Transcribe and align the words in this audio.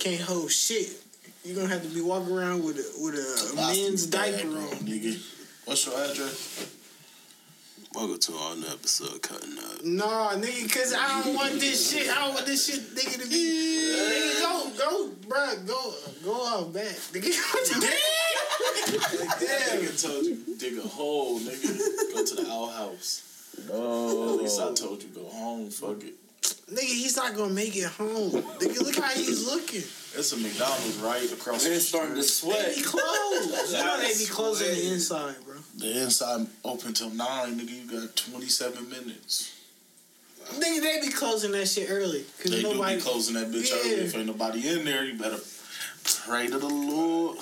can't 0.00 0.20
hold 0.22 0.50
shit. 0.50 0.88
You're 1.44 1.56
gonna 1.56 1.68
have 1.68 1.82
to 1.82 1.88
be 1.88 2.00
walking 2.00 2.34
around 2.34 2.64
with 2.64 2.78
a, 2.78 3.04
with 3.04 3.14
a 3.14 3.56
Colostomy 3.60 3.84
men's 3.84 4.06
diaper 4.06 4.48
on. 4.48 4.68
nigga. 4.88 5.20
What's 5.66 5.86
your 5.86 5.94
address? 5.94 6.72
Welcome 7.94 8.18
to 8.18 8.32
our 8.34 8.56
new 8.56 8.66
episode, 8.68 9.20
Cutting 9.20 9.58
Up. 9.58 9.84
Nah, 9.84 10.30
nigga, 10.36 10.72
cause 10.72 10.94
I 10.98 11.22
don't 11.22 11.34
want 11.34 11.52
this 11.60 11.90
shit. 11.92 12.08
I 12.08 12.24
don't 12.24 12.34
want 12.34 12.46
this 12.46 12.66
shit, 12.66 12.80
nigga, 12.94 13.22
to 13.22 13.28
be. 13.28 13.94
Nigga, 13.94 14.40
go, 14.40 14.70
go, 14.78 15.08
bruh, 15.28 15.66
go, 15.66 15.94
go 16.24 16.48
out 16.48 16.72
back. 16.72 16.96
Nigga, 17.12 17.30
Damn. 19.40 19.82
Nigga 19.82 20.02
told 20.06 20.24
you 20.24 20.36
dig 20.56 20.78
a 20.78 20.88
hole, 20.88 21.38
nigga. 21.40 22.14
Go 22.14 22.24
to 22.24 22.34
the 22.36 22.50
outhouse. 22.50 23.22
Oh. 23.70 24.34
At 24.34 24.42
least 24.42 24.60
I 24.60 24.72
told 24.72 25.02
you 25.02 25.08
go 25.10 25.28
home. 25.28 25.68
Fuck 25.68 26.02
it. 26.04 26.14
Nigga, 26.42 26.80
he's 26.80 27.16
not 27.16 27.34
gonna 27.36 27.52
make 27.52 27.76
it 27.76 27.84
home. 27.86 28.30
Nigga, 28.32 28.80
look 28.82 28.96
how 28.96 29.08
he's 29.10 29.46
looking. 29.46 29.82
It's 30.12 30.32
a 30.32 30.36
McDonald's 30.38 30.96
right 30.98 31.30
across 31.32 31.64
the 31.64 31.70
Man 31.70 31.80
starting 31.80 32.14
to 32.16 32.22
street. 32.22 32.52
They 32.52 32.72
sweat. 32.72 32.76
be 32.76 32.82
closed. 32.82 33.70
You 33.70 33.84
know 33.84 34.00
they 34.00 34.18
be 34.18 34.26
closing 34.26 34.68
the 34.68 34.92
inside, 34.92 35.36
bro. 35.44 35.54
The 35.78 36.02
inside 36.02 36.46
open 36.64 36.92
till 36.94 37.10
nine, 37.10 37.58
nigga. 37.60 37.70
You 37.70 38.00
got 38.00 38.16
twenty 38.16 38.48
seven 38.48 38.88
minutes. 38.88 39.56
Nigga, 40.54 40.82
they 40.82 41.00
be 41.06 41.12
closing 41.12 41.52
that 41.52 41.66
shit 41.68 41.88
early. 41.90 42.24
Cause 42.42 42.50
They 42.50 42.62
nobody. 42.62 42.94
do 42.94 42.98
be 42.98 43.02
closing 43.08 43.34
that 43.34 43.50
bitch 43.52 43.70
Yeah. 43.70 43.76
early. 43.92 44.04
If 44.06 44.16
ain't 44.16 44.26
nobody 44.26 44.68
in 44.68 44.84
there, 44.84 45.04
you 45.04 45.14
better 45.16 45.38
pray 46.26 46.48
to 46.48 46.58
the 46.58 46.66
Lord. 46.66 47.38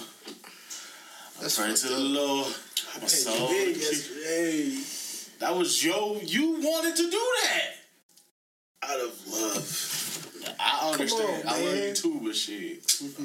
That's 1.41 1.57
pray 1.59 1.75
to 1.75 1.89
the 1.89 1.95
up. 1.95 2.01
Lord. 2.03 2.55
My 3.01 3.07
soul. 3.07 3.51
yesterday. 3.53 4.77
That 5.39 5.57
was 5.57 5.83
yo. 5.83 6.19
You 6.23 6.61
wanted 6.61 6.97
to 6.97 7.11
do 7.11 7.33
that. 7.45 7.78
Out 8.83 9.01
of 9.01 9.27
love. 9.29 10.55
I 10.61 10.91
understand. 10.93 11.49
on, 11.49 11.55
I 11.55 11.65
love 11.65 11.77
you 11.77 11.95
too, 11.95 12.21
but 12.25 12.35
shit. 12.37 12.81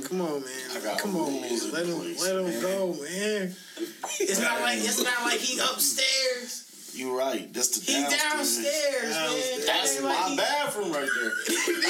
Come 0.08 0.22
on, 0.22 0.42
man. 0.42 0.50
I 0.76 0.80
got 0.82 1.00
Come 1.00 1.16
on, 1.16 1.42
man. 1.42 1.60
Let 1.72 1.86
him, 1.86 1.96
place, 2.00 2.22
let 2.22 2.36
him 2.36 2.46
man. 2.46 2.62
go, 2.62 2.88
man. 3.02 3.56
It's 4.20 4.40
not 4.42 4.62
like 4.62 4.80
it's 4.80 5.04
not 5.04 5.24
like 5.24 5.40
he 5.40 5.60
upstairs. 5.60 6.92
You're 6.96 7.18
right. 7.18 7.52
That's 7.54 7.70
the 7.80 7.92
He 7.92 8.02
downstairs. 8.02 9.16
downstairs, 9.16 9.58
man. 9.58 9.66
That's 9.66 10.02
my 10.02 10.28
like 10.28 10.38
bathroom 10.38 10.92
right 10.92 11.10
there. 11.22 11.90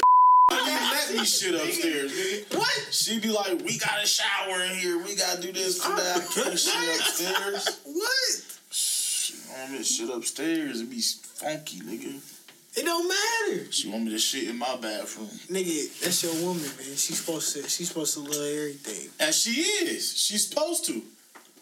Let 0.50 1.14
me 1.14 1.24
shit 1.24 1.54
upstairs, 1.54 2.12
nigga. 2.12 2.56
What? 2.58 2.88
She 2.90 3.18
be 3.20 3.28
like, 3.30 3.60
we 3.64 3.78
got 3.78 4.02
a 4.02 4.06
shower 4.06 4.62
in 4.62 4.76
here. 4.78 4.98
We 5.02 5.14
got 5.16 5.36
to 5.36 5.42
do 5.42 5.52
this, 5.52 5.78
do 5.80 5.94
that. 5.94 6.16
I 6.16 6.20
can't 6.20 6.58
shit 6.58 7.00
upstairs. 7.00 7.80
What? 7.84 9.70
Me 9.70 9.78
to 9.78 9.84
shit 9.84 10.10
upstairs. 10.10 10.80
It 10.80 10.90
be 10.90 11.00
funky, 11.00 11.80
nigga. 11.80 12.20
It 12.76 12.84
don't 12.84 13.06
matter, 13.08 13.70
She 13.70 13.88
want 13.88 14.04
me 14.04 14.10
to 14.10 14.18
shit 14.18 14.48
in 14.48 14.58
my 14.58 14.74
bathroom. 14.76 15.28
nigga. 15.48 16.00
That's 16.00 16.22
your 16.24 16.34
woman, 16.44 16.62
man. 16.64 16.96
She's 16.96 17.20
supposed 17.20 17.52
to. 17.54 17.68
She's 17.68 17.88
supposed 17.88 18.14
to 18.14 18.20
love 18.20 18.32
everything. 18.34 19.10
And 19.20 19.32
she 19.34 19.60
is. 19.60 20.16
She's 20.16 20.48
supposed 20.48 20.84
to. 20.86 21.00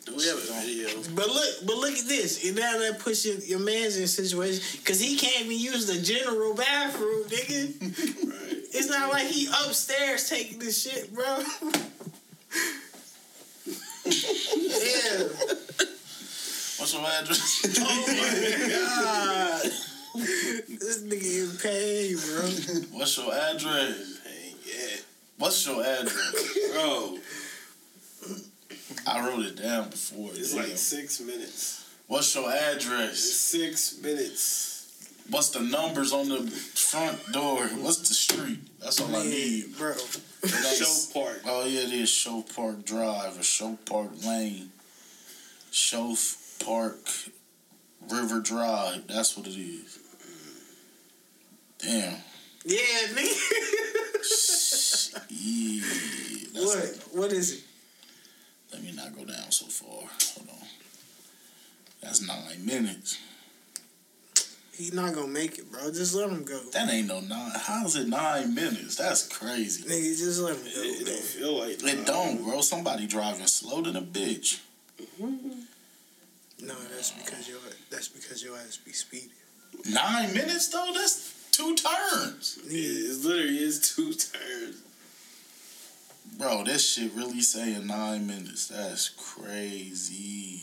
Do 0.06 0.16
we 0.16 0.26
have 0.26 0.38
a 0.38 0.40
video? 0.66 0.88
But 1.14 1.28
look, 1.28 1.66
but 1.66 1.76
look 1.76 1.92
at 1.96 2.06
this. 2.08 2.44
And 2.46 2.56
now 2.56 2.78
that 2.78 2.98
puts 2.98 3.24
your, 3.26 3.36
your 3.36 3.58
man's 3.60 3.96
in 3.98 4.04
a 4.04 4.06
situation 4.08 4.62
because 4.80 4.98
he 5.00 5.16
can't 5.16 5.44
even 5.44 5.58
use 5.58 5.86
the 5.86 6.00
general 6.00 6.54
bathroom, 6.54 7.24
nigga. 7.24 7.72
Right. 8.32 8.58
It's 8.74 8.88
not 8.88 9.10
like 9.12 9.26
he 9.26 9.46
upstairs 9.66 10.28
taking 10.30 10.58
this 10.58 10.82
shit, 10.82 11.12
bro. 11.14 11.24
yeah. 14.06 15.28
What's 16.78 16.94
your 16.94 17.02
address? 17.06 17.78
Oh 17.80 18.04
my 18.08 19.62
god. 19.62 19.70
This 20.14 21.02
nigga 21.02 21.52
in 21.52 21.56
pain, 21.58 22.16
bro. 22.16 22.98
What's 22.98 23.16
your 23.16 23.32
address? 23.32 24.20
Ain't 24.26 24.56
yet. 24.66 25.04
What's 25.38 25.66
your 25.66 25.80
address? 25.82 26.58
Bro, 26.72 27.18
I 29.06 29.26
wrote 29.26 29.44
it 29.46 29.62
down 29.62 29.88
before. 29.90 30.30
it's 30.34 30.52
Damn. 30.54 30.64
like 30.64 30.76
six 30.76 31.20
minutes. 31.20 31.78
What's 32.08 32.34
your 32.34 32.50
address? 32.50 33.18
Six 33.18 33.98
minutes. 34.02 34.68
What's 35.30 35.50
the 35.50 35.60
numbers 35.60 36.12
on 36.12 36.28
the 36.28 36.42
front 36.50 37.32
door? 37.32 37.64
What's 37.80 37.98
the 38.08 38.14
street? 38.14 38.58
That's 38.80 39.00
all 39.00 39.14
I 39.16 39.22
need. 39.22 39.76
bro. 39.78 39.92
It 40.42 40.48
Show 40.48 41.14
Park. 41.20 41.40
Oh 41.46 41.64
yeah, 41.64 41.80
it 41.82 41.92
is 41.92 42.10
Show 42.10 42.44
Park 42.54 42.84
Drive 42.84 43.38
or 43.38 43.42
Show 43.42 43.78
Park 43.86 44.10
Lane. 44.26 44.70
Show 45.70 46.14
Park 46.64 46.98
River 48.10 48.40
Drive. 48.40 49.06
That's 49.06 49.36
what 49.36 49.46
it 49.46 49.58
is. 49.58 49.98
Damn. 51.82 52.14
Yeah, 52.64 52.78
nigga. 53.12 53.38
Yeah. 55.28 55.82
That's 56.54 56.64
what? 56.64 57.18
What 57.18 57.32
is 57.32 57.52
it? 57.52 57.64
Let 58.72 58.82
me 58.82 58.92
not 58.92 59.14
go 59.16 59.24
down 59.24 59.50
so 59.50 59.66
far. 59.66 60.08
Hold 60.36 60.48
on. 60.48 60.66
That's 62.02 62.26
nine 62.26 62.64
minutes. 62.64 63.18
He 64.72 64.90
not 64.92 65.14
gonna 65.14 65.26
make 65.26 65.58
it, 65.58 65.70
bro. 65.70 65.90
Just 65.92 66.14
let 66.14 66.30
him 66.30 66.44
go. 66.44 66.58
That 66.72 66.90
ain't 66.90 67.08
no 67.08 67.20
nine. 67.20 67.52
How's 67.54 67.96
it 67.96 68.08
nine 68.08 68.54
minutes? 68.54 68.96
That's 68.96 69.28
crazy. 69.28 69.82
Nigga, 69.82 70.18
just 70.18 70.40
let 70.40 70.56
him 70.56 70.62
go, 70.62 70.70
it 70.74 71.06
don't 71.06 71.18
feel 71.18 71.58
like 71.58 71.82
It 71.82 72.06
don't, 72.06 72.42
bro. 72.42 72.60
Somebody 72.62 73.06
driving 73.06 73.46
slow 73.46 73.82
than 73.82 73.96
a 73.96 74.02
bitch. 74.02 74.60
Hmm. 75.20 75.36
No, 76.60 76.74
that's 76.94 77.10
because 77.10 77.48
your 77.48 77.58
that's 77.90 78.08
because 78.08 78.42
your 78.42 78.56
ass 78.56 78.78
be 78.78 78.92
speeding. 78.92 79.30
Nine 79.90 80.32
minutes 80.32 80.68
though. 80.68 80.90
That's 80.94 81.31
two 81.52 81.76
turns, 81.76 82.58
It 82.66 82.72
is 82.72 83.24
literally 83.24 83.58
is 83.58 83.94
two 83.94 84.12
turns. 84.14 84.82
bro. 86.38 86.64
This 86.64 86.92
shit 86.94 87.12
really 87.14 87.40
saying 87.42 87.86
nine 87.86 88.26
minutes. 88.26 88.68
That's 88.68 89.08
crazy. 89.10 90.60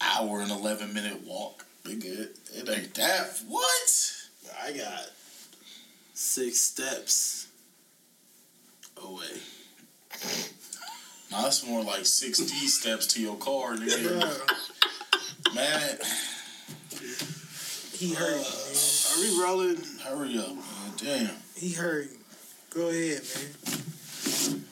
Hour 0.00 0.40
and 0.40 0.50
eleven 0.50 0.92
minute 0.92 1.24
walk. 1.24 1.64
Nigga, 1.84 2.04
it, 2.06 2.36
it 2.54 2.68
ain't 2.68 2.94
that. 2.94 3.40
What? 3.48 4.12
I 4.64 4.72
got 4.72 5.10
six 6.14 6.58
steps 6.60 7.46
away. 9.02 9.26
Nah, 11.30 11.42
that's 11.42 11.66
more 11.66 11.82
like 11.82 12.04
sixty 12.06 12.66
steps 12.66 13.06
to 13.08 13.22
your 13.22 13.36
car, 13.36 13.74
nigga. 13.76 14.38
Man, 15.54 15.98
he 18.02 18.14
hurt 18.14 18.40
you, 18.40 19.12
Are 19.12 19.20
we 19.20 19.28
rolling? 19.42 19.76
hurry 20.02 20.38
up, 20.38 20.48
man. 20.48 20.92
Damn. 20.96 21.36
He 21.54 21.72
hurt 21.72 22.10
you. 22.10 22.18
Go 22.70 22.88
ahead, 22.88 23.22
man. 23.22 24.64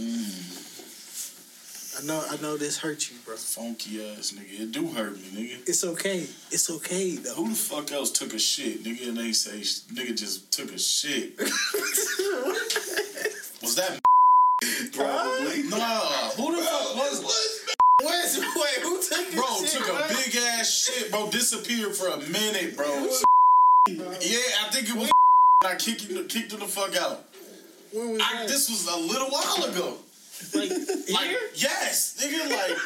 Mm, 0.00 2.02
I 2.02 2.06
know 2.06 2.24
I 2.30 2.36
know 2.42 2.56
this 2.56 2.78
hurt 2.78 3.10
you, 3.10 3.16
bro. 3.24 3.36
funky 3.36 4.02
ass 4.10 4.32
nigga. 4.32 4.60
It 4.60 4.72
do 4.72 4.86
hurt 4.88 5.14
me, 5.16 5.22
nigga. 5.34 5.68
It's 5.68 5.84
okay. 5.84 6.26
It's 6.50 6.70
okay 6.70 7.16
though. 7.16 7.34
Who 7.34 7.48
the 7.50 7.54
fuck 7.54 7.92
else 7.92 8.10
took 8.10 8.32
a 8.34 8.38
shit, 8.38 8.82
nigga? 8.82 9.08
And 9.08 9.18
they 9.18 9.32
say 9.32 9.60
nigga 9.94 10.16
just 10.16 10.50
took 10.50 10.72
a 10.72 10.78
shit. 10.78 11.38
Was 13.62 13.74
that 13.76 14.00
Probably. 14.92 15.62
nah? 15.68 16.30
Who 16.36 16.56
the 16.56 16.62
fuck 16.62 16.96
was? 16.96 17.59
Wait, 18.02 18.38
wait, 18.56 18.82
who 18.82 18.96
took 18.96 19.26
this 19.30 19.34
Bro 19.34 19.56
shit, 19.64 19.70
took 19.72 19.88
a 19.88 20.08
big 20.08 20.36
ass 20.36 20.70
shit, 20.70 21.10
bro. 21.10 21.30
Disappeared 21.30 21.94
for 21.94 22.08
a 22.08 22.16
minute, 22.18 22.76
bro. 22.76 22.86
Yeah, 23.88 23.96
I 23.98 24.70
think 24.70 24.88
it 24.88 24.94
was. 24.94 25.10
I 25.64 25.74
kicked 25.74 26.02
him, 26.02 26.28
kicked 26.28 26.52
him 26.52 26.60
the 26.60 26.66
fuck 26.66 26.94
out. 26.96 27.24
When 27.92 28.12
was 28.12 28.22
I, 28.22 28.46
this 28.46 28.68
was 28.70 28.86
a 28.86 28.96
little 28.96 29.28
while 29.28 29.64
ago. 29.64 29.96
like, 30.54 30.70
Like, 31.12 31.28
here? 31.28 31.38
yes, 31.54 32.16
nigga, 32.22 32.48
like, 32.50 32.78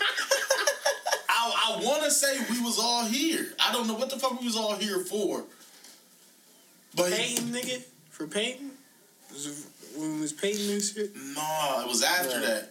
I, 1.29 1.77
I 1.79 1.85
want 1.85 2.05
to 2.05 2.11
say 2.11 2.39
we 2.51 2.61
was 2.63 2.79
all 2.79 3.05
here. 3.05 3.49
I 3.61 3.73
don't 3.73 3.87
know 3.87 3.95
what 3.95 4.09
the 4.09 4.19
fuck 4.19 4.39
we 4.41 4.47
was 4.47 4.57
all 4.57 4.77
here 4.77 5.01
for. 5.01 5.45
But 6.97 7.13
Payton, 7.13 7.49
nigga? 7.49 7.83
For 8.11 8.27
Payton? 8.27 8.71
Was 9.33 9.47
it 9.47 9.99
when 10.01 10.21
was 10.21 10.33
Payton 10.33 10.71
and 10.71 10.83
shit? 10.83 11.15
no, 11.15 11.83
it 11.83 11.89
was 11.89 12.03
after 12.03 12.41
Yeah. 12.41 12.47
that. 12.47 12.69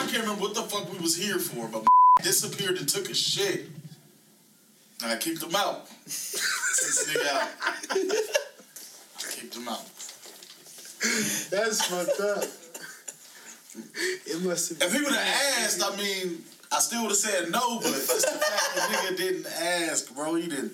I 0.00 0.06
can't 0.06 0.22
remember 0.22 0.40
what 0.40 0.54
the 0.54 0.62
fuck 0.62 0.90
we 0.90 0.98
was 0.98 1.14
here 1.14 1.38
for, 1.38 1.68
but 1.68 1.86
disappeared 2.22 2.78
and 2.78 2.88
took 2.88 3.10
a 3.10 3.14
shit. 3.14 3.66
And 5.02 5.12
I 5.12 5.16
kicked 5.16 5.42
him 5.42 5.54
out. 5.54 5.88
This 6.80 7.12
nigga 7.12 7.28
out. 7.34 7.48
I 7.60 9.32
kicked 9.32 9.54
him 9.54 9.68
out. 9.68 9.84
That's 11.50 11.84
fucked 11.84 12.20
up. 12.20 12.44
It 14.26 14.42
must 14.42 14.70
have 14.70 14.82
If 14.82 14.92
he 14.94 15.02
would 15.02 15.12
have 15.12 15.62
asked, 15.62 15.82
I 15.84 15.94
mean, 15.96 16.42
I 16.72 16.78
still 16.78 17.02
would 17.02 17.10
have 17.10 17.18
said 17.18 17.50
no, 17.50 17.80
but 17.80 17.88
it's 17.88 18.06
the 18.24 18.38
fact 18.38 18.74
the 18.74 18.80
nigga 18.80 19.16
didn't 19.18 19.46
ask, 19.46 20.14
bro. 20.14 20.36
He 20.36 20.48
didn't. 20.48 20.72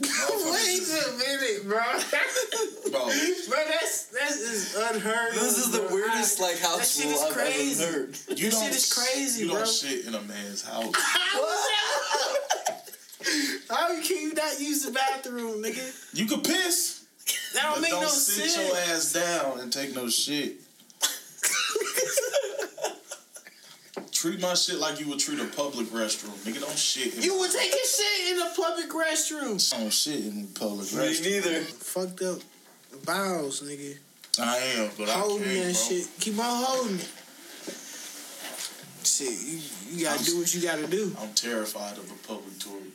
Wait 0.00 0.82
a 0.82 1.18
minute, 1.18 1.68
bro. 1.68 1.78
Bro, 2.90 3.04
bro, 3.04 3.64
that's 3.68 4.06
that's 4.06 4.36
is 4.40 4.74
unheard. 4.76 5.32
This 5.34 5.58
is 5.58 5.70
the 5.70 5.78
bro. 5.80 5.94
weirdest 5.94 6.40
like 6.40 6.58
house 6.58 6.78
that 6.96 7.02
shit 7.02 7.12
is 7.12 7.22
I've 7.22 7.32
crazy. 7.32 7.84
ever 7.84 7.92
heard. 7.92 8.16
you 8.36 8.50
don't. 8.50 8.62
shit 8.64 8.74
is 8.74 8.92
crazy, 8.92 9.42
you 9.44 9.50
bro. 9.50 9.58
don't 9.58 9.68
shit 9.68 10.06
in 10.06 10.14
a 10.14 10.20
man's 10.22 10.62
house. 10.68 10.92
How 13.68 13.88
can 14.02 14.16
you 14.16 14.34
not 14.34 14.58
use 14.58 14.84
the 14.84 14.90
bathroom, 14.92 15.62
nigga? 15.62 15.94
You 16.18 16.26
could 16.26 16.42
piss, 16.42 17.04
That 17.54 17.62
don't 17.62 17.74
but 17.74 17.80
make 17.82 17.90
don't 17.90 18.02
no 18.02 18.08
sit 18.08 18.50
sense. 18.50 18.56
your 18.68 18.76
ass 18.76 19.12
down 19.12 19.60
and 19.60 19.72
take 19.72 19.94
no 19.94 20.08
shit. 20.08 20.54
Treat 24.20 24.40
my 24.40 24.52
shit 24.54 24.76
like 24.78 25.00
you 25.00 25.08
would 25.08 25.18
treat 25.18 25.40
a 25.40 25.46
public 25.46 25.86
restroom, 25.88 26.36
nigga. 26.44 26.60
Don't 26.60 26.76
shit. 26.78 27.14
In 27.16 27.22
You 27.22 27.38
would 27.38 27.50
take 27.50 27.72
a 27.72 27.86
shit 27.86 28.32
in 28.36 28.42
a 28.42 28.50
public 28.54 28.90
restroom. 28.90 29.70
don't 29.78 29.90
shit 29.92 30.20
in 30.26 30.42
the 30.42 30.60
public 30.60 30.92
Me 30.92 30.98
restroom. 30.98 31.24
neither. 31.44 31.60
Fucked 31.62 32.22
up 32.22 32.38
bowels, 33.04 33.62
nigga. 33.62 33.96
I 34.38 34.56
am, 34.76 34.90
but 34.98 35.08
I 35.08 35.12
Holding 35.12 35.44
can't, 35.44 35.56
that 35.74 35.88
bro. 35.88 35.96
shit. 35.96 36.08
Keep 36.20 36.38
on 36.38 36.64
holding 36.64 36.96
it. 36.96 37.08
Shit, 39.02 39.32
you, 39.32 39.58
you 39.96 40.04
gotta 40.04 40.24
do 40.24 40.38
what 40.38 40.54
you 40.54 40.60
gotta 40.62 40.86
do. 40.86 41.16
I'm 41.20 41.32
terrified 41.34 41.96
of 41.96 42.04
a 42.10 42.26
public 42.28 42.58
toilet. 42.58 42.92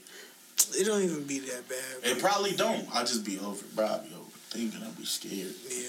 It 0.80 0.86
don't 0.86 1.02
even 1.04 1.24
be 1.26 1.40
that 1.40 1.68
bad. 1.68 2.02
bro. 2.02 2.12
It 2.12 2.20
probably 2.20 2.52
don't. 2.56 2.88
I 2.94 3.02
just 3.02 3.26
be 3.26 3.40
over, 3.40 3.64
bro. 3.76 3.86
I 3.86 3.98
be 4.00 4.10
overthinking. 4.16 4.84
I 4.88 4.92
be 4.92 5.06
scared. 5.06 5.54
Yeah. 5.70 5.88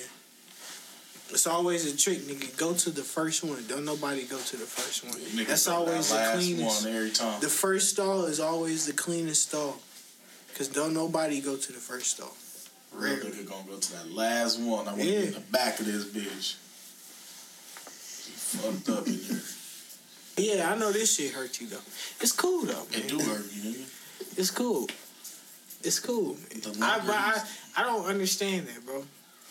It's 1.31 1.47
always 1.47 1.93
a 1.93 1.97
trick, 1.97 2.19
nigga. 2.21 2.57
Go 2.57 2.73
to 2.75 2.91
the 2.91 3.03
first 3.03 3.43
one. 3.45 3.63
Don't 3.69 3.85
nobody 3.85 4.25
go 4.25 4.39
to 4.39 4.57
the 4.57 4.65
first 4.65 5.05
one. 5.05 5.15
Nigga 5.15 5.49
That's 5.49 5.67
always 5.69 6.11
that 6.11 6.37
the 6.37 6.43
cleanest. 6.43 6.85
one 6.87 6.95
every 6.95 7.11
time. 7.11 7.41
The 7.41 7.49
first 7.49 7.91
stall 7.91 8.25
is 8.27 8.39
always 8.41 8.87
the 8.87 8.93
cleanest 8.93 9.49
stall. 9.49 9.77
Cause 10.57 10.69
don't 10.69 10.95
nobody 10.95 11.41
go 11.41 11.57
to 11.57 11.73
the 11.73 11.79
first 11.79 12.13
stall. 12.13 12.35
Real 12.95 13.17
nigga 13.17 13.47
gonna 13.47 13.65
go 13.69 13.77
to 13.77 13.93
that 13.93 14.11
last 14.13 14.59
one. 14.61 14.87
I 14.89 14.93
want 14.93 15.01
to 15.01 15.05
Yeah. 15.05 15.21
be 15.21 15.27
in 15.27 15.33
the 15.35 15.41
back 15.41 15.81
of 15.81 15.87
this 15.87 16.05
bitch. 16.05 16.55
Fucked 17.85 18.89
up 18.91 19.07
in 19.07 19.19
there. 19.29 19.41
Yeah, 20.39 20.71
I 20.71 20.77
know 20.77 20.93
this 20.93 21.17
shit 21.17 21.33
hurt 21.33 21.59
you 21.63 21.67
though. 21.67 21.81
It's 22.21 22.33
cool 22.33 22.63
though. 22.67 22.87
It 22.93 23.09
do 23.09 23.19
hurt 23.19 23.47
you, 23.55 23.73
nigga. 23.73 24.39
It's 24.39 24.51
cool. 24.51 24.87
It's 25.83 25.99
cool. 25.99 26.37
I, 26.83 27.01
I, 27.09 27.81
I 27.81 27.83
don't 27.85 28.05
understand 28.05 28.67
that, 28.69 28.85
bro. 28.85 29.03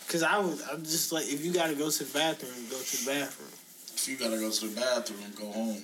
Cause 0.08 0.24
I 0.24 0.38
was, 0.38 0.62
I'm 0.72 0.84
just 0.84 1.12
like, 1.12 1.26
if 1.26 1.44
you 1.44 1.52
gotta 1.52 1.74
go 1.74 1.90
to 1.90 2.04
the 2.04 2.14
bathroom, 2.14 2.54
go 2.70 2.78
to 2.78 2.98
the 2.98 3.12
bathroom. 3.12 3.50
If 3.96 4.08
you 4.08 4.18
gotta 4.18 4.38
go 4.38 4.52
to 4.52 4.68
the 4.68 4.80
bathroom, 4.80 5.20
go 5.36 5.52
home. 5.52 5.82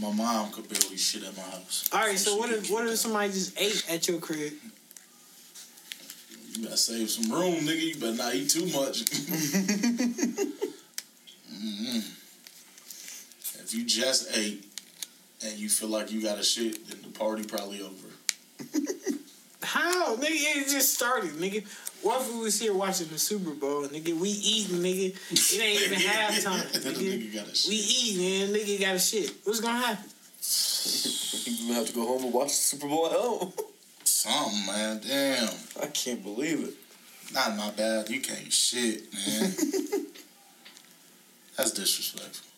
My 0.00 0.12
mom 0.12 0.50
could 0.50 0.68
barely 0.68 0.96
shit 0.96 1.22
at 1.22 1.36
my 1.36 1.42
house. 1.42 1.88
All 1.92 2.00
right, 2.00 2.18
so 2.18 2.36
what 2.36 2.50
if 2.50 2.70
what 2.70 2.86
if 2.86 2.98
somebody 2.98 3.32
just 3.32 3.60
ate 3.60 3.84
at 3.88 4.08
your 4.08 4.18
crib? 4.18 4.54
You 6.52 6.64
better 6.64 6.76
save 6.76 7.10
some 7.10 7.30
room, 7.32 7.54
nigga. 7.54 7.80
You 7.80 7.94
better 7.96 8.16
not 8.16 8.34
eat 8.34 8.50
too 8.50 8.66
much. 8.66 9.04
Mm-mm. 11.54 12.02
If 13.60 13.72
you 13.72 13.84
just 13.84 14.36
ate 14.36 14.64
and 15.44 15.58
you 15.58 15.68
feel 15.68 15.88
like 15.88 16.10
you 16.10 16.22
got 16.22 16.38
a 16.38 16.42
shit, 16.42 16.88
then 16.88 16.98
the 17.02 17.18
party 17.18 17.44
probably 17.44 17.82
over. 17.82 18.08
How, 19.64 20.16
nigga? 20.16 20.28
It 20.30 20.68
just 20.68 20.94
started, 20.94 21.32
nigga. 21.32 21.64
What 22.02 22.20
if 22.20 22.32
we 22.34 22.40
was 22.40 22.60
here 22.60 22.74
watching 22.74 23.08
the 23.08 23.18
Super 23.18 23.50
Bowl, 23.50 23.84
nigga? 23.84 24.16
We 24.18 24.28
eating, 24.28 24.78
nigga. 24.78 25.16
It 25.30 25.60
ain't 25.60 25.82
even 25.82 25.98
halftime, 26.10 26.70
the 26.72 26.90
nigga. 26.90 27.30
nigga 27.30 27.34
got 27.34 27.46
a. 27.46 27.68
We 27.68 27.76
eating, 27.76 28.42
and 28.42 28.54
nigga 28.54 28.80
got 28.80 28.94
a 28.96 28.98
shit. 28.98 29.32
What's 29.44 29.60
gonna 29.60 29.78
happen? 29.78 30.10
You 31.46 31.72
have 31.74 31.86
to 31.86 31.92
go 31.94 32.06
home 32.06 32.24
and 32.24 32.32
watch 32.32 32.48
the 32.48 32.54
Super 32.54 32.88
Bowl 32.88 33.06
at 33.06 33.12
home. 33.12 33.52
Something, 34.04 34.66
man. 34.66 35.00
Damn. 35.06 35.48
I 35.82 35.86
can't 35.86 36.22
believe 36.22 36.62
it. 36.68 36.74
Not 37.34 37.56
my 37.56 37.70
bad. 37.70 38.08
You 38.10 38.20
can't 38.20 38.52
shit, 38.52 39.12
man. 39.12 39.52
That's 41.56 41.70
disrespectful. 41.72 42.53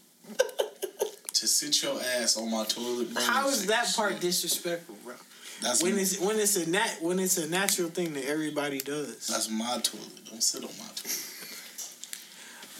To 1.40 1.46
sit 1.46 1.82
your 1.82 2.00
ass 2.18 2.36
on 2.36 2.50
my 2.50 2.64
toilet, 2.64 3.12
bro. 3.12 3.22
How 3.22 3.48
is 3.48 3.66
that 3.66 3.92
part 3.94 4.12
shit. 4.12 4.20
disrespectful, 4.20 4.96
bro? 5.04 5.14
That's 5.62 5.82
When 5.82 5.98
it's 5.98 6.18
when 6.20 6.38
it's 6.38 6.56
a 6.56 6.68
nat 6.68 6.98
when 7.00 7.18
it's 7.18 7.38
a 7.38 7.48
natural 7.48 7.88
thing 7.88 8.12
that 8.14 8.26
everybody 8.26 8.78
does. 8.78 9.26
that's 9.26 9.48
my 9.50 9.78
toilet. 9.82 10.24
Don't 10.28 10.42
sit 10.42 10.62
on 10.62 10.70
my 10.78 10.84
toilet. 10.94 11.22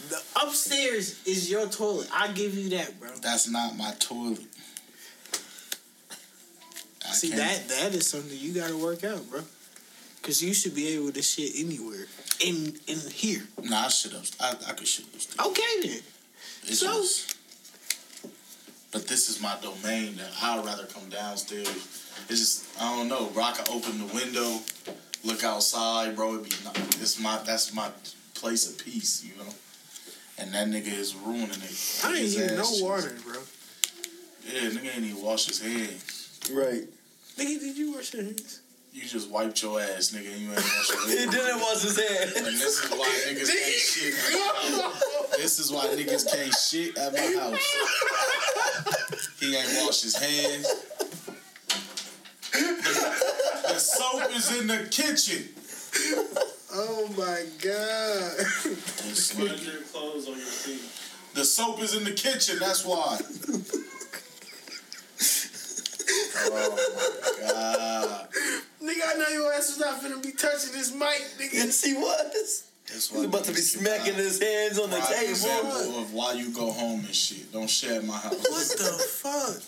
The 0.09 0.21
upstairs 0.45 1.21
is 1.25 1.49
your 1.49 1.67
toilet. 1.67 2.07
I 2.13 2.31
give 2.31 2.53
you 2.55 2.69
that, 2.77 2.99
bro. 2.99 3.09
That's 3.21 3.49
not 3.49 3.75
my 3.77 3.93
toilet. 3.99 4.45
I 7.07 7.11
See 7.13 7.29
can't- 7.29 7.39
that 7.39 7.69
that 7.69 7.95
is 7.95 8.07
something 8.07 8.37
you 8.37 8.53
got 8.53 8.69
to 8.69 8.77
work 8.77 9.03
out, 9.03 9.27
bro. 9.29 9.41
Cause 10.21 10.41
you 10.41 10.53
should 10.53 10.75
be 10.75 10.89
able 10.89 11.11
to 11.13 11.21
shit 11.21 11.53
anywhere 11.55 12.05
in 12.45 12.77
in 12.87 12.99
here. 13.11 13.47
Nah, 13.63 13.85
I 13.85 13.87
shit 13.87 14.13
up. 14.13 14.23
I, 14.41 14.49
I 14.69 14.73
could 14.73 14.87
shit 14.87 15.05
upstairs. 15.13 15.47
Okay 15.47 15.81
then. 15.83 16.01
It's 16.63 16.79
So- 16.81 17.01
just, 17.01 17.36
but 18.91 19.07
this 19.07 19.29
is 19.29 19.41
my 19.41 19.55
domain. 19.61 20.15
That 20.17 20.31
I'd 20.41 20.65
rather 20.65 20.85
come 20.85 21.09
downstairs. 21.09 21.67
It's 22.29 22.39
just 22.39 22.81
I 22.81 22.95
don't 22.95 23.07
know, 23.07 23.27
bro. 23.27 23.43
I 23.43 23.51
can 23.53 23.65
open 23.75 23.99
the 23.99 24.13
window, 24.13 24.59
look 25.23 25.43
outside, 25.43 26.15
bro. 26.15 26.35
It 26.35 26.43
be 26.43 26.51
not, 26.63 26.77
it's 27.01 27.19
my 27.19 27.39
that's 27.45 27.73
my 27.73 27.89
place 28.33 28.69
of 28.69 28.83
peace, 28.83 29.23
you 29.23 29.35
know. 29.43 29.49
And 30.39 30.53
that 30.53 30.67
nigga 30.67 30.93
is 30.93 31.15
ruining 31.15 31.49
it. 31.49 32.01
I 32.03 32.09
ain't 32.09 32.17
His 32.19 32.35
hear 32.37 32.55
no 32.55 32.63
shit. 32.63 32.83
water, 32.83 33.15
bro. 33.25 33.39
Yeah, 34.45 34.69
nigga 34.69 34.95
ain't 34.95 35.05
even 35.05 35.21
wash 35.23 35.45
his 35.47 35.59
hands. 35.61 36.39
Right. 36.53 36.83
Nigga, 37.37 37.59
did 37.59 37.77
you 37.77 37.93
wash 37.93 38.13
your 38.13 38.23
hands? 38.23 38.61
You 38.93 39.01
just 39.03 39.29
wiped 39.29 39.61
your 39.61 39.79
ass, 39.81 40.11
nigga. 40.11 40.31
And 40.31 40.41
you 40.41 40.47
ain't 40.49 40.55
wash 40.57 40.89
your 40.89 41.07
He 41.09 41.17
hands. 41.17 41.31
didn't 41.35 41.59
wash 41.59 41.81
his 41.81 41.97
And 41.97 42.45
this 42.45 42.83
is 42.83 42.91
why 42.91 43.07
niggas 43.27 43.47
can't 43.53 43.81
shit. 43.81 45.37
This 45.37 45.59
is 45.59 45.71
why 45.71 45.85
niggas 45.87 46.31
can't 46.33 46.53
shit 46.53 46.97
at 46.97 47.13
my 47.13 47.41
house. 47.41 48.46
He 49.39 49.55
ain't 49.55 49.69
washed 49.85 50.03
his 50.03 50.15
hands. 50.15 50.67
The, 52.51 53.63
the 53.67 53.79
soap 53.79 54.35
is 54.35 54.59
in 54.59 54.67
the 54.67 54.87
kitchen. 54.89 55.49
Oh 56.73 57.07
my 57.17 57.45
god. 57.61 58.37
This 58.37 59.27
Spread 59.27 59.59
your 59.59 59.81
clothes 59.83 60.27
on 60.27 60.37
your 60.37 60.45
feet. 60.45 60.81
The 61.35 61.45
soap 61.45 61.81
is 61.81 61.95
in 61.95 62.03
the 62.03 62.11
kitchen. 62.11 62.57
That's 62.59 62.83
why. 62.85 63.19
Oh 66.39 66.69
my 66.71 67.47
god. 67.47 68.27
nigga, 68.81 69.01
I 69.05 69.13
know 69.17 69.27
your 69.29 69.53
ass 69.53 69.69
was 69.69 69.79
not 69.79 70.01
finna 70.01 70.21
be 70.23 70.31
touching 70.31 70.71
this 70.71 70.93
mic, 70.93 71.21
nigga. 71.37 71.53
Yes, 71.53 71.83
he 71.83 71.93
was. 71.93 72.66
That's 72.87 73.09
He's 73.09 73.23
about 73.25 73.43
to 73.45 73.51
be 73.51 73.57
smacking 73.61 74.13
his 74.15 74.39
hands 74.41 74.79
on 74.79 74.89
the 74.89 74.95
an 74.97 75.03
table. 75.03 75.29
example 75.29 75.99
of 76.01 76.13
why 76.13 76.33
you 76.33 76.51
go 76.53 76.71
home 76.71 77.01
and 77.01 77.13
shit. 77.13 77.51
Don't 77.51 77.69
share 77.69 78.01
my 78.01 78.17
house. 78.17 78.33
What 78.33 78.77
the 78.77 78.97
fuck? 79.07 79.61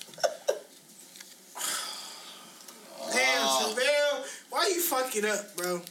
Damn, 3.13 3.41
Ah. 3.43 3.73
Chevelle, 3.75 4.25
why 4.49 4.67
you 4.73 4.81
fuck 4.81 5.13
it 5.15 5.25
up, 5.25 5.55
bro? 5.57 5.81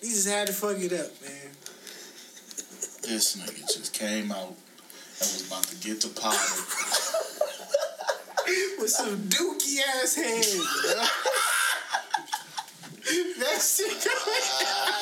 You 0.00 0.08
just 0.08 0.28
had 0.28 0.46
to 0.48 0.52
fuck 0.52 0.78
it 0.78 0.92
up, 0.92 1.10
man. 1.22 1.50
This 3.02 3.36
nigga 3.36 3.66
just 3.72 3.92
came 3.92 4.30
out 4.32 4.48
and 4.48 4.56
was 5.20 5.46
about 5.46 5.64
to 5.64 5.76
get 5.76 6.00
to 6.02 6.08
powder. 6.08 6.36
With 8.80 8.90
some 8.90 9.16
dookie 9.28 9.78
ass 10.02 10.14
hands, 10.16 10.56
bro. 10.56 10.94
that 13.38 13.60
shit 13.60 13.92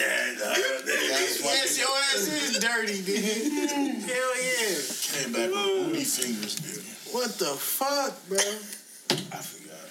That's 0.00 1.40
why 1.42 1.52
Yes, 1.54 1.78
your 1.78 1.88
ass 1.88 2.28
is 2.28 2.58
dirty, 2.58 2.98
nigga. 3.02 3.20
Hell 4.08 4.34
yeah. 4.40 4.78
Came 5.12 5.32
back 5.32 5.50
with 5.50 5.86
booty 5.86 6.04
fingers, 6.04 6.54
dude. 6.56 6.84
What 7.14 7.30
the 7.38 7.54
fuck, 7.56 8.14
bro? 8.28 8.38
I 8.38 8.40
forgot. 9.42 9.88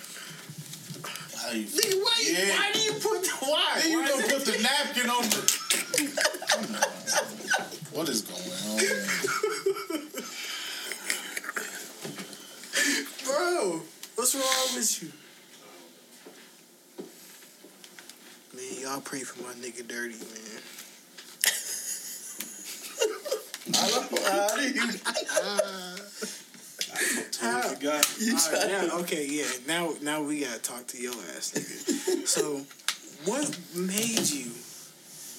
How 1.42 1.50
you? 1.52 1.66
Nigga, 1.66 1.98
why, 2.04 2.16
Yeah. 2.26 2.50
why 2.58 2.68
do 2.74 2.80
you 2.80 2.94
put 2.94 3.22
the 3.24 3.30
why? 3.42 3.80
Then 3.82 3.92
you 3.92 4.00
Why 4.02 4.08
gonna 4.10 4.28
put 4.28 4.46
the 4.46 4.58
napkin 4.62 5.10
on 5.10 5.24
the. 5.30 5.42
What 7.92 8.08
is 8.08 8.22
going 8.22 8.40
on? 8.40 8.80
Bro, 13.26 13.82
what's 14.16 14.36
wrong 14.36 14.76
with 14.76 15.04
you? 15.04 15.12
Y'all 18.82 19.02
pray 19.02 19.22
for 19.22 19.42
my 19.44 19.54
nigga 19.54 19.88
dirty, 19.88 20.16
man. 20.16 20.62
I 23.72 23.90
don't 23.90 24.12
know 24.12 24.24
how 24.24 24.56
do 24.56 24.64
you. 24.64 25.00
How? 27.40 27.62
Forgot. 27.62 28.16
You 28.20 28.34
All 28.34 28.40
try 28.40 28.60
right, 28.60 28.88
now, 28.88 29.00
okay, 29.00 29.26
yeah. 29.30 29.46
Now, 29.68 29.94
now 30.02 30.22
we 30.22 30.42
gotta 30.42 30.60
talk 30.60 30.88
to 30.88 30.98
your 31.02 31.14
ass, 31.36 31.52
nigga. 31.56 32.28
so, 32.28 32.62
what 33.26 33.58
made 33.76 34.30
you 34.30 34.50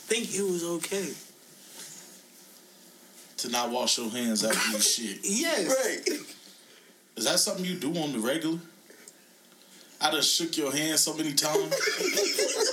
think 0.07 0.35
it 0.35 0.43
was 0.43 0.65
okay? 0.65 1.13
To 3.39 3.49
not 3.51 3.71
wash 3.71 3.99
your 3.99 4.11
hands 4.11 4.45
after 4.45 4.73
you 4.73 4.81
shit. 4.81 5.19
Yes. 5.25 5.67
Right. 5.69 6.21
Is 7.17 7.25
that 7.25 7.39
something 7.39 7.65
you 7.65 7.75
do 7.75 7.97
on 7.99 8.13
the 8.13 8.19
regular? 8.19 8.59
I 10.01 10.11
just 10.13 10.35
shook 10.35 10.57
your 10.57 10.73
hand 10.73 10.99
so 10.99 11.15
many 11.15 11.35
times. 11.35 11.75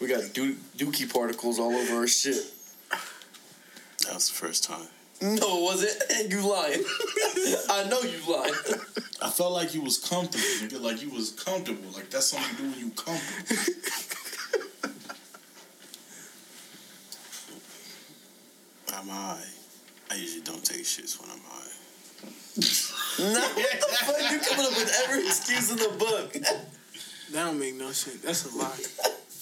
We 0.00 0.08
got 0.08 0.32
doo- 0.34 0.56
dookie 0.76 1.10
particles 1.12 1.58
all 1.58 1.74
over 1.74 1.94
our 1.96 2.06
shit. 2.06 2.44
That 4.04 4.14
was 4.14 4.28
the 4.28 4.34
first 4.34 4.64
time. 4.64 4.86
No, 5.22 5.34
it 5.36 5.62
was 5.62 5.82
it? 5.82 6.28
You 6.30 6.46
lying. 6.46 6.84
I 7.70 7.86
know 7.88 8.00
you 8.02 8.18
lying. 8.30 8.52
I 9.22 9.30
felt 9.30 9.52
like 9.52 9.74
you 9.74 9.80
was 9.80 9.98
comfortable, 9.98 10.44
nigga. 10.60 10.80
Like 10.80 11.00
you 11.02 11.10
was 11.10 11.30
comfortable. 11.30 11.90
Like 11.94 12.10
that's 12.10 12.26
something 12.26 12.50
you 12.52 12.56
do 12.64 12.70
when 12.70 12.78
you 12.86 12.90
comfortable. 12.90 13.72
I'm 18.94 19.08
high. 19.08 19.42
I 20.10 20.14
usually 20.14 20.42
don't 20.42 20.64
take 20.64 20.84
shits 20.84 21.20
when 21.20 21.30
I'm 21.30 21.40
high. 21.44 21.62
No, 23.18 23.40
what 23.40 23.80
the 23.80 23.96
fuck? 24.04 24.32
You 24.32 24.38
coming 24.40 24.66
up 24.66 24.76
with 24.76 25.02
every 25.04 25.26
excuse 25.26 25.70
in 25.70 25.78
the 25.78 25.88
book. 25.98 26.32
That 27.32 27.44
don't 27.44 27.58
make 27.58 27.74
no 27.74 27.90
sense. 27.92 28.20
That's 28.22 28.52
a 28.52 28.56
lie. 28.56 28.78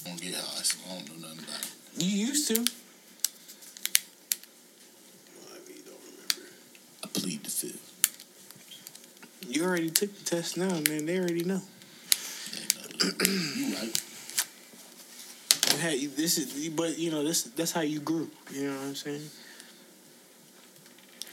Don't 0.04 0.20
get 0.20 0.34
high, 0.34 0.62
so 0.62 0.78
I 0.86 0.98
don't 0.98 1.08
know 1.08 1.28
nothing 1.28 1.44
about 1.44 1.60
it. 1.62 1.70
You 2.02 2.26
used 2.26 2.48
to. 2.48 2.54
I 2.54 2.56
really 5.66 5.82
don't 5.86 6.02
remember. 6.04 6.42
I 7.02 7.06
plead 7.12 7.44
the 7.44 7.50
fifth. 7.50 7.90
You 9.48 9.64
already 9.64 9.90
took 9.90 10.16
the 10.18 10.24
test 10.24 10.56
now, 10.56 10.68
man. 10.88 11.06
They 11.06 11.18
already 11.18 11.44
know. 11.44 11.62
You 13.02 13.74
right. 13.76 14.02
Hey, 15.80 16.06
this 16.06 16.38
is, 16.38 16.68
but 16.70 16.98
you 16.98 17.10
know, 17.10 17.22
this 17.24 17.42
that's 17.42 17.72
how 17.72 17.82
you 17.82 18.00
grew. 18.00 18.30
You 18.50 18.68
know 18.70 18.76
what 18.76 18.86
I'm 18.86 18.94
saying? 18.94 19.28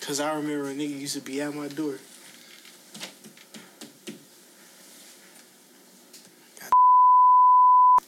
Cause 0.01 0.19
I 0.19 0.33
remember 0.35 0.69
a 0.69 0.73
nigga 0.73 0.99
used 0.99 1.13
to 1.15 1.21
be 1.21 1.39
at 1.41 1.53
my 1.53 1.67
door. 1.69 1.99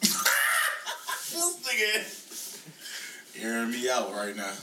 This 0.01 1.55
nigga 1.63 3.43
airing 3.43 3.72
me 3.72 3.77
out 3.93 4.12
right 4.12 4.35
now. 4.35 4.53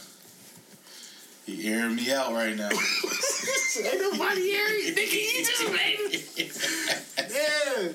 He 1.46 1.68
airing 1.72 1.96
me 1.96 2.12
out 2.12 2.32
right 2.32 2.56
now. 2.56 2.68
Ain't 3.84 4.00
nobody 4.00 4.40
hearing, 4.42 4.94
nigga. 4.94 5.12
You 5.12 5.44
just 5.44 5.72
made 5.72 5.99
it. 6.10 7.30
Yeah. 7.30 7.92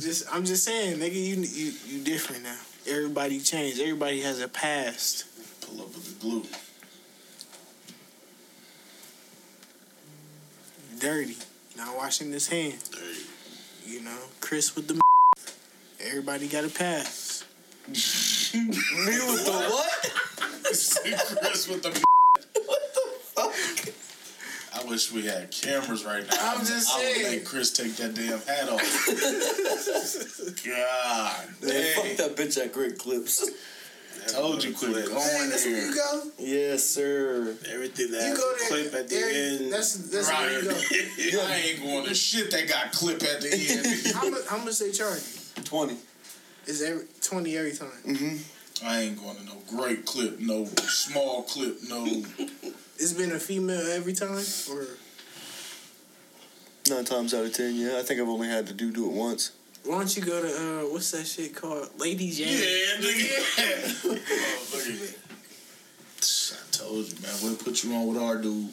Just, 0.00 0.32
I'm 0.32 0.44
just 0.44 0.64
saying, 0.64 0.98
nigga. 0.98 1.14
You, 1.14 1.36
you, 1.42 1.72
you 1.86 2.04
different 2.04 2.44
now. 2.44 2.58
Everybody 2.86 3.40
changed. 3.40 3.80
Everybody 3.80 4.20
has 4.22 4.40
a 4.40 4.48
past. 4.48 5.26
Pull 5.66 5.80
up 5.80 5.88
with 5.88 6.18
the 6.18 6.20
glue. 6.20 6.44
Dirty. 10.98 11.36
Not 11.76 11.96
washing 11.96 12.32
his 12.32 12.48
hands. 12.48 12.88
Dirty. 12.88 13.26
You 13.86 14.02
know, 14.02 14.18
Chris 14.40 14.74
with 14.74 14.88
the. 14.88 15.00
Everybody 16.00 16.48
got 16.48 16.64
a 16.64 16.68
pass. 16.68 17.44
Me 17.88 17.94
with 17.94 19.44
the 19.46 19.52
what? 19.70 19.87
Chris 21.42 21.68
with 21.68 21.82
the. 21.82 21.90
What 22.66 22.94
the 22.94 23.00
fuck? 23.22 23.94
I 24.74 24.88
wish 24.88 25.10
we 25.12 25.24
had 25.26 25.50
cameras 25.50 26.04
right 26.04 26.22
now. 26.30 26.36
I'm 26.54 26.60
just 26.60 26.94
I 26.94 26.98
would 26.98 27.14
saying. 27.16 27.30
make 27.36 27.44
Chris 27.46 27.72
take 27.72 27.96
that 27.96 28.14
damn 28.14 28.38
hat 28.40 28.68
off. 28.68 28.82
God 30.64 31.48
Man, 31.62 31.70
damn. 31.70 31.94
fuck 31.94 32.16
that 32.18 32.36
bitch 32.36 32.58
at 32.62 32.72
Great 32.72 32.98
Clips. 32.98 33.48
I 34.24 34.30
Told 34.32 34.62
you 34.62 34.74
quit 34.74 34.92
Clip. 34.92 35.06
going 35.06 35.48
that's 35.50 35.64
where 35.64 35.74
there. 35.74 35.86
you 35.88 35.94
go. 35.94 36.22
Yes, 36.38 36.84
sir. 36.84 37.56
Everything 37.72 38.10
that 38.10 38.20
You 38.22 38.28
has 38.28 38.38
go 38.38 38.54
there. 38.58 38.68
clip 38.68 38.94
at 38.94 39.08
the 39.08 39.14
there- 39.14 39.30
end. 39.62 39.72
That's 39.72 39.94
that's 40.10 40.28
Right. 40.28 40.40
where 40.40 40.62
you 40.62 41.32
go. 41.32 41.42
I 41.48 41.54
ain't 41.56 41.82
going 41.82 42.04
to 42.06 42.14
shit 42.14 42.50
that 42.50 42.68
got 42.68 42.92
clip 42.92 43.22
at 43.22 43.40
the 43.40 43.48
end. 43.50 44.14
How 44.14 44.28
much? 44.28 44.46
How 44.46 44.58
much 44.58 44.78
they 44.80 44.90
charge? 44.92 45.22
you? 45.56 45.62
20. 45.64 45.96
Is 46.66 46.82
every 46.82 47.06
twenty 47.22 47.56
every 47.56 47.72
time? 47.72 47.88
Mm-hmm. 48.06 48.36
I 48.84 49.00
ain't 49.00 49.18
going 49.20 49.36
to 49.36 49.44
no 49.44 49.54
great 49.68 50.04
clip, 50.06 50.38
no 50.40 50.64
small 50.64 51.42
clip, 51.42 51.78
no. 51.88 52.04
It's 53.00 53.12
been 53.12 53.30
a 53.30 53.38
female 53.38 53.80
every 53.92 54.12
time, 54.12 54.42
or 54.72 54.86
Nine 56.90 57.04
times 57.04 57.32
out 57.34 57.44
of 57.44 57.52
ten, 57.52 57.74
yeah. 57.76 57.96
I 57.98 58.02
think 58.02 58.20
I've 58.20 58.28
only 58.28 58.48
had 58.48 58.66
to 58.68 58.72
do 58.74 58.90
do 58.90 59.06
it 59.06 59.12
once. 59.12 59.52
why 59.84 59.98
don't 59.98 60.16
you 60.16 60.22
go 60.24 60.42
to 60.42 60.48
uh, 60.48 60.82
what's 60.92 61.10
that 61.12 61.24
shit 61.26 61.54
called? 61.54 61.88
Ladies 61.98 62.40
Yeah, 62.40 62.46
Yang. 62.46 63.02
nigga. 63.02 64.04
oh, 64.04 64.08
look 64.10 64.86
at 64.86 64.88
it. 64.88 65.18
I 66.18 66.56
told 66.72 67.06
you, 67.06 67.14
man. 67.22 67.34
We'll 67.42 67.56
put 67.56 67.84
you 67.84 67.94
on 67.94 68.06
with 68.08 68.18
our 68.20 68.36
dude. 68.36 68.68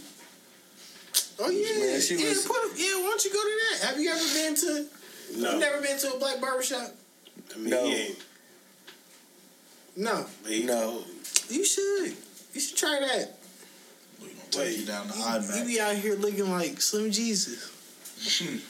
Oh 1.39 1.49
yeah, 1.49 1.79
Man, 1.91 2.01
she 2.01 2.15
yeah. 2.15 2.29
was- 2.29 2.45
Put, 2.45 2.55
yeah, 2.77 2.95
why 3.01 3.07
don't 3.09 3.23
you 3.25 3.31
go 3.33 3.41
to 3.43 3.59
that? 3.81 3.87
Have 3.89 3.99
you 3.99 4.09
ever 4.09 4.33
been 4.33 4.55
to? 4.55 4.87
no. 5.41 5.51
You 5.53 5.59
never 5.59 5.81
been 5.81 5.99
to 5.99 6.13
a 6.15 6.17
black 6.19 6.39
barbershop? 6.41 6.95
I 7.53 7.57
mean, 7.59 7.69
No. 7.69 7.85
he 7.85 7.93
ain't. 7.95 8.17
No, 9.97 10.25
but 10.43 10.51
No. 10.63 11.03
you 11.49 11.63
should. 11.65 12.15
You 12.53 12.61
should 12.61 12.77
try 12.77 12.99
that. 12.99 13.37
We 14.21 14.27
gonna 14.29 14.49
take 14.49 14.77
you 14.79 14.85
down 14.85 15.07
to 15.07 15.17
You, 15.17 15.59
you 15.59 15.65
be 15.65 15.79
out 15.79 15.95
here 15.95 16.15
looking 16.15 16.49
like 16.51 16.81
Slim 16.81 17.11
Jesus. 17.11 17.71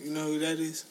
You 0.00 0.10
know 0.12 0.26
who 0.26 0.38
that 0.38 0.58
is? 0.60 0.84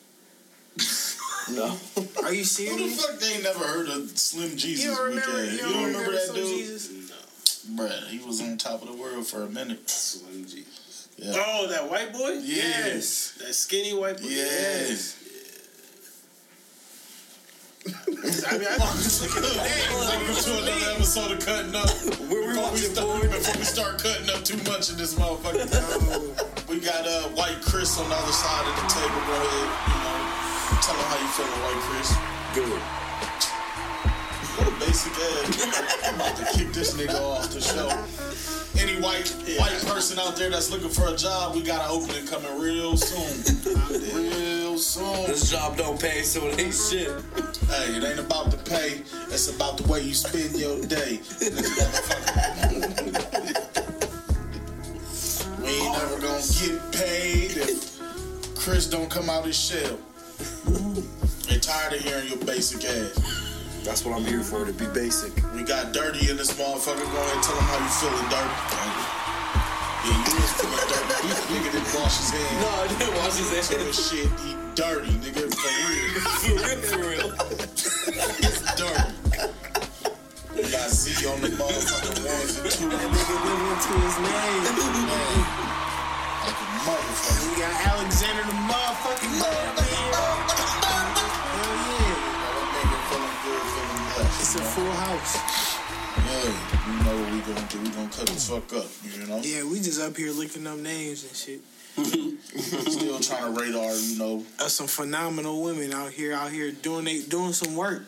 No. 1.50 1.77
Are 2.24 2.34
you 2.34 2.43
serious? 2.43 2.77
Who 2.77 2.89
the 2.89 2.96
fuck 2.96 3.19
they 3.22 3.34
ain't 3.36 3.43
never 3.43 3.63
heard 3.65 3.88
of 3.88 4.10
Slim 4.17 4.57
Jesus? 4.57 4.84
You 4.84 4.93
don't 4.93 5.15
weak 5.15 5.25
remember? 5.25 5.41
ass? 5.43 5.53
You 5.53 5.60
don't 5.62 5.86
remember, 5.86 6.12
that 6.12 6.22
Slim 6.24 6.36
dude? 6.43 6.57
Jesus? 6.57 7.65
No. 7.69 7.84
Bruh, 7.86 8.07
he 8.10 8.19
was 8.19 8.41
on 8.41 8.57
top 8.57 8.81
of 8.81 8.89
the 8.89 8.93
world 8.93 9.25
for 9.25 9.43
a 9.43 9.48
minute. 9.48 9.89
Slim 9.89 10.43
Jesus. 10.46 11.07
Yeah. 11.17 11.34
Oh, 11.38 11.67
that 11.69 11.89
white 11.89 12.12
boy? 12.12 12.39
Yes. 12.43 13.38
That 13.39 13.53
skinny 13.53 13.93
white 13.98 14.17
boy? 14.22 14.27
Yes. 14.27 15.15
I 18.17 18.57
mean, 18.57 18.65
I 18.65 18.77
just 18.97 19.21
look 19.21 19.38
at 19.38 19.43
the. 19.43 19.53
Welcome 19.93 20.33
to 20.33 20.57
another 20.57 20.91
episode 20.95 21.31
of 21.33 21.39
Cutting 21.45 21.75
Up. 21.75 21.88
Where 22.25 22.41
we 22.41 22.53
Before 22.55 22.71
we, 22.71 22.77
start, 22.79 23.21
before 23.21 23.57
we 23.57 23.63
start 23.63 24.01
cutting 24.01 24.29
up 24.33 24.43
too 24.43 24.57
much 24.69 24.89
in 24.89 24.97
this 24.97 25.13
motherfucker, 25.13 25.69
we 26.67 26.79
got 26.79 27.05
uh, 27.05 27.29
White 27.38 27.62
Chris 27.62 28.00
on 28.00 28.09
the 28.09 28.15
other 28.15 28.31
side 28.31 28.65
of 28.65 28.74
the 28.74 28.88
table. 28.89 29.21
Go 29.21 29.38
ahead, 29.38 29.69
you 29.93 30.00
know, 30.01 30.81
tell 30.81 30.95
him 30.97 31.05
how 31.05 31.21
you 31.21 31.29
feeling, 31.29 31.62
White 31.62 31.81
Chris. 31.86 32.09
Good. 32.55 33.06
What 34.57 34.69
a 34.69 34.71
basic 34.79 35.13
ass. 35.13 36.07
I'm 36.07 36.15
about 36.15 36.35
to 36.37 36.45
kick 36.57 36.73
this 36.73 36.95
nigga 36.95 37.21
off 37.21 37.51
the 37.51 37.61
show. 37.61 37.89
Any 38.81 38.99
white 38.99 39.29
white 39.59 39.79
person 39.85 40.17
out 40.17 40.35
there 40.35 40.49
that's 40.49 40.71
looking 40.71 40.89
for 40.89 41.13
a 41.13 41.15
job, 41.15 41.53
we 41.53 41.61
got 41.61 41.81
an 41.81 41.91
opening 41.91 42.25
coming 42.25 42.59
real 42.59 42.97
soon. 42.97 43.37
real 44.15 44.79
soon. 44.79 45.27
This 45.27 45.51
job 45.51 45.77
don't 45.77 46.01
pay, 46.01 46.23
so 46.23 46.47
it 46.47 46.59
ain't 46.59 46.73
shit. 46.73 47.11
Hey, 47.69 47.97
it 47.97 48.03
ain't 48.03 48.17
about 48.19 48.49
the 48.49 48.57
pay. 48.57 49.03
It's 49.31 49.47
about 49.55 49.77
the 49.77 49.83
way 49.91 50.01
you 50.01 50.15
spend 50.15 50.55
your 50.55 50.81
day. 50.81 51.21
we 55.61 55.69
ain't 55.69 55.93
never 55.93 56.19
gonna 56.19 56.41
get 56.57 56.81
paid 56.93 57.57
if 57.57 57.99
Chris 58.55 58.87
don't 58.89 59.11
come 59.11 59.29
out 59.29 59.45
his 59.45 59.55
shell. 59.55 59.99
They 61.47 61.59
tired 61.59 61.93
of 61.93 61.99
hearing 61.99 62.29
your 62.29 62.39
basic 62.39 62.83
ass. 62.85 63.47
That's 63.88 64.03
what 64.03 64.20
I'm 64.20 64.25
here 64.25 64.44
for, 64.44 64.65
to 64.65 64.74
be 64.74 64.84
basic. 64.91 65.32
We 65.56 65.63
got 65.63 65.94
dirty 65.94 66.29
in 66.29 66.36
this 66.36 66.51
motherfucker. 66.60 67.08
Go 67.08 67.20
ahead 67.24 67.36
and 67.39 67.44
tell 67.44 67.56
him 67.56 67.63
how 67.72 67.79
you 67.79 67.88
feeling, 68.03 68.27
dirty. 68.27 68.51
Yeah, 70.03 70.27
you 70.27 70.36
was 70.44 70.51
feeling 70.60 70.88
dirty. 70.91 71.24
This 71.24 71.39
nigga 71.48 71.72
didn't 71.72 71.91
wash 71.96 72.20
his 72.20 72.29
hands. 72.36 72.60
No, 72.60 72.67
I 72.67 72.88
didn't 72.91 73.15
wash 73.15 73.39
his 73.39 73.48
So 73.48 73.79
hands. 73.79 73.88
this 73.88 74.12
shit, 74.12 74.27
he 74.44 74.51
dirty, 74.75 75.15
nigga, 75.24 75.48
for 75.56 75.72
real. 75.88 76.20
For 76.44 76.51
real, 76.67 76.84
for 76.84 77.00
real. 77.00 77.32
It's 78.44 78.60
dirty. 78.75 79.08
We 80.51 80.62
got 80.67 80.72
got 80.72 80.89
Z 80.91 81.24
on 81.32 81.39
the 81.39 81.48
motherfucking 81.56 82.27
ones 82.27 82.60
and 82.60 82.67
two. 82.67 82.91
That 82.91 83.08
nigga 83.08 83.36
live 83.39 83.72
into 83.72 83.94
his 84.03 84.15
name. 84.20 84.67
Man, 85.08 85.32
like 86.44 86.60
a 86.60 86.67
motherfucker. 86.84 87.39
We 87.48 87.56
got 87.56 87.72
Alexander 87.88 88.44
the 88.44 88.58
motherfucking 88.67 89.32
man. 89.39 89.87
House. 95.07 95.79
Yeah, 96.17 96.43
you 96.87 97.03
know 97.05 97.21
what 97.21 97.31
we 97.31 97.39
gonna 97.39 97.67
do. 97.69 97.79
We 97.79 97.89
gonna 97.89 98.09
cut 98.09 98.27
the 98.27 98.33
fuck 98.33 98.73
up, 98.73 98.87
you 99.03 99.25
know? 99.25 99.39
Yeah, 99.41 99.63
we 99.63 99.79
just 99.79 100.01
up 100.01 100.17
here 100.17 100.31
looking 100.31 100.67
up 100.67 100.77
names 100.77 101.23
and 101.23 101.35
shit. 101.35 101.61
Still 102.91 103.19
trying 103.19 103.53
to 103.53 103.59
radar, 103.59 103.95
you 103.95 104.19
know, 104.19 104.43
There's 104.59 104.73
some 104.73 104.87
phenomenal 104.87 105.63
women 105.63 105.93
out 105.93 106.11
here, 106.11 106.33
out 106.33 106.51
here 106.51 106.71
doing 106.71 107.05
they 107.05 107.21
doing 107.21 107.53
some 107.53 107.75
work. 107.75 108.03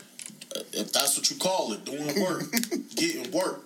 Uh, 0.54 0.60
if 0.72 0.92
that's 0.92 1.16
what 1.16 1.30
you 1.30 1.36
call 1.36 1.72
it, 1.72 1.84
doing 1.84 2.20
work, 2.20 2.44
getting 2.96 3.30
work. 3.32 3.64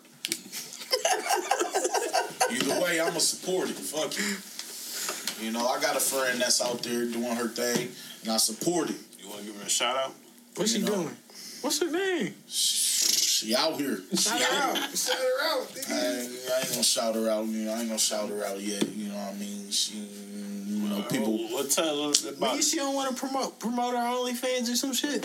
Either 2.50 2.80
way, 2.80 3.00
I'ma 3.00 3.18
support 3.18 3.68
it. 3.68 3.74
Fuck 3.76 4.12
it. 4.16 5.44
You 5.44 5.50
know, 5.50 5.66
I 5.66 5.80
got 5.80 5.96
a 5.96 6.00
friend 6.00 6.40
that's 6.40 6.62
out 6.62 6.82
there 6.82 7.04
doing 7.06 7.34
her 7.34 7.48
thing, 7.48 7.88
and 8.22 8.32
I 8.32 8.36
support 8.36 8.90
it. 8.90 8.96
You 9.18 9.28
want 9.28 9.40
to 9.40 9.46
give 9.46 9.56
her 9.56 9.66
a 9.66 9.70
shout 9.70 9.96
out? 9.96 10.12
What's 10.54 10.72
she 10.72 10.80
know. 10.80 10.94
doing? 10.94 11.16
What's 11.64 11.80
her 11.80 11.90
name? 11.90 12.34
She 12.46 12.76
out 13.52 13.76
here. 13.76 13.98
Shout 14.14 14.40
her 14.40 14.62
out. 14.62 14.96
Shout 14.96 15.16
her 15.16 15.48
out. 15.50 15.66
I 15.90 15.92
ain't, 15.92 16.30
I 16.50 16.60
ain't 16.60 16.70
gonna 16.70 16.82
shout 16.82 17.14
her 17.14 17.28
out. 17.28 17.44
You 17.46 17.64
know, 17.64 17.74
I 17.74 17.80
ain't 17.80 17.88
gonna 17.88 17.98
shout 17.98 18.28
her 18.28 18.44
out 18.44 18.60
yet. 18.60 18.88
You 18.94 19.08
know 19.08 19.16
what 19.16 19.34
I 19.34 19.38
mean? 19.38 19.70
She, 19.70 19.98
you 19.98 20.88
know, 20.88 21.02
people 21.02 21.32
What, 21.32 21.52
what 21.52 21.70
tell 21.70 22.08
us 22.08 22.24
about 22.24 22.52
Maybe 22.52 22.62
she 22.62 22.76
don't 22.76 22.94
want 22.94 23.14
to 23.14 23.16
promote 23.16 23.58
promote 23.58 23.94
her 23.94 24.00
OnlyFans 24.00 24.72
or 24.72 24.76
some 24.76 24.92
shit. 24.94 25.22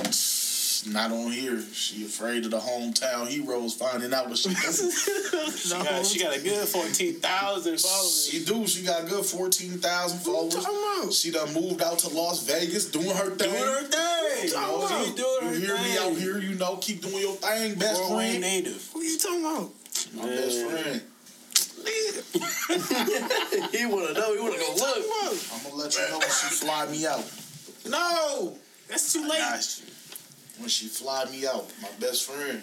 Not 0.88 1.12
on 1.12 1.32
here. 1.32 1.62
She 1.74 2.06
afraid 2.06 2.46
of 2.46 2.52
the 2.52 2.60
hometown 2.60 3.28
heroes 3.28 3.74
finding 3.74 4.14
out 4.14 4.28
what 4.30 4.38
she 4.38 4.50
does. 4.54 5.62
She 5.64 5.70
got, 5.72 6.06
she 6.06 6.20
got 6.20 6.36
a 6.38 6.42
good 6.42 6.68
14,000 6.68 7.80
followers. 7.80 8.28
She 8.32 8.44
do. 8.46 8.68
She 8.68 8.84
got 8.84 9.08
good 9.08 9.26
fourteen 9.26 9.78
thousand 9.80 10.20
followers. 10.20 10.56
talking 10.56 10.70
about? 11.02 11.14
She 11.14 11.32
done 11.32 11.54
moved 11.54 11.82
out 11.82 12.00
to 12.00 12.10
Las 12.10 12.44
Vegas, 12.44 12.86
doing 12.92 13.08
her 13.10 13.30
thing. 13.32 13.50
Doing 13.50 13.64
her 13.64 13.84
thing. 13.84 14.48
You 14.48 14.54
know, 14.54 14.88
talking 14.88 15.06
She 15.12 15.16
doing 15.16 15.44
her 15.48 15.54
you 15.56 15.60
hear 15.66 15.76
thing. 15.78 15.84
me 15.92 15.98
out 15.98 16.18
here? 16.18 16.38
You 16.40 16.56
know, 16.56 16.78
keep 16.78 17.02
doing 17.02 17.20
your 17.22 17.36
thing, 17.36 17.76
best 17.76 18.02
Fort 18.02 18.20
friend. 18.20 18.42
native. 18.42 18.90
Who 18.94 19.02
you 19.02 19.18
talking 19.18 19.42
about? 19.42 19.70
My 20.16 20.26
best 20.26 20.66
friend. 20.66 21.02
he 23.72 23.86
wanna 23.86 24.14
know. 24.14 24.34
He 24.36 24.42
wanna 24.42 24.58
go 24.58 24.74
look. 24.78 25.38
I'm 25.54 25.64
gonna 25.64 25.76
let 25.76 25.96
you 25.96 26.02
know 26.10 26.20
when 26.20 26.28
she 26.30 26.48
fly 26.56 26.86
me 26.88 27.06
out. 27.06 27.24
No, 27.88 28.56
that's 28.90 29.14
too 29.14 29.28
late. 29.28 29.40
Gosh. 30.60 30.62
When 30.62 30.70
she 30.70 30.88
fly 30.88 31.26
me 31.32 31.48
out, 31.48 31.66
my 31.82 31.88
best 32.00 32.30
friend. 32.30 32.62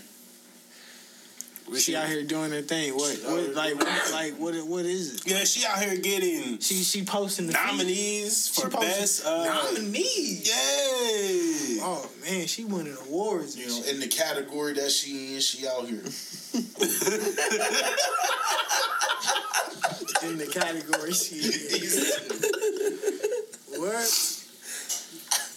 She 1.77 1.97
out 1.97 2.07
here 2.09 2.23
doing 2.23 2.53
her 2.53 2.63
thing. 2.63 2.95
What? 2.95 3.19
What 3.25 3.53
like, 3.55 3.75
what, 3.75 4.11
like, 4.13 4.35
what? 4.35 4.55
What 4.67 4.85
is 4.85 5.15
it? 5.17 5.27
Yeah, 5.27 5.43
she 5.43 5.67
out 5.67 5.81
here 5.83 5.97
getting 5.97 6.61
She 6.61 6.75
she 6.77 7.03
posting 7.05 7.49
the 7.49 7.55
nominees 7.55 8.53
She 8.55 8.63
for 8.63 8.69
posted- 8.71 8.89
best. 8.93 9.27
Uh, 9.27 9.45
nominees. 9.47 10.47
Yay! 10.47 11.81
Oh 11.83 12.09
man, 12.23 12.47
she 12.47 12.65
winning 12.65 12.97
awards. 13.09 13.57
You 13.57 13.67
know, 13.67 13.83
shit. 13.83 13.95
in 13.95 14.01
the 14.01 14.07
category 14.07 14.75
that 14.75 14.93
she 14.93 15.35
in, 15.35 15.41
she 15.41 15.67
out 15.67 15.89
here. 15.89 16.03
in 20.31 20.39
the 20.39 20.47
category 20.47 21.13
she 21.13 21.37
is. 21.37 22.23
What? 23.77 24.36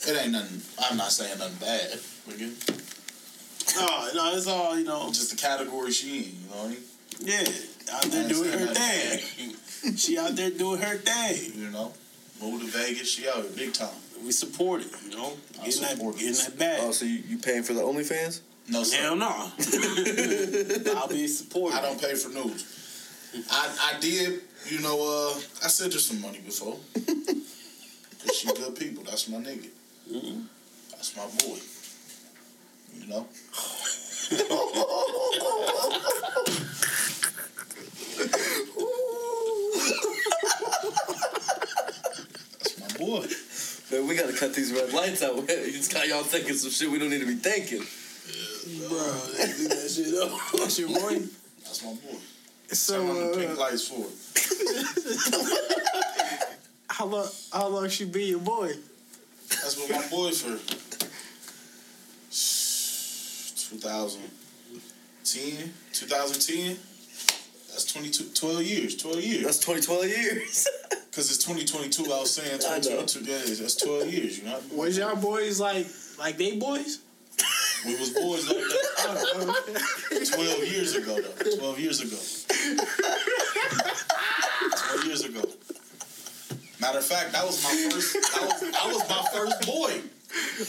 It 0.10 0.18
ain't 0.24 0.32
nothing. 0.32 0.62
I'm 0.82 0.98
not 0.98 1.12
saying 1.12 1.38
nothing 1.38 1.58
bad. 1.60 1.92
nigga. 2.28 2.50
No, 3.76 4.10
no, 4.16 4.36
it's 4.36 4.48
all 4.48 4.76
you 4.76 4.84
know. 4.84 5.08
Just 5.10 5.30
the 5.30 5.38
category 5.38 5.92
she 5.92 6.18
in. 6.18 6.24
You 6.24 6.50
know 6.50 6.56
what 6.56 6.66
I 6.66 6.70
mean? 6.70 6.80
Yeah, 7.20 7.94
out 7.94 8.04
there 8.06 8.28
doing 8.28 8.52
her 8.52 8.74
thing. 8.74 9.96
she 9.98 10.18
out 10.18 10.36
there 10.36 10.50
doing 10.50 10.82
her 10.82 10.98
thing. 10.98 11.62
You 11.62 11.70
know, 11.70 11.94
move 12.42 12.62
to 12.62 12.68
Vegas. 12.68 13.12
She 13.12 13.28
out 13.30 13.36
here 13.36 13.52
big 13.56 13.74
time. 13.74 13.90
We 14.26 14.32
support 14.32 14.82
it. 14.82 14.88
You 15.06 15.16
know, 15.16 15.34
I 15.62 15.66
getting 15.66 15.82
that, 15.82 15.92
support 15.92 16.16
it. 16.16 16.20
getting 16.20 16.34
that 16.34 16.58
bag. 16.58 16.80
Oh, 16.82 16.92
so 16.92 17.06
you, 17.06 17.22
you 17.28 17.38
paying 17.38 17.62
for 17.62 17.74
the 17.74 17.82
OnlyFans? 17.82 18.42
No, 18.68 18.82
sir. 18.82 18.98
Hell 18.98 19.16
no. 19.16 19.28
I'll 20.98 21.08
be 21.08 21.28
supporting. 21.28 21.78
I 21.78 21.82
don't 21.84 22.02
pay 22.02 22.16
for 22.16 22.30
news. 22.30 22.66
I 23.52 23.94
I 23.94 24.00
did. 24.00 24.42
You 24.66 24.80
know, 24.82 24.98
uh, 24.98 25.40
I 25.64 25.68
sent 25.68 25.94
her 25.94 26.00
some 26.00 26.20
money 26.20 26.40
before. 26.40 26.78
Cause 26.96 28.36
she 28.36 28.48
good 28.48 28.76
people. 28.76 29.04
That's 29.04 29.30
my 29.30 29.38
nigga. 29.38 29.68
Mhm. 30.10 30.46
That's 30.92 31.16
my 31.16 31.26
boy. 31.26 31.60
You 32.98 33.08
know. 33.08 33.28
That's 42.60 42.80
my 42.80 42.88
boy. 42.98 43.26
Man, 43.92 44.08
we 44.08 44.16
gotta 44.16 44.34
cut 44.34 44.54
these 44.54 44.72
red 44.74 44.94
lights 44.94 45.24
out. 45.24 45.36
You 45.50 45.72
just 45.72 45.94
got 45.94 46.08
y'all 46.08 46.24
thinking 46.24 46.54
some 46.56 46.72
shit 46.72 46.90
we 46.90 47.00
don't 47.00 47.10
need 47.10 47.22
to 47.22 47.26
be 47.28 47.36
thinking. 47.36 47.80
Yeah, 47.82 48.88
Bro, 48.88 48.98
do 48.98 49.68
that 49.70 49.90
shit 49.90 50.14
up. 50.16 50.32
That's 50.58 50.80
your 50.80 50.90
boy. 50.90 51.22
That's 51.64 51.84
my 51.84 51.92
boy. 51.94 52.18
So, 52.72 52.98
Turn 53.02 53.10
on 53.10 53.32
the 53.32 53.38
pink 53.38 53.58
lights 53.58 53.88
for 53.88 54.06
it. 54.06 54.16
how 56.88 57.06
long? 57.06 57.28
How 57.52 57.68
long 57.68 57.90
she 57.90 58.06
be 58.06 58.26
your 58.26 58.40
boy? 58.40 58.74
That's 59.50 59.78
what 59.78 59.90
my 59.92 60.08
boy 60.10 60.32
for. 60.32 60.58
2010, 63.70 65.74
2010. 65.94 66.78
That's 67.70 67.86
22, 67.94 68.24
12 68.34 68.64
years, 68.64 68.96
12 68.98 69.22
years. 69.22 69.44
That's 69.44 69.60
2012 69.60 70.06
years. 70.08 70.68
Because 71.10 71.32
it's 71.36 71.44
2022, 71.44 72.14
I 72.14 72.20
was 72.20 72.34
saying 72.36 72.62
I 72.70 72.78
know. 72.78 73.02
2022 73.02 73.26
days. 73.26 73.60
That's 73.60 73.76
12 73.76 74.14
years, 74.14 74.38
you 74.38 74.46
know? 74.46 74.60
Was 74.72 74.96
y'all 74.98 75.16
boys 75.16 75.60
like 75.60 75.88
like 76.20 76.38
they 76.38 76.56
boys? 76.56 77.00
We 77.86 77.96
was 78.00 78.12
boys 78.12 78.48
like 78.48 78.58
that 78.58 78.96
Oh, 79.00 79.56
okay. 80.12 80.26
12 80.26 80.64
years 80.72 80.96
ago, 80.96 81.20
though. 81.20 81.58
12 81.58 81.80
years 81.80 82.02
ago. 82.02 82.18
12 86.80 86.82
years 86.82 86.86
ago. 86.86 86.88
Matter 86.88 87.00
of 87.00 87.06
fact, 87.06 87.32
that 87.34 87.46
was 87.46 87.64
my 87.64 87.90
first, 87.92 88.14
that 88.14 88.42
was, 88.42 88.72
that 88.72 88.88
was 88.88 89.10
my 89.10 89.24
first 89.34 89.66
boy. 89.66 90.02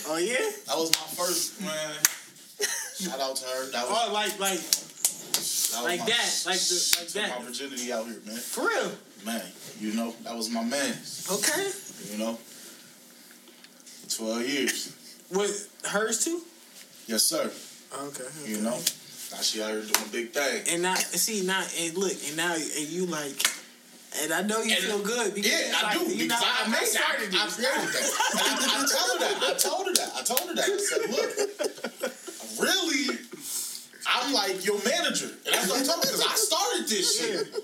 oh 0.08 0.18
yeah. 0.18 0.50
That 0.66 0.76
was 0.76 0.90
my 0.92 1.06
first, 1.24 1.60
man. 1.60 1.94
Shout 2.98 3.20
out 3.20 3.36
to 3.36 3.44
her. 3.46 3.70
That 3.72 3.88
was, 3.88 3.98
Oh, 4.08 4.12
like 4.12 4.38
like 4.38 4.58
that 4.60 5.80
like 5.84 6.00
my- 6.00 6.06
that, 6.06 6.42
like 6.46 6.58
the- 6.58 6.96
like 7.00 7.08
that. 7.12 7.38
my 7.38 7.44
virginity 7.46 7.92
out 7.92 8.04
here, 8.06 8.20
man. 8.26 8.36
for 8.36 8.66
real. 8.68 8.92
Man, 9.24 9.42
you 9.78 9.92
know, 9.92 10.14
that 10.24 10.34
was 10.34 10.48
my 10.50 10.64
man. 10.64 10.96
Okay. 11.30 11.70
You 12.10 12.18
know? 12.18 12.38
12 14.16 14.48
years. 14.48 14.96
With 15.30 15.68
hers 15.84 16.24
too? 16.24 16.40
Yes, 17.06 17.22
sir. 17.22 17.50
Okay. 17.94 18.22
okay. 18.24 18.50
You 18.50 18.58
know? 18.62 18.70
Now 19.30 19.40
she 19.42 19.62
out 19.62 19.70
here 19.70 19.82
doing 19.82 20.06
a 20.08 20.12
big 20.12 20.30
thing. 20.30 20.64
And 20.70 20.82
now, 20.82 20.94
see 20.96 21.42
now, 21.46 21.64
and 21.78 21.96
look, 21.96 22.12
and 22.26 22.36
now, 22.36 22.54
and 22.54 22.88
you 22.88 23.06
like, 23.06 23.36
and 24.22 24.32
I 24.32 24.42
know 24.42 24.60
you 24.62 24.74
And- 24.74 24.84
feel 24.84 24.98
good 25.02 25.34
because 25.34 25.50
Yeah, 25.52 25.72
I 25.76 25.82
like, 25.82 25.98
do 25.98 26.04
you 26.14 26.26
know, 26.28 26.34
because 26.36 26.42
I, 26.44 26.64
I 26.64 26.68
made 26.68 26.86
started 26.86 27.30
that. 27.32 27.40
I 27.40 27.44
this. 27.46 27.54
created 27.56 27.88
that. 27.94 28.04
And 28.32 28.40
I, 28.42 28.74
I 28.74 28.86
told 28.90 29.10
her 29.10 29.18
that. 29.22 29.36
I 29.42 29.54
told 29.58 29.86
her 29.86 29.94
that. 29.94 30.10
I 30.16 30.22
told 30.22 30.48
her 30.48 30.54
that. 30.54 30.64
I 30.66 30.78
said, 30.78 31.02
look, 31.10 31.30
really, 32.60 33.18
I'm 34.06 34.32
like 34.32 34.64
your 34.66 34.78
manager, 34.84 35.26
and 35.46 35.54
that's 35.54 35.68
what 35.68 35.80
I 35.80 35.84
told 35.84 36.04
her 36.04 36.10
because 36.10 36.24
I 36.26 36.34
started 36.34 36.88
this 36.88 37.18
shit. 37.18 37.54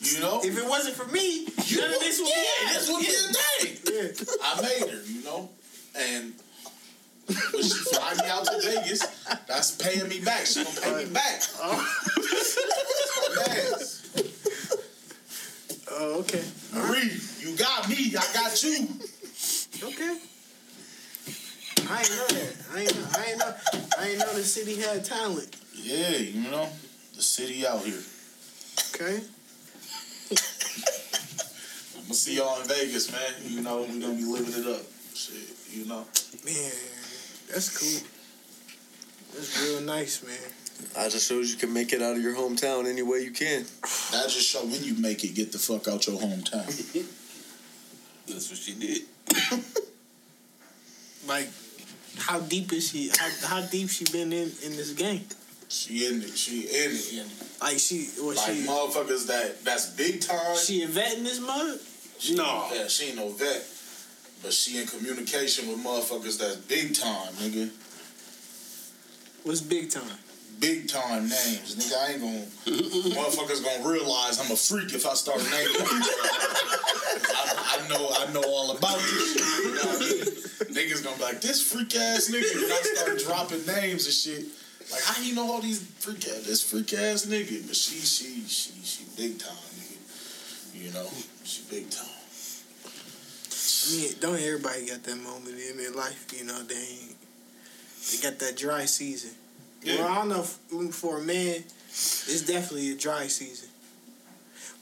You 0.00 0.20
know, 0.20 0.40
If 0.44 0.56
it 0.56 0.64
wasn't 0.68 0.94
for 0.94 1.06
me, 1.10 1.48
you 1.64 1.80
none 1.80 1.92
of 1.94 2.00
this 2.00 2.18
would 2.20 2.28
yeah, 2.28 2.68
be 2.68 2.74
this 2.74 2.88
would 2.90 3.00
be 3.00 3.06
a 3.08 3.18
thing. 3.32 3.76
Yeah. 3.92 4.34
I 4.44 4.62
made 4.62 4.90
her, 4.90 5.02
you 5.06 5.22
know, 5.24 5.48
and 5.98 6.32
when 7.26 7.62
she 7.62 7.70
fly 7.70 8.14
me 8.22 8.28
out 8.28 8.44
to 8.44 8.60
Vegas, 8.62 9.02
that's 9.48 9.72
paying 9.76 10.06
me 10.08 10.20
back. 10.20 10.46
She 10.46 10.62
gonna 10.62 10.80
pay 10.80 11.04
me 11.06 11.10
back. 11.12 11.42
Yes. 13.48 13.95
Oh, 15.98 16.20
okay. 16.20 16.44
Marie, 16.74 17.10
you 17.40 17.56
got 17.56 17.88
me. 17.88 18.14
I 18.14 18.24
got 18.34 18.62
you. 18.62 18.86
Okay. 19.82 20.18
I 21.88 22.00
ain't 22.00 22.10
know 22.10 22.26
that. 22.28 22.56
I 22.74 22.80
ain't 22.80 22.94
know. 22.94 23.06
I 23.16 23.24
ain't 23.24 23.38
know. 23.38 23.54
I 23.98 24.08
ain't 24.08 24.18
know 24.18 24.32
the 24.34 24.42
city 24.44 24.76
had 24.76 25.04
talent. 25.06 25.56
Yeah, 25.72 26.18
you 26.18 26.50
know, 26.50 26.68
the 27.14 27.22
city 27.22 27.66
out 27.66 27.80
here. 27.82 28.02
Okay. 28.94 29.22
I'm 31.96 32.02
gonna 32.02 32.14
see 32.14 32.36
y'all 32.36 32.60
in 32.60 32.68
Vegas, 32.68 33.10
man. 33.10 33.32
You 33.48 33.62
know, 33.62 33.80
we're 33.80 34.00
gonna 34.00 34.14
be 34.14 34.24
living 34.24 34.52
it 34.52 34.66
up. 34.66 34.82
Shit, 35.14 35.48
you 35.70 35.86
know. 35.86 36.04
Man, 36.44 36.72
that's 37.50 37.70
cool. 37.78 38.06
That's 39.32 39.62
real 39.62 39.80
nice, 39.80 40.22
man. 40.22 40.52
I 40.96 41.08
just 41.08 41.28
shows 41.28 41.50
you 41.50 41.56
can 41.58 41.72
make 41.72 41.92
it 41.92 42.02
out 42.02 42.16
of 42.16 42.22
your 42.22 42.34
hometown 42.34 42.86
any 42.86 43.02
way 43.02 43.20
you 43.20 43.30
can. 43.30 43.64
I 44.14 44.22
just 44.24 44.48
show 44.48 44.64
when 44.64 44.82
you 44.82 44.94
make 44.94 45.24
it, 45.24 45.34
get 45.34 45.52
the 45.52 45.58
fuck 45.58 45.88
out 45.88 46.06
your 46.06 46.18
hometown. 46.18 46.66
That's 48.26 48.50
what 48.50 48.58
she 48.58 48.74
did. 48.74 49.02
Like, 51.26 51.48
how 52.18 52.38
deep 52.40 52.72
is 52.72 52.90
she? 52.90 53.08
How, 53.08 53.28
how 53.48 53.60
deep 53.66 53.88
she 53.90 54.04
been 54.04 54.32
in 54.32 54.52
in 54.64 54.76
this 54.76 54.92
game? 54.92 55.24
She 55.68 56.06
in 56.06 56.22
it. 56.22 56.36
She 56.38 56.60
in 56.60 56.92
it. 56.92 57.26
Like 57.60 57.78
she, 57.78 58.06
what 58.20 58.36
Like 58.36 58.54
she, 58.54 58.64
motherfuckers 58.64 59.26
that 59.26 59.64
that's 59.64 59.90
big 59.90 60.20
time. 60.20 60.56
she 60.56 60.82
a 60.82 60.86
vet 60.86 61.16
in 61.18 61.24
this 61.24 61.40
mud? 61.40 61.78
She 62.18 62.34
No. 62.36 62.68
Yeah, 62.72 62.86
she 62.86 63.06
ain't 63.08 63.16
no 63.16 63.30
vet. 63.30 63.64
But 64.42 64.52
she 64.52 64.80
in 64.80 64.86
communication 64.86 65.68
with 65.68 65.82
motherfuckers 65.84 66.38
that's 66.38 66.56
big 66.56 66.94
time, 66.94 67.32
nigga. 67.34 67.70
What's 69.42 69.60
big 69.60 69.90
time? 69.90 70.04
Big 70.58 70.88
time 70.88 71.28
names. 71.28 71.76
Nigga, 71.76 71.96
I 71.96 72.12
ain't 72.12 72.20
gonna 72.20 72.46
motherfuckers 73.14 73.62
gonna 73.62 73.88
realize 73.88 74.40
I'm 74.40 74.50
a 74.50 74.56
freak 74.56 74.94
if 74.94 75.06
I 75.06 75.14
start 75.14 75.38
naming 75.50 75.74
people. 75.74 75.88
I, 77.36 77.78
I 77.78 77.88
know 77.88 78.08
I 78.18 78.32
know 78.32 78.42
all 78.42 78.70
about 78.76 78.98
this 78.98 79.34
shit. 79.34 79.64
You 79.64 79.74
know 79.74 79.82
I 79.82 79.98
mean? 79.98 80.24
Niggas 80.72 81.04
gonna 81.04 81.16
be 81.16 81.22
like, 81.22 81.40
this 81.40 81.60
freak 81.60 81.94
ass 81.96 82.30
nigga. 82.30 82.62
And 82.62 82.72
I 82.72 82.80
start 82.82 83.18
dropping 83.18 83.66
names 83.66 84.06
and 84.06 84.14
shit. 84.14 84.46
Like 84.90 85.02
how 85.02 85.20
you 85.22 85.34
know 85.34 85.50
all 85.50 85.60
these 85.60 85.82
freak 85.82 86.26
ass 86.28 86.46
this 86.46 86.62
freak 86.62 86.92
ass 86.94 87.26
nigga? 87.26 87.66
But 87.66 87.76
she 87.76 87.98
she 87.98 88.42
she 88.46 88.72
she 88.82 89.04
big 89.16 89.38
time, 89.38 89.52
nigga. 89.76 90.84
You 90.84 90.92
know? 90.92 91.08
She 91.44 91.62
big 91.70 91.90
time. 91.90 92.06
I 93.86 93.92
mean, 93.92 94.10
don't 94.20 94.40
everybody 94.40 94.86
got 94.86 95.02
that 95.04 95.16
moment 95.16 95.56
in 95.58 95.76
their 95.76 95.92
life? 95.92 96.26
You 96.36 96.44
know, 96.44 96.62
they 96.62 96.74
ain't, 96.74 97.16
they 98.10 98.18
got 98.22 98.38
that 98.40 98.56
dry 98.56 98.84
season. 98.84 99.30
Yeah. 99.86 99.98
Well, 100.00 100.08
I 100.08 100.14
don't 100.16 100.28
know 100.30 100.42
for 100.90 101.18
a 101.18 101.22
man, 101.22 101.62
it's 101.88 102.42
definitely 102.42 102.90
a 102.92 102.96
dry 102.96 103.28
season. 103.28 103.68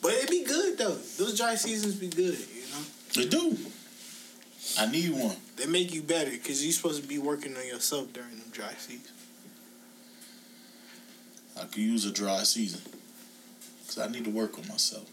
But 0.00 0.12
it'd 0.14 0.30
be 0.30 0.44
good 0.44 0.78
though. 0.78 0.94
Those 0.94 1.36
dry 1.38 1.54
seasons 1.56 1.94
be 1.94 2.08
good. 2.08 2.38
You 2.38 2.62
know, 2.72 2.84
They 3.14 3.26
do. 3.26 3.56
I 4.78 4.86
need 4.90 5.10
one. 5.12 5.36
they 5.56 5.66
make 5.66 5.92
you 5.94 6.02
better 6.02 6.30
because 6.30 6.64
you're 6.64 6.72
supposed 6.72 7.02
to 7.02 7.08
be 7.08 7.18
working 7.18 7.54
on 7.56 7.66
yourself 7.66 8.12
during 8.14 8.30
them 8.30 8.48
dry 8.50 8.72
seasons. 8.78 9.10
I 11.60 11.64
could 11.66 11.76
use 11.78 12.06
a 12.06 12.12
dry 12.12 12.42
season. 12.42 12.80
Cause 13.86 13.98
I 13.98 14.08
need 14.10 14.24
to 14.24 14.30
work 14.30 14.58
on 14.58 14.66
myself. 14.68 15.08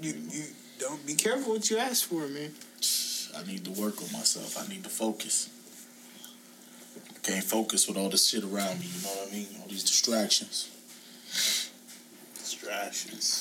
You 0.00 0.14
you 0.30 0.44
don't 0.78 1.06
be 1.06 1.14
careful 1.14 1.52
what 1.52 1.70
you 1.70 1.76
ask 1.78 2.08
for, 2.08 2.26
man. 2.26 2.50
I 3.36 3.46
need 3.46 3.64
to 3.66 3.70
work 3.72 4.00
on 4.02 4.10
myself. 4.12 4.56
I 4.58 4.66
need 4.72 4.82
to 4.84 4.90
focus. 4.90 5.50
Can't 7.24 7.42
focus 7.42 7.88
with 7.88 7.96
all 7.96 8.10
this 8.10 8.28
shit 8.28 8.44
around 8.44 8.80
me, 8.80 8.86
you 8.86 9.02
know 9.02 9.08
what 9.08 9.28
I 9.28 9.32
mean? 9.32 9.46
All 9.60 9.68
these 9.68 9.82
distractions. 9.82 10.70
Distractions. 12.34 13.40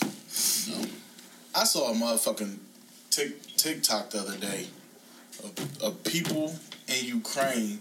You 0.68 0.76
know? 0.76 0.90
I 1.54 1.66
saw 1.66 1.92
a 1.92 1.94
motherfucking 1.94 2.58
tic, 3.10 3.56
TikTok 3.58 4.12
the 4.12 4.20
other 4.20 4.38
day 4.38 4.68
of, 5.44 5.82
of 5.84 6.04
people 6.04 6.56
in 6.88 7.06
Ukraine 7.06 7.80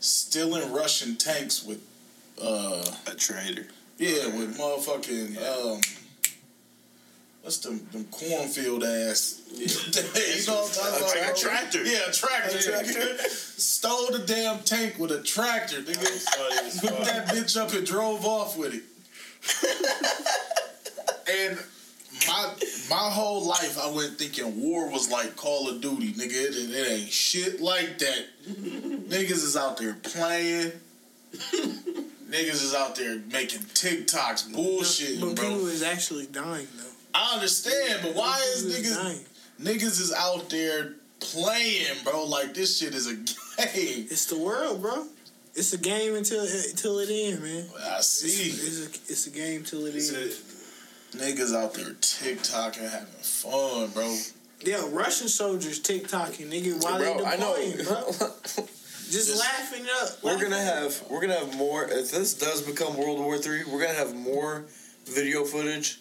stealing 0.00 0.72
Russian 0.72 1.16
tanks 1.16 1.64
with 1.64 1.80
uh 2.42 2.84
A 3.06 3.14
traitor. 3.14 3.66
Yeah, 3.98 4.26
with 4.36 4.58
motherfucking 4.58 5.36
um, 5.38 5.80
what's 7.46 7.58
them 7.58 7.80
them 7.92 8.04
cornfield 8.10 8.82
ass? 8.82 9.40
you 9.54 9.66
know 10.48 10.58
what 10.58 10.78
I'm 10.84 10.92
talking 10.92 11.06
A 11.06 11.20
about? 11.20 11.36
tra- 11.36 11.48
tractor. 11.48 11.84
Yeah, 11.84 12.08
a 12.08 12.12
tractor. 12.12 12.58
A 12.58 12.60
tractor. 12.60 13.18
Stole 13.28 14.10
the 14.10 14.24
damn 14.26 14.58
tank 14.64 14.98
with 14.98 15.12
a 15.12 15.22
tractor, 15.22 15.80
nigga. 15.80 16.80
Put 16.80 17.04
that 17.04 17.28
bitch 17.28 17.56
up 17.56 17.72
and 17.72 17.86
drove 17.86 18.26
off 18.26 18.58
with 18.58 18.74
it. 18.74 18.82
and 21.48 21.58
my 22.26 22.52
my 22.90 23.10
whole 23.10 23.46
life, 23.46 23.78
I 23.78 23.92
went 23.92 24.18
thinking 24.18 24.60
war 24.60 24.90
was 24.90 25.08
like 25.08 25.36
Call 25.36 25.70
of 25.70 25.80
Duty, 25.80 26.14
nigga. 26.14 26.32
It, 26.32 26.70
it 26.74 26.90
ain't 26.90 27.10
shit 27.10 27.60
like 27.60 27.98
that. 28.00 28.26
Niggas 28.44 29.44
is 29.44 29.56
out 29.56 29.76
there 29.76 29.94
playing. 29.94 30.72
Niggas 32.28 32.64
is 32.64 32.74
out 32.74 32.96
there 32.96 33.20
making 33.30 33.60
TikToks, 33.60 34.50
bullshitting, 34.52 35.20
but 35.20 35.36
bro. 35.36 35.48
people 35.48 35.66
is 35.68 35.84
actually 35.84 36.26
dying 36.26 36.66
though. 36.76 36.95
I 37.16 37.34
understand, 37.34 38.00
but 38.02 38.14
why 38.14 38.38
is 38.54 38.64
People 38.64 38.90
niggas 38.92 39.24
niggas 39.60 40.00
is 40.00 40.12
out 40.12 40.50
there 40.50 40.94
playing, 41.20 41.96
bro? 42.04 42.24
Like 42.26 42.52
this 42.54 42.78
shit 42.78 42.94
is 42.94 43.06
a 43.06 43.14
game. 43.74 44.06
It's 44.10 44.26
the 44.26 44.38
world, 44.38 44.82
bro. 44.82 45.06
It's 45.54 45.72
a 45.72 45.78
game 45.78 46.14
until 46.14 46.42
until 46.42 46.98
it 46.98 47.08
ends, 47.10 47.40
man. 47.40 47.64
I 47.90 47.96
It's, 47.98 48.08
see 48.08 48.50
it's, 48.50 48.80
a, 48.86 49.12
it's 49.12 49.26
a 49.26 49.30
game 49.30 49.64
till 49.64 49.86
it 49.86 49.94
ends. 49.94 50.12
niggas 51.12 51.54
out 51.54 51.72
there 51.74 51.94
TikToking, 51.94 52.90
having 52.90 53.06
fun, 53.22 53.88
bro. 53.90 54.18
Yeah, 54.62 54.82
Russian 54.90 55.28
soldiers 55.28 55.80
TikToking, 55.80 56.48
nigga, 56.50 56.82
while 56.82 56.98
bro, 56.98 57.18
they 57.18 57.24
I 57.24 57.36
know. 57.36 57.56
deploying, 57.56 57.86
bro. 57.86 58.12
Just, 59.08 59.28
Just- 59.28 59.38
laughing 59.40 59.86
up. 60.02 60.08
we're 60.22 60.32
laughing 60.32 60.50
gonna 60.50 60.62
up. 60.62 60.74
have 60.82 61.02
we're 61.08 61.20
gonna 61.20 61.38
have 61.38 61.56
more. 61.56 61.84
If 61.84 62.10
this 62.10 62.34
does 62.34 62.60
become 62.60 62.96
World 62.98 63.18
War 63.20 63.38
Three, 63.38 63.62
we're 63.64 63.80
gonna 63.80 63.94
have 63.98 64.14
more 64.14 64.64
video 65.06 65.44
footage 65.44 66.00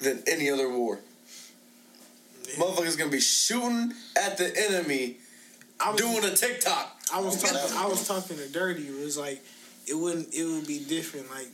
than 0.00 0.22
any 0.26 0.50
other 0.50 0.68
war. 0.68 1.00
Motherfuckers 2.56 2.98
gonna 2.98 3.10
be 3.10 3.20
shooting 3.20 3.92
at 4.16 4.36
the 4.36 4.52
enemy, 4.68 5.18
I 5.78 5.92
was, 5.92 6.00
doing 6.00 6.24
a 6.24 6.34
TikTok. 6.34 7.00
I 7.12 7.20
was 7.20 7.40
talking. 7.42 7.76
I 7.76 7.86
was 7.86 8.06
talking 8.06 8.36
to 8.36 8.48
Dirty. 8.48 8.82
It 8.82 9.04
was 9.04 9.16
like 9.16 9.40
it 9.86 9.94
wouldn't. 9.94 10.34
It 10.34 10.44
would 10.44 10.66
be 10.66 10.84
different. 10.84 11.30
Like 11.30 11.48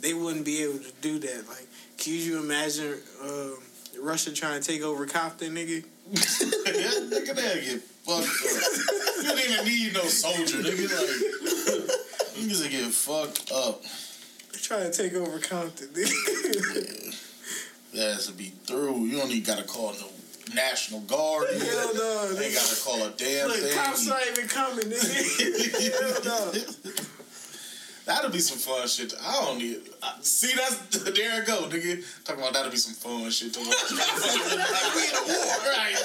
they 0.00 0.14
wouldn't 0.14 0.44
be 0.44 0.62
able 0.62 0.78
to 0.78 0.92
do 1.00 1.18
that. 1.18 1.48
Like, 1.48 1.66
can 1.98 2.12
you 2.12 2.38
imagine 2.38 2.98
um, 3.22 3.58
Russia 4.00 4.32
trying 4.32 4.60
to 4.60 4.66
take 4.66 4.82
over 4.82 5.06
Compton, 5.06 5.54
nigga? 5.54 5.84
Yeah, 6.12 6.20
nigga, 6.20 7.34
they 7.34 7.64
get 7.64 7.82
fucked 8.04 8.26
up. 8.26 9.22
You 9.22 9.28
don't 9.28 9.38
even 9.38 9.64
need 9.64 9.94
no 9.94 10.02
soldier, 10.02 10.58
nigga. 10.58 10.90
Like, 10.90 11.88
niggas 12.36 12.62
will 12.62 12.70
get 12.70 12.92
fucked 12.92 13.52
up. 13.52 13.82
They 14.52 14.58
trying 14.58 14.90
to 14.90 14.96
take 14.96 15.14
over 15.14 15.38
Compton, 15.38 15.88
nigga. 15.88 17.20
That 17.94 18.14
has 18.14 18.26
to 18.26 18.32
be 18.32 18.52
through. 18.66 19.04
You 19.06 19.18
don't 19.18 19.30
even 19.30 19.44
gotta 19.44 19.62
call 19.62 19.92
no 19.92 20.08
National 20.54 21.00
Guard. 21.00 21.46
Hell 21.50 21.94
no. 21.94 22.32
They 22.34 22.52
gotta 22.52 22.80
call 22.82 23.02
a 23.04 23.10
damn 23.10 23.48
Look, 23.48 23.56
thing. 23.58 23.76
cops 23.76 24.06
not 24.06 24.20
even 24.30 24.48
coming, 24.48 24.86
nigga. 24.86 26.22
Hell 26.24 26.24
no. 26.24 26.92
That'll 28.06 28.30
be 28.30 28.40
some 28.40 28.58
fun 28.58 28.86
shit. 28.86 29.14
I 29.18 29.32
don't 29.46 29.58
need. 29.58 29.80
I, 30.02 30.16
see, 30.20 30.54
that's 30.54 30.76
there 31.04 31.40
it 31.40 31.46
go, 31.46 31.62
nigga. 31.68 32.04
Talking 32.24 32.42
about 32.42 32.52
that'll 32.52 32.70
be 32.70 32.76
some 32.76 32.92
fun 32.92 33.30
shit 33.30 33.54
to 33.54 33.60
watch. 33.60 33.90
we 33.90 35.04
in 35.08 35.14
a 35.14 35.24
war, 35.24 35.56
right? 35.72 35.96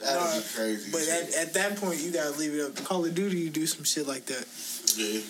That'll 0.00 0.40
be 0.40 0.46
crazy. 0.54 0.92
But 0.92 1.08
at, 1.08 1.34
at 1.34 1.54
that 1.54 1.76
point, 1.76 2.00
you 2.00 2.12
gotta 2.12 2.38
leave 2.38 2.54
it 2.54 2.60
up. 2.60 2.84
Call 2.84 3.04
of 3.04 3.14
Duty, 3.14 3.38
you 3.38 3.50
do 3.50 3.66
some 3.66 3.82
shit 3.84 4.06
like 4.06 4.26
that. 4.26 4.46
yeah. 4.96 5.20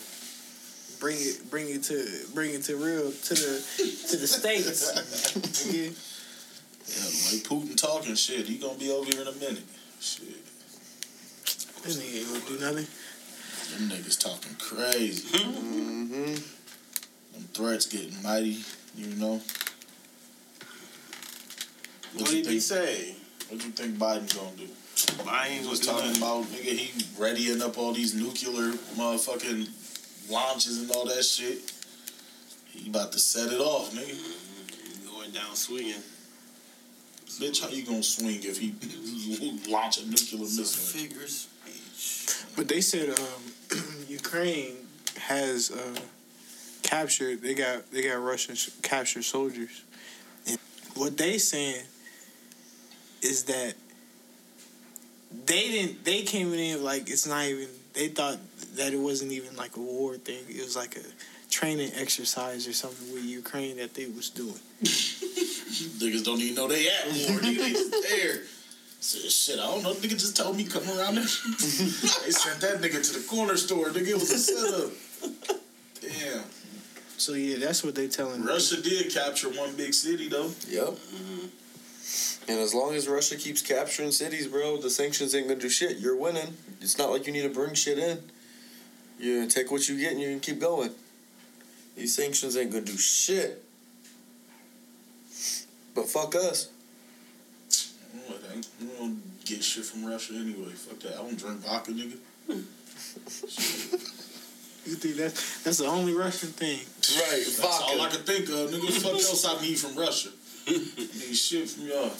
Bring 1.00 1.16
it, 1.18 1.50
bring 1.50 1.68
it 1.68 1.82
to, 1.84 2.06
bring 2.34 2.54
it 2.54 2.62
to 2.64 2.76
real 2.76 3.10
to 3.10 3.34
the 3.34 3.64
to 4.10 4.16
the 4.16 4.26
states. 4.26 4.92
Nigga. 4.92 5.72
yeah, 6.86 7.04
the 7.04 7.36
way 7.36 7.42
Putin 7.42 7.76
talking 7.76 8.14
shit, 8.14 8.46
he 8.46 8.56
gonna 8.58 8.78
be 8.78 8.90
over 8.90 9.04
here 9.10 9.22
in 9.22 9.28
a 9.28 9.32
minute. 9.32 9.62
Shit, 10.00 10.44
This 11.82 11.96
nigga 11.98 12.18
ain't 12.20 12.28
gonna 12.28 12.58
do 12.58 12.64
nothing. 12.64 12.86
them 13.88 13.88
niggas 13.90 14.18
talking 14.20 14.56
crazy. 14.58 15.28
Mm-hmm. 15.38 16.34
Them 17.34 17.48
threats 17.52 17.86
getting 17.86 18.22
mighty. 18.22 18.58
You 18.96 19.06
know. 19.16 19.40
What 22.16 22.30
did 22.30 22.46
he 22.46 22.60
say? 22.60 23.16
What 23.48 23.60
do 23.60 23.66
you 23.66 23.72
think 23.72 23.96
Biden 23.96 24.32
gonna 24.34 24.56
do? 24.56 24.68
I 25.28 25.48
He 25.48 25.58
was 25.60 25.68
was 25.68 25.80
talking 25.80 26.14
talking 26.14 26.22
about 26.22 26.44
nigga, 26.44 26.76
he 26.78 27.04
readying 27.20 27.60
up 27.60 27.76
all 27.76 27.92
these 27.92 28.14
nuclear 28.14 28.72
motherfucking 28.96 29.68
launches 30.30 30.82
and 30.82 30.90
all 30.90 31.06
that 31.06 31.24
shit. 31.24 31.72
He 32.70 32.90
about 32.90 33.12
to 33.12 33.18
set 33.18 33.52
it 33.52 33.60
off, 33.60 33.92
nigga. 33.92 35.10
going 35.10 35.30
down 35.30 35.54
swinging. 35.54 36.02
Bitch, 37.38 37.62
how 37.62 37.68
you 37.68 37.84
gonna 37.84 38.02
swing 38.02 38.38
if 38.42 38.58
he 38.58 38.74
launch 39.70 39.98
a 39.98 40.08
nuclear 40.08 40.40
missile? 40.42 40.64
Figure 40.64 41.26
speech. 41.26 42.46
But 42.56 42.68
they 42.68 42.80
said 42.80 43.10
um, 43.18 43.78
Ukraine 44.08 44.76
has 45.18 45.70
uh, 45.70 46.00
captured. 46.82 47.42
They 47.42 47.54
got 47.54 47.90
they 47.90 48.02
got 48.02 48.20
Russian 48.22 48.54
sh- 48.54 48.70
captured 48.82 49.24
soldiers. 49.24 49.82
And 50.46 50.58
what 50.94 51.16
they 51.16 51.38
saying 51.38 51.82
is 53.22 53.44
that 53.44 53.74
they 55.46 55.68
didn't. 55.70 56.04
They 56.04 56.22
came 56.22 56.52
in 56.52 56.84
like 56.84 57.10
it's 57.10 57.26
not 57.26 57.44
even. 57.46 57.68
They 57.94 58.08
thought 58.08 58.38
that 58.76 58.92
it 58.92 58.98
wasn't 58.98 59.32
even 59.32 59.56
like 59.56 59.76
a 59.76 59.80
war 59.80 60.16
thing. 60.16 60.44
It 60.48 60.62
was 60.62 60.76
like 60.76 60.96
a 60.96 61.50
training 61.50 61.92
exercise 61.94 62.66
or 62.66 62.72
something 62.72 63.12
with 63.12 63.24
Ukraine 63.24 63.76
that 63.76 63.94
they 63.94 64.06
was 64.06 64.30
doing. 64.30 64.58
Niggas 64.82 66.24
don't 66.24 66.40
even 66.40 66.54
know 66.54 66.68
they 66.68 66.88
at 66.88 67.06
war. 67.06 67.40
nigga, 67.40 67.56
they 67.56 67.70
just 67.70 67.90
there. 68.08 68.42
So, 69.00 69.18
shit, 69.28 69.60
I 69.60 69.66
don't 69.66 69.82
know. 69.82 69.92
Nigga 69.92 70.10
just 70.10 70.36
told 70.36 70.56
me 70.56 70.64
come 70.64 70.82
around 70.84 71.16
there. 71.16 71.24
they 71.24 72.30
sent 72.30 72.60
that 72.62 72.80
nigga 72.80 73.06
to 73.06 73.20
the 73.20 73.26
corner 73.28 73.56
store. 73.56 73.88
Nigga, 73.90 74.08
it 74.08 74.14
was 74.14 74.30
a 74.30 74.38
setup. 74.38 74.90
Damn. 76.00 76.44
So 77.16 77.34
yeah, 77.34 77.58
that's 77.58 77.84
what 77.84 77.94
they 77.94 78.08
telling. 78.08 78.44
Russia 78.44 78.80
did 78.80 79.12
capture 79.12 79.48
one 79.48 79.76
big 79.76 79.94
city 79.94 80.28
though. 80.28 80.50
Yep. 80.68 80.88
Mm-hmm. 80.88 81.46
And 82.50 82.60
as 82.60 82.74
long 82.74 82.94
as 82.94 83.08
Russia 83.08 83.36
keeps 83.36 83.62
capturing 83.62 84.10
cities, 84.10 84.46
bro, 84.46 84.76
the 84.78 84.90
sanctions 84.90 85.34
ain't 85.34 85.48
gonna 85.48 85.60
do 85.60 85.68
shit. 85.68 85.98
You're 85.98 86.16
winning. 86.16 86.54
It's 86.80 86.98
not 86.98 87.10
like 87.10 87.26
you 87.26 87.32
need 87.32 87.42
to 87.42 87.48
bring 87.48 87.74
shit 87.74 87.98
in. 87.98 88.18
You 89.24 89.38
gonna 89.38 89.50
take 89.50 89.70
what 89.70 89.88
you 89.88 89.98
get 89.98 90.12
and 90.12 90.20
you 90.20 90.28
can 90.28 90.40
keep 90.40 90.60
going. 90.60 90.90
These 91.96 92.14
sanctions 92.14 92.58
ain't 92.58 92.70
gonna 92.70 92.84
do 92.84 92.98
shit. 92.98 93.64
But 95.94 96.10
fuck 96.10 96.34
us. 96.34 96.68
It 97.70 98.42
ain't. 98.54 98.68
We 98.78 98.88
don't 98.98 99.44
get 99.46 99.64
shit 99.64 99.86
from 99.86 100.04
Russia 100.04 100.34
anyway. 100.34 100.72
Fuck 100.72 101.00
that. 101.00 101.14
I 101.14 101.22
don't 101.22 101.38
drink 101.38 101.60
vodka, 101.60 101.92
nigga. 101.92 102.18
You 104.86 104.96
think 104.96 105.16
that's 105.16 105.62
that's 105.62 105.78
the 105.78 105.86
only 105.86 106.12
Russian 106.12 106.50
thing? 106.50 106.78
Right, 107.16 107.42
That's 107.42 107.58
all 107.58 108.02
I 108.02 108.10
can 108.10 108.20
think 108.20 108.50
of. 108.50 108.68
Nigga, 108.70 108.84
what 108.84 108.92
the 108.92 109.00
fuck 109.00 109.12
else 109.14 109.46
I 109.46 109.62
need 109.62 109.78
from 109.78 109.96
Russia? 109.96 110.28
need 110.68 111.34
shit 111.34 111.70
from 111.70 111.86
y'all. 111.86 112.12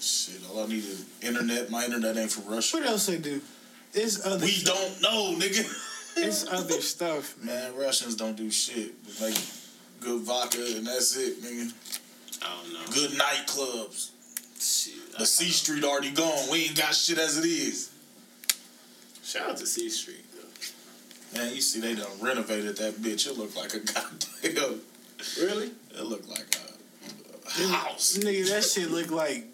shit, 0.00 0.40
all 0.52 0.64
I 0.64 0.66
need 0.66 0.84
is 0.84 1.04
internet. 1.22 1.70
My 1.70 1.84
internet 1.84 2.16
ain't 2.16 2.30
from 2.30 2.52
Russia. 2.52 2.78
What 2.78 2.86
else 2.86 3.06
they 3.06 3.18
do? 3.18 3.40
It's 3.94 4.24
other. 4.24 4.44
We 4.44 4.62
don't 4.62 5.02
know, 5.02 5.34
nigga. 5.38 5.64
It's 6.16 6.46
other 6.50 6.80
stuff. 6.80 7.36
Man, 7.42 7.74
Russians 7.76 8.14
don't 8.16 8.36
do 8.36 8.50
shit. 8.50 8.92
but 9.04 9.28
Make 9.28 9.38
good 10.00 10.22
vodka 10.22 10.64
and 10.76 10.86
that's 10.86 11.16
it, 11.16 11.42
nigga. 11.42 11.72
I 12.42 12.56
don't 12.62 12.72
know. 12.72 12.92
Good 12.92 13.10
nightclubs. 13.18 14.10
Shit. 14.58 15.18
The 15.18 15.26
C 15.26 15.46
Street 15.46 15.84
already 15.84 16.10
gone. 16.10 16.50
We 16.50 16.64
ain't 16.66 16.76
got 16.76 16.94
shit 16.94 17.18
as 17.18 17.38
it 17.38 17.46
is. 17.46 17.90
Shout 19.22 19.50
out 19.50 19.56
to 19.58 19.66
C 19.66 19.88
Street 19.88 20.24
though. 20.34 21.38
Man, 21.38 21.54
you 21.54 21.60
see 21.60 21.80
they 21.80 21.94
done 21.94 22.10
renovated 22.20 22.76
that 22.78 22.94
bitch. 22.94 23.26
It 23.26 23.38
looked 23.38 23.56
like 23.56 23.74
a 23.74 23.78
goddamn. 24.42 24.80
Really? 25.40 25.70
It 25.90 26.02
looked 26.04 26.28
like 26.28 26.56
a, 26.56 27.62
a 27.62 27.68
house. 27.68 28.18
Nigga, 28.18 28.48
that 28.50 28.64
shit 28.64 28.90
looked 28.90 29.10
like 29.10 29.46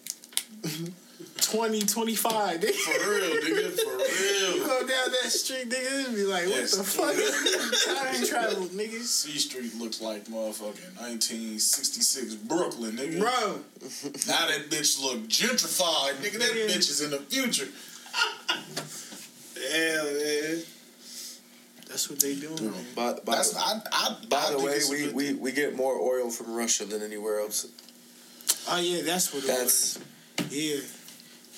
20, 1.40 1.80
25. 1.82 2.60
Nigga. 2.60 2.70
For 2.72 3.10
real, 3.10 3.30
nigga. 3.42 3.70
For 3.78 3.96
real. 3.96 4.54
You 4.56 4.58
real. 4.58 4.66
go 4.66 4.78
down 4.80 5.10
that 5.22 5.30
street, 5.30 5.68
nigga, 5.70 6.06
and 6.06 6.14
be 6.16 6.24
like, 6.24 6.44
what 6.46 6.56
Yes. 6.56 6.76
the 6.76 6.84
fuck? 6.84 7.14
Time 8.12 8.26
travel, 8.26 8.66
nigga. 8.68 9.00
C 9.00 9.38
Street 9.38 9.74
looks 9.76 10.00
like 10.00 10.24
motherfucking 10.26 10.96
1966 10.98 12.34
Brooklyn, 12.34 12.96
nigga. 12.96 13.18
Bro, 13.20 13.60
Now 14.26 14.46
that 14.48 14.68
bitch 14.70 15.00
look 15.02 15.26
gentrified, 15.28 16.14
nigga. 16.16 16.38
That 16.38 16.54
Yeah. 16.56 16.66
bitch 16.74 16.90
is 16.90 17.00
in 17.00 17.10
the 17.10 17.18
future. 17.18 17.68
Hell 19.72 20.04
man. 20.04 20.62
that's 21.88 22.08
what 22.10 22.20
they 22.20 22.34
doing. 22.34 22.56
Mm. 22.56 22.72
man. 22.72 22.86
By, 22.94 23.12
by, 23.24 23.36
That's 23.36 23.56
I. 23.56 23.80
I 23.92 24.16
by 24.28 24.36
I 24.38 24.50
the 24.52 24.58
way, 24.60 24.78
we, 24.90 25.08
we, 25.12 25.32
we 25.34 25.52
get 25.52 25.74
more 25.76 25.94
oil 25.98 26.30
from 26.30 26.54
Russia 26.54 26.84
than 26.84 27.02
anywhere 27.02 27.40
else. 27.40 27.66
Oh 28.68 28.78
yeah, 28.80 29.02
that's 29.02 29.32
what 29.32 29.44
it 29.44 29.46
That's 29.46 29.96
was. 29.96 30.04
Yeah, 30.50 30.80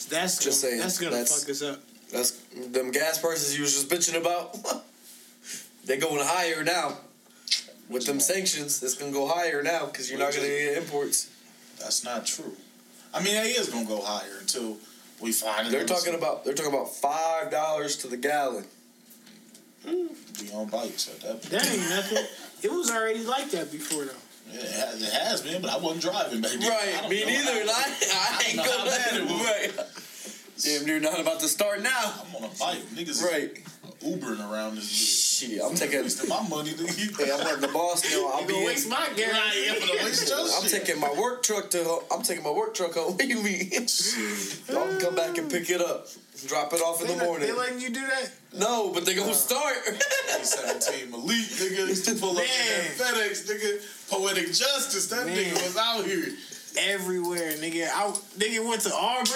that's 0.08 0.38
Just 0.42 0.44
gonna, 0.44 0.52
saying, 0.72 0.80
That's 0.80 0.98
gonna 0.98 1.10
that's- 1.16 1.40
fuck 1.40 1.50
us 1.50 1.62
up. 1.62 1.80
that's 2.10 2.30
them 2.72 2.90
gas 2.90 3.18
prices 3.18 3.54
you 3.56 3.62
was 3.62 3.72
just 3.74 3.88
bitching 3.88 4.18
about. 4.20 4.56
They're 5.84 5.98
going 6.00 6.20
higher 6.24 6.62
now. 6.64 6.98
With 7.88 8.06
them 8.06 8.20
sanctions, 8.20 8.82
it's 8.82 8.94
gonna 8.94 9.10
go 9.12 9.26
higher 9.26 9.62
now 9.62 9.86
because 9.86 10.08
you're 10.10 10.18
not 10.18 10.32
gonna 10.32 10.46
get 10.46 10.76
imports. 10.78 11.28
That's 11.80 12.04
not 12.04 12.24
true. 12.26 12.52
I 13.12 13.20
mean, 13.22 13.34
it 13.34 13.56
is 13.58 13.68
gonna 13.68 13.86
go 13.86 14.00
higher 14.00 14.38
until 14.40 14.76
we 15.20 15.32
find 15.32 15.66
it. 15.66 15.70
They're 15.72 15.84
talking 15.86 16.14
about 16.14 16.44
they're 16.44 16.54
talking 16.54 16.72
about 16.72 16.94
five 16.94 17.50
dollars 17.50 17.96
to 17.98 18.06
the 18.08 18.16
gallon. 18.16 18.64
Hmm. 19.84 20.06
be 20.38 20.52
on 20.52 20.66
bikes 20.68 21.08
at 21.08 21.20
that. 21.22 21.30
point. 21.40 21.42
That 21.50 21.66
ain't 21.70 21.88
nothing. 21.88 22.24
It 22.62 22.70
was 22.70 22.90
already 22.90 23.24
like 23.24 23.50
that 23.52 23.72
before 23.72 24.04
though. 24.04 24.12
It 24.52 24.70
has, 24.72 25.02
it 25.02 25.12
has 25.12 25.40
been, 25.42 25.62
but 25.62 25.70
I 25.70 25.78
wasn't 25.78 26.02
driving, 26.02 26.40
baby. 26.40 26.64
I 26.64 26.68
Right, 27.02 27.10
me 27.10 27.20
know 27.20 27.26
neither. 27.26 27.60
And 27.60 27.70
I, 27.74 27.94
I 28.12 28.44
ain't 28.48 28.56
know 28.56 28.62
how 28.64 28.84
bad 28.84 29.14
it 29.14 29.28
going 29.28 29.44
right. 29.44 29.72
Damn, 30.62 30.86
you're 30.86 31.00
not 31.00 31.18
about 31.20 31.40
to 31.40 31.48
start 31.48 31.80
now. 31.82 32.12
I'm 32.28 32.36
on 32.36 32.44
a 32.44 32.52
bike, 32.58 32.82
niggas. 32.94 33.22
Right. 33.24 33.58
Ubering 34.04 34.40
around 34.50 34.76
this 34.76 34.88
bitch. 34.90 35.50
Shit, 35.50 35.60
I'm 35.64 35.74
taking. 35.74 36.02
Wasting 36.02 36.28
my 36.28 36.46
money, 36.48 36.70
nigga. 36.72 37.18
Hey, 37.18 37.30
I'm 37.32 37.38
letting 37.38 37.60
the 37.62 37.68
boss 37.68 38.02
know 38.12 38.30
I'll 38.32 38.40
You 38.42 38.46
be. 38.48 38.58
in- 38.58 38.64
waste 38.66 38.88
my 38.88 39.08
gas? 39.16 39.32
Right, 39.32 39.62
yeah, 39.66 39.74
but 39.80 40.04
waste 40.04 40.28
your 40.28 40.38
I'm 40.40 40.62
shit. 40.68 40.84
taking 40.86 41.00
my 41.00 41.12
work 41.18 41.42
truck 41.42 41.70
to. 41.70 41.98
I'm 42.12 42.22
taking 42.22 42.44
my 42.44 42.50
work 42.50 42.74
truck 42.74 42.94
home. 42.94 43.12
What 43.12 43.18
do 43.20 43.26
you 43.26 43.42
mean? 43.42 43.70
Y'all 44.68 44.86
can 44.88 45.00
come 45.00 45.14
back 45.14 45.36
and 45.38 45.50
pick 45.50 45.68
it 45.70 45.80
up. 45.80 46.06
Drop 46.46 46.72
it 46.72 46.80
off 46.80 47.00
in 47.02 47.08
They, 47.08 47.14
the 47.14 47.24
morning. 47.24 47.46
they 47.48 47.52
letting 47.54 47.80
you 47.80 47.90
do 47.90 48.00
that? 48.00 48.30
No, 48.58 48.90
but 48.92 49.04
they 49.04 49.14
gonna 49.14 49.34
start. 49.34 49.76
2017 49.84 51.10
Malik, 51.10 51.36
nigga. 51.36 51.88
Used 51.88 52.06
to 52.06 52.14
pull 52.14 52.36
up 52.38 52.42
in 52.44 52.48
FedEx, 52.96 53.44
nigga. 53.48 53.99
Poetic 54.10 54.46
justice. 54.48 55.06
That 55.08 55.26
Man. 55.26 55.36
nigga 55.36 55.52
was 55.54 55.76
out 55.76 56.04
here. 56.04 56.26
Everywhere, 56.78 57.52
nigga. 57.54 57.88
I, 57.92 58.10
nigga 58.38 58.66
went 58.68 58.80
to 58.82 58.94
Auburn 58.94 59.26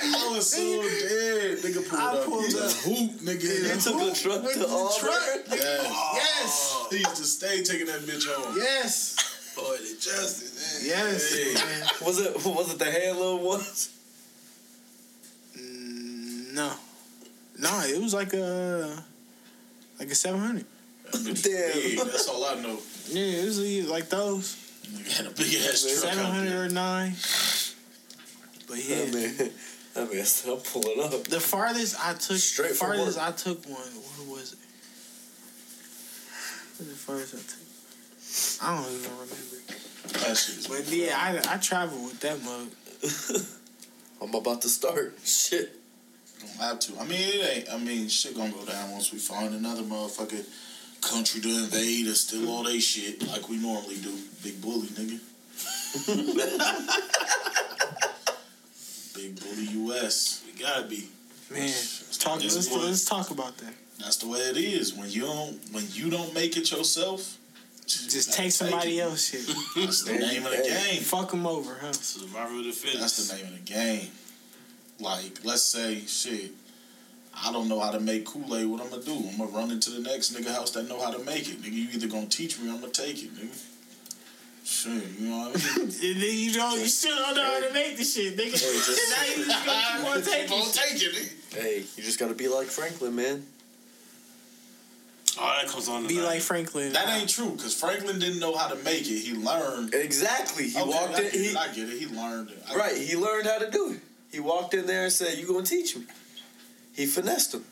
I 0.00 0.28
was 0.32 0.50
so 0.52 0.82
dead. 0.82 1.58
Nigga 1.58 1.88
pulled 1.88 2.00
I 2.00 2.04
up. 2.18 2.24
pulled 2.26 2.46
he 2.46 2.58
up. 2.58 2.70
hoop, 2.72 3.10
nigga. 3.22 3.74
You 3.74 3.80
took 3.80 4.00
a 4.02 4.14
truck 4.14 4.42
to 4.52 4.68
Auburn. 4.68 4.98
truck. 4.98 5.46
Yes. 5.50 5.86
Yes. 6.14 6.86
He 6.90 6.96
used 6.98 7.16
to 7.16 7.24
stay 7.24 7.62
taking 7.62 7.86
that 7.86 8.00
bitch 8.02 8.26
home. 8.28 8.54
Yes. 8.56 9.52
Poetic 9.56 9.98
justice. 10.00 10.84
Yes. 10.86 11.34
Hey. 11.34 11.54
man. 11.54 11.88
Was 12.06 12.20
it? 12.20 12.34
Was 12.44 12.72
it 12.74 12.78
the 12.78 12.84
little 13.14 13.38
ones? 13.40 13.88
Mm, 15.58 16.54
No. 16.54 16.72
No, 17.60 17.80
it 17.84 18.00
was 18.00 18.14
like 18.14 18.32
a 18.34 19.02
like 19.98 20.08
a 20.10 20.14
seven 20.14 20.38
hundred. 20.40 20.64
That 21.12 21.20
bitch 21.20 21.42
Damn. 21.44 21.72
big. 21.72 21.98
That's 21.98 22.28
all 22.28 22.44
I 22.44 22.54
know. 22.60 22.78
Yeah, 23.08 23.40
it 23.42 23.44
was 23.46 23.60
either 23.64 23.90
like 23.90 24.08
those 24.08 24.56
Nigga 24.92 25.16
had 25.16 25.26
a 25.26 25.30
big 25.30 25.54
ass 25.54 25.82
truck 25.82 26.12
seven 26.14 26.24
out 26.24 26.32
hundred 26.32 26.54
or 26.54 26.68
nine. 26.68 27.12
But 28.66 28.76
I 28.76 28.80
yeah, 28.80 29.04
mean, 29.10 29.50
I 29.96 30.04
mean, 30.04 30.24
I'm 30.48 30.60
pulling 30.60 31.00
up. 31.02 31.24
the 31.24 31.40
farthest 31.40 31.96
I 32.04 32.14
took, 32.14 32.36
Straight 32.36 32.70
the 32.70 32.74
from 32.74 32.88
farthest 32.88 33.18
work. 33.18 33.28
I 33.28 33.32
took 33.32 33.64
one. 33.66 33.74
What 33.76 34.28
was 34.28 34.52
it? 34.52 34.58
What 36.76 36.86
was 36.86 36.88
the 36.88 36.94
farthest 36.94 37.34
I 37.34 37.38
took? 37.38 37.68
I 38.62 38.82
don't 38.82 38.92
even 38.92 39.10
remember. 39.12 39.34
That 40.26 40.36
shit 40.36 40.56
is 40.58 40.66
But 40.68 40.86
yeah, 40.88 41.16
I 41.16 41.54
I 41.54 41.56
travel 41.58 42.02
with 42.04 42.20
that 42.20 42.42
mug. 42.42 42.68
I'm 44.22 44.34
about 44.34 44.62
to 44.62 44.68
start. 44.68 45.18
Shit. 45.24 45.74
Don't 46.40 46.50
have 46.56 46.78
to. 46.80 46.98
I 46.98 47.04
mean, 47.04 47.20
it 47.20 47.56
ain't. 47.56 47.72
I 47.72 47.78
mean, 47.78 48.08
shit 48.08 48.36
gonna 48.36 48.52
go 48.52 48.64
down 48.64 48.92
once 48.92 49.12
we 49.12 49.18
find 49.18 49.54
another 49.54 49.82
motherfucking 49.82 50.44
country 51.00 51.40
to 51.40 51.48
invade 51.48 52.06
and 52.06 52.16
steal 52.16 52.48
all 52.50 52.64
they 52.64 52.78
shit 52.80 53.26
like 53.28 53.48
we 53.48 53.56
normally 53.56 53.96
do. 53.96 54.14
Big 54.42 54.60
bully, 54.60 54.88
nigga. 54.88 55.18
Big 59.14 59.40
bully 59.40 59.64
U.S. 59.84 60.42
We 60.46 60.60
gotta 60.60 60.86
be. 60.86 61.08
Man, 61.50 61.62
let's 61.62 62.18
talk. 62.18 62.40
Let's, 62.40 62.72
let's 62.72 63.04
talk 63.04 63.30
about 63.30 63.56
that. 63.58 63.72
That's 63.98 64.16
the 64.18 64.28
way 64.28 64.38
it 64.38 64.56
is. 64.56 64.94
When 64.94 65.10
you 65.10 65.22
don't, 65.22 65.58
when 65.72 65.84
you 65.92 66.10
don't 66.10 66.32
make 66.34 66.56
it 66.56 66.70
yourself, 66.70 67.36
Just 67.86 68.32
take 68.34 68.52
somebody 68.52 68.98
it. 68.98 69.02
else 69.02 69.30
shit. 69.30 69.46
That's 69.76 70.04
the 70.04 70.12
name 70.12 70.44
of 70.44 70.52
the 70.52 70.58
game. 70.62 71.00
Fuck 71.02 71.30
them 71.32 71.46
over, 71.46 71.76
huh? 71.80 71.92
Survival 71.92 72.58
of 72.60 72.64
the 72.66 72.72
fittest. 72.72 73.00
That's 73.00 73.28
the 73.28 73.36
name 73.36 73.46
of 73.46 73.52
the 73.64 73.72
game. 73.72 74.08
Like, 75.00 75.40
let's 75.44 75.62
say, 75.62 76.00
shit, 76.06 76.50
I 77.44 77.52
don't 77.52 77.68
know 77.68 77.78
how 77.80 77.90
to 77.92 78.00
make 78.00 78.24
Kool 78.26 78.56
Aid. 78.56 78.66
What 78.66 78.80
I'm 78.82 78.90
gonna 78.90 79.02
do? 79.02 79.14
I'm 79.14 79.38
gonna 79.38 79.50
run 79.50 79.70
into 79.70 79.90
the 79.90 80.00
next 80.00 80.32
nigga 80.34 80.52
house 80.54 80.70
that 80.72 80.88
know 80.88 81.00
how 81.00 81.10
to 81.10 81.22
make 81.24 81.48
it. 81.48 81.62
Nigga, 81.62 81.72
you 81.72 81.88
either 81.92 82.08
gonna 82.08 82.26
teach 82.26 82.58
me, 82.58 82.68
or 82.68 82.72
I'm 82.72 82.80
gonna 82.80 82.92
take 82.92 83.22
it, 83.22 83.34
nigga. 83.34 83.56
Shit, 84.64 84.92
you 85.18 85.28
know 85.30 85.38
what 85.48 85.56
I 85.56 85.78
mean? 85.78 85.86
And 86.02 86.22
then 86.22 86.36
you 86.36 86.52
don't, 86.52 86.78
you 86.78 86.86
still 86.86 87.16
don't 87.16 87.36
know 87.36 87.42
how 87.44 87.60
to 87.66 87.72
make 87.72 87.96
the 87.96 88.04
shit, 88.04 88.36
nigga. 88.36 88.50
just- 88.52 89.10
now 89.10 89.24
you 89.24 89.44
just 89.44 89.66
gonna 89.66 89.82
keep 89.98 90.06
on 90.16 90.22
taking 90.32 90.48
Gonna 90.58 90.64
shit. 90.72 91.00
take 91.00 91.02
it. 91.02 91.32
Hey, 91.54 91.84
you 91.96 92.02
just 92.02 92.18
gotta 92.18 92.34
be 92.34 92.48
like 92.48 92.66
Franklin, 92.66 93.14
man. 93.14 93.46
Oh, 95.40 95.56
that 95.62 95.70
comes 95.70 95.88
on. 95.88 96.06
Be 96.08 96.20
like 96.20 96.40
Franklin. 96.40 96.92
That 96.92 97.08
ain't 97.16 97.30
true, 97.30 97.50
cause 97.56 97.72
Franklin 97.78 98.18
didn't 98.18 98.40
know 98.40 98.56
how 98.56 98.68
to 98.68 98.74
make 98.82 99.02
it. 99.02 99.20
He 99.20 99.34
learned. 99.34 99.94
Exactly. 99.94 100.68
He 100.68 100.78
Okay, 100.80 100.88
walked 100.90 101.14
I 101.14 101.18
in. 101.18 101.22
get 101.22 101.32
He, 101.32 101.38
it. 101.46 101.56
I 101.56 101.66
get 101.68 101.88
it. 101.88 101.98
He 102.00 102.06
learned 102.06 102.50
it. 102.50 102.62
I 102.68 102.74
right. 102.74 102.96
He 102.96 103.14
learned 103.16 103.46
how 103.46 103.58
to 103.58 103.70
do 103.70 103.92
it. 103.92 104.00
He 104.32 104.40
walked 104.40 104.74
in 104.74 104.86
there 104.86 105.04
and 105.04 105.12
said, 105.12 105.38
"You 105.38 105.46
gonna 105.46 105.64
teach 105.64 105.96
me?" 105.96 106.04
He 106.98 107.06
finessed 107.06 107.54
him. 107.54 107.64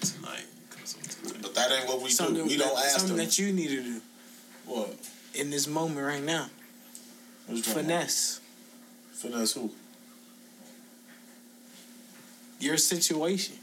tonight. 0.00 0.46
Comes 0.70 0.96
on 0.96 1.02
tonight. 1.02 1.42
But 1.42 1.54
that 1.56 1.70
ain't 1.70 1.86
what 1.86 2.00
we 2.00 2.08
something 2.08 2.36
do. 2.36 2.44
We 2.46 2.56
don't 2.56 2.74
ask 2.78 3.00
something 3.00 3.18
them. 3.18 3.26
that 3.26 3.38
you 3.38 3.52
need 3.52 3.68
to 3.68 3.82
do 3.82 4.00
what? 4.64 4.96
in 5.34 5.50
this 5.50 5.66
moment 5.66 6.06
right 6.06 6.22
now. 6.22 6.46
What's 7.46 7.66
going 7.66 7.78
on? 7.80 7.84
Finesse 7.84 8.40
Finesse 9.12 9.52
who? 9.52 9.70
your 12.60 12.78
situation. 12.78 13.56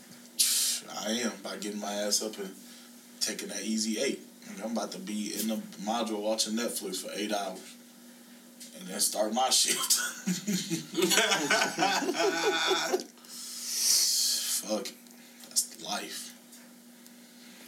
I 1.03 1.09
am 1.09 1.31
by 1.41 1.57
getting 1.57 1.79
my 1.79 1.93
ass 1.93 2.21
up 2.21 2.37
and 2.37 2.51
taking 3.19 3.47
that 3.47 3.63
easy 3.63 3.99
eight. 3.99 4.19
Like, 4.47 4.63
I'm 4.63 4.73
about 4.73 4.91
to 4.91 4.99
be 4.99 5.33
in 5.41 5.47
the 5.47 5.55
module 5.81 6.21
watching 6.21 6.53
Netflix 6.53 6.97
for 6.97 7.09
eight 7.15 7.33
hours. 7.33 7.59
And 8.77 8.87
then 8.87 8.99
start 8.99 9.33
my 9.33 9.49
shift. 9.49 9.99
Fuck. 14.61 14.87
That's 15.49 15.83
life. 15.83 16.33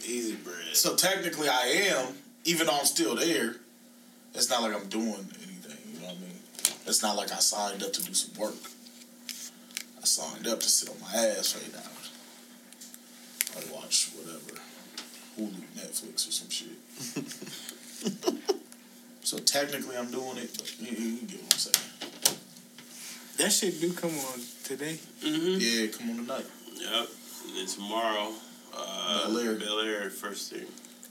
Easy 0.06 0.36
bread. 0.36 0.74
So 0.74 0.94
technically 0.94 1.48
I 1.48 1.90
am, 1.90 2.14
even 2.44 2.66
though 2.66 2.78
I'm 2.78 2.84
still 2.84 3.16
there, 3.16 3.56
it's 4.34 4.48
not 4.50 4.62
like 4.62 4.74
I'm 4.74 4.88
doing 4.88 5.06
anything, 5.08 5.78
you 5.92 6.00
know 6.00 6.06
what 6.06 6.16
I 6.16 6.20
mean? 6.20 6.40
It's 6.86 7.02
not 7.02 7.16
like 7.16 7.32
I 7.32 7.36
signed 7.36 7.82
up 7.82 7.92
to 7.94 8.02
do 8.02 8.14
some 8.14 8.40
work. 8.40 8.54
I 10.00 10.04
signed 10.04 10.46
up 10.46 10.60
to 10.60 10.68
sit 10.68 10.88
on 10.90 10.96
my 11.00 11.18
ass 11.28 11.52
for 11.52 11.64
eight 11.64 11.74
hours. 11.74 12.10
I 13.56 13.74
watch 13.74 14.10
whatever, 14.14 14.60
Hulu, 15.38 15.62
Netflix, 15.76 16.28
or 16.28 16.32
some 16.32 16.50
shit. 16.50 16.76
so 19.22 19.38
technically, 19.38 19.96
I'm 19.96 20.10
doing 20.10 20.36
it, 20.36 20.50
but 20.58 20.80
you, 20.80 20.96
you 20.96 21.16
get 21.26 21.42
what 21.42 21.54
I'm 21.54 21.58
saying. 21.58 21.90
That 23.38 23.50
shit 23.50 23.80
do 23.80 23.92
come 23.92 24.10
on 24.10 24.40
today. 24.62 24.98
Mm-hmm. 25.22 25.56
Yeah, 25.58 25.86
come 25.96 26.10
on 26.10 26.16
tonight. 26.26 26.46
Yep. 26.84 27.08
And 27.48 27.56
then 27.56 27.66
tomorrow, 27.66 28.32
uh, 28.76 29.26
Bel 29.28 29.38
Air. 29.38 29.54
Bel 29.54 29.80
Air 29.80 30.10
first 30.10 30.52
thing. 30.52 30.66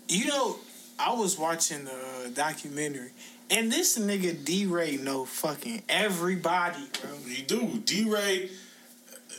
You 0.08 0.28
know, 0.28 0.58
I 1.00 1.14
was 1.14 1.38
watching 1.38 1.86
the 1.86 2.32
documentary, 2.34 3.12
and 3.50 3.72
this 3.72 3.98
nigga 3.98 4.44
D 4.46 4.66
Ray 4.66 4.98
know 4.98 5.26
fucking 5.26 5.84
everybody, 5.90 6.84
bro. 7.02 7.12
You 7.28 7.44
do, 7.44 7.82
D 7.86 8.10
Ray. 8.10 8.50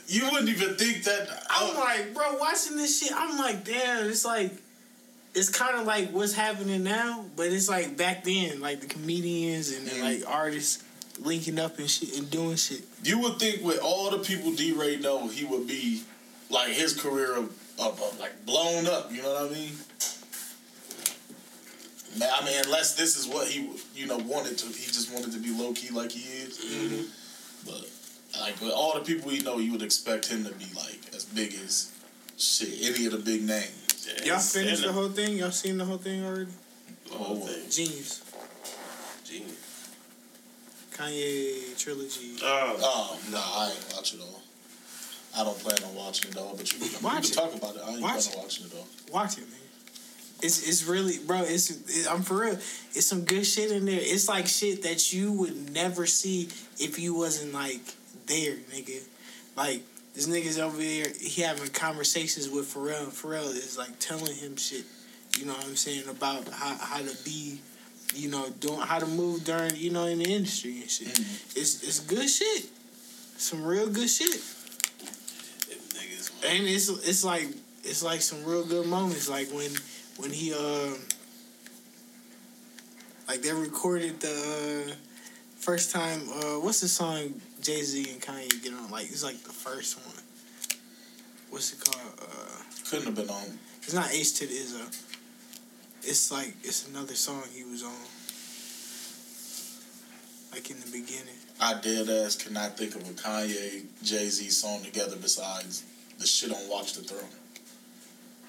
You 0.07 0.25
wouldn't 0.31 0.49
even 0.49 0.75
think 0.75 1.03
that. 1.05 1.27
I'm 1.49 1.75
like, 1.75 2.13
bro, 2.13 2.37
watching 2.37 2.75
this 2.77 2.99
shit, 3.01 3.11
I'm 3.15 3.37
like, 3.39 3.63
damn, 3.65 4.05
it's 4.07 4.23
like, 4.25 4.51
it's 5.33 5.49
kind 5.49 5.77
of 5.79 5.87
like 5.87 6.11
what's 6.11 6.33
happening 6.33 6.83
now, 6.83 7.25
but 7.35 7.47
it's 7.47 7.67
like 7.67 7.97
back 7.97 8.23
then, 8.23 8.59
like 8.59 8.81
the 8.81 8.87
comedians 8.87 9.71
and 9.71 9.87
Mhm. 9.87 10.01
like 10.01 10.23
artists 10.27 10.83
linking 11.19 11.57
up 11.59 11.79
and 11.79 11.89
shit 11.89 12.17
and 12.17 12.29
doing 12.29 12.55
shit. 12.55 12.83
You 13.03 13.19
would 13.19 13.39
think 13.39 13.63
with 13.63 13.79
all 13.79 14.11
the 14.11 14.19
people 14.19 14.51
D 14.51 14.73
Ray 14.73 14.97
know, 14.97 15.27
he 15.27 15.43
would 15.45 15.65
be 15.67 16.03
like 16.49 16.69
his 16.69 16.93
career 16.99 17.35
of, 17.35 17.45
of, 17.79 18.01
of, 18.01 18.19
like 18.19 18.45
blown 18.45 18.87
up. 18.87 19.11
You 19.11 19.21
know 19.23 19.33
what 19.33 19.51
I 19.51 19.53
mean? 19.53 19.71
Man, 22.17 22.29
I 22.33 22.45
mean, 22.45 22.55
unless 22.63 22.95
this 22.95 23.17
is 23.17 23.27
what 23.27 23.47
he 23.47 23.69
you 23.93 24.07
know 24.07 24.17
wanted 24.17 24.57
to, 24.59 24.67
he 24.67 24.85
just 24.87 25.13
wanted 25.13 25.31
to 25.33 25.39
be 25.39 25.51
low 25.51 25.73
key 25.73 25.89
like 25.93 26.11
he 26.11 26.21
is. 26.21 26.57
Mm-hmm. 26.59 27.69
But 27.69 28.41
like 28.41 28.59
with 28.61 28.71
all 28.71 28.93
the 28.93 29.01
people 29.01 29.29
we 29.31 29.39
know, 29.39 29.57
you 29.57 29.71
would 29.73 29.81
expect 29.83 30.27
him 30.27 30.43
to 30.45 30.53
be 30.53 30.65
like 30.75 30.99
as 31.13 31.25
big 31.25 31.53
as 31.53 31.91
shit 32.37 32.69
any 32.95 33.05
of 33.05 33.11
the 33.11 33.17
big 33.19 33.43
names. 33.43 34.07
Yeah, 34.19 34.25
Y'all 34.25 34.35
it's 34.35 34.53
finished 34.53 34.83
the 34.83 34.93
whole 34.93 35.09
thing? 35.09 35.37
Y'all 35.37 35.51
seen 35.51 35.77
the 35.77 35.85
whole 35.85 35.97
thing 35.97 36.23
already? 36.25 36.51
The 37.07 37.13
whole 37.15 37.37
Oh, 37.43 37.47
thing. 37.47 37.69
Genius. 37.69 38.21
Genius. 39.25 39.89
Kanye 40.93 41.77
trilogy. 41.77 42.37
Oh, 42.43 42.77
Oh 42.79 43.19
no, 43.31 43.37
I 43.37 43.71
ain't 43.75 43.93
watch 43.95 44.13
it 44.13 44.21
all. 44.21 44.41
I 45.37 45.43
don't 45.43 45.59
plan 45.59 45.77
on 45.83 45.95
watching 45.95 46.31
it 46.31 46.37
all, 46.37 46.55
but 46.55 46.71
you, 46.71 46.79
you 46.85 46.91
Watch 47.01 47.23
can 47.23 47.31
it. 47.31 47.33
talk 47.33 47.55
about 47.55 47.75
it. 47.75 47.81
I 47.85 47.91
ain't 47.91 48.01
Watch 48.01 48.25
plan 48.27 48.37
on 48.37 48.43
watching 48.43 48.65
it 48.67 48.73
all. 48.75 48.87
Watch 49.11 49.37
it, 49.37 49.41
man. 49.41 49.59
It's 50.41 50.67
it's 50.67 50.83
really, 50.85 51.17
bro. 51.25 51.41
It's 51.43 51.69
it, 51.71 52.07
I'm 52.11 52.21
for 52.21 52.41
real. 52.41 52.53
It's 52.93 53.05
some 53.07 53.23
good 53.25 53.45
shit 53.45 53.71
in 53.71 53.85
there. 53.85 53.99
It's 53.99 54.27
like 54.27 54.47
shit 54.47 54.83
that 54.83 55.13
you 55.13 55.31
would 55.31 55.73
never 55.73 56.05
see 56.05 56.49
if 56.77 56.99
you 56.99 57.15
wasn't 57.15 57.53
like 57.53 57.81
there, 58.27 58.55
nigga. 58.73 59.01
Like 59.55 59.81
this 60.13 60.27
nigga's 60.27 60.59
over 60.59 60.77
there. 60.77 61.07
He 61.19 61.41
having 61.41 61.69
conversations 61.69 62.49
with 62.49 62.73
Pharrell. 62.73 63.03
And 63.05 63.11
Pharrell 63.13 63.49
is 63.51 63.77
like 63.77 63.97
telling 63.99 64.35
him 64.35 64.55
shit. 64.57 64.83
You 65.39 65.45
know 65.45 65.53
what 65.53 65.65
I'm 65.65 65.75
saying 65.75 66.07
about 66.09 66.47
how 66.49 66.75
how 66.77 66.97
to 66.99 67.15
be. 67.23 67.59
You 68.13 68.29
know, 68.29 68.47
doing 68.59 68.79
how 68.79 68.99
to 68.99 69.07
move 69.07 69.43
during 69.45 69.75
you 69.75 69.89
know 69.91 70.05
in 70.05 70.19
the 70.19 70.25
industry 70.31 70.79
and 70.81 70.89
shit. 70.89 71.07
Mhm. 71.07 71.57
It's 71.57 71.81
it's 71.83 71.99
good 72.01 72.29
shit. 72.29 72.65
Some 73.37 73.65
real 73.65 73.89
good 73.89 74.09
shit. 74.09 74.39
And 76.47 76.67
it's 76.67 76.89
it's 76.89 77.23
like 77.23 77.47
it's 77.83 78.03
like 78.03 78.21
some 78.21 78.43
real 78.45 78.65
good 78.65 78.85
moments, 78.87 79.29
like 79.29 79.49
when 79.51 79.71
when 80.17 80.31
he 80.31 80.53
um 80.53 80.97
like 83.27 83.41
they 83.41 83.51
recorded 83.51 84.19
the 84.19 84.87
uh, 84.91 84.95
first 85.57 85.91
time. 85.91 86.21
Uh, 86.29 86.59
what's 86.59 86.81
the 86.81 86.87
song 86.87 87.41
Jay 87.61 87.81
Z 87.81 88.09
and 88.11 88.21
Kanye 88.21 88.63
get 88.63 88.73
on? 88.73 88.89
Like 88.91 89.05
it's 89.05 89.23
like 89.23 89.41
the 89.43 89.53
first 89.53 89.97
one. 90.05 90.23
What's 91.49 91.73
it 91.73 91.79
called? 91.79 92.19
Uh, 92.21 92.63
Couldn't 92.89 93.05
have 93.05 93.15
been 93.15 93.29
on. 93.29 93.59
it's 93.81 93.93
not 93.93 94.11
H 94.13 94.33
to 94.35 94.47
the 94.47 94.53
Izzo. 94.53 95.05
It's 96.03 96.31
like 96.31 96.53
it's 96.63 96.87
another 96.87 97.15
song 97.15 97.43
he 97.53 97.63
was 97.63 97.83
on. 97.83 97.91
Like 100.51 100.69
in 100.69 100.79
the 100.79 100.91
beginning. 100.91 101.35
I 101.59 101.73
dead 101.81 102.09
ass 102.09 102.35
cannot 102.35 102.77
think 102.77 102.95
of 102.95 103.01
a 103.09 103.13
Kanye 103.13 103.85
Jay 104.03 104.29
Z 104.29 104.49
song 104.49 104.83
together 104.83 105.15
besides 105.19 105.83
the 106.19 106.27
shit 106.27 106.51
on 106.51 106.69
Watch 106.69 106.93
the 106.93 107.01
Throne. 107.03 107.29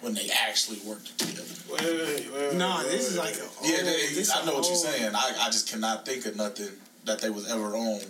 When 0.01 0.15
they 0.15 0.29
actually 0.47 0.79
worked 0.87 1.19
together. 1.19 1.43
Wait, 1.73 1.81
wait, 1.81 1.99
wait, 1.99 2.33
wait, 2.33 2.55
Nah, 2.55 2.79
wait, 2.83 2.91
this 2.91 3.11
is 3.11 3.19
like 3.19 3.35
wait. 3.63 3.73
a 3.73 3.77
yeah, 3.77 3.83
they, 3.83 4.15
this 4.15 4.31
I 4.35 4.45
know 4.45 4.53
a 4.53 4.57
what 4.57 4.67
you're 4.67 4.77
saying. 4.77 5.15
I, 5.15 5.33
I 5.41 5.47
just 5.47 5.69
cannot 5.71 6.05
think 6.05 6.27
of 6.27 6.37
nothing 6.37 6.69
that 7.07 7.21
they 7.21 7.31
was 7.31 7.51
ever 7.51 7.75
on 7.75 8.01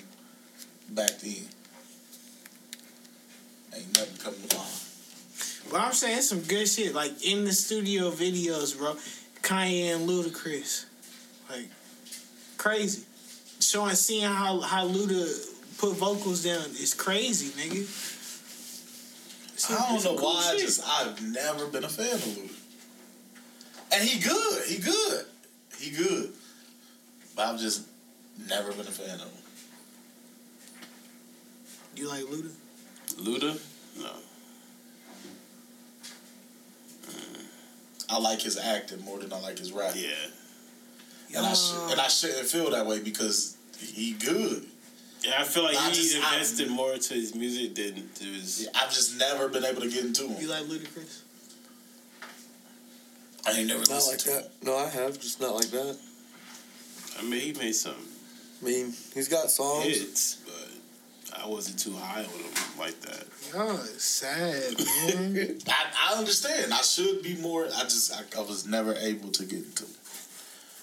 back 0.90 1.19
then. 1.21 1.47
Ain't 3.75 3.95
nothing 3.97 4.16
coming 4.19 4.49
to 4.49 4.57
mind. 4.57 4.69
But 5.71 5.81
I'm 5.81 5.92
saying 5.92 6.23
some 6.23 6.40
good 6.40 6.69
shit, 6.69 6.95
like 6.95 7.25
in 7.25 7.45
the 7.45 7.53
studio 7.53 8.11
videos, 8.11 8.77
bro. 8.77 8.97
Kanye 9.42 9.95
and 9.95 10.09
Ludacris, 10.09 10.87
like 11.49 11.69
crazy. 12.59 13.05
Showing, 13.61 13.95
seeing 13.95 14.25
how 14.25 14.61
how 14.61 14.88
Luda 14.88 15.25
put 15.79 15.95
vocals 15.95 16.45
down 16.45 16.64
is 16.81 16.95
crazy, 16.95 17.49
nigga. 17.61 17.85
Some- 19.57 19.77
I 19.77 19.88
don't 19.88 20.05
know 20.05 20.16
cool 20.16 20.35
why. 20.35 20.49
I 20.53 20.57
shit. 20.57 20.66
just 20.66 20.83
I've 20.88 21.23
never 21.33 21.66
been 21.66 21.85
a 21.85 21.88
fan 21.88 22.12
of 22.14 22.21
Luda. 22.21 22.55
And 23.92 24.09
he 24.09 24.19
good. 24.21 24.64
He 24.66 24.79
good. 24.79 25.25
He 25.79 25.90
good. 25.90 26.33
But 27.35 27.47
I've 27.47 27.61
just 27.61 27.83
never 28.49 28.71
been 28.73 28.81
a 28.87 28.90
fan 28.90 29.14
of 29.14 29.21
him. 29.23 29.42
you 31.97 32.09
like 32.09 32.25
Luda? 32.25 32.51
Luda? 33.19 33.59
No. 33.99 34.11
I 38.09 38.19
like 38.19 38.40
his 38.40 38.57
acting 38.59 39.03
more 39.05 39.19
than 39.19 39.33
I 39.33 39.40
like 39.40 39.59
his 39.59 39.73
rap. 39.73 39.95
Yeah. 39.97 40.11
And 41.37 41.45
I 41.45 41.55
sh- 41.55 41.73
and 41.90 42.01
I 42.01 42.07
shouldn't 42.09 42.47
feel 42.47 42.71
that 42.71 42.87
way 42.87 43.01
because 43.01 43.57
he 43.79 44.12
good. 44.12 44.66
Yeah, 45.22 45.40
I 45.40 45.44
feel 45.44 45.64
like 45.64 45.76
I 45.76 45.88
he 45.90 45.94
just- 45.94 46.16
I- 46.16 46.35
invested 46.35 46.70
more 46.70 46.92
into 46.92 47.14
his 47.14 47.35
music 47.35 47.74
than 47.74 48.09
to 48.14 48.24
his. 48.24 48.68
I've 48.74 48.92
just 48.92 49.18
never 49.18 49.48
been 49.48 49.64
able 49.64 49.81
to 49.83 49.88
get 49.88 50.05
into 50.05 50.26
him. 50.29 50.40
You 50.40 50.48
like 50.48 50.64
Ludacris? 50.64 51.20
I 53.46 53.50
ain't 53.52 53.68
never 53.68 53.81
Not 53.81 53.88
listened 53.90 54.12
like 54.12 54.18
to 54.20 54.31
him. 54.31 54.42
that. 54.42 54.66
No, 54.66 54.76
I 54.76 54.88
have, 54.88 55.20
just 55.20 55.40
not 55.40 55.55
like 55.55 55.70
that. 55.70 55.96
I 57.18 57.22
mean, 57.22 57.40
he 57.40 57.52
made 57.52 57.74
some 57.74 57.94
I 58.61 58.64
mean, 58.64 58.92
he's 59.14 59.29
got 59.29 59.50
songs. 59.50 59.85
hits, 59.87 60.37
but 60.44 61.38
I 61.42 61.46
wasn't 61.46 61.79
too 61.79 61.92
high 61.94 62.20
on 62.24 62.29
him 62.29 62.79
like 62.79 63.00
that. 63.02 63.24
Oh, 63.55 63.81
it's 63.92 64.05
sad, 64.05 64.79
man. 64.79 65.59
I, 65.68 66.11
I 66.14 66.18
understand. 66.18 66.72
I 66.72 66.81
should 66.83 67.22
be 67.22 67.35
more. 67.37 67.66
I 67.66 67.83
just 67.85 68.12
I, 68.12 68.22
I 68.38 68.42
was 68.42 68.66
never 68.66 68.94
able 68.94 69.31
to 69.31 69.44
get 69.44 69.59
into. 69.61 69.85
him. 69.85 69.90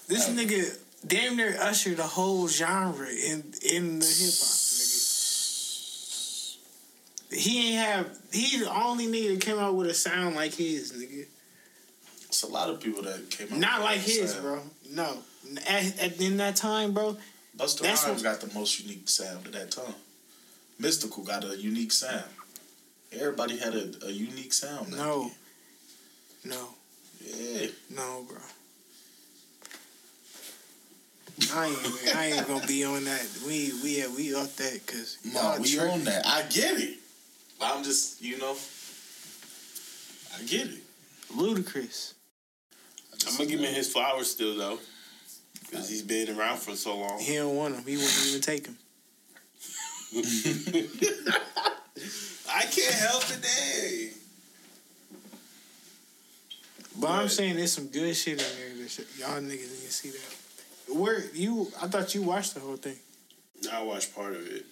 this 0.07 0.29
nigga 0.29 0.77
damn 1.05 1.35
near 1.37 1.55
ushered 1.59 1.97
the 1.97 2.03
whole 2.03 2.47
genre 2.47 3.07
in 3.07 3.53
in 3.61 3.99
the 3.99 4.05
hip 4.05 4.33
hop, 4.39 4.57
nigga. 4.59 5.09
He 7.31 7.69
ain't 7.69 7.85
have. 7.85 8.17
He 8.31 8.59
the 8.59 8.71
only 8.73 9.07
nigga 9.07 9.33
that 9.35 9.41
came 9.41 9.57
out 9.59 9.75
with 9.75 9.87
a 9.89 9.93
sound 9.93 10.35
like 10.35 10.53
his, 10.53 10.91
nigga. 10.91 11.25
It's 12.27 12.43
a 12.43 12.47
lot 12.47 12.69
of 12.69 12.79
people 12.79 13.03
that 13.03 13.29
came 13.29 13.51
out. 13.51 13.59
Not 13.59 13.81
like 13.81 13.99
his, 13.99 14.31
sound. 14.31 14.43
bro. 14.43 14.61
No. 14.91 15.17
At, 15.67 15.99
at, 15.99 16.21
in 16.21 16.37
that 16.37 16.55
time, 16.55 16.93
bro. 16.93 17.17
Busta 17.57 17.83
Rhymes 17.83 18.05
what- 18.07 18.23
got 18.23 18.39
the 18.41 18.53
most 18.53 18.79
unique 18.79 19.07
sound 19.09 19.45
at 19.47 19.53
that 19.53 19.71
time. 19.71 19.93
Mystikal 20.81 21.25
got 21.25 21.43
a 21.43 21.55
unique 21.57 21.91
sound. 21.91 22.23
Everybody 23.11 23.57
had 23.57 23.75
a, 23.75 23.91
a 24.07 24.11
unique 24.11 24.53
sound. 24.53 24.91
No. 24.91 25.29
No. 26.43 26.69
Yeah. 27.23 27.67
No, 27.91 28.25
bro. 28.27 28.37
I 31.53 31.67
ain't. 31.67 32.15
I 32.15 32.25
ain't 32.27 32.47
gonna 32.47 32.65
be 32.67 32.83
on 32.83 33.03
that. 33.05 33.25
We 33.45 33.71
we 33.81 33.97
yeah, 33.99 34.07
we 34.15 34.33
off 34.35 34.55
that 34.57 34.79
because 34.85 35.17
No, 35.25 35.57
we 35.59 35.79
own 35.79 36.03
that. 36.05 36.25
I 36.27 36.43
get 36.43 36.79
it. 36.79 36.97
I'm 37.61 37.83
just, 37.83 38.21
you 38.21 38.37
know, 38.37 38.55
I 40.37 40.43
get 40.43 40.67
it. 40.67 40.81
Ludacris. 41.35 42.13
I 43.11 43.17
just- 43.17 43.27
I'm 43.31 43.37
gonna 43.37 43.49
give 43.49 43.59
him 43.61 43.73
his 43.73 43.91
flowers 43.91 44.29
still 44.29 44.55
though, 44.57 44.79
because 45.61 45.89
he's 45.89 46.03
been 46.03 46.37
around 46.37 46.59
for 46.59 46.75
so 46.75 46.97
long. 46.97 47.19
He 47.19 47.35
don't 47.35 47.55
want 47.55 47.75
him. 47.75 47.83
He 47.85 47.95
wouldn't 47.97 48.25
even 48.27 48.41
take 48.41 48.67
him. 48.67 48.77
I 52.49 52.61
can't 52.65 52.93
help 52.93 53.23
it, 53.31 53.41
day. 53.41 54.09
But 56.99 57.09
I'm 57.09 57.27
saying 57.29 57.55
there's 57.55 57.71
some 57.73 57.87
good 57.87 58.15
shit 58.15 58.33
in 58.33 58.37
there. 58.37 58.85
That 58.85 59.05
y'all 59.17 59.41
niggas 59.41 59.49
need 59.49 59.87
to 59.87 59.91
see 59.91 60.09
that. 60.11 60.35
Where 60.89 61.23
you? 61.33 61.71
I 61.81 61.87
thought 61.87 62.13
you 62.13 62.21
watched 62.23 62.53
the 62.53 62.59
whole 62.59 62.75
thing. 62.75 62.97
I 63.71 63.81
watched 63.83 64.15
part 64.15 64.33
of 64.33 64.45
it. 64.47 64.65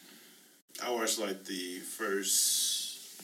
I 0.84 0.91
watched 0.91 1.20
like 1.20 1.45
the 1.45 1.80
first 1.80 3.22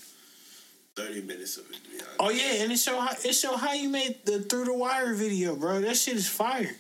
thirty 0.96 1.22
minutes 1.22 1.58
of 1.58 1.70
it. 1.70 1.76
To 1.76 1.90
be 1.90 1.98
honest. 1.98 2.16
Oh 2.20 2.30
yeah, 2.30 2.64
and 2.64 2.72
it 2.72 2.78
show 2.78 3.00
how 3.00 3.12
it 3.12 3.34
show 3.34 3.56
how 3.58 3.74
you 3.74 3.90
made 3.90 4.26
the 4.26 4.40
through 4.40 4.66
the 4.66 4.74
wire 4.74 5.14
video, 5.14 5.56
bro. 5.56 5.82
That 5.82 5.96
shit 5.98 6.16
is 6.16 6.28
fire. 6.28 6.76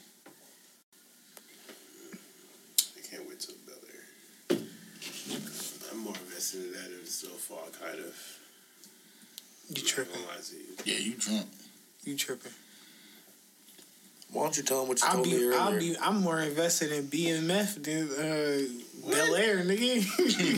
I 2.79 3.07
can't 3.09 3.27
wait 3.27 3.39
till 3.39 3.55
Bel 3.65 3.75
Air. 3.93 4.57
I'm 5.91 5.99
more 5.99 6.15
invested 6.25 6.65
in 6.65 6.71
that 6.73 6.89
than 6.89 7.01
the 7.03 7.09
snowfall, 7.09 7.67
kind 7.81 7.99
of. 7.99 8.15
You 9.69 9.83
tripping? 9.83 10.21
not 10.21 10.27
gonna 10.27 10.37
lie 10.37 10.43
to 10.43 10.55
you. 10.55 10.93
Yeah, 10.93 10.99
you 10.99 11.15
drunk. 11.15 11.47
You 12.03 12.15
tripping? 12.15 12.53
Why 14.31 14.43
don't 14.43 14.57
you 14.57 14.63
tell 14.63 14.81
him 14.81 14.89
what 14.89 14.99
you 15.01 15.07
I'll 15.07 15.13
told 15.15 15.27
me 15.27 15.37
be, 15.37 15.43
earlier? 15.45 15.59
I'll 15.59 15.79
be, 15.79 15.95
I'm 16.01 16.21
more 16.21 16.39
invested 16.41 16.91
in 16.91 17.05
BMF 17.05 17.81
than 17.83 18.09
uh, 18.11 19.09
Bel 19.11 19.35
Air, 19.35 19.57
nigga. 19.63 20.03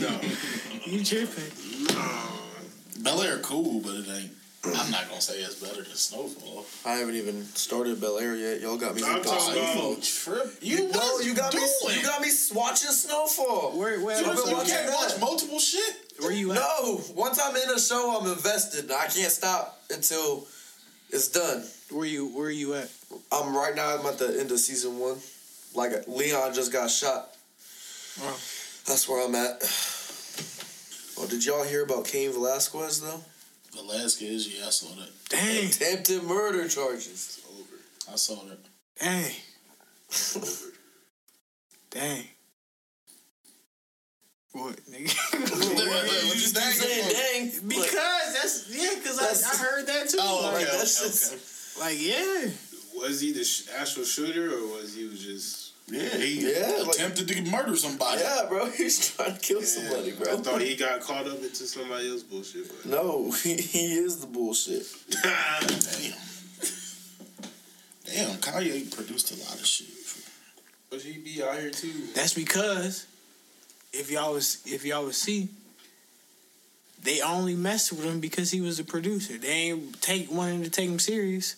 No, 0.00 0.92
you 0.96 1.04
tripping? 1.04 1.94
no. 1.94 3.02
Bel 3.02 3.22
Air 3.22 3.38
cool, 3.38 3.80
but 3.80 3.94
it 3.94 4.08
ain't. 4.08 4.32
I'm 4.62 4.90
not 4.90 5.08
gonna 5.08 5.20
say 5.22 5.34
it's 5.40 5.54
better 5.54 5.82
than 5.82 5.94
Snowfall. 5.94 6.66
I 6.84 6.96
haven't 6.96 7.14
even 7.14 7.44
started 7.54 7.98
Bel 8.00 8.18
Air 8.18 8.34
yet. 8.36 8.60
Y'all 8.60 8.76
got 8.76 8.94
me. 8.94 9.02
I'm 9.02 9.14
hooked 9.14 9.28
on 9.28 9.38
talking 9.38 9.62
about- 9.62 10.02
Snowfall. 10.04 10.44
trip. 10.44 10.58
You 10.60 10.76
No, 10.90 10.98
what 10.98 11.24
you 11.24 11.34
got 11.34 11.52
doing? 11.52 11.64
me. 11.64 11.96
You 11.96 12.02
got 12.02 12.20
me 12.20 12.28
watching 12.54 12.90
Snowfall. 12.90 13.78
Where, 13.78 14.00
where, 14.00 14.20
You, 14.20 14.26
I've 14.30 14.36
been 14.36 14.48
you 14.48 14.56
watching 14.56 14.74
can't 14.74 14.86
that. 14.88 14.96
watch 14.96 15.18
multiple 15.20 15.58
shit. 15.58 15.94
where 16.18 16.32
you 16.32 16.50
at? 16.52 16.56
No, 16.56 17.00
once 17.14 17.40
I'm 17.42 17.56
in 17.56 17.70
a 17.70 17.80
show, 17.80 18.20
I'm 18.20 18.30
invested. 18.30 18.90
I 18.90 19.06
can't 19.06 19.32
stop 19.32 19.80
until 19.90 20.46
it's 21.08 21.28
done. 21.28 21.64
Where 21.90 22.06
you, 22.06 22.26
where 22.28 22.50
you 22.50 22.74
at? 22.74 22.88
I'm 23.32 23.56
right 23.56 23.74
now. 23.74 23.96
I'm 23.98 24.06
at 24.06 24.18
the 24.18 24.38
end 24.40 24.50
of 24.52 24.58
season 24.60 24.98
one. 24.98 25.16
Like 25.74 26.06
Leon 26.08 26.54
just 26.54 26.72
got 26.72 26.90
shot. 26.90 27.34
Oh. 28.22 28.38
That's 28.86 29.08
where 29.08 29.24
I'm 29.26 29.34
at. 29.34 29.62
Oh, 31.18 31.26
did 31.28 31.44
y'all 31.44 31.64
hear 31.64 31.84
about 31.84 32.06
Cain 32.06 32.32
Velasquez 32.32 33.00
though? 33.00 33.20
Velasquez, 33.74 34.48
yeah, 34.48 34.66
I 34.66 34.70
saw 34.70 34.88
that. 34.96 35.10
Dang, 35.28 35.66
Attempted 35.66 36.24
murder 36.24 36.66
charges. 36.68 37.40
Over. 37.48 38.12
I 38.12 38.16
saw 38.16 38.42
that. 38.46 38.58
dang, 39.00 39.32
dang. 41.90 42.24
What, 44.52 44.74
nigga? 44.90 45.14
What 45.32 46.34
you 46.34 46.40
Stop 46.40 46.64
saying 46.64 47.52
dang. 47.52 47.68
because 47.68 48.34
that's 48.34 48.66
yeah, 48.68 48.96
because 48.96 49.18
I, 49.20 49.48
I 49.48 49.56
heard 49.64 49.86
that 49.86 50.08
too. 50.08 50.18
Oh, 50.20 50.50
like, 50.52 50.66
okay, 50.66 50.76
that's 50.76 51.00
okay, 51.00 51.08
just- 51.08 51.32
okay. 51.34 51.59
Like 51.78 51.96
yeah. 52.00 52.48
Was 52.96 53.20
he 53.20 53.32
the 53.32 53.44
sh- 53.44 53.68
actual 53.78 54.04
shooter 54.04 54.48
or 54.52 54.76
was 54.76 54.94
he 54.94 55.04
was 55.06 55.22
just? 55.24 55.66
Yeah, 55.88 56.08
he 56.18 56.52
Yeah, 56.52 56.82
like- 56.86 56.94
attempted 56.96 57.28
to 57.28 57.42
murder 57.50 57.76
somebody. 57.76 58.20
Yeah, 58.20 58.46
bro, 58.48 58.66
he's 58.70 59.14
trying 59.14 59.34
to 59.34 59.40
kill 59.40 59.62
somebody, 59.62 60.12
bro. 60.12 60.32
I 60.34 60.36
thought 60.36 60.60
he 60.60 60.76
got 60.76 61.00
caught 61.00 61.26
up 61.26 61.38
into 61.42 61.66
somebody 61.66 62.08
else's 62.08 62.22
bullshit. 62.24 62.68
But 62.68 62.86
No, 62.90 63.30
he, 63.42 63.54
he 63.56 63.94
is 63.98 64.18
the 64.18 64.26
bullshit. 64.26 64.86
Damn. 65.22 66.14
Damn, 68.04 68.36
Kanye 68.38 68.94
produced 68.94 69.30
a 69.32 69.36
lot 69.44 69.54
of 69.60 69.66
shit. 69.66 69.86
but 70.90 71.00
he 71.00 71.18
be 71.18 71.42
out 71.42 71.58
here 71.58 71.70
too. 71.70 71.92
That's 72.14 72.34
because 72.34 73.06
if 73.92 74.10
y'all 74.10 74.32
was 74.34 74.62
if 74.66 74.84
y'all 74.84 75.04
would 75.04 75.14
see, 75.14 75.48
they 77.02 77.20
only 77.20 77.54
messed 77.54 77.92
with 77.92 78.04
him 78.04 78.20
because 78.20 78.50
he 78.50 78.60
was 78.60 78.78
a 78.78 78.84
producer. 78.84 79.38
They 79.38 79.48
ain't 79.48 80.00
take 80.02 80.30
wanted 80.30 80.64
to 80.64 80.70
take 80.70 80.88
him 80.88 80.98
serious 80.98 81.56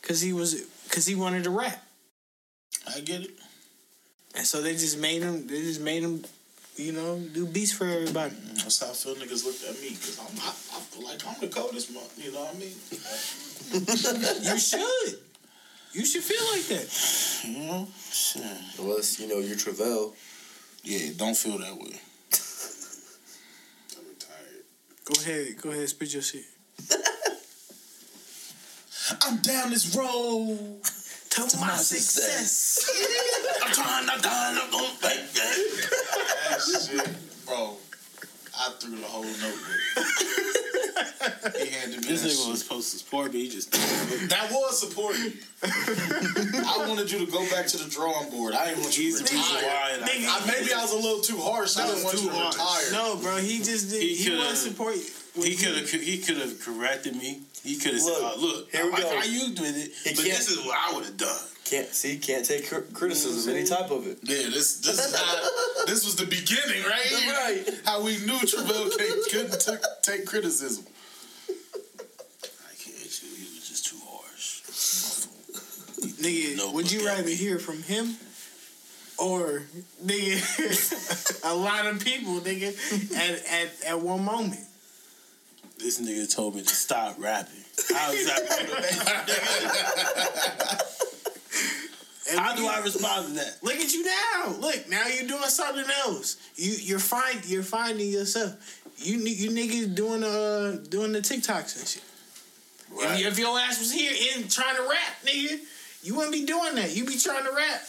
because 0.00 0.20
he 0.20 0.32
was 0.32 0.54
because 0.88 1.06
he 1.06 1.14
wanted 1.14 1.44
to 1.44 1.50
rap, 1.50 1.82
I 2.94 3.00
get 3.00 3.22
it. 3.22 3.30
and 4.36 4.46
so 4.46 4.62
they 4.62 4.72
just 4.72 4.98
made 4.98 5.22
him. 5.22 5.46
They 5.46 5.60
just 5.62 5.80
made 5.80 6.02
him, 6.02 6.24
you 6.76 6.92
know, 6.92 7.18
do 7.18 7.46
beats 7.46 7.72
for 7.72 7.86
everybody. 7.86 8.34
Mm, 8.34 8.62
that's 8.62 8.80
how 8.80 8.92
Phil 8.92 9.14
niggas 9.16 9.44
looked 9.44 9.64
at 9.64 9.80
me 9.80 9.90
because 9.90 10.18
I'm 10.20 10.38
I, 10.38 10.48
I 10.48 10.80
feel 10.80 11.04
like 11.04 11.26
I'm 11.26 11.40
the 11.40 11.48
coldest 11.48 11.92
month. 11.92 12.12
You 12.22 12.32
know 12.32 12.44
what 12.44 12.54
I 12.54 12.58
mean? 12.58 12.74
You 14.44 14.58
should. 14.58 15.18
You 15.92 16.04
should 16.04 16.22
feel 16.22 16.44
like 16.52 16.66
that. 16.68 17.48
You 17.48 17.66
know, 17.66 17.88
shit. 18.10 18.42
Unless, 18.80 19.20
you 19.20 19.28
know, 19.28 19.38
you're 19.38 19.56
Travell. 19.56 20.12
Yeah, 20.82 21.12
don't 21.16 21.36
feel 21.36 21.56
that 21.58 21.76
way. 21.76 22.00
I'm 25.06 25.12
retired. 25.12 25.24
Go 25.24 25.30
ahead. 25.30 25.62
Go 25.62 25.70
ahead. 25.70 25.88
Spit 25.88 26.12
your 26.12 26.22
shit. 26.22 26.44
I'm 29.22 29.38
down 29.38 29.70
this 29.70 29.94
road. 29.96 30.80
To, 31.30 31.40
my, 31.58 31.74
success. 31.74 32.88
I'm 33.64 33.72
trying 33.72 34.06
to 34.06 34.22
die. 34.22 34.58
I'm 34.62 34.70
gonna 34.70 34.86
make 35.02 35.32
that. 35.32 35.56
that 36.48 36.60
shit, 36.62 37.18
bro. 37.44 37.76
I 38.56 38.72
threw 38.78 38.96
the 38.96 39.06
whole 39.06 39.24
notebook. 39.24 40.64
he 41.58 41.70
handed 41.70 42.00
me 42.02 42.08
This 42.08 42.22
that 42.22 42.28
nigga 42.28 42.42
shit. 42.42 42.50
was 42.50 42.62
supposed 42.62 42.92
to 42.92 42.98
support 42.98 43.32
me. 43.32 43.44
He 43.44 43.48
just 43.50 43.70
That 43.72 44.48
was 44.50 44.78
supporting. 44.80 45.32
I 45.62 46.84
wanted 46.88 47.10
you 47.10 47.24
to 47.24 47.30
go 47.30 47.48
back 47.50 47.66
to 47.68 47.76
the 47.78 47.88
drawing 47.90 48.30
board. 48.30 48.54
I 48.54 48.66
didn't 48.68 48.82
want 48.82 48.96
you 48.98 49.10
to 49.16 49.18
the 49.18 49.24
reason 49.24 49.56
retire. 49.56 49.62
why. 49.68 49.90
and 49.94 50.02
Nigga. 50.04 50.28
I, 50.28 50.40
I, 50.42 50.46
maybe 50.46 50.72
I 50.72 50.82
was 50.82 50.92
a 50.92 50.96
little 50.96 51.20
too 51.20 51.38
harsh. 51.38 51.76
I 51.76 51.86
didn't 51.86 51.94
was 51.96 52.04
want 52.04 52.16
you 52.16 52.22
too 52.22 52.28
to 52.28 52.34
harsh. 52.40 52.90
retire. 52.90 52.92
No, 52.92 53.16
bro. 53.22 53.36
He 53.38 53.58
just 53.58 53.90
did. 53.90 54.02
He 54.02 54.14
He, 54.14 54.30
coulda- 54.30 54.50
was 54.50 54.62
support. 54.62 54.94
he 54.94 55.56
could 55.56 55.76
have 55.76 55.90
he 55.90 56.18
could 56.18 56.38
have 56.38 56.60
corrected 56.60 57.16
me. 57.16 57.42
He 57.62 57.76
could 57.78 57.92
have 57.94 58.02
said, 58.02 58.10
Look, 58.20 58.32
oh, 58.36 58.40
"Look, 58.40 58.70
here 58.72 58.82
I 58.82 58.84
we 58.84 58.90
like 58.92 59.02
go. 59.02 59.16
how 59.18 59.24
you 59.24 59.54
did 59.54 59.74
it, 59.76 59.90
He 60.04 60.10
but 60.14 60.24
this 60.24 60.50
is 60.50 60.58
what 60.66 60.76
I 60.78 60.94
would 60.94 61.04
have 61.06 61.16
done." 61.16 61.40
Can't 61.64 61.88
see, 61.94 62.18
can't 62.18 62.44
take 62.44 62.68
cri- 62.68 62.82
criticism, 62.92 63.50
any 63.54 63.64
mm-hmm. 63.64 63.74
type 63.74 63.90
of 63.90 64.06
it. 64.06 64.18
Yeah, 64.22 64.50
this 64.50 64.80
this 64.80 64.98
is 64.98 65.14
how, 65.16 65.84
this 65.86 66.04
was 66.04 66.14
the 66.16 66.26
beginning, 66.26 66.84
right? 66.84 67.06
here. 67.06 67.32
Right. 67.32 67.80
How 67.86 68.02
we 68.02 68.18
knew 68.18 68.38
Travell 68.40 68.90
can't- 68.90 69.30
couldn't 69.30 69.60
t- 69.60 69.72
take 70.02 70.26
criticism. 70.26 70.84
I 71.48 72.74
can't. 72.76 73.22
You 73.22 73.46
was 73.54 73.66
just 73.66 73.86
too 73.86 73.96
harsh. 74.06 74.60
Nigga, 76.20 76.56
No, 76.58 76.70
would 76.72 76.92
you 76.92 76.98
look 77.00 77.08
rather 77.08 77.24
me. 77.24 77.34
hear 77.34 77.58
from 77.58 77.82
him 77.82 78.16
or 79.18 79.62
nigga 80.04 80.38
a 81.50 81.54
lot 81.54 81.86
of 81.86 81.98
people, 82.04 82.40
nigga, 82.40 82.74
at 83.16 83.42
at, 83.46 83.70
at 83.86 84.00
one 84.00 84.22
moment? 84.22 84.60
This 85.78 85.98
nigga 86.00 86.28
told 86.32 86.56
me 86.56 86.62
to 86.62 86.74
stop 86.74 87.16
rapping. 87.18 87.64
How 87.90 88.12
exactly? 88.12 88.68
And 92.30 92.38
How 92.40 92.54
do 92.56 92.66
at- 92.66 92.78
I 92.78 92.80
respond 92.82 93.28
to 93.28 93.32
that? 93.34 93.58
Look 93.62 93.74
at 93.76 93.92
you 93.92 94.04
now. 94.04 94.54
Look, 94.58 94.88
now 94.88 95.06
you're 95.08 95.28
doing 95.28 95.42
something 95.48 95.84
else. 96.04 96.36
You 96.56 96.72
you're 96.72 96.98
find 96.98 97.44
you're 97.44 97.62
finding 97.62 98.10
yourself. 98.10 98.54
You 98.98 99.18
ni- 99.18 99.34
you 99.34 99.50
niggas 99.50 99.94
doing 99.94 100.24
uh 100.24 100.78
doing 100.88 101.12
the 101.12 101.20
TikToks 101.20 101.78
and 101.78 101.86
shit. 101.88 102.02
If, 102.96 103.32
if 103.32 103.38
your 103.38 103.58
ass 103.58 103.78
was 103.80 103.92
here 103.92 104.12
and 104.36 104.50
trying 104.50 104.76
to 104.76 104.82
rap, 104.82 105.22
nigga, 105.24 105.58
you 106.02 106.14
wouldn't 106.14 106.32
be 106.32 106.44
doing 106.46 106.76
that. 106.76 106.94
You 106.96 107.04
be 107.04 107.16
trying 107.18 107.44
to 107.44 107.50
rap. 107.52 107.82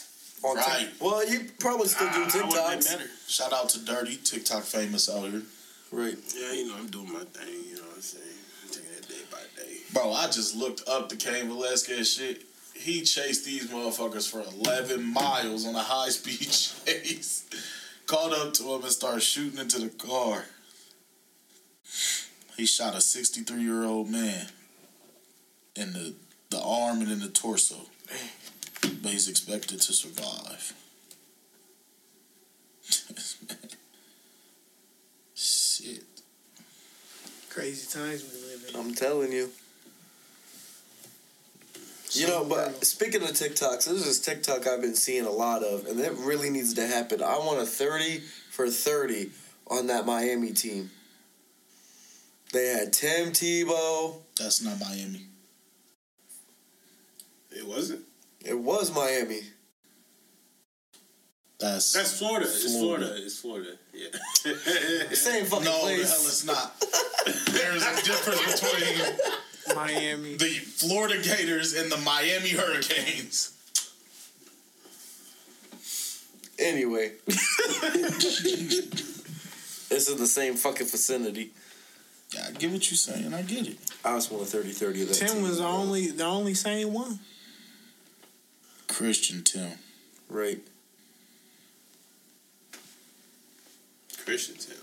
On 0.44 0.56
Tik- 0.58 0.66
Right. 0.68 0.90
well, 1.00 1.28
you 1.30 1.50
probably 1.60 1.88
still 1.88 2.08
do 2.12 2.14
I, 2.14 2.18
I 2.20 2.24
would 2.24 2.34
have 2.58 2.70
been 2.72 2.80
TikToks. 3.08 3.30
Shout 3.30 3.54
out 3.54 3.70
to 3.70 3.80
Dirty 3.86 4.18
TikTok 4.18 4.64
famous 4.64 5.10
out 5.10 5.30
here, 5.30 5.42
Right. 5.92 6.18
Yeah, 6.36 6.52
you 6.54 6.68
know, 6.68 6.76
I'm 6.78 6.88
doing 6.88 7.12
my 7.14 7.20
thing. 7.24 7.48
You 7.70 7.76
know 7.78 7.82
what 7.84 7.96
I'm 7.96 8.02
saying? 8.02 8.24
I'm 8.64 8.70
taking 8.70 8.92
it 8.98 9.08
day 9.08 9.16
by 9.32 9.38
day. 9.62 9.78
bro. 9.94 10.12
I 10.12 10.26
just 10.28 10.56
looked 10.56 10.88
up 10.90 11.10
the 11.10 11.16
Cain 11.16 11.48
Velasquez 11.48 12.12
shit. 12.12 12.45
He 12.86 13.02
chased 13.02 13.46
these 13.46 13.66
motherfuckers 13.66 14.30
for 14.30 14.42
11 14.42 15.04
miles 15.04 15.66
on 15.66 15.74
a 15.74 15.80
high 15.80 16.10
speed 16.10 16.38
chase. 16.86 17.50
Caught 18.06 18.34
up 18.34 18.54
to 18.54 18.76
him 18.76 18.84
and 18.84 18.92
started 18.92 19.24
shooting 19.24 19.58
into 19.58 19.80
the 19.80 19.90
car. 19.90 20.46
He 22.56 22.68
shot 22.68 22.94
a 22.94 23.02
63 23.02 23.60
year 23.60 23.86
old 23.86 24.12
man 24.12 24.50
in 25.76 25.94
the 25.94 26.14
the 26.52 26.62
arm 26.62 27.02
and 27.02 27.12
in 27.12 27.22
the 27.22 27.30
torso, 27.30 27.88
but 29.02 29.12
he's 29.12 29.28
expected 29.28 29.82
to 29.82 29.92
survive. 29.92 30.74
Shit. 35.34 36.04
Crazy 37.50 37.88
times 37.92 38.32
we 38.32 38.38
live 38.48 38.64
in. 38.70 38.76
I'm 38.80 38.94
telling 38.94 39.32
you. 39.32 39.50
You 42.16 42.28
know, 42.28 42.45
but 42.45 42.86
speaking 42.86 43.22
of 43.24 43.30
TikToks, 43.30 43.86
this 43.86 44.07
is 44.07 44.20
TikTok 44.22 44.68
I've 44.68 44.82
been 44.82 44.95
seeing 44.95 45.26
a 45.26 45.32
lot 45.32 45.63
of, 45.63 45.86
and 45.86 45.99
it 45.99 46.13
really 46.20 46.49
needs 46.49 46.74
to 46.76 46.88
happen. 46.88 47.22
I 47.22 47.38
want 47.38 47.59
a 47.59 47.66
30 47.66 48.22
for 48.51 48.70
30 48.70 49.32
on 49.68 49.88
that 49.88 50.05
Miami 50.05 50.53
team. 50.53 50.91
They 52.53 52.68
had 52.68 52.93
Tim 52.93 53.32
Tebow. 53.32 54.16
That's 54.39 54.61
not 54.61 54.80
Miami. 54.80 55.28
It 57.51 57.68
wasn't. 57.68 58.01
It 58.43 58.57
was 58.57 58.93
Miami. 58.93 59.41
That's 61.59 61.93
That's 61.93 62.18
Florida. 62.18 62.45
It's 62.45 62.78
Florida. 62.78 63.05
Florida. 63.05 63.26
It's 63.26 63.39
Florida. 63.39 63.70
Yeah. 63.93 65.13
Same 65.16 65.45
fucking 65.45 65.66
no, 65.66 65.88
the 65.88 65.93
hell 65.93 66.01
it's 66.03 66.45
not. 66.45 66.80
There's 67.51 67.84
a 67.84 67.95
difference 68.03 68.61
between 68.61 69.18
Miami. 69.76 70.36
the 70.36 70.49
Florida 70.49 71.21
Gators 71.21 71.73
and 71.73 71.91
the 71.91 71.97
Miami 71.97 72.49
Hurricanes. 72.49 73.51
Anyway. 76.57 77.13
this 79.89 80.09
is 80.09 80.15
the 80.17 80.28
same 80.28 80.55
fucking 80.55 80.88
vicinity. 80.88 81.51
Yeah, 82.34 82.47
I 82.47 82.51
get 82.51 82.71
what 82.71 82.89
you're 82.89 82.97
saying. 82.97 83.34
I 83.34 83.41
get 83.41 83.67
it. 83.67 83.78
I 84.03 84.15
just 84.15 84.32
want 84.32 84.43
a 84.43 84.47
30 84.47 84.71
30 84.71 85.01
of 85.03 85.07
that. 85.09 85.15
Tim 85.15 85.28
team, 85.30 85.43
was 85.43 85.57
the 85.59 85.65
only 85.65 86.11
the 86.11 86.26
only 86.26 86.53
same 86.53 86.93
one. 86.93 87.19
Christian 88.88 89.43
Tim. 89.43 89.71
Right. 90.30 90.59
Christian 94.23 94.55
Tim. 94.55 94.78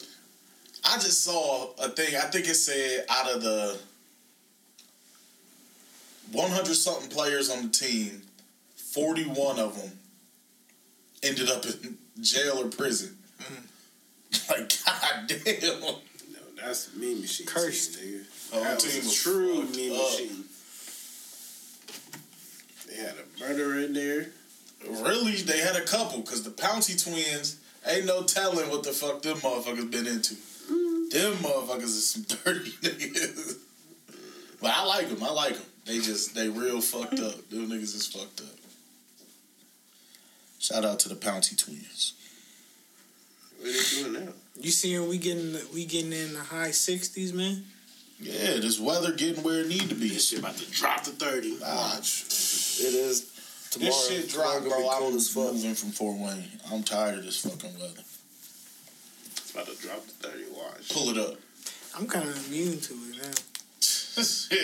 I 0.84 0.94
just 0.96 1.22
saw 1.22 1.72
a 1.78 1.88
thing. 1.88 2.14
I 2.16 2.26
think 2.26 2.48
it 2.48 2.54
said 2.54 3.06
out 3.08 3.30
of 3.30 3.42
the 3.42 3.78
100 6.32 6.74
something 6.74 7.08
players 7.10 7.50
on 7.50 7.62
the 7.64 7.68
team, 7.68 8.22
41 8.76 9.58
of 9.58 9.76
them 9.80 9.90
ended 11.22 11.48
up 11.50 11.64
in 11.66 11.96
jail 12.20 12.58
or 12.60 12.68
prison. 12.68 13.16
Mm. 13.40 13.68
Like, 14.48 14.72
god 14.86 15.28
damn. 15.44 15.80
No, 15.80 15.98
that's 16.56 16.94
me 16.96 17.20
machine. 17.20 17.46
Cursed. 17.46 17.98
Team, 18.00 18.20
nigga. 18.20 18.50
Oh, 18.54 18.60
that 18.64 18.78
team 18.80 18.96
was 18.96 19.04
was 19.06 19.20
a 19.20 19.22
true 19.22 19.62
fucked 19.62 19.76
me 19.76 19.94
up. 19.94 20.02
machine. 20.10 20.44
They 22.88 22.96
had 22.96 23.14
a 23.16 23.40
murderer 23.40 23.80
in 23.80 23.92
there. 23.92 24.26
Really, 25.02 25.32
they 25.42 25.58
had 25.58 25.76
a 25.76 25.82
couple 25.84 26.20
because 26.20 26.42
the 26.42 26.50
Pouncey 26.50 27.02
twins 27.02 27.58
ain't 27.86 28.06
no 28.06 28.22
telling 28.22 28.68
what 28.70 28.82
the 28.82 28.92
fuck 28.92 29.22
them 29.22 29.36
motherfuckers 29.38 29.90
been 29.90 30.06
into. 30.06 30.34
Mm. 30.34 31.10
Them 31.10 31.32
motherfuckers 31.34 31.82
is 31.84 32.08
some 32.10 32.22
dirty 32.44 32.70
niggas. 32.82 33.56
But 34.60 34.72
I 34.74 34.84
like 34.84 35.08
them. 35.08 35.22
I 35.22 35.30
like 35.30 35.54
them. 35.54 35.66
They 35.84 35.98
just 35.98 36.34
they 36.34 36.48
real 36.48 36.80
fucked 36.80 37.18
up. 37.20 37.34
Them 37.50 37.68
niggas 37.68 37.94
is 37.94 38.06
fucked 38.06 38.40
up. 38.40 38.56
Shout 40.58 40.84
out 40.84 41.00
to 41.00 41.08
the 41.08 41.16
Pouncey 41.16 41.56
twins. 41.58 42.14
What 43.58 43.68
are 43.68 43.72
they 43.72 44.02
doing 44.12 44.26
now? 44.26 44.32
You 44.60 44.70
seeing 44.70 45.08
we 45.08 45.18
getting 45.18 45.56
we 45.74 45.84
getting 45.84 46.12
in 46.12 46.34
the 46.34 46.40
high 46.40 46.70
sixties, 46.70 47.32
man? 47.32 47.64
Yeah, 48.20 48.58
this 48.60 48.78
weather 48.78 49.12
getting 49.12 49.42
where 49.42 49.60
it 49.62 49.68
need 49.68 49.88
to 49.88 49.96
be. 49.96 50.08
This 50.08 50.28
shit 50.28 50.38
about 50.38 50.56
to 50.56 50.70
drop 50.70 51.02
to 51.04 51.10
30. 51.10 51.58
Watch. 51.60 52.26
It 52.78 52.94
is 52.94 53.32
tomorrow. 53.72 53.90
This 53.90 54.08
shit 54.08 54.30
tomorrow 54.30 54.60
dropped, 54.60 54.68
gonna 54.68 54.76
be 54.76 54.82
bro. 54.82 54.90
cold 54.98 55.10
I'm 55.12 55.16
as 55.16 55.28
fuck. 55.28 55.52
moving 55.54 55.74
from 55.74 55.90
Fort 55.90 56.18
Wayne. 56.18 56.44
I'm 56.70 56.84
tired 56.84 57.18
of 57.18 57.24
this 57.24 57.38
fucking 57.40 57.74
weather. 57.80 57.98
It's 57.98 59.50
about 59.50 59.66
to 59.66 59.74
drop 59.82 60.04
to 60.06 60.12
30. 60.28 60.44
Watch. 60.54 60.88
Pull 60.92 61.08
it 61.10 61.18
up. 61.18 61.36
I'm 61.98 62.06
kind 62.06 62.28
of 62.28 62.46
immune 62.46 62.78
to 62.78 62.94
it 62.94 63.16
now. 63.24 63.30
yeah, 64.50 64.58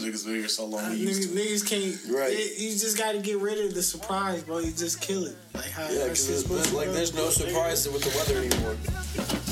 niggas 0.00 0.24
been 0.24 0.34
here 0.36 0.48
so 0.48 0.64
long. 0.64 0.80
Uh, 0.84 0.88
niggas, 0.90 1.26
niggas 1.28 1.66
can't. 1.68 1.98
Right. 2.14 2.32
it- 2.32 2.58
you 2.58 2.70
just 2.70 2.96
got 2.96 3.12
to 3.12 3.18
get 3.18 3.38
rid 3.38 3.62
of 3.66 3.74
the 3.74 3.82
surprise, 3.82 4.42
bro. 4.42 4.60
You 4.60 4.72
just 4.72 5.00
kill 5.02 5.26
it. 5.26 5.36
Like 5.52 5.70
how 5.70 5.82
Yeah, 5.90 6.04
because 6.04 6.26
shit's 6.26 6.42
supposed 6.42 6.70
to 6.70 6.76
like 6.76 6.90
there's 6.92 7.12
no 7.14 7.28
surprise 7.28 7.86
with 7.88 8.02
the 8.02 8.10
weather 8.16 8.40
anymore. 8.40 8.76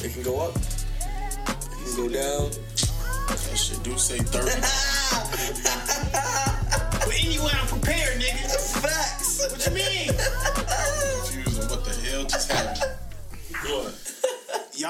It 0.05 0.13
can 0.15 0.23
go 0.23 0.41
up. 0.41 0.57
It 0.57 1.85
can 1.85 1.97
go 1.97 2.09
down. 2.09 2.51
That 3.29 3.57
shit 3.59 3.83
do 3.83 3.99
say 3.99 4.19
30. 4.19 4.51
But 7.05 7.19
anyway, 7.25 7.51
I'm 7.53 7.67
prepared, 7.67 8.21
nigga. 8.23 8.81
Facts. 8.81 9.51
What 9.51 9.67
you 9.67 9.73
mean? 9.75 10.62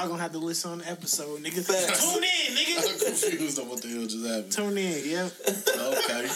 Y'all 0.03 0.09
gonna 0.09 0.21
have 0.23 0.33
to 0.33 0.37
listen 0.37 0.69
on 0.69 0.77
the 0.79 0.91
episode, 0.91 1.39
nigga. 1.39 1.63
Facts. 1.63 2.13
Tune 2.13 2.21
in, 2.21 2.57
I'm 2.57 2.83
nigga. 2.83 3.05
confused 3.05 3.57
on 3.57 3.69
what 3.69 3.81
the 3.81 3.87
hell 3.87 4.03
just 4.05 4.25
happened. 4.25 4.51
Tune 4.51 4.77
in, 4.77 5.01
yeah. 5.09 5.29
Okay. 5.79 6.27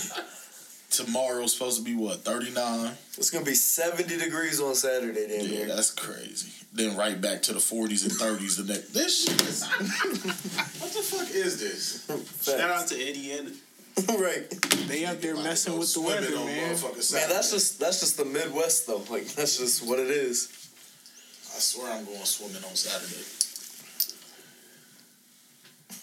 Tomorrow's 0.89 1.51
supposed 1.51 1.77
to 1.79 1.83
be 1.83 1.93
what, 1.93 2.19
39? 2.19 2.93
It's 3.17 3.29
gonna 3.29 3.43
be 3.43 3.53
70 3.55 4.17
degrees 4.19 4.61
on 4.61 4.73
Saturday, 4.73 5.27
damn 5.27 5.45
Yeah, 5.45 5.65
near. 5.65 5.75
that's 5.75 5.91
crazy. 5.91 6.49
Then 6.71 6.95
right 6.95 7.19
back 7.19 7.41
to 7.41 7.51
the 7.51 7.59
40s 7.59 8.03
and 8.03 8.13
30s 8.13 8.55
the 8.55 8.71
next. 8.71 8.93
This 8.93 9.25
shit 9.25 9.41
is. 9.41 9.65
what 10.79 10.93
the 10.93 11.01
fuck 11.03 11.29
is 11.35 11.59
this? 11.59 12.07
Shout 12.45 12.69
out 12.69 12.87
to 12.87 12.95
Eddie 12.95 13.33
and 13.33 13.51
right. 14.17 14.49
They 14.87 15.03
out 15.05 15.19
there 15.21 15.35
messing 15.35 15.77
with 15.77 15.93
the 15.93 15.99
weather, 15.99 16.31
man. 16.37 16.45
Man, 16.47 17.29
that's 17.29 17.51
just 17.51 17.81
that's 17.81 17.99
just 17.99 18.15
the 18.15 18.23
Midwest 18.23 18.87
though. 18.87 19.03
Like 19.11 19.25
that's 19.27 19.57
just 19.57 19.85
what 19.85 19.99
it 19.99 20.07
is. 20.09 20.53
I 21.53 21.59
swear 21.59 21.91
I'm 21.91 22.05
going 22.05 22.23
swimming 22.23 22.63
on 22.63 22.75
Saturday. 22.75 23.25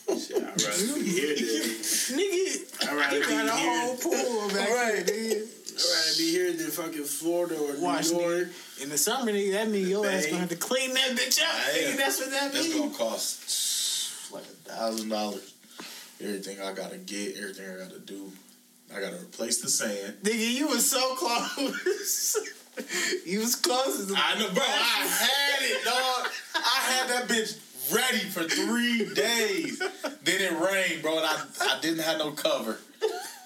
Shit. 0.09 0.37
I'd 0.43 0.63
rather 0.63 0.95
be 0.95 1.09
here 1.09 1.35
than 1.35 1.45
Nigga, 2.19 2.89
I'd 2.89 2.97
rather 2.97 3.19
you 3.19 3.29
got 3.29 3.47
a 3.47 3.57
here. 3.57 3.81
whole 3.81 3.97
pool 3.97 4.49
back 4.49 4.69
Right. 4.71 5.07
there, 5.07 5.17
nigga. 5.17 5.49
I'd 5.75 5.81
rather 5.81 6.17
be 6.19 6.31
here 6.31 6.53
than 6.53 6.67
fucking 6.71 7.05
Florida 7.05 7.57
or 7.59 7.81
Watch, 7.81 8.11
New 8.11 8.21
York. 8.21 8.49
nigga. 8.49 8.83
In 8.83 8.89
the 8.91 8.99
summer, 8.99 9.33
nigga, 9.33 9.53
that 9.53 9.69
mean 9.69 9.89
your 9.89 10.07
ass 10.07 10.27
gonna 10.27 10.39
have 10.39 10.49
to 10.51 10.57
clean 10.57 10.93
that 10.95 11.11
bitch 11.11 11.41
up. 11.43 11.75
Nigga, 11.75 11.97
that's 11.97 12.19
what 12.21 12.31
that 12.31 12.53
means. 12.55 12.67
That's 12.69 12.79
gonna 12.79 12.95
cost 12.95 14.33
like 14.33 14.43
a 14.45 14.71
thousand 14.71 15.09
dollars. 15.09 15.53
Everything 16.21 16.61
I 16.61 16.73
gotta 16.73 16.97
get, 16.99 17.37
everything 17.37 17.69
I 17.71 17.77
gotta 17.85 17.99
do. 18.01 18.31
I 18.95 19.01
gotta 19.01 19.17
replace 19.17 19.61
the 19.61 19.69
sand. 19.69 20.19
Nigga, 20.23 20.53
you 20.55 20.69
was 20.69 20.89
so 20.89 21.17
close. 21.17 22.37
you 23.27 23.41
was 23.41 23.57
close. 23.57 24.13
I 24.17 24.39
know, 24.39 24.49
bro. 24.53 24.63
I 24.63 25.07
had 25.07 25.63
it, 25.63 25.85
dog. 25.85 26.31
I 26.55 26.81
had 26.93 27.09
that 27.11 27.29
bitch 27.29 27.59
ready 27.93 28.19
for 28.19 28.45
three 28.45 29.13
days. 29.15 29.79
Then 30.23 30.41
it 30.41 30.53
rained, 30.53 31.03
bro, 31.03 31.19
and 31.19 31.27
I, 31.27 31.45
I 31.61 31.81
didn't 31.81 32.05
have 32.05 32.19
no 32.19 32.33
cover. 32.33 32.79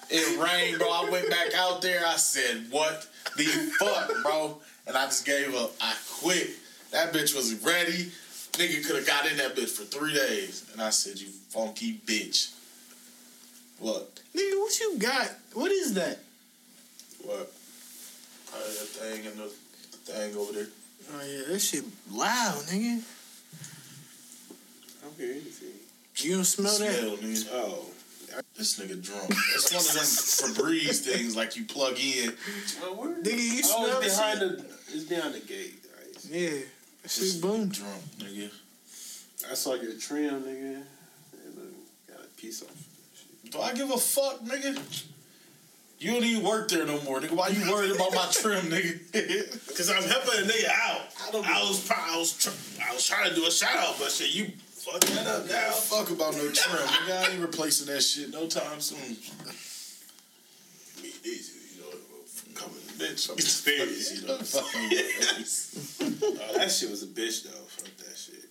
It 0.09 0.39
rained, 0.39 0.79
bro. 0.79 0.89
I 0.89 1.09
went 1.09 1.29
back 1.29 1.53
out 1.55 1.81
there. 1.81 2.05
I 2.05 2.15
said, 2.15 2.67
"What 2.71 3.07
the 3.37 3.43
fuck, 3.79 4.11
bro?" 4.23 4.57
And 4.87 4.97
I 4.97 5.05
just 5.05 5.25
gave 5.25 5.53
up. 5.55 5.71
I 5.79 5.95
quit. 6.19 6.49
That 6.91 7.13
bitch 7.13 7.35
was 7.35 7.53
ready. 7.63 8.11
Nigga 8.53 8.85
could 8.85 8.95
have 8.95 9.05
got 9.07 9.29
in 9.29 9.37
that 9.37 9.55
bitch 9.55 9.69
for 9.69 9.83
three 9.83 10.13
days, 10.13 10.67
and 10.73 10.81
I 10.81 10.89
said, 10.89 11.19
"You 11.19 11.27
funky 11.27 11.99
bitch." 12.05 12.53
What? 13.79 14.19
Nigga, 14.35 14.59
what 14.59 14.79
you 14.79 14.97
got? 14.97 15.29
What 15.53 15.71
is 15.71 15.93
that? 15.93 16.19
What? 17.23 17.51
Uh, 18.51 18.57
that 18.57 18.87
thing 18.97 19.27
and 19.27 19.37
the, 19.37 19.43
the 19.91 19.97
thing 20.11 20.35
over 20.35 20.53
there. 20.53 20.67
Oh 21.13 21.23
yeah, 21.23 21.53
that 21.53 21.59
shit 21.59 21.83
loud, 22.11 22.55
nigga. 22.63 23.01
I 25.19 25.21
don't 25.21 25.27
hear 25.33 25.41
anything. 25.41 25.69
You 26.17 26.35
don't 26.35 26.43
smell 26.45 26.77
that? 26.79 26.93
Smell, 26.95 27.17
nigga. 27.17 27.49
Oh. 27.53 27.85
This 28.55 28.79
nigga 28.79 29.01
drunk. 29.03 29.31
It's 29.55 29.71
one 29.73 29.81
of 29.81 29.93
them 29.93 30.63
Febreze 30.71 30.99
things 31.01 31.35
like 31.35 31.55
you 31.57 31.65
plug 31.65 31.97
in. 31.99 32.33
Well, 32.81 32.95
where? 32.95 33.21
Nigga, 33.21 33.37
you 33.55 33.61
Oh, 33.65 33.85
smell 33.87 34.01
it's 34.01 34.17
behind 34.17 34.39
shit? 34.39 34.57
the. 34.57 34.65
It's 34.95 35.03
behind 35.05 35.33
the 35.33 35.39
gate. 35.39 35.83
Right? 35.97 36.25
Yeah, 36.29 36.49
that 37.01 37.11
shit 37.11 37.41
boom. 37.41 37.69
Drunk, 37.69 38.01
nigga. 38.19 38.51
I 39.49 39.53
saw 39.55 39.73
your 39.75 39.93
trim, 39.97 40.43
nigga. 40.43 40.83
And, 41.33 41.73
got 42.07 42.19
a 42.23 42.27
piece 42.39 42.61
off. 42.61 42.69
Do 43.49 43.59
I 43.61 43.73
give 43.73 43.89
a 43.89 43.97
fuck, 43.97 44.39
nigga? 44.41 45.03
You 45.99 46.11
don't 46.11 46.23
even 46.23 46.45
work 46.45 46.69
there 46.69 46.85
no 46.85 47.01
more, 47.01 47.19
nigga. 47.19 47.31
Why 47.31 47.47
you 47.49 47.69
worried 47.69 47.91
about 47.91 48.13
my 48.13 48.27
trim, 48.31 48.65
nigga? 48.67 49.67
Cause 49.75 49.89
I'm 49.89 50.03
helping 50.03 50.45
a 50.45 50.47
nigga 50.47 50.69
out. 50.69 51.01
I 51.27 51.31
don't 51.31 51.45
I 51.47 51.59
was, 51.61 51.89
I 51.91 52.17
was, 52.17 52.37
tr- 52.37 52.83
I 52.87 52.93
was 52.93 53.05
trying 53.05 53.29
to 53.29 53.35
do 53.35 53.45
a 53.47 53.51
shout 53.51 53.75
out, 53.75 53.95
but 53.99 54.11
shit, 54.11 54.33
you 54.33 54.51
fucked 54.91 55.07
that 55.15 55.27
up 55.27 55.47
now. 55.47 55.71
fuck 55.71 56.09
about 56.09 56.33
no 56.35 56.49
trim, 56.51 56.77
nigga. 56.77 57.27
I 57.27 57.31
ain't 57.31 57.41
replacing 57.41 57.87
that 57.93 58.01
shit 58.01 58.31
no 58.31 58.47
time 58.47 58.79
soon. 58.81 58.99
Me 61.01 61.09
easy, 61.23 61.53
you 61.75 61.81
know, 61.81 61.97
from 62.25 62.53
coming. 62.53 62.75
Bitch, 62.97 63.29
I'm 63.29 63.35
Experience, 63.37 64.21
you 64.21 64.27
know. 64.27 64.37
Fucking 64.37 64.89
face. 64.89 65.97
Oh, 66.01 66.57
that 66.57 66.71
shit 66.71 66.89
was 66.89 67.03
a 67.03 67.07
bitch 67.07 67.43
though. 67.43 67.51
Fuck 67.51 67.95
that 67.97 68.17
shit. 68.17 68.45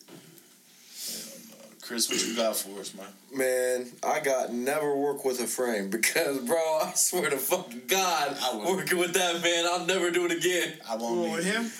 Uh, 1.53 1.65
Chris, 1.83 2.09
what 2.09 2.25
you 2.27 2.37
got 2.37 2.57
for 2.57 2.81
us, 2.81 2.95
man? 2.95 3.07
Man, 3.35 3.91
I 4.03 4.21
got 4.21 4.53
never 4.53 4.97
work 4.97 5.25
with 5.25 5.41
a 5.41 5.47
frame 5.47 5.91
because, 5.91 6.39
bro, 6.39 6.57
I 6.57 6.93
swear 6.95 7.29
to 7.31 7.37
fucking 7.37 7.83
God, 7.89 8.37
I 8.43 8.57
would. 8.57 8.77
working 8.77 8.99
with 8.99 9.13
that 9.15 9.43
man, 9.43 9.67
I'll 9.71 9.87
never 9.87 10.11
do 10.11 10.25
it 10.27 10.33
again. 10.33 10.75
I 10.89 10.97
won't 10.97 11.27
Who, 11.29 11.33
with 11.37 11.45
him? 11.45 11.71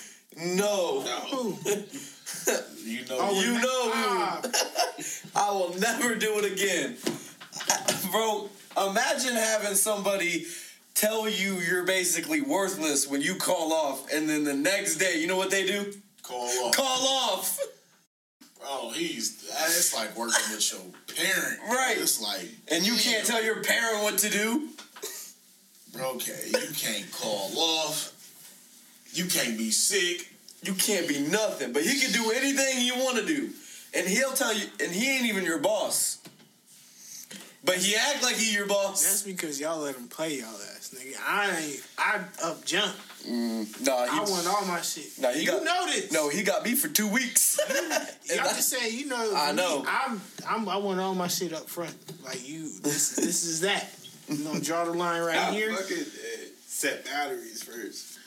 No, 0.57 1.03
No. 1.03 1.57
You 2.85 3.05
know, 3.05 3.17
Oh, 3.19 3.41
you 3.41 3.53
know, 3.61 4.51
I 5.35 5.51
will 5.51 5.77
never 5.77 6.15
do 6.15 6.39
it 6.39 6.51
again, 6.51 6.97
bro. 8.11 8.49
Imagine 8.89 9.33
having 9.35 9.75
somebody 9.75 10.45
tell 10.95 11.29
you 11.29 11.55
you're 11.55 11.85
basically 11.85 12.41
worthless 12.41 13.07
when 13.07 13.21
you 13.21 13.35
call 13.35 13.73
off, 13.73 14.11
and 14.11 14.27
then 14.27 14.43
the 14.43 14.53
next 14.55 14.95
day, 14.95 15.19
you 15.19 15.27
know 15.27 15.37
what 15.37 15.51
they 15.51 15.65
do? 15.67 15.93
call 16.23 16.47
off. 16.65 16.75
Call 16.75 17.07
off. 17.07 17.59
Bro, 18.59 18.91
he's 18.95 19.43
it's 19.67 19.93
like 19.95 20.15
working 20.17 20.41
with 20.51 20.71
your 20.71 20.81
parent. 21.15 21.59
Right. 21.69 21.95
It's 21.97 22.21
like 22.21 22.47
And 22.71 22.85
you 22.85 22.95
can't 22.95 23.25
tell 23.25 23.43
your 23.43 23.61
parent 23.63 24.03
what 24.03 24.17
to 24.19 24.29
do. 24.29 24.69
bro, 25.93 26.11
okay, 26.15 26.47
you 26.47 26.67
can't 26.75 27.11
call 27.11 27.51
off. 27.57 28.13
You 29.13 29.25
can't 29.25 29.57
be 29.57 29.71
sick. 29.71 30.27
You 30.63 30.73
can't 30.73 31.07
be 31.07 31.19
nothing, 31.19 31.71
but 31.73 31.83
he 31.83 31.99
can 31.99 32.11
do 32.11 32.31
anything 32.31 32.81
you 32.85 32.95
want 32.97 33.17
to 33.17 33.25
do, 33.25 33.49
and 33.93 34.07
he'll 34.07 34.33
tell 34.33 34.53
you. 34.53 34.65
And 34.81 34.91
he 34.91 35.09
ain't 35.15 35.25
even 35.25 35.45
your 35.45 35.59
boss, 35.59 36.17
but 37.63 37.75
he 37.77 37.95
act 37.95 38.23
like 38.23 38.35
he 38.35 38.53
your 38.53 38.67
boss. 38.67 39.03
that's 39.03 39.21
because 39.21 39.59
y'all 39.59 39.79
let 39.79 39.95
him 39.95 40.07
play 40.09 40.35
y'all 40.39 40.47
ass, 40.49 40.93
nigga. 40.97 41.15
I 41.25 41.57
ain't. 41.59 41.87
I 41.97 42.21
up 42.43 42.65
jump. 42.65 42.93
Mm, 43.27 43.85
nah, 43.85 44.05
he, 44.05 44.17
I 44.19 44.19
want 44.21 44.47
all 44.47 44.65
my 44.65 44.81
shit. 44.81 45.05
Nah, 45.19 45.31
he 45.31 45.41
you 45.41 45.47
got- 45.47 45.63
know 45.63 45.85
this. 45.87 46.11
no, 46.11 46.29
he 46.29 46.41
got 46.43 46.63
me 46.65 46.73
for 46.75 46.87
two 46.89 47.07
weeks. 47.07 47.59
And 47.69 48.37
Y'all 48.37 48.47
I- 48.47 48.53
just 48.53 48.69
say, 48.69 48.91
you 48.91 49.07
know. 49.07 49.33
I 49.35 49.51
me, 49.51 49.57
know. 49.57 49.83
I'm, 49.87 50.21
I'm. 50.47 50.69
I 50.69 50.77
want 50.77 50.99
all 50.99 51.15
my 51.15 51.27
shit 51.27 51.51
up 51.53 51.67
front. 51.69 51.95
Like 52.23 52.47
you. 52.47 52.69
This. 52.81 53.15
this 53.15 53.43
is 53.45 53.61
that. 53.61 53.89
You 54.27 54.43
gonna 54.43 54.59
draw 54.59 54.85
the 54.85 54.91
line 54.91 55.21
right 55.23 55.37
I 55.37 55.51
here. 55.51 55.73
fucking 55.75 55.97
uh, 55.97 56.45
set 56.67 57.05
batteries 57.05 57.63
first. 57.63 58.18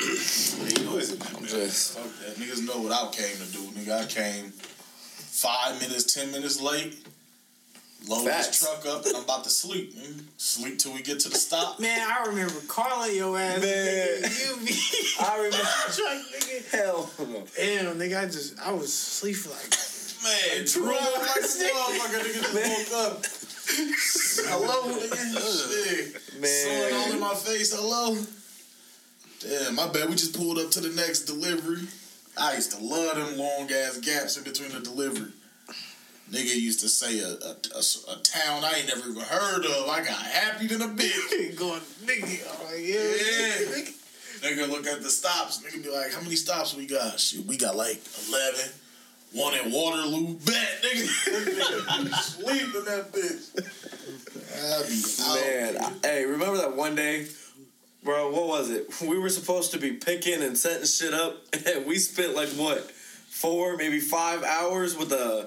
Man, 0.00 0.70
you 0.78 0.84
know 0.84 0.98
Just- 1.00 1.98
Fuck 1.98 2.04
that. 2.26 2.36
Niggas 2.36 2.64
know 2.66 2.80
what 2.82 2.92
I 2.92 3.10
came 3.10 3.36
to 3.36 3.52
do, 3.52 3.58
nigga. 3.78 4.02
I 4.02 4.06
came 4.06 4.52
five 4.52 5.80
minutes, 5.80 6.12
ten 6.14 6.30
minutes 6.30 6.60
late. 6.60 7.04
Load 8.06 8.24
Facts. 8.26 8.46
this 8.46 8.60
truck 8.60 8.86
up 8.86 9.04
and 9.06 9.16
I'm 9.16 9.24
about 9.24 9.42
to 9.44 9.50
sleep. 9.50 9.92
mm. 9.94 10.22
Sleep 10.36 10.78
till 10.78 10.92
we 10.94 11.02
get 11.02 11.18
to 11.20 11.28
the 11.28 11.34
stop. 11.36 11.80
Man, 11.80 11.98
I 12.08 12.26
remember 12.26 12.54
calling 12.68 13.14
your 13.16 13.36
ass. 13.38 13.60
Man. 13.60 14.22
Nigga, 14.22 14.60
you 14.60 14.66
be. 14.66 14.72
I 15.20 15.36
remember. 15.36 15.56
Truck, 15.92 16.18
nigga. 16.32 16.70
Hell 16.70 17.10
no. 17.18 17.44
Damn, 17.56 17.98
nigga, 17.98 18.22
I 18.22 18.26
just 18.26 18.58
I 18.60 18.72
was 18.72 18.84
asleep 18.86 19.36
for 19.36 19.50
like 19.50 19.68
Man, 20.22 20.64
drooling 20.64 20.94
like 20.94 21.36
a 21.36 21.40
motherfucker. 21.42 22.20
Nigga 22.22 22.32
just 22.34 22.54
woke 22.54 22.92
up. 23.04 23.26
Hello, 24.48 24.94
nigga. 24.94 26.14
Shit. 26.14 26.40
Man. 26.40 26.90
Sun 26.90 27.00
all 27.00 27.12
in 27.12 27.20
my 27.20 27.34
face. 27.34 27.74
Hello. 27.74 28.16
Damn, 29.40 29.74
my 29.76 29.86
bad. 29.88 30.08
We 30.08 30.16
just 30.16 30.36
pulled 30.36 30.58
up 30.58 30.70
to 30.72 30.80
the 30.80 30.88
next 30.90 31.20
delivery. 31.22 31.86
I 32.36 32.54
used 32.54 32.72
to 32.72 32.82
love 32.84 33.16
them 33.16 33.36
long 33.38 33.70
ass 33.70 33.98
gaps 33.98 34.36
in 34.36 34.44
between 34.44 34.70
the 34.70 34.80
delivery. 34.80 35.30
Nigga 36.30 36.54
used 36.60 36.80
to 36.80 36.88
say 36.88 37.20
a, 37.20 37.28
a, 37.28 37.56
a, 37.74 38.12
a 38.12 38.22
town 38.22 38.62
I 38.64 38.74
ain't 38.78 38.88
never 38.88 39.08
even 39.08 39.22
heard 39.22 39.64
of. 39.64 39.88
I 39.88 39.98
got 40.04 40.20
happy 40.20 40.66
than 40.66 40.82
a 40.82 40.88
bitch. 40.88 41.56
going 41.58 41.80
nigga. 42.04 42.60
I'm 42.60 42.66
like, 42.66 42.80
yeah, 42.80 42.98
Yeah. 42.98 43.84
Nigga 44.40 44.68
look 44.68 44.86
at 44.86 45.02
the 45.02 45.10
stops. 45.10 45.62
Nigga 45.62 45.82
be 45.82 45.90
like, 45.90 46.12
how 46.12 46.20
many 46.20 46.36
stops 46.36 46.74
we 46.76 46.86
got? 46.86 47.18
Shit, 47.18 47.44
we 47.46 47.56
got 47.56 47.76
like 47.76 48.00
11. 48.28 48.60
One 49.32 49.54
in 49.54 49.72
Waterloo. 49.72 50.34
Bet, 50.44 50.82
nigga. 50.82 52.14
Sleep 52.22 52.74
in 52.74 52.84
that 52.84 53.12
bitch. 53.12 53.50
I 54.54 54.82
be. 54.88 55.74
Man, 55.74 55.76
I- 55.82 56.06
hey, 56.06 56.24
remember 56.26 56.56
that 56.58 56.76
one 56.76 56.94
day, 56.94 57.26
bro? 58.08 58.30
What 58.30 58.46
was 58.48 58.70
it? 58.70 58.88
We 59.06 59.18
were 59.18 59.28
supposed 59.28 59.72
to 59.72 59.78
be 59.78 59.92
picking 59.92 60.42
and 60.42 60.56
setting 60.56 60.86
shit 60.86 61.12
up, 61.12 61.36
and 61.66 61.84
we 61.84 61.96
spent 61.98 62.34
like 62.34 62.48
what, 62.50 62.90
four, 62.90 63.76
maybe 63.76 64.00
five 64.00 64.42
hours 64.42 64.96
with 64.96 65.12
a 65.12 65.46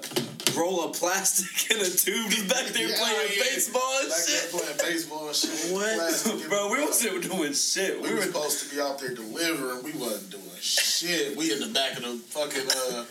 roll 0.56 0.84
of 0.84 0.92
plastic 0.96 1.70
and 1.76 1.80
a 1.82 1.90
tube 1.90 2.30
just 2.30 2.48
back 2.48 2.66
there 2.66 2.88
Yeah, 2.88 2.96
playing 2.98 3.30
yeah. 3.36 3.42
baseball 3.50 3.92
and 4.00 4.08
Back 4.10 4.26
there 4.26 4.40
shit. 4.40 4.50
playing 4.52 4.78
baseball 4.92 5.26
and 5.26 5.36
shit. 5.36 5.72
What? 5.72 5.94
Plastic 5.96 6.48
Bro, 6.48 6.70
we 6.72 6.84
wasn't 6.84 7.22
doing 7.30 7.52
shit. 7.52 7.96
We 8.00 8.08
We 8.08 8.10
were 8.14 8.20
were 8.20 8.22
supposed 8.26 8.62
to 8.68 8.74
be 8.74 8.80
out 8.80 8.98
there 9.00 9.14
delivering. 9.14 9.82
We 9.82 9.92
wasn't 9.98 10.30
doing 10.30 10.60
shit. 10.60 11.36
We 11.36 11.52
in 11.52 11.58
the 11.58 11.66
back 11.74 11.96
of 11.96 12.04
the 12.04 12.14
fucking 12.30 12.68
uh, 12.70 13.04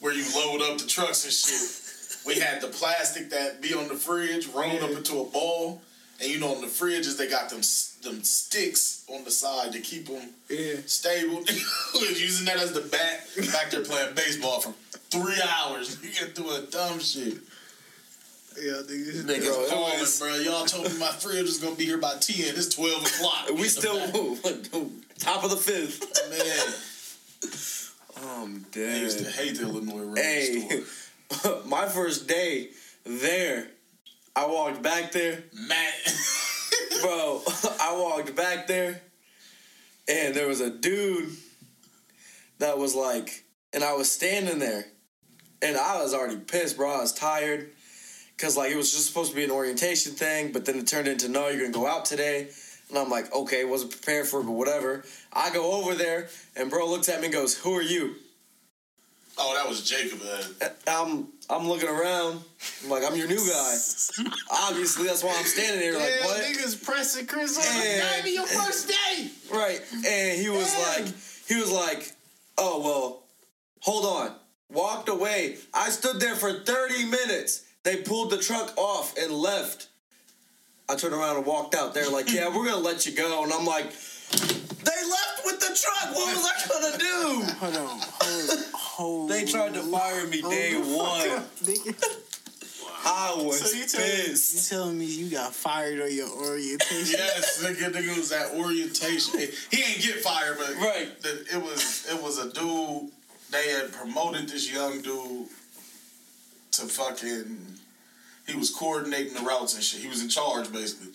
where 0.00 0.14
you 0.14 0.24
load 0.36 0.62
up 0.70 0.78
the 0.78 0.86
trucks 0.86 1.24
and 1.24 1.32
shit. 1.32 1.80
We 2.26 2.38
had 2.40 2.60
the 2.62 2.68
plastic 2.68 3.30
that 3.30 3.60
be 3.60 3.74
on 3.74 3.88
the 3.88 3.96
fridge 3.96 4.46
rolled 4.48 4.82
up 4.82 4.90
into 4.92 5.20
a 5.20 5.24
ball, 5.24 5.82
and 6.20 6.30
you 6.30 6.38
know 6.38 6.54
on 6.54 6.60
the 6.60 6.66
fridges 6.66 7.16
they 7.18 7.28
got 7.28 7.48
them 7.50 7.60
them 8.02 8.22
sticks 8.22 9.04
on 9.08 9.24
the 9.24 9.30
side 9.30 9.72
to 9.72 9.80
keep 9.80 10.06
them 10.06 10.30
Yeah. 10.48 10.74
stable. 10.86 11.40
using 11.94 12.46
that 12.46 12.56
as 12.58 12.72
the 12.72 12.80
bat 12.82 13.26
back 13.52 13.70
there 13.70 13.82
playing 13.82 14.14
baseball 14.14 14.60
for 14.60 14.72
three 15.10 15.40
hours. 15.58 15.98
You 16.02 16.10
get 16.10 16.34
doing 16.34 16.62
dumb 16.70 16.98
shit. 17.00 17.38
Yeah, 18.60 18.72
nigga. 18.86 19.24
Niggas 19.24 19.46
Bro, 19.46 19.66
calling, 19.68 19.98
was- 20.00 20.20
bro. 20.20 20.34
Y'all 20.36 20.64
told 20.66 20.84
me 20.92 20.98
my 20.98 21.08
fridge 21.08 21.42
was 21.42 21.58
gonna 21.58 21.74
be 21.74 21.86
here 21.86 21.98
by 21.98 22.14
ten. 22.20 22.54
It's 22.54 22.68
twelve 22.74 23.04
o'clock. 23.04 23.48
we 23.58 23.64
still 23.64 23.98
top 25.18 25.42
of 25.44 25.50
the 25.50 25.56
fifth. 25.56 26.30
man. 26.30 26.74
Oh, 28.22 28.44
I'm 28.44 28.64
I 28.76 28.96
used 28.98 29.18
to 29.18 29.30
hate 29.30 29.56
the 29.56 29.62
Illinois 29.62 30.14
Hey, 30.14 30.84
store. 31.30 31.62
my 31.66 31.86
first 31.88 32.28
day 32.28 32.68
there, 33.04 33.66
I 34.36 34.46
walked 34.46 34.82
back 34.82 35.12
there. 35.12 35.44
Matt. 35.52 35.94
Bro, 37.02 37.42
I 37.80 37.96
walked 37.96 38.34
back 38.34 38.66
there 38.66 39.00
and 40.08 40.34
there 40.34 40.48
was 40.48 40.60
a 40.60 40.70
dude 40.70 41.30
that 42.58 42.78
was 42.78 42.94
like, 42.94 43.44
and 43.72 43.84
I 43.84 43.94
was 43.94 44.10
standing 44.10 44.58
there 44.58 44.86
and 45.62 45.76
I 45.76 46.02
was 46.02 46.14
already 46.14 46.36
pissed, 46.36 46.76
bro. 46.76 46.90
I 46.90 47.00
was 47.00 47.12
tired 47.12 47.70
because, 48.36 48.56
like, 48.56 48.70
it 48.70 48.76
was 48.76 48.92
just 48.92 49.06
supposed 49.06 49.30
to 49.30 49.36
be 49.36 49.44
an 49.44 49.50
orientation 49.50 50.12
thing, 50.12 50.52
but 50.52 50.64
then 50.64 50.76
it 50.76 50.86
turned 50.86 51.08
into 51.08 51.28
no, 51.28 51.48
you're 51.48 51.60
gonna 51.60 51.72
go 51.72 51.86
out 51.86 52.04
today. 52.04 52.48
And 52.90 52.98
I'm 52.98 53.08
like, 53.08 53.34
okay, 53.34 53.64
wasn't 53.64 53.92
prepared 53.92 54.26
for 54.26 54.40
it, 54.40 54.44
but 54.44 54.52
whatever. 54.52 55.04
I 55.32 55.50
go 55.52 55.72
over 55.72 55.94
there 55.94 56.28
and 56.54 56.70
bro 56.70 56.88
looks 56.88 57.08
at 57.08 57.20
me 57.20 57.26
and 57.26 57.34
goes, 57.34 57.56
Who 57.58 57.74
are 57.74 57.82
you? 57.82 58.16
Oh, 59.38 59.54
that 59.56 59.68
was 59.68 59.82
Jacob. 59.88 60.20
Uh, 60.22 60.68
I'm 60.86 61.28
I'm 61.50 61.68
looking 61.68 61.88
around. 61.88 62.40
I'm 62.82 62.90
like, 62.90 63.02
I'm 63.04 63.16
your 63.16 63.28
new 63.28 63.36
guy. 63.36 63.76
Obviously, 64.50 65.06
that's 65.06 65.22
why 65.22 65.34
I'm 65.38 65.44
standing 65.44 65.80
there 65.80 65.98
like, 65.98 66.10
yeah, 66.20 66.26
what? 66.26 66.42
niggas 66.42 66.82
pressing 66.84 67.26
Chris 67.26 67.56
on 67.58 67.64
Yeah. 67.84 68.04
like, 68.04 68.22
"Baby, 68.22 68.34
your 68.34 68.46
first 68.46 68.88
day. 68.88 69.30
Right. 69.52 69.80
And 70.06 70.40
he 70.40 70.48
was 70.48 70.72
Damn. 70.72 71.04
like, 71.04 71.14
he 71.46 71.56
was 71.56 71.70
like, 71.70 72.12
oh, 72.58 72.80
well, 72.82 73.22
hold 73.80 74.04
on. 74.06 74.34
Walked 74.70 75.08
away. 75.08 75.58
I 75.74 75.90
stood 75.90 76.18
there 76.20 76.34
for 76.34 76.52
30 76.52 77.04
minutes. 77.04 77.62
They 77.82 77.96
pulled 77.96 78.30
the 78.30 78.38
truck 78.38 78.72
off 78.78 79.14
and 79.18 79.30
left. 79.32 79.88
I 80.88 80.96
turned 80.96 81.14
around 81.14 81.36
and 81.36 81.46
walked 81.46 81.74
out. 81.74 81.92
They're 81.94 82.10
like, 82.10 82.32
yeah, 82.32 82.48
we're 82.48 82.64
going 82.64 82.70
to 82.70 82.76
let 82.76 83.04
you 83.06 83.12
go. 83.12 83.44
And 83.44 83.52
I'm 83.52 83.66
like, 83.66 83.84
they 83.90 85.00
left 85.10 85.42
with 85.44 85.60
the 85.60 85.78
truck. 85.78 86.14
What 86.14 86.34
was 86.34 86.44
I 86.44 86.68
going 86.68 86.92
to 86.92 86.98
do? 86.98 87.52
Hold 87.60 87.76
on. 87.76 88.00
Hold, 88.00 88.64
hold. 88.94 89.30
They 89.30 89.44
tried 89.44 89.74
to 89.74 89.82
fire 89.82 90.26
me 90.26 90.40
day 90.42 90.74
the 90.74 90.80
fuck 90.84 90.96
one. 90.96 91.30
up, 91.30 91.56
nigga. 91.64 92.20
I 93.06 93.34
was 93.36 93.60
So 93.60 93.76
you 93.76 93.86
telling, 93.86 94.30
you 94.30 94.60
telling 94.68 94.98
me 94.98 95.04
you 95.04 95.30
got 95.30 95.52
fired 95.54 96.00
on 96.00 96.12
your 96.14 96.28
orientation? 96.30 97.18
yes, 97.18 97.62
nigga, 97.64 97.92
nigga 97.92 98.16
was 98.16 98.32
at 98.32 98.52
orientation. 98.54 99.40
He 99.70 99.82
ain't 99.82 100.00
get 100.02 100.20
fired, 100.22 100.56
but 100.58 100.74
Right. 100.76 101.20
the- 101.22 101.44
it 101.54 101.62
was 101.62 102.06
it 102.10 102.22
was 102.22 102.38
a 102.38 102.50
dude. 102.52 103.10
They 103.50 103.68
had 103.70 103.92
promoted 103.92 104.48
this 104.48 104.72
young 104.72 105.00
dude 105.02 105.46
to 106.72 106.82
fucking. 106.86 107.58
He 108.46 108.56
was 108.56 108.70
coordinating 108.70 109.34
the 109.34 109.40
routes 109.42 109.74
and 109.74 109.82
shit. 109.84 110.00
He 110.00 110.08
was 110.08 110.22
in 110.22 110.28
charge 110.28 110.72
basically. 110.72 111.12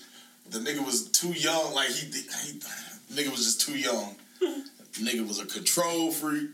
The 0.52 0.60
nigga 0.60 0.86
was 0.86 1.10
too 1.10 1.30
young. 1.34 1.74
Like 1.74 1.90
he, 1.90 2.06
he 2.12 2.60
nigga 3.14 3.30
was 3.32 3.44
just 3.46 3.62
too 3.62 3.78
young. 3.78 4.16
nigga 4.94 5.28
was 5.28 5.40
a 5.40 5.46
control 5.46 6.12
freak. 6.12 6.50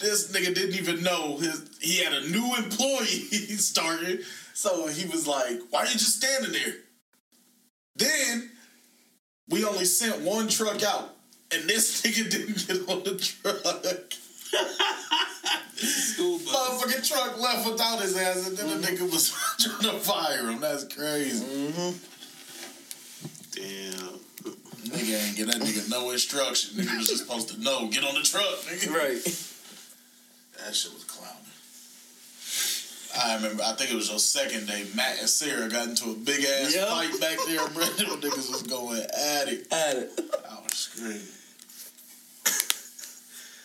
This 0.00 0.32
nigga 0.32 0.54
didn't 0.54 0.76
even 0.76 1.02
know 1.02 1.36
his. 1.36 1.62
He 1.80 1.98
had 2.02 2.14
a 2.14 2.28
new 2.30 2.56
employee 2.56 3.04
he 3.30 3.56
started. 3.56 4.24
So 4.54 4.86
he 4.88 5.06
was 5.06 5.26
like, 5.26 5.60
"Why 5.70 5.80
are 5.80 5.86
you 5.86 5.92
just 5.92 6.16
standing 6.16 6.52
there?" 6.52 6.74
Then 7.96 8.50
we 9.48 9.64
only 9.64 9.84
sent 9.84 10.22
one 10.22 10.48
truck 10.48 10.82
out, 10.82 11.14
and 11.52 11.68
this 11.68 12.00
nigga 12.06 12.30
didn't 12.30 12.66
get 12.66 12.88
on 12.88 13.02
the 13.04 13.16
truck. 13.16 13.56
Motherfucking 16.20 17.08
truck 17.08 17.40
left 17.40 17.70
without 17.70 18.00
his 18.00 18.16
ass, 18.16 18.48
and 18.48 18.56
then 18.56 18.80
the 18.80 18.86
mm-hmm. 18.86 19.04
nigga 19.04 19.12
was 19.12 19.30
trying 19.58 19.92
to 19.92 19.98
fire 20.00 20.48
him. 20.48 20.60
That's 20.60 20.84
crazy. 20.84 21.44
Mm-hmm. 21.44 21.96
Damn. 23.52 24.20
Nigga 24.90 25.26
ain't 25.26 25.36
get 25.36 25.46
that 25.46 25.56
nigga 25.56 25.90
no 25.90 26.10
instruction. 26.10 26.76
Nigga 26.76 26.96
was 26.96 27.08
just 27.08 27.22
supposed 27.22 27.48
to 27.50 27.60
know. 27.60 27.88
Get 27.88 28.04
on 28.04 28.14
the 28.14 28.22
truck, 28.22 28.44
nigga. 28.44 28.94
Right. 28.94 29.49
That 30.64 30.74
shit 30.74 30.92
was 30.92 31.04
clowning. 31.04 31.36
I 33.18 33.34
remember, 33.36 33.62
I 33.64 33.72
think 33.72 33.90
it 33.90 33.96
was 33.96 34.08
your 34.08 34.18
second 34.18 34.66
day, 34.68 34.86
Matt 34.94 35.18
and 35.18 35.28
Sarah 35.28 35.68
got 35.68 35.88
into 35.88 36.10
a 36.10 36.14
big 36.14 36.44
ass 36.44 36.74
Yep. 36.74 36.88
fight 36.88 37.20
back 37.20 37.38
there, 37.46 37.68
bro. 37.68 37.84
Them 37.96 38.20
niggas 38.20 38.50
was 38.50 38.62
going 38.62 39.00
at 39.02 39.48
it. 39.48 39.66
At 39.72 39.96
it. 39.96 40.20
I 40.48 40.60
was 40.62 40.72
screaming. 40.72 41.22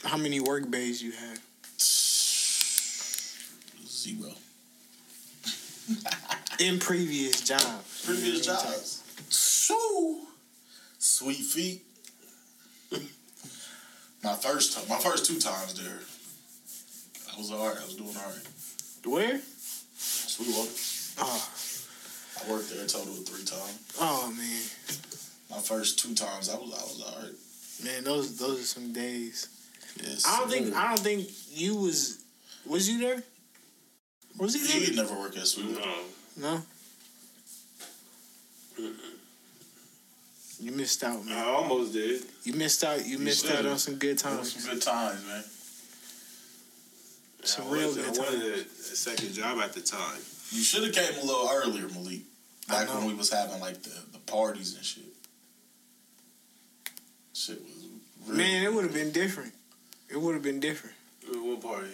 How 0.03 0.17
many 0.17 0.39
work 0.39 0.69
bays 0.69 1.01
you 1.01 1.11
had? 1.11 1.39
Zero. 3.87 4.31
In 6.59 6.79
previous 6.79 7.41
jobs. 7.41 8.03
Previous 8.05 8.45
jobs. 8.45 9.03
Shoo. 9.29 10.21
Sweet 10.97 11.35
feet. 11.37 11.83
my 14.23 14.33
first 14.33 14.73
time, 14.73 14.87
my 14.89 14.97
first 14.97 15.25
two 15.25 15.39
times 15.39 15.73
there. 15.75 15.99
I 17.35 17.37
was 17.37 17.51
alright. 17.51 17.77
I 17.77 17.85
was 17.85 17.95
doing 17.95 18.15
alright. 18.15 18.47
Where? 19.05 19.39
Sweetwater. 19.97 20.69
Oh, 21.17 21.49
I 22.45 22.51
worked 22.51 22.69
there 22.73 22.83
a 22.83 22.87
total 22.87 23.13
of 23.13 23.25
three 23.27 23.43
times. 23.45 23.97
oh 23.99 24.33
man, 24.37 24.61
My 25.49 25.61
first 25.61 25.99
two 25.99 26.13
times, 26.15 26.49
I 26.49 26.55
was 26.55 26.71
I 26.73 26.83
was 26.83 27.03
alright. 27.03 27.33
man, 27.83 28.03
those 28.03 28.37
those 28.37 28.59
are 28.59 28.63
some 28.63 28.93
days. 28.93 29.49
Yes. 30.01 30.25
I 30.27 30.39
don't 30.39 30.49
think 30.49 30.75
I 30.75 30.87
don't 30.89 30.99
think 30.99 31.29
you 31.51 31.75
was 31.75 32.23
was 32.65 32.89
you 32.89 32.99
there? 32.99 33.23
Was 34.37 34.53
he 34.55 34.67
there? 34.67 34.89
He 34.89 34.95
never 34.95 35.15
worked 35.17 35.37
at 35.37 35.47
Sweetwater. 35.47 35.87
No. 36.37 36.61
No. 38.77 38.91
You 40.59 40.71
missed 40.71 41.03
out, 41.03 41.23
man. 41.25 41.37
I 41.37 41.45
almost 41.49 41.93
did. 41.93 42.23
You 42.43 42.53
missed 42.53 42.83
out. 42.83 43.05
You 43.05 43.17
missed 43.19 43.49
out 43.51 43.65
on 43.65 43.77
some 43.77 43.95
good 43.95 44.11
It 44.19 44.23
was 44.25 44.53
times. 44.53 44.63
some 44.63 44.73
good 44.73 44.81
times, 44.81 45.25
man. 45.27 45.43
Some 47.45 47.67
I 47.67 47.71
real 47.71 47.87
wanted- 47.89 48.05
good 48.05 48.19
I 48.19 48.23
wanted 48.23 48.43
a, 48.43 48.59
a 48.61 48.95
second 48.95 49.33
job 49.33 49.59
at 49.59 49.73
the 49.73 49.81
time. 49.81 50.17
You 50.51 50.61
should 50.61 50.83
have 50.83 50.93
came 50.93 51.21
a 51.21 51.25
little 51.25 51.49
earlier, 51.51 51.87
Malik. 51.89 52.21
Back 52.67 52.93
when 52.93 53.05
we 53.05 53.13
was 53.13 53.29
having 53.31 53.59
like 53.59 53.81
the, 53.83 53.91
the 54.11 54.19
parties 54.19 54.75
and 54.75 54.83
shit. 54.83 55.03
Shit 57.33 57.61
was 57.61 57.85
real. 58.27 58.37
Man, 58.37 58.63
it 58.63 58.73
would 58.73 58.83
have 58.85 58.93
been 58.93 59.11
different. 59.11 59.53
It 60.09 60.19
would 60.19 60.33
have 60.33 60.43
been 60.43 60.59
different. 60.59 60.95
Uh, 61.27 61.37
what 61.43 61.61
party? 61.61 61.87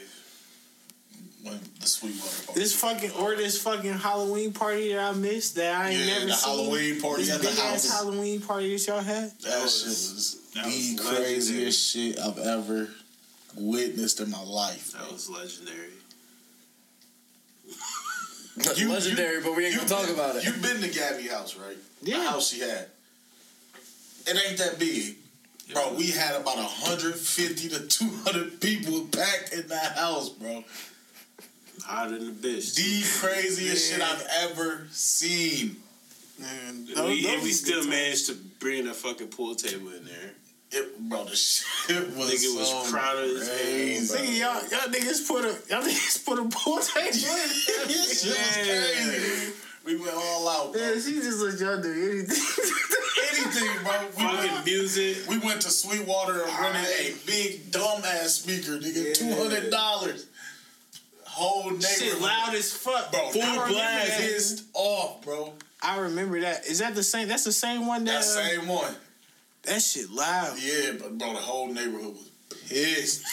when 1.43 1.60
the 1.80 1.88
Sweetwater 1.88 2.45
party. 2.45 2.60
This 2.60 2.76
fucking 2.80 3.12
or 3.20 3.36
this 3.36 3.60
fucking 3.60 3.93
Halloween 3.95 4.54
party 4.54 4.93
that 4.93 4.99
I 4.99 5.18
missed 5.18 5.56
that 5.56 5.74
I 5.76 5.89
ain't 5.89 5.99
Yeah, 5.99 6.14
never 6.14 6.26
the 6.28 6.34
seen. 6.34 6.56
Halloween 6.56 7.02
party 7.02 7.24
this 7.24 7.34
at 7.36 7.41
the 7.41 7.47
big 7.47 7.58
ass. 7.60 7.89
Halloween 7.91 8.41
party 8.41 8.78
that 8.78 8.88
y'all 8.88 8.99
had. 9.02 9.32
That, 9.41 9.64
was- 9.64 9.80
shit 9.80 9.88
was 9.88 10.38
that 10.54 10.66
the 10.66 11.16
craziest 11.16 11.91
shit 11.93 12.20
I've 12.20 12.38
ever 12.38 12.89
witnessed 13.56 14.20
in 14.20 14.30
my 14.32 14.41
life. 14.43 14.91
That 14.93 15.12
was 15.12 15.30
legendary. 15.30 15.89
You- 18.76 18.91
Legendary, 18.91 19.41
but 19.41 19.56
we 19.56 19.66
ain't 19.66 19.76
gonna 19.78 19.88
talk 19.88 20.06
been- 20.06 20.14
about 20.16 20.36
it. 20.36 20.43
You've 20.43 20.62
been 20.62 20.82
to 20.82 20.89
Gabby 20.89 21.28
house, 21.28 21.56
right? 21.56 21.78
Yeah. 22.04 22.18
The 22.18 22.24
house 22.30 22.49
she 22.49 22.60
had. 22.60 22.88
It 24.28 24.38
ain't 24.47 24.58
that 24.60 24.78
big. 24.78 25.16
Bro, 25.74 25.93
we 25.97 26.08
had 26.12 26.36
about 26.36 26.58
150 26.58 27.70
to 27.70 27.88
200 27.88 28.60
people 28.60 29.06
packed 29.12 29.54
in 29.54 29.68
that 29.70 29.97
house, 29.97 30.30
bro. 30.30 30.64
Hotter 31.84 32.20
than 32.20 32.28
the 32.41 32.47
bitch. 32.47 32.76
The 32.76 33.26
craziest 33.26 33.89
Yeah. 33.91 33.97
shit 33.97 34.04
I've 34.06 34.28
ever 34.52 34.88
seen. 34.91 35.78
Man, 36.38 36.86
we, 36.88 36.93
those- 36.93 37.26
and 37.26 37.41
we 37.43 37.52
still 37.54 37.88
managed 37.88 38.28
to 38.28 38.34
bring 38.60 38.86
a 38.88 38.93
fucking 38.93 39.30
pool 39.30 39.56
table 39.56 39.89
in 39.93 40.04
there. 40.06 40.32
It, 40.74 40.97
bro, 41.09 41.26
the 41.26 41.36
shit 41.36 41.97
was, 42.15 42.32
Nigga 42.32 42.57
was 42.57 42.69
so 42.69 42.84
crowded 42.91 43.36
as 43.38 43.47
hell, 43.47 43.57
crazy. 43.57 44.17
Nigga, 44.17 44.39
y'all, 44.39 44.61
y'all 44.69 44.89
niggas 44.93 45.28
put 45.28 45.43
a 45.43 45.49
y'all 45.69 45.84
niggas 45.84 46.26
put 46.26 46.39
a 46.39 46.43
pool 46.49 46.78
table 46.80 47.07
in 47.07 47.11
This 47.88 48.24
shit 48.24 48.30
was 48.38 48.55
crazy. 48.55 49.53
We 49.84 49.95
went 49.99 50.13
all 50.15 50.47
out, 50.47 50.72
bro. 50.74 50.82
Man, 50.82 51.01
she 51.01 51.13
just 51.15 51.41
let 51.41 51.59
y'all 51.59 51.82
do 51.82 51.91
anything. 51.91 52.38
Anything, 53.34 53.84
bro. 53.84 53.91
We 54.17 54.24
Fucking 54.24 54.51
went, 54.53 54.65
music. 54.65 55.17
we 55.28 55.39
went 55.39 55.61
to 55.63 55.69
Sweetwater 55.72 56.43
and 56.43 56.59
rented 56.59 56.86
a 56.86 57.15
big 57.26 57.72
dumbass 57.72 58.28
speaker, 58.28 58.78
nigga. 58.80 59.13
Two 59.13 59.34
hundred 59.36 59.72
dollars. 59.72 60.28
Whole 61.26 61.63
neighborhood. 61.72 61.84
Shit 61.84 62.22
loud 62.22 62.53
as 62.55 62.72
fuck. 62.72 63.11
Bro, 63.11 63.32
Full 63.32 63.41
I 63.41 63.55
blast. 63.69 64.07
that. 64.09 64.17
Pissed 64.19 64.63
off, 64.74 65.22
bro. 65.24 65.53
I 65.82 65.99
remember 65.99 66.39
that. 66.41 66.65
Is 66.65 66.80
that 66.80 66.93
the 66.95 67.03
same? 67.03 67.28
That's 67.28 67.43
the 67.43 67.51
same 67.51 67.88
one 67.88 68.03
that. 68.05 68.11
That 68.11 68.19
uh, 68.19 68.22
same 68.22 68.67
one. 68.67 68.93
That 69.64 69.82
shit 69.82 70.09
loud. 70.09 70.57
Yeah, 70.59 70.93
but 70.99 71.18
bro, 71.18 71.34
the 71.34 71.39
whole 71.39 71.68
neighborhood 71.72 72.16
was 72.16 72.32
pissed. 72.68 73.26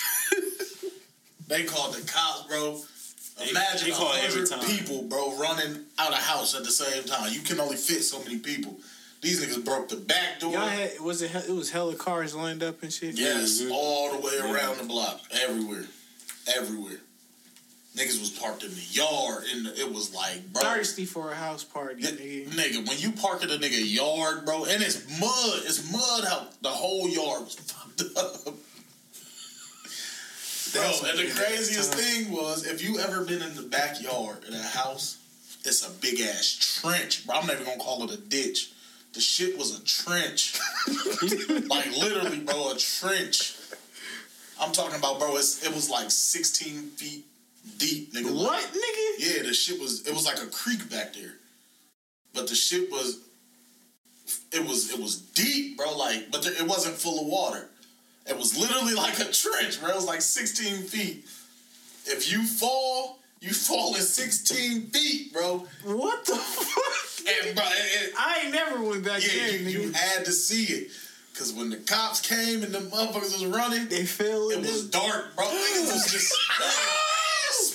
they 1.49 1.64
called 1.64 1.95
the 1.95 2.07
cops, 2.07 2.47
bro. 2.49 2.81
Imagine 3.51 3.93
a 3.93 3.95
call 3.95 4.14
it 4.14 4.24
every 4.24 4.47
hundred 4.47 4.66
people, 4.66 5.03
bro, 5.03 5.37
running 5.39 5.85
out 5.99 6.11
of 6.11 6.18
house 6.18 6.57
at 6.57 6.64
the 6.64 6.70
same 6.70 7.05
time. 7.05 7.33
You 7.33 7.41
can 7.41 7.61
only 7.61 7.76
fit 7.76 8.03
so 8.03 8.18
many 8.20 8.39
people. 8.39 8.76
These 9.20 9.45
niggas 9.45 9.64
broke 9.64 9.89
the 9.89 9.97
back 9.97 10.41
door. 10.41 10.53
Y'all 10.53 10.66
had 10.66 11.01
was 11.01 11.22
it? 11.22 11.35
It 11.35 11.53
was 11.53 11.70
hella 11.70 11.95
cars 11.95 12.35
lined 12.35 12.62
up 12.62 12.83
and 12.83 12.93
shit. 12.93 13.16
Yes, 13.16 13.62
all 13.70 14.12
the 14.12 14.18
way 14.18 14.39
around 14.39 14.79
the 14.79 14.85
block, 14.85 15.20
everywhere, 15.33 15.85
everywhere. 16.55 16.99
Niggas 17.97 18.20
was 18.20 18.30
parked 18.30 18.62
in 18.62 18.70
the 18.70 18.86
yard, 18.91 19.45
and 19.53 19.66
it 19.66 19.93
was 19.93 20.14
like, 20.14 20.53
bro, 20.53 20.62
Thirsty 20.62 21.05
for 21.05 21.32
a 21.32 21.34
house 21.34 21.64
party, 21.64 22.03
nigga. 22.03 22.49
nigga, 22.51 22.89
when 22.89 22.99
you 22.99 23.11
park 23.11 23.43
in 23.43 23.51
a 23.51 23.55
nigga 23.59 23.82
yard, 23.82 24.45
bro, 24.45 24.64
and 24.64 24.82
it's 24.82 25.05
mud, 25.18 25.62
it's 25.64 25.91
mud 25.91 26.24
out. 26.26 26.62
The 26.62 26.68
whole 26.68 27.09
yard 27.09 27.45
was 27.45 27.55
fucked 27.57 28.03
up. 28.16 28.55
Bro, 30.72 30.82
and 30.82 30.93
the 30.93 31.03
what 31.03 31.14
it 31.14 31.24
is. 31.24 31.39
craziest 31.39 31.95
thing 31.95 32.30
was, 32.30 32.66
if 32.66 32.84
you 32.84 32.99
ever 33.01 33.24
been 33.24 33.43
in 33.43 33.55
the 33.57 33.62
backyard 33.62 34.45
of 34.47 34.55
a 34.55 34.62
house, 34.62 35.18
it's 35.64 35.86
a 35.86 35.91
big 35.91 36.20
ass 36.20 36.80
trench. 36.80 37.26
Bro, 37.26 37.36
I'm 37.36 37.47
not 37.47 37.55
even 37.57 37.66
gonna 37.66 37.78
call 37.80 38.05
it 38.05 38.12
a 38.12 38.20
ditch. 38.20 38.72
The 39.14 39.20
shit 39.20 39.59
was 39.59 39.78
a 39.78 39.84
trench. 39.84 40.61
like 41.68 41.91
literally, 41.97 42.41
bro, 42.41 42.72
a 42.72 42.76
trench. 42.76 43.57
I'm 44.61 44.72
talking 44.72 44.99
about, 44.99 45.18
bro. 45.18 45.36
It's, 45.36 45.66
it 45.66 45.74
was 45.74 45.89
like 45.89 46.11
16 46.11 46.91
feet 46.91 47.24
deep, 47.79 48.12
nigga. 48.14 48.35
What, 48.35 48.53
Like, 48.53 48.64
nigga? 48.73 49.09
yeah, 49.19 49.43
the 49.43 49.53
shit 49.55 49.81
was. 49.81 50.07
It 50.07 50.14
was 50.14 50.25
like 50.27 50.43
a 50.43 50.47
creek 50.47 50.89
back 50.91 51.14
there, 51.14 51.35
but 52.35 52.49
the 52.49 52.55
shit 52.55 52.91
was. 52.91 53.21
It 54.53 54.66
was 54.66 54.91
it 54.93 55.01
was 55.01 55.16
deep, 55.21 55.77
bro. 55.77 55.97
Like, 55.97 56.31
but 56.31 56.47
it 56.47 56.66
wasn't 56.66 56.97
full 56.97 57.21
of 57.21 57.27
water. 57.27 57.69
It 58.27 58.37
was 58.37 58.57
literally 58.59 58.95
like 59.05 59.19
a 59.21 59.25
trench, 59.33 59.81
bro. 59.81 59.91
It 59.91 59.95
was 59.95 60.07
like 60.07 60.21
16 60.23 60.83
feet. 60.83 61.25
If 62.07 62.31
you 62.31 62.45
fall, 62.47 63.19
you 63.41 63.53
fall 63.53 63.95
in 63.95 64.01
16 64.03 64.87
feet, 64.91 65.33
bro. 65.33 65.66
What 65.85 66.25
the 66.27 66.37
fuck? 66.37 67.27
And 67.47 67.55
bro, 67.57 67.64
it, 67.64 68.09
it- 68.09 68.14
I 68.19 68.41
ain't 68.45 68.53
never 68.55 68.83
went 68.83 69.05
back 69.05 69.23
yeah, 69.23 69.47
there, 69.47 69.57
you, 69.59 69.81
you 69.81 69.93
had 69.93 70.25
to 70.27 70.33
see 70.33 70.64
it. 70.73 70.91
Cause 71.37 71.53
when 71.53 71.71
the 71.71 71.77
cops 71.77 72.21
came 72.21 72.64
and 72.64 72.75
the 72.75 72.81
motherfuckers 72.81 73.33
was 73.33 73.47
running, 73.47 73.87
They 73.89 74.05
fell 74.05 74.51
it 74.51 74.59
was 74.59 74.91
dark, 74.91 75.37
bro. 75.37 75.45
Niggas 75.47 75.93
was 75.93 76.11
just 76.11 76.35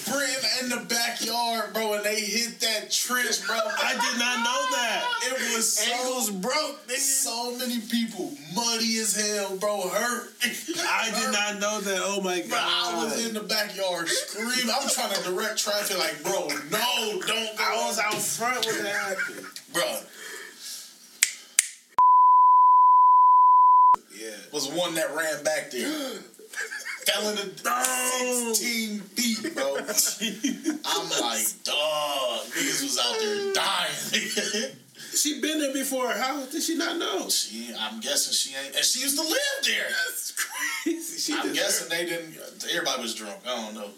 sprinting 0.03 0.49
in 0.61 0.69
the 0.69 0.85
backyard, 0.85 1.73
bro, 1.73 1.93
and 1.93 2.03
they 2.05 2.19
hit 2.19 2.59
that 2.59 2.91
trench, 2.91 3.45
bro. 3.45 3.55
I 3.55 3.93
did 3.93 4.19
not 4.19 4.37
know 4.43 4.61
that. 4.75 5.03
It 5.23 5.55
was 5.55 5.77
so, 5.77 5.91
Ankles 5.93 6.29
broke, 6.29 6.87
nigga. 6.87 6.97
so 6.97 7.57
many 7.57 7.79
people, 7.79 8.31
muddy 8.55 8.97
as 8.99 9.15
hell, 9.15 9.57
bro, 9.57 9.89
hurt. 9.89 10.33
I 10.43 11.11
did 11.11 11.31
not 11.31 11.59
know 11.59 11.81
that. 11.81 12.01
Oh 12.03 12.21
my 12.21 12.43
Bro, 12.47 12.57
I 12.59 13.03
was 13.03 13.25
in 13.25 13.33
the 13.33 13.41
backyard 13.41 14.07
screaming. 14.07 14.73
I'm 14.73 14.89
trying 14.89 15.13
to 15.13 15.23
direct 15.23 15.57
traffic, 15.57 15.97
like, 15.97 16.21
bro, 16.23 16.47
no, 16.71 17.19
don't 17.25 17.27
go. 17.27 17.47
I 17.59 17.85
was 17.87 17.99
out 17.99 18.15
front 18.15 18.65
when 18.65 18.83
that 18.83 18.95
happened. 18.95 19.45
bro. 19.73 19.99
Yeah. 24.15 24.29
Was 24.51 24.69
one 24.69 24.93
that 24.95 25.15
ran 25.15 25.43
back 25.43 25.71
there. 25.71 26.19
Fell 27.05 27.29
in 27.29 27.35
the 27.35 28.53
16 28.55 28.99
feet, 28.99 29.55
bro. 29.55 29.75
I'm 30.85 31.09
like, 31.09 31.45
dog. 31.63 32.45
Niggas 32.47 32.83
was 32.83 32.99
out 32.99 33.19
there 33.19 33.53
dying. 33.53 34.75
She 35.15 35.39
been 35.41 35.59
there 35.59 35.73
before. 35.73 36.09
How 36.09 36.43
did 36.45 36.63
she 36.63 36.75
not 36.75 36.97
know? 36.97 37.29
she, 37.29 37.71
I'm 37.79 37.99
guessing 37.99 38.33
she 38.33 38.55
ain't, 38.57 38.75
and 38.75 38.83
she 38.83 39.01
used 39.01 39.15
to 39.17 39.23
live 39.23 39.39
there. 39.63 39.85
That's 39.89 40.31
crazy. 40.31 41.19
She 41.19 41.37
I'm 41.37 41.53
guessing 41.53 41.89
they 41.89 42.05
didn't. 42.05 42.35
Everybody 42.71 43.01
was 43.03 43.13
drunk. 43.13 43.37
I 43.45 43.55
don't 43.55 43.75
know. 43.75 43.89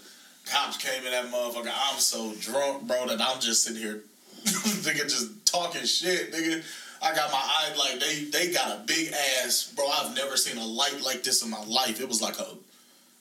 Cops 0.45 0.77
came 0.77 1.05
in 1.05 1.11
that 1.11 1.31
motherfucker. 1.31 1.71
I'm 1.73 1.99
so 1.99 2.33
drunk, 2.39 2.87
bro, 2.87 3.07
that 3.07 3.21
I'm 3.21 3.39
just 3.39 3.63
sitting 3.63 3.81
here, 3.81 4.01
nigga, 4.43 5.03
just 5.03 5.45
talking 5.45 5.85
shit, 5.85 6.33
nigga. 6.33 6.63
I 7.01 7.15
got 7.15 7.31
my 7.31 7.41
eye 7.41 7.73
like 7.77 7.99
they 7.99 8.25
they 8.25 8.53
got 8.53 8.77
a 8.77 8.81
big 8.85 9.13
ass, 9.43 9.71
bro. 9.75 9.87
I've 9.87 10.15
never 10.15 10.37
seen 10.37 10.57
a 10.57 10.65
light 10.65 11.01
like 11.03 11.23
this 11.23 11.43
in 11.43 11.49
my 11.49 11.63
life. 11.65 12.01
It 12.01 12.07
was 12.07 12.21
like 12.21 12.39
a 12.39 12.47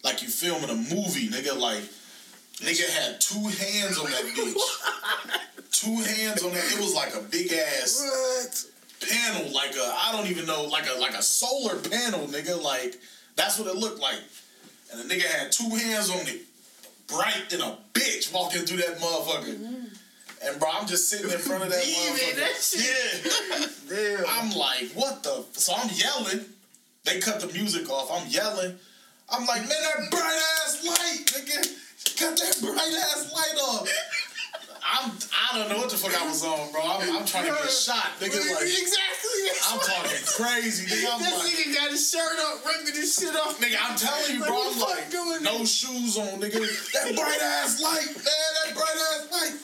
like 0.04 0.22
you 0.22 0.28
filming 0.28 0.70
a 0.70 0.74
movie, 0.74 1.28
nigga. 1.28 1.58
Like 1.58 1.82
nigga 2.60 2.88
had 3.00 3.20
two 3.20 3.40
hands 3.40 3.98
on 3.98 4.10
that 4.10 4.22
bitch. 4.24 5.70
two 5.72 5.96
hands 5.96 6.44
on 6.44 6.52
that. 6.52 6.72
It 6.72 6.78
was 6.78 6.94
like 6.94 7.14
a 7.16 7.20
big 7.20 7.52
ass 7.52 8.00
What? 8.00 8.64
panel, 9.08 9.52
like 9.52 9.74
a 9.74 9.94
I 9.98 10.12
don't 10.12 10.30
even 10.30 10.46
know, 10.46 10.64
like 10.64 10.84
a 10.94 10.98
like 11.00 11.14
a 11.14 11.22
solar 11.22 11.76
panel, 11.76 12.26
nigga. 12.28 12.62
Like 12.62 13.00
that's 13.36 13.58
what 13.58 13.66
it 13.68 13.76
looked 13.76 14.00
like. 14.00 14.20
And 14.92 15.00
the 15.00 15.14
nigga 15.14 15.24
had 15.26 15.50
two 15.50 15.70
hands 15.70 16.10
on 16.10 16.20
it, 16.28 16.42
bright 17.08 17.50
than 17.50 17.60
a 17.62 17.76
bitch 17.94 18.32
walking 18.32 18.62
through 18.62 18.78
that 18.78 18.98
motherfucker. 18.98 19.56
Mm-hmm. 19.56 19.84
And 20.46 20.60
bro, 20.60 20.68
I'm 20.72 20.86
just 20.86 21.08
sitting 21.08 21.30
in 21.30 21.38
front 21.38 21.64
of 21.64 21.70
that 21.70 21.82
motherfucker. 21.82 22.36
that. 22.36 23.68
Yeah. 23.88 24.16
Damn. 24.18 24.24
I'm 24.28 24.56
like, 24.56 24.90
what 24.92 25.22
the? 25.22 25.44
So 25.52 25.72
I'm 25.74 25.88
yelling. 25.94 26.44
They 27.04 27.18
cut 27.20 27.40
the 27.40 27.48
music 27.52 27.88
off. 27.90 28.10
I'm 28.12 28.28
yelling. 28.30 28.78
I'm 29.30 29.46
like, 29.46 29.60
man, 29.62 29.68
that 29.70 30.10
bright 30.10 30.40
ass 30.64 30.84
light, 30.84 31.24
nigga. 31.26 31.60
Cut 32.18 32.36
that 32.38 32.54
bright 32.60 32.94
ass 33.12 33.32
light 33.34 33.56
off. 33.62 33.88
I'm, 34.84 35.10
I 35.32 35.58
don't 35.58 35.68
know 35.72 35.78
what 35.80 35.90
the 35.90 35.96
fuck 35.96 36.12
I 36.12 36.28
was 36.28 36.44
on, 36.44 36.70
bro. 36.70 36.82
I'm, 36.84 37.00
I'm 37.16 37.24
trying 37.24 37.48
to 37.48 37.56
get 37.56 37.64
a 37.64 37.72
shot, 37.72 38.20
nigga. 38.20 38.36
Like, 38.36 38.68
exactly. 38.68 39.40
I'm 39.64 39.80
talking 39.80 40.22
crazy, 40.28 40.84
nigga. 40.86 41.08
I'm 41.08 41.20
This 41.24 41.34
like, 41.40 41.56
nigga 41.56 41.74
got 41.74 41.90
his 41.90 42.04
shirt 42.04 42.36
up, 42.52 42.60
ripping 42.68 42.94
his 42.94 43.16
shit 43.16 43.34
off. 43.34 43.58
nigga, 43.58 43.80
I'm 43.80 43.96
telling 43.96 44.36
you, 44.36 44.44
bro. 44.44 44.54
I'm 44.54 44.78
like, 44.78 45.10
going 45.10 45.42
no 45.42 45.64
shoes 45.64 46.18
on, 46.20 46.38
nigga. 46.38 46.60
That 46.92 47.16
bright 47.16 47.42
ass 47.42 47.80
light, 47.80 48.12
man. 48.12 48.50
That 48.60 48.74
bright 48.76 48.98
ass 49.08 49.24
light. 49.32 49.56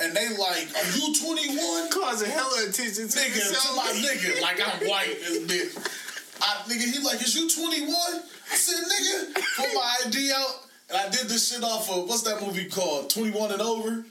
And 0.00 0.16
they 0.16 0.28
like, 0.40 0.66
are 0.72 0.88
you 0.96 1.12
21? 1.14 1.90
Causing 1.92 2.30
hella 2.30 2.66
attention 2.66 3.08
to 3.08 3.18
nigga, 3.20 3.52
to 3.52 3.76
my 3.76 3.92
nigga, 4.00 4.40
like 4.40 4.58
I'm 4.58 4.88
white 4.88 5.12
as 5.28 5.38
bitch. 5.44 5.76
I, 6.40 6.62
nigga, 6.66 6.90
he 6.90 6.98
like, 7.04 7.20
is 7.20 7.36
you 7.36 7.48
21? 7.48 7.92
I 8.52 8.54
said, 8.54 8.84
nigga, 8.84 9.34
put 9.56 9.74
my 9.74 9.96
ID 10.06 10.30
out, 10.36 10.66
and 10.90 10.98
I 10.98 11.08
did 11.08 11.26
this 11.26 11.50
shit 11.50 11.64
off 11.64 11.90
of 11.90 12.06
what's 12.06 12.22
that 12.22 12.42
movie 12.42 12.66
called? 12.66 13.08
21 13.08 13.52
and 13.52 13.62
over. 13.62 14.04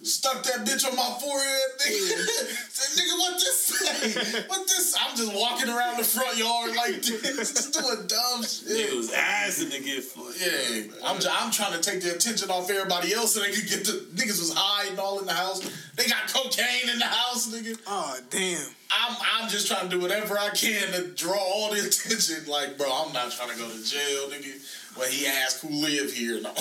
Stuck 0.00 0.42
that 0.44 0.64
bitch 0.64 0.88
on 0.88 0.94
my 0.96 1.18
forehead, 1.20 1.70
nigga. 1.80 2.26
Said, 2.70 3.02
nigga, 3.02 3.18
what 3.18 3.34
this 3.34 3.60
say? 3.66 4.42
What 4.48 4.66
this? 4.68 4.96
I'm 4.98 5.16
just 5.16 5.34
walking 5.34 5.68
around 5.68 5.98
the 5.98 6.04
front 6.04 6.36
yard 6.38 6.74
like 6.76 7.02
this, 7.02 7.52
just 7.52 7.72
doing 7.74 8.06
dumb 8.06 8.40
Nigga 8.42 8.68
shit. 8.88 8.96
was 8.96 9.12
ass 9.12 9.60
in 9.60 9.68
the 9.70 9.80
gift 9.80 10.16
for 10.16 10.30
Yeah, 10.38 10.92
I'm, 11.04 11.20
j- 11.20 11.28
I'm 11.30 11.50
trying 11.50 11.72
to 11.72 11.80
take 11.80 12.00
the 12.02 12.14
attention 12.14 12.48
off 12.50 12.70
everybody 12.70 13.12
else 13.12 13.34
so 13.34 13.40
they 13.40 13.50
could 13.50 13.68
get 13.68 13.84
the 13.84 14.06
niggas 14.14 14.38
was 14.38 14.54
hiding 14.56 14.98
all 15.00 15.18
in 15.18 15.26
the 15.26 15.32
house. 15.34 15.60
They 15.96 16.06
got 16.06 16.28
cocaine 16.32 16.88
in 16.90 16.98
the 17.00 17.04
house, 17.04 17.52
nigga. 17.52 17.76
Oh 17.88 18.18
damn. 18.30 18.66
I'm 18.90 19.16
I'm 19.42 19.48
just 19.50 19.66
trying 19.66 19.90
to 19.90 19.96
do 19.96 20.00
whatever 20.00 20.38
I 20.38 20.50
can 20.50 20.92
to 20.92 21.08
draw 21.08 21.36
all 21.36 21.72
the 21.74 21.80
attention. 21.80 22.46
Like, 22.48 22.78
bro, 22.78 22.86
I'm 22.88 23.12
not 23.12 23.32
trying 23.32 23.50
to 23.50 23.56
go 23.58 23.68
to 23.68 23.84
jail, 23.84 24.30
nigga. 24.30 24.96
When 24.96 25.10
he 25.10 25.26
asked 25.26 25.60
who 25.60 25.68
live 25.70 26.12
here, 26.12 26.40
no. 26.40 26.54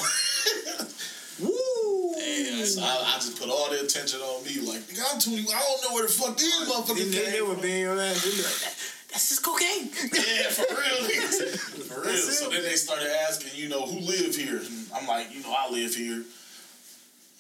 Woo! 1.40 2.07
So 2.22 2.82
I, 2.82 3.14
I 3.16 3.20
just 3.20 3.40
put 3.40 3.50
all 3.50 3.70
the 3.70 3.82
attention 3.82 4.20
on 4.22 4.44
me. 4.44 4.60
Like, 4.62 4.82
nigga, 4.82 5.04
I'm 5.14 5.20
20. 5.20 5.40
I 5.54 5.60
don't 5.60 5.84
know 5.90 5.94
where 5.96 6.04
the 6.04 6.10
fuck 6.12 6.36
these 6.38 6.54
motherfuckers 6.68 7.12
they, 7.12 7.20
they 7.26 7.32
came 7.38 7.48
would 7.48 7.58
from. 7.58 7.62
be 7.64 7.72
in 7.74 7.80
your 7.82 8.00
ass. 8.02 8.26
Like, 8.26 8.36
"That- 8.36 8.76
that's 9.12 9.30
just 9.30 9.44
cocaine. 9.44 9.88
Yeah, 10.14 10.50
for 10.50 10.66
real. 10.74 10.98
for 11.88 12.02
real. 12.02 12.10
That's 12.12 12.40
So 12.40 12.48
it. 12.48 12.52
then 12.54 12.64
they 12.64 12.76
started 12.76 13.08
asking, 13.30 13.52
you 13.56 13.70
know, 13.70 13.86
who 13.86 14.00
live 14.00 14.36
here? 14.36 14.58
And 14.58 14.88
I'm 14.96 15.08
like, 15.08 15.34
you 15.34 15.42
know, 15.44 15.56
I 15.58 15.70
live 15.72 15.96
here. 15.96 16.24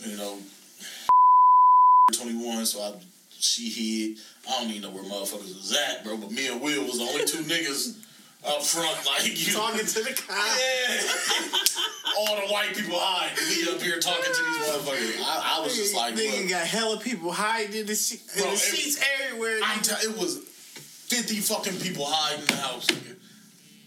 You 0.06 0.18
know, 0.18 0.38
21, 2.14 2.66
so 2.66 2.82
I 2.82 2.94
she 3.40 3.70
hid. 3.70 4.18
I 4.50 4.62
don't 4.62 4.72
even 4.72 4.82
know 4.84 4.90
where 4.92 5.04
motherfuckers 5.04 5.54
was 5.56 5.78
at, 5.90 6.04
bro. 6.04 6.18
But 6.18 6.32
me 6.32 6.48
and 6.48 6.62
Will 6.62 6.84
was 6.84 6.98
the 7.00 7.04
only 7.04 7.26
two 7.26 7.40
niggas 7.44 7.98
up 8.48 8.64
front, 8.64 8.96
like 9.06 9.26
you. 9.26 9.54
Talking 9.54 9.86
to 9.86 10.04
the 10.04 10.14
cop. 10.14 10.38
Yeah. 10.58 11.02
All 12.18 12.36
the 12.36 12.52
white 12.52 12.76
people 12.76 12.98
hide. 13.00 13.32
We 13.38 13.72
up 13.72 13.82
here 13.82 14.00
talking 14.00 14.24
to 14.24 14.30
these 14.30 14.68
motherfuckers. 14.68 15.22
I, 15.24 15.58
I 15.58 15.64
was 15.64 15.76
just 15.76 15.96
like, 15.96 16.16
nigga 16.16 16.50
got 16.50 16.66
hella 16.66 17.00
people 17.00 17.32
hiding 17.32 17.76
in 17.82 17.86
the, 17.86 17.96
she- 17.96 18.20
in 18.36 18.42
the 18.44 18.54
it- 18.54 18.58
sheets 18.60 19.00
everywhere. 19.24 19.60
I'm 19.64 19.80
it 19.82 20.18
was 20.18 20.38
50 20.40 21.36
fucking 21.36 21.80
people 21.80 22.06
hiding 22.08 22.42
in 22.42 22.48
the 22.48 22.56
house, 22.56 22.88
nigga. 22.88 23.16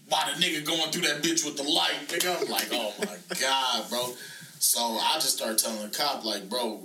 By 0.09 0.31
the 0.33 0.41
nigga 0.43 0.65
going 0.65 0.91
through 0.91 1.03
that 1.03 1.21
bitch 1.21 1.45
with 1.45 1.57
the 1.57 1.63
light, 1.63 1.95
nigga. 2.07 2.41
I'm 2.41 2.49
like, 2.49 2.67
oh 2.71 2.93
my 2.99 3.17
god, 3.39 3.89
bro. 3.89 4.13
So 4.59 4.79
I 4.79 5.15
just 5.15 5.35
started 5.37 5.57
telling 5.57 5.81
the 5.81 5.89
cop, 5.95 6.23
like, 6.23 6.47
bro, 6.49 6.79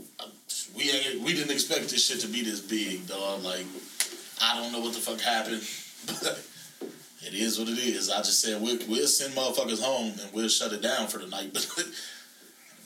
we 0.76 0.90
ain't, 0.90 1.20
we 1.20 1.32
didn't 1.34 1.52
expect 1.52 1.90
this 1.90 2.06
shit 2.06 2.20
to 2.20 2.28
be 2.28 2.42
this 2.42 2.60
big, 2.60 3.06
dog. 3.06 3.42
Like, 3.44 3.66
I 4.42 4.60
don't 4.60 4.72
know 4.72 4.80
what 4.80 4.94
the 4.94 5.00
fuck 5.00 5.20
happened, 5.20 5.62
but 6.06 6.40
it 7.26 7.34
is 7.34 7.58
what 7.58 7.68
it 7.68 7.78
is. 7.78 8.10
I 8.10 8.18
just 8.18 8.40
said 8.40 8.62
we'll, 8.62 8.78
we'll 8.88 9.06
send 9.06 9.34
motherfuckers 9.34 9.82
home 9.82 10.12
and 10.20 10.32
we'll 10.32 10.48
shut 10.48 10.72
it 10.72 10.82
down 10.82 11.08
for 11.08 11.18
the 11.18 11.26
night, 11.26 11.50
but 11.54 11.66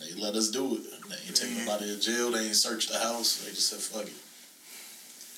they 0.01 0.21
let 0.21 0.35
us 0.35 0.51
do 0.51 0.77
it. 0.77 0.83
They 1.09 1.17
ain't 1.27 1.37
take 1.37 1.57
nobody 1.59 1.95
to 1.95 2.01
jail. 2.01 2.31
They 2.31 2.47
ain't 2.47 2.57
searched 2.57 2.91
the 2.91 2.99
house. 2.99 3.45
They 3.45 3.51
just 3.51 3.69
said, 3.69 3.81
fuck 3.81 4.07
it. 4.07 4.13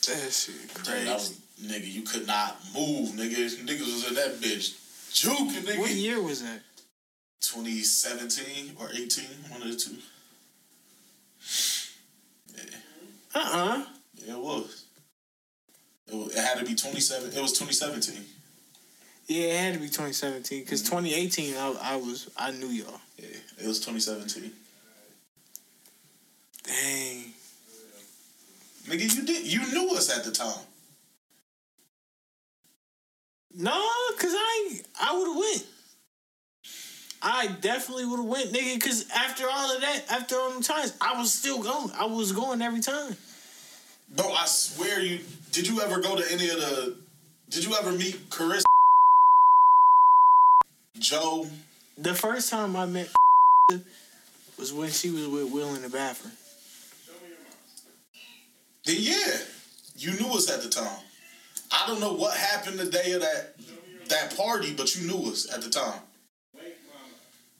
that 0.06 0.32
shit 0.32 0.74
crazy. 0.74 1.04
that 1.06 1.14
was 1.14 1.40
nigga. 1.60 1.92
You 1.92 2.02
could 2.02 2.26
not 2.26 2.58
move, 2.74 3.10
nigga. 3.10 3.48
Niggas 3.64 3.80
was 3.80 4.08
in 4.08 4.14
that 4.14 4.40
bitch 4.40 4.78
juking, 5.12 5.64
nigga. 5.64 5.78
what 5.78 5.90
year 5.90 6.22
was 6.22 6.42
that? 6.42 6.60
2017 7.40 8.76
or 8.78 8.88
18, 8.94 9.24
one 9.50 9.62
of 9.62 9.68
the 9.68 9.76
two. 9.76 9.96
Yeah, 12.54 12.76
Uh-uh. 13.34 13.84
yeah 14.14 14.34
it 14.34 14.38
was. 14.38 14.84
It, 16.06 16.14
was, 16.14 16.36
it 16.36 16.38
had 16.40 16.58
to 16.58 16.64
be 16.64 16.74
27. 16.74 17.32
It 17.32 17.42
was 17.42 17.52
2017. 17.52 18.24
Yeah, 19.28 19.44
it 19.44 19.60
had 19.60 19.74
to 19.74 19.80
be 19.80 19.86
2017 19.86 20.58
Mm-hmm. 20.58 20.64
because 20.64 20.82
2018, 20.82 21.54
I, 21.56 21.74
I 21.94 21.96
was 21.96 22.28
I 22.36 22.50
knew 22.50 22.66
y'all. 22.68 23.00
Yeah, 23.18 23.26
it 23.60 23.66
was 23.66 23.78
2017. 23.80 24.50
Dang. 26.64 27.24
Nigga, 28.88 29.16
you 29.16 29.22
did. 29.24 29.46
You 29.46 29.60
knew 29.72 29.94
us 29.96 30.16
at 30.16 30.24
the 30.24 30.30
time. 30.32 30.64
No, 33.54 33.70
cause 34.18 34.32
I 34.34 34.80
I 35.00 35.16
would 35.16 35.26
have 35.28 35.36
went. 35.36 35.66
I 37.24 37.46
definitely 37.60 38.06
would 38.06 38.16
have 38.16 38.24
went, 38.26 38.52
nigga. 38.52 38.80
Cause 38.82 39.06
after 39.14 39.44
all 39.48 39.70
of 39.74 39.80
that, 39.82 40.02
after 40.10 40.36
all 40.36 40.50
the 40.50 40.64
times, 40.64 40.92
I 41.00 41.18
was 41.18 41.32
still 41.32 41.62
going. 41.62 41.90
I 41.98 42.06
was 42.06 42.32
going 42.32 42.62
every 42.62 42.80
time. 42.80 43.16
Bro, 44.16 44.32
I 44.32 44.46
swear 44.46 45.00
you. 45.00 45.20
Did 45.52 45.68
you 45.68 45.80
ever 45.80 46.00
go 46.00 46.16
to 46.16 46.32
any 46.32 46.48
of 46.48 46.56
the. 46.56 46.96
Did 47.50 47.64
you 47.64 47.74
ever 47.78 47.92
meet 47.92 48.30
Carissa? 48.30 48.61
Joe? 51.02 51.46
The 51.98 52.14
first 52.14 52.48
time 52.48 52.76
I 52.76 52.86
met 52.86 53.08
was 54.58 54.72
when 54.72 54.90
she 54.90 55.10
was 55.10 55.26
with 55.26 55.52
Will 55.52 55.74
in 55.74 55.82
the 55.82 55.88
bathroom. 55.88 56.32
Then 58.84 58.96
yeah, 58.98 59.38
you 59.96 60.12
knew 60.12 60.28
us 60.34 60.50
at 60.50 60.62
the 60.62 60.68
time. 60.68 60.98
I 61.70 61.86
don't 61.86 62.00
know 62.00 62.12
what 62.12 62.36
happened 62.36 62.78
the 62.78 62.86
day 62.86 63.12
of 63.12 63.20
that 63.20 63.54
that 64.08 64.36
party, 64.36 64.74
but 64.74 64.94
you 64.96 65.06
knew 65.06 65.30
us 65.30 65.52
at 65.52 65.62
the 65.62 65.70
time. 65.70 66.00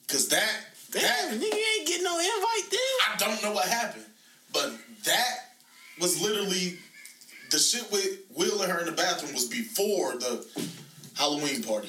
Cause 0.08 0.28
that 0.28 0.66
Damn, 0.90 1.02
that 1.02 1.40
nigga 1.40 1.56
you 1.56 1.64
ain't 1.78 1.88
getting 1.88 2.04
no 2.04 2.18
invite 2.18 2.70
then. 2.70 2.80
I 3.08 3.16
don't 3.18 3.42
know 3.42 3.52
what 3.52 3.66
happened, 3.66 4.04
but 4.52 4.72
that 5.04 5.36
was 6.00 6.20
literally 6.20 6.76
the 7.50 7.58
shit 7.58 7.90
with 7.90 8.18
Will 8.36 8.60
and 8.62 8.70
her 8.70 8.80
in 8.80 8.86
the 8.86 8.92
bathroom 8.92 9.32
was 9.32 9.46
before 9.46 10.12
the 10.12 10.46
Halloween 11.14 11.62
party. 11.62 11.88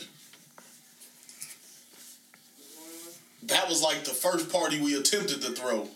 That 3.48 3.68
was 3.68 3.82
like 3.82 4.04
the 4.04 4.12
first 4.12 4.52
party 4.52 4.80
we 4.82 4.96
attempted 4.96 5.42
to 5.42 5.52
throw. 5.52 5.88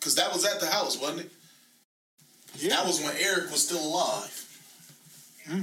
Cause 0.00 0.14
that 0.14 0.32
was 0.32 0.44
at 0.44 0.60
the 0.60 0.66
house, 0.66 1.00
wasn't 1.00 1.22
it? 1.22 1.30
Yeah. 2.58 2.70
That 2.70 2.86
was 2.86 3.02
when 3.02 3.14
Eric 3.18 3.50
was 3.50 3.66
still 3.66 3.84
alive. 3.84 4.42
Hmm. 5.48 5.62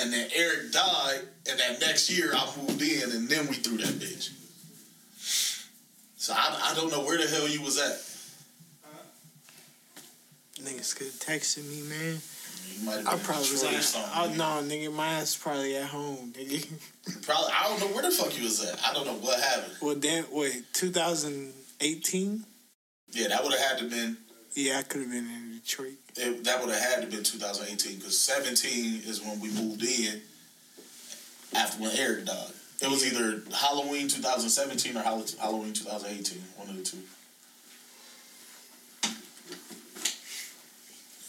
And 0.00 0.12
then 0.12 0.30
Eric 0.34 0.72
died, 0.72 1.20
and 1.48 1.58
that 1.58 1.80
next 1.80 2.10
year 2.10 2.32
I 2.34 2.50
moved 2.56 2.80
in, 2.82 3.10
and 3.10 3.28
then 3.28 3.46
we 3.48 3.54
threw 3.54 3.76
that 3.78 3.94
bitch. 3.94 4.30
So 6.16 6.32
I, 6.34 6.70
I 6.70 6.74
don't 6.74 6.90
know 6.90 7.04
where 7.04 7.18
the 7.18 7.26
hell 7.26 7.48
you 7.48 7.62
was 7.62 7.78
at. 7.78 7.98
Niggas 10.64 10.96
could 10.96 11.08
have 11.08 11.16
texted 11.16 11.68
me, 11.68 11.82
man. 11.88 12.18
You 12.78 12.86
might 12.86 12.96
have 12.96 13.06
I 13.06 13.10
been 13.12 13.20
in 13.20 13.24
probably 13.26 13.50
was 13.50 13.64
or 13.64 13.68
at. 13.68 13.82
something. 13.82 14.10
Oh 14.14 14.34
no, 14.34 14.68
nigga, 14.68 14.92
my 14.92 15.06
ass 15.06 15.36
probably 15.36 15.76
at 15.76 15.86
home, 15.86 16.32
nigga. 16.36 16.66
Probably 17.22 17.52
I 17.52 17.68
don't 17.68 17.80
know 17.80 17.86
where 17.94 18.02
the 18.02 18.10
fuck 18.10 18.36
you 18.36 18.44
was 18.44 18.64
at. 18.64 18.78
I 18.84 18.92
don't 18.94 19.06
know 19.06 19.14
what 19.14 19.40
happened. 19.40 19.74
well, 19.80 19.94
then 19.94 20.24
wait, 20.32 20.64
2018. 20.72 22.44
Yeah, 23.12 23.28
that 23.28 23.42
would 23.42 23.52
have 23.52 23.60
had 23.60 23.78
to 23.78 23.84
been 23.90 24.16
Yeah, 24.54 24.78
I 24.78 24.82
could 24.82 25.02
have 25.02 25.10
been 25.10 25.26
in 25.26 25.60
Detroit. 25.60 25.98
it, 26.16 26.44
that 26.44 26.60
would 26.60 26.70
have 26.72 26.80
had 26.82 27.02
to 27.02 27.06
been 27.14 27.22
2018 27.24 27.96
because 27.98 28.18
17 28.18 29.02
is 29.04 29.20
when 29.20 29.38
we 29.40 29.50
moved 29.50 29.82
in 29.84 30.22
after 31.54 31.82
when 31.82 31.90
Eric 31.96 32.24
died. 32.26 32.52
It 32.80 32.90
was 32.90 33.04
either 33.06 33.42
Halloween 33.54 34.08
2017 34.08 34.96
or 34.96 35.02
Halloween 35.02 35.72
2018, 35.72 36.42
one 36.56 36.68
of 36.70 36.76
the 36.76 36.82
two. 36.82 36.98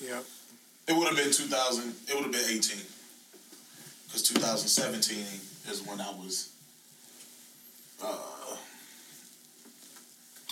Yep. 0.01 0.23
It 0.87 0.95
would 0.95 1.07
have 1.07 1.17
been 1.17 1.31
2000. 1.31 1.93
It 2.07 2.13
would 2.13 2.23
have 2.23 2.31
been 2.31 2.49
18. 2.49 2.77
Because 4.05 4.23
2017 4.23 5.17
is 5.71 5.81
when 5.87 6.01
I 6.01 6.09
was. 6.11 6.53
Uh, 8.03 8.17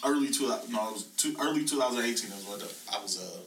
early 0.06 0.32
two. 0.32 0.48
No, 0.48 0.90
it 0.90 0.94
was 0.94 1.04
two, 1.18 1.36
early 1.40 1.66
2018 1.66 2.32
is 2.32 2.46
when 2.48 2.62
I 2.94 3.02
was, 3.02 3.20
uh, 3.20 3.42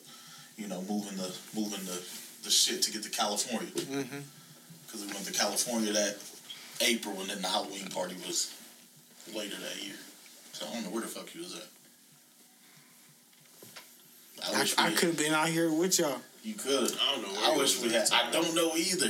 you 0.56 0.68
know, 0.68 0.82
moving 0.82 1.16
the 1.16 1.34
moving 1.56 1.84
the, 1.84 2.00
the 2.42 2.50
shit 2.50 2.82
to 2.82 2.92
get 2.92 3.02
to 3.02 3.10
California. 3.10 3.70
Mm-hmm. 3.70 4.18
Because 4.86 5.06
we 5.06 5.12
went 5.12 5.24
to 5.26 5.32
California 5.32 5.92
that 5.92 6.18
April, 6.80 7.18
and 7.20 7.30
then 7.30 7.42
the 7.42 7.48
Halloween 7.48 7.88
party 7.88 8.14
was 8.26 8.54
later 9.34 9.56
that 9.56 9.82
year. 9.82 9.96
So 10.52 10.66
I 10.66 10.74
don't 10.74 10.84
know 10.84 10.90
where 10.90 11.02
the 11.02 11.08
fuck 11.08 11.34
you 11.34 11.42
was 11.42 11.54
at. 11.56 11.66
I, 14.78 14.84
I, 14.84 14.88
I 14.88 14.90
could 14.90 15.08
have 15.08 15.18
been 15.18 15.32
out 15.32 15.48
here 15.48 15.72
with 15.72 15.98
y'all. 15.98 16.18
You 16.44 16.54
could. 16.54 16.92
I 16.92 17.14
don't 17.16 17.22
know. 17.22 17.40
I 17.42 17.56
wish 17.56 17.80
we 17.82 17.90
had. 17.90 18.08
I 18.12 18.30
don't 18.30 18.54
know 18.54 18.72
either. 18.76 19.08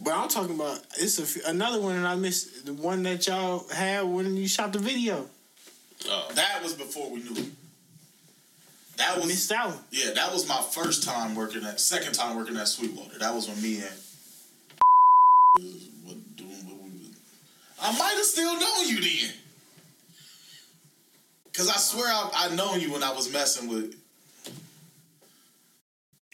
But 0.00 0.12
I'm 0.14 0.28
talking 0.28 0.54
about 0.54 0.78
it's 0.98 1.18
a 1.18 1.22
f- 1.22 1.46
another 1.50 1.80
one 1.80 2.00
that 2.00 2.06
I 2.08 2.14
missed. 2.14 2.66
The 2.66 2.74
one 2.74 3.02
that 3.04 3.26
y'all 3.26 3.66
had 3.70 4.02
when 4.02 4.36
you 4.36 4.46
shot 4.46 4.72
the 4.72 4.78
video. 4.78 5.26
Oh, 6.08 6.28
That 6.34 6.62
was 6.62 6.74
before 6.74 7.10
we 7.10 7.20
knew. 7.20 7.50
That 8.98 9.14
I 9.14 9.16
was 9.16 9.26
missed 9.26 9.48
that 9.48 9.66
one. 9.68 9.78
yeah. 9.90 10.10
That 10.14 10.32
was 10.32 10.46
my 10.48 10.60
first 10.60 11.04
time 11.04 11.34
working 11.34 11.64
at 11.64 11.80
second 11.80 12.12
time 12.12 12.36
working 12.36 12.56
at 12.56 12.68
Sweetwater. 12.68 13.18
That 13.18 13.34
was 13.34 13.48
when 13.48 13.60
me 13.62 13.78
and 13.78 13.90
was 15.56 15.88
what- 16.04 16.36
doing 16.36 16.50
what 16.66 16.82
we 16.82 16.90
was. 16.90 17.16
I 17.80 17.92
might 17.98 18.14
have 18.16 18.24
still 18.24 18.52
known 18.58 18.86
you 18.88 19.00
then. 19.00 19.32
Cause 21.54 21.68
I 21.68 21.76
swear 21.76 22.06
I 22.06 22.30
I 22.50 22.54
known 22.54 22.80
you 22.80 22.92
when 22.92 23.02
I 23.02 23.12
was 23.12 23.32
messing 23.32 23.68
with. 23.68 23.94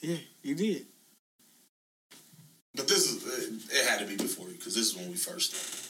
Yeah, 0.04 0.16
you 0.42 0.54
did. 0.54 0.84
But 2.74 2.88
this 2.88 3.10
is 3.10 3.24
it, 3.24 3.74
it 3.78 3.88
had 3.88 4.00
to 4.00 4.06
be 4.06 4.16
before 4.16 4.48
you 4.48 4.54
because 4.54 4.74
this 4.74 4.88
is 4.92 4.96
when 4.96 5.08
we 5.08 5.14
first 5.14 5.54
started. 5.54 5.80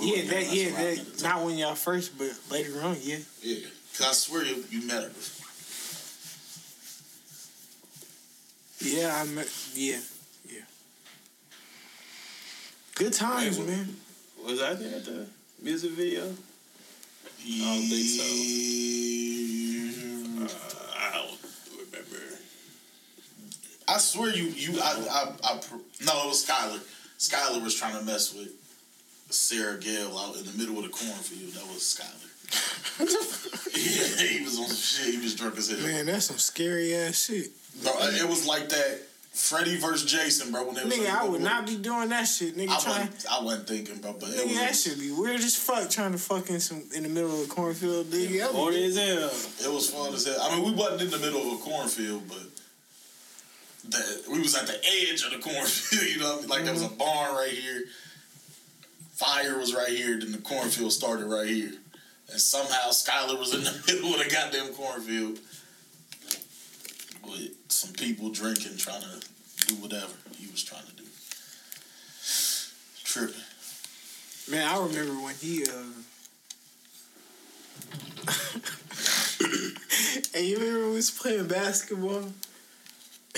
We 0.00 0.16
yeah, 0.16 0.30
that 0.32 0.52
yeah, 0.52 0.70
that 0.70 1.22
not 1.22 1.44
when 1.44 1.56
y'all 1.56 1.74
first, 1.76 2.18
but 2.18 2.32
later 2.50 2.80
on, 2.82 2.96
yeah. 3.00 3.18
Yeah, 3.42 3.66
cause 3.96 4.06
I 4.08 4.12
swear 4.12 4.44
you, 4.44 4.64
you 4.70 4.86
met 4.86 5.02
her 5.04 5.08
before. 5.08 5.46
Yeah, 8.80 9.14
I 9.22 9.24
met. 9.26 9.48
Yeah, 9.74 9.98
yeah. 10.48 10.60
Good 12.96 13.12
times, 13.12 13.56
Hey, 13.56 13.62
what- 13.62 13.68
man. 13.70 13.96
was 14.44 14.60
I 14.62 14.74
there 14.74 14.96
at 14.96 15.04
the 15.04 15.26
music 15.62 15.92
video? 15.92 16.24
I 16.24 17.58
don't 17.58 17.88
think 17.88 18.08
so. 18.08 18.24
Uh, 20.44 20.48
I 20.96 21.12
don't 21.14 21.38
remember. 21.78 22.22
I 23.88 23.98
swear 23.98 24.34
you 24.34 24.44
you 24.44 24.78
I 24.80 24.92
I, 25.10 25.54
I 25.54 25.58
pr- 25.58 26.04
no 26.04 26.24
it 26.24 26.28
was 26.28 26.44
Skylar. 26.46 26.80
Skylar 27.18 27.62
was 27.62 27.74
trying 27.74 27.98
to 27.98 28.04
mess 28.04 28.34
with 28.34 28.50
Sarah 29.30 29.78
Gale 29.78 30.16
out 30.16 30.36
in 30.36 30.44
the 30.44 30.52
middle 30.58 30.76
of 30.78 30.84
the 30.84 30.90
cornfield. 30.90 31.52
That 31.54 31.66
was 31.66 31.82
Skylar. 31.82 32.24
Yeah, 33.78 34.26
he 34.26 34.44
was 34.44 34.58
on 34.58 34.66
some 34.66 34.76
shit. 34.76 35.14
He 35.14 35.20
was 35.20 35.34
drunk 35.36 35.56
as 35.56 35.70
hell. 35.70 35.78
Man, 35.86 36.06
that's 36.06 36.26
some 36.26 36.38
scary 36.38 36.94
ass 36.96 37.26
shit. 37.26 37.48
Bro, 37.82 37.92
it 38.00 38.28
was 38.28 38.44
like 38.46 38.68
that 38.70 39.00
Freddy 39.32 39.76
versus 39.76 40.10
Jason, 40.10 40.50
bro. 40.50 40.64
When 40.66 40.74
they 40.74 40.82
Nigga, 40.82 41.04
like, 41.04 41.14
I 41.14 41.24
would 41.28 41.40
not 41.40 41.66
be 41.66 41.76
doing 41.76 42.08
that 42.08 42.24
shit. 42.24 42.56
Nigga, 42.56 42.70
I 42.70 42.80
trying. 42.80 43.06
wasn't, 43.06 43.26
I 43.30 43.44
wasn't 43.44 43.68
thinking, 43.68 43.96
bro. 43.98 44.14
But 44.18 44.30
it 44.30 44.48
Nigga, 44.48 44.54
that 44.56 44.74
should 44.74 44.98
be 44.98 45.12
weird 45.12 45.40
as 45.40 45.54
fuck 45.56 45.88
trying 45.90 46.12
to 46.12 46.18
fuck 46.18 46.50
in 46.50 46.58
some 46.58 46.82
in 46.94 47.04
the 47.04 47.08
middle 47.08 47.32
of 47.40 47.46
a 47.46 47.48
cornfield, 47.48 48.06
nigga. 48.06 48.40
That 48.40 48.50
Horny 48.50 48.80
would- 48.82 48.90
as 48.90 48.96
hell. 49.60 49.70
it 49.70 49.74
was 49.74 49.90
fun 49.90 50.12
as 50.14 50.26
hell. 50.26 50.38
I 50.40 50.56
mean, 50.56 50.64
we 50.64 50.72
wasn't 50.72 51.02
in 51.02 51.10
the 51.10 51.18
middle 51.18 51.40
of 51.52 51.60
a 51.60 51.62
cornfield, 51.62 52.22
but 52.28 52.42
the, 53.88 54.24
we 54.30 54.40
was 54.40 54.54
at 54.54 54.66
the 54.66 54.78
edge 54.84 55.22
of 55.24 55.30
the 55.32 55.38
cornfield. 55.50 56.02
You 56.02 56.18
know, 56.18 56.26
what 56.26 56.38
I 56.38 56.40
mean? 56.40 56.48
like 56.48 56.64
there 56.64 56.74
was 56.74 56.82
a 56.82 56.88
barn 56.88 57.34
right 57.34 57.50
here, 57.50 57.84
fire 59.12 59.58
was 59.58 59.74
right 59.74 59.88
here, 59.88 60.18
then 60.18 60.32
the 60.32 60.38
cornfield 60.38 60.92
started 60.92 61.26
right 61.26 61.48
here, 61.48 61.72
and 62.30 62.40
somehow 62.40 62.90
Skylar 62.90 63.38
was 63.38 63.54
in 63.54 63.64
the 63.64 63.82
middle 63.86 64.14
of 64.14 64.24
the 64.24 64.30
goddamn 64.30 64.74
cornfield 64.74 65.38
with 67.24 67.50
some 67.68 67.92
people 67.92 68.30
drinking, 68.30 68.76
trying 68.76 69.02
to 69.02 69.20
do 69.66 69.74
whatever 69.76 70.12
he 70.36 70.50
was 70.50 70.62
trying 70.62 70.86
to 70.86 70.92
do. 70.92 71.04
Tripping. 73.04 73.42
Man, 74.50 74.66
I 74.66 74.78
remember 74.78 75.14
when 75.22 75.34
he 75.34 75.64
uh 75.64 75.92
Hey, 80.32 80.46
you 80.46 80.58
remember 80.58 80.88
we 80.90 80.96
was 80.96 81.10
playing 81.10 81.48
basketball? 81.48 82.24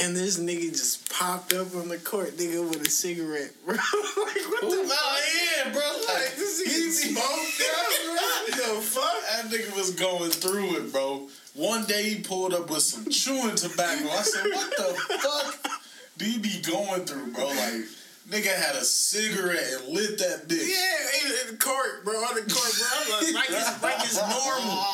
And 0.01 0.16
this 0.16 0.38
nigga 0.38 0.70
just 0.70 1.12
popped 1.12 1.53
up 1.53 1.74
on 1.74 1.90
the 1.90 1.98
court, 1.98 2.30
nigga, 2.38 2.66
with 2.66 2.86
a 2.86 2.88
cigarette, 2.88 3.53
bro. 3.66 3.74
like, 3.74 3.84
what 3.84 4.62
the 4.62 4.88
fuck? 4.88 4.98
Oh 4.98 5.20
yeah, 5.36 5.72
bro. 5.72 5.82
Like, 5.82 6.36
this 6.36 6.62
nigga 6.62 6.90
smoked 6.90 7.61
out, 7.68 7.92
bro. 8.07 8.14
What 8.14 8.46
the 8.57 8.80
fuck? 8.80 9.20
That 9.30 9.44
nigga 9.51 9.76
was 9.76 9.90
going 9.90 10.30
through 10.30 10.76
it, 10.76 10.92
bro. 10.92 11.28
One 11.55 11.84
day 11.84 12.14
he 12.14 12.22
pulled 12.22 12.55
up 12.55 12.70
with 12.70 12.82
some 12.82 13.11
chewing 13.11 13.57
tobacco. 13.57 14.09
I 14.09 14.22
said, 14.22 14.44
"What 14.51 14.76
the 14.76 15.16
fuck 15.18 15.70
do 16.16 16.30
you 16.30 16.40
be 16.40 16.62
going 16.62 17.05
through, 17.05 17.32
bro?" 17.32 17.48
Like, 17.48 17.84
nigga 18.29 18.55
had 18.55 18.77
a 18.77 18.85
cigarette 18.85 19.66
and 19.79 19.95
lit 19.95 20.18
that 20.18 20.49
bitch. 20.49 20.68
Yeah, 20.68 21.27
in, 21.27 21.49
in 21.49 21.53
the 21.53 21.59
court, 21.59 22.05
bro, 22.05 22.14
on 22.14 22.35
the 22.35 22.43
court, 22.43 22.73
bro. 22.79 22.89
I'm 22.95 23.11
like, 23.11 23.35
like 23.35 23.51
it's, 23.51 23.83
like 23.83 23.99
it's 23.99 24.18
normal. 24.18 24.85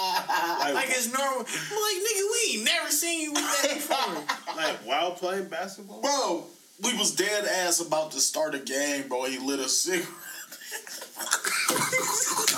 Like 0.67 0.89
it's 0.91 1.13
normal. 1.13 1.41
I'm 1.41 1.45
like, 1.45 2.03
nigga, 2.03 2.23
we 2.33 2.57
ain't 2.57 2.65
never 2.65 2.91
seen 2.91 3.23
you 3.23 3.33
with 3.33 3.63
that 3.63 3.75
before. 3.75 4.57
Like 4.57 4.77
while 4.87 5.13
playing 5.13 5.49
basketball. 5.49 6.01
Bro, 6.01 6.45
we 6.83 6.97
was 6.97 7.15
dead 7.15 7.45
ass 7.45 7.81
about 7.81 8.13
to 8.13 8.21
start 8.21 8.55
a 8.55 8.59
game, 8.59 9.07
bro. 9.09 9.25
He 9.25 9.39
lit 9.39 9.61
a 9.61 9.69
cigarette. 9.69 10.09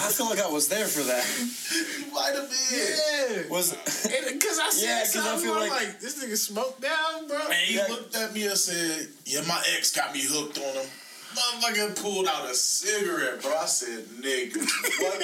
I 0.01 0.11
feel 0.11 0.27
like 0.31 0.41
I 0.41 0.49
was 0.49 0.69
there 0.69 0.87
for 0.87 1.03
that. 1.03 1.25
you 1.99 2.13
might 2.13 2.35
have 2.35 2.49
been. 2.49 3.43
Yeah. 3.45 3.49
Was 3.51 3.73
Because 4.33 4.59
I 4.59 4.71
said 4.71 4.87
Yeah, 4.87 5.01
'cause 5.01 5.17
I 5.17 5.25
something, 5.25 5.45
feel 5.45 5.55
I'm 5.55 5.69
like- 5.69 5.87
like, 5.87 6.01
this 6.01 6.23
nigga 6.23 6.37
smoked 6.37 6.81
down, 6.81 7.27
bro. 7.29 7.39
And 7.39 7.55
he 7.55 7.77
Yeah. 7.77 7.87
looked 7.89 8.15
at 8.17 8.33
me 8.33 8.47
and 8.47 8.57
said, 8.59 9.09
"Yeah, 9.27 9.43
my 9.43 9.63
ex 9.77 9.93
got 9.93 10.13
me 10.15 10.23
hooked 10.23 10.59
on 10.59 10.75
him." 10.75 10.87
Motherfucker 11.35 12.01
pulled 12.03 12.27
out 12.27 12.49
a 12.51 12.55
cigarette, 12.55 13.43
bro. 13.43 13.55
I 13.57 13.67
said, 13.67 14.05
"Nigga, 14.21 14.57
what 15.03 15.19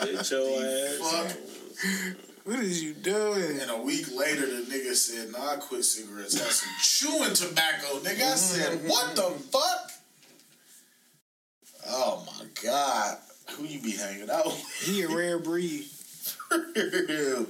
Get 0.12 0.30
your 0.30 0.60
the 0.60 0.98
ass. 1.00 1.10
fuck?" 1.10 1.36
What 2.44 2.60
is 2.60 2.82
you 2.82 2.94
doing? 2.94 3.60
And 3.60 3.70
a 3.70 3.76
week 3.76 4.06
later, 4.14 4.46
the 4.46 4.62
nigga 4.72 4.94
said, 4.94 5.30
"Nah, 5.32 5.52
I 5.54 5.56
quit 5.56 5.84
cigarettes. 5.84 6.38
Had 6.38 6.50
some 6.52 6.68
chewing 6.80 7.34
tobacco, 7.34 7.98
nigga." 8.00 8.32
I 8.32 8.36
said, 8.36 8.78
mm-hmm. 8.78 8.88
"What 8.88 9.14
the 9.16 9.30
fuck?" 9.52 9.90
Oh 11.88 12.24
my 12.26 12.46
god, 12.62 13.18
who 13.52 13.64
you 13.64 13.80
be 13.80 13.92
hanging 13.92 14.28
out 14.30 14.46
with? 14.46 14.82
He 14.84 15.02
a 15.02 15.08
rare 15.08 15.38
breed. 15.38 15.84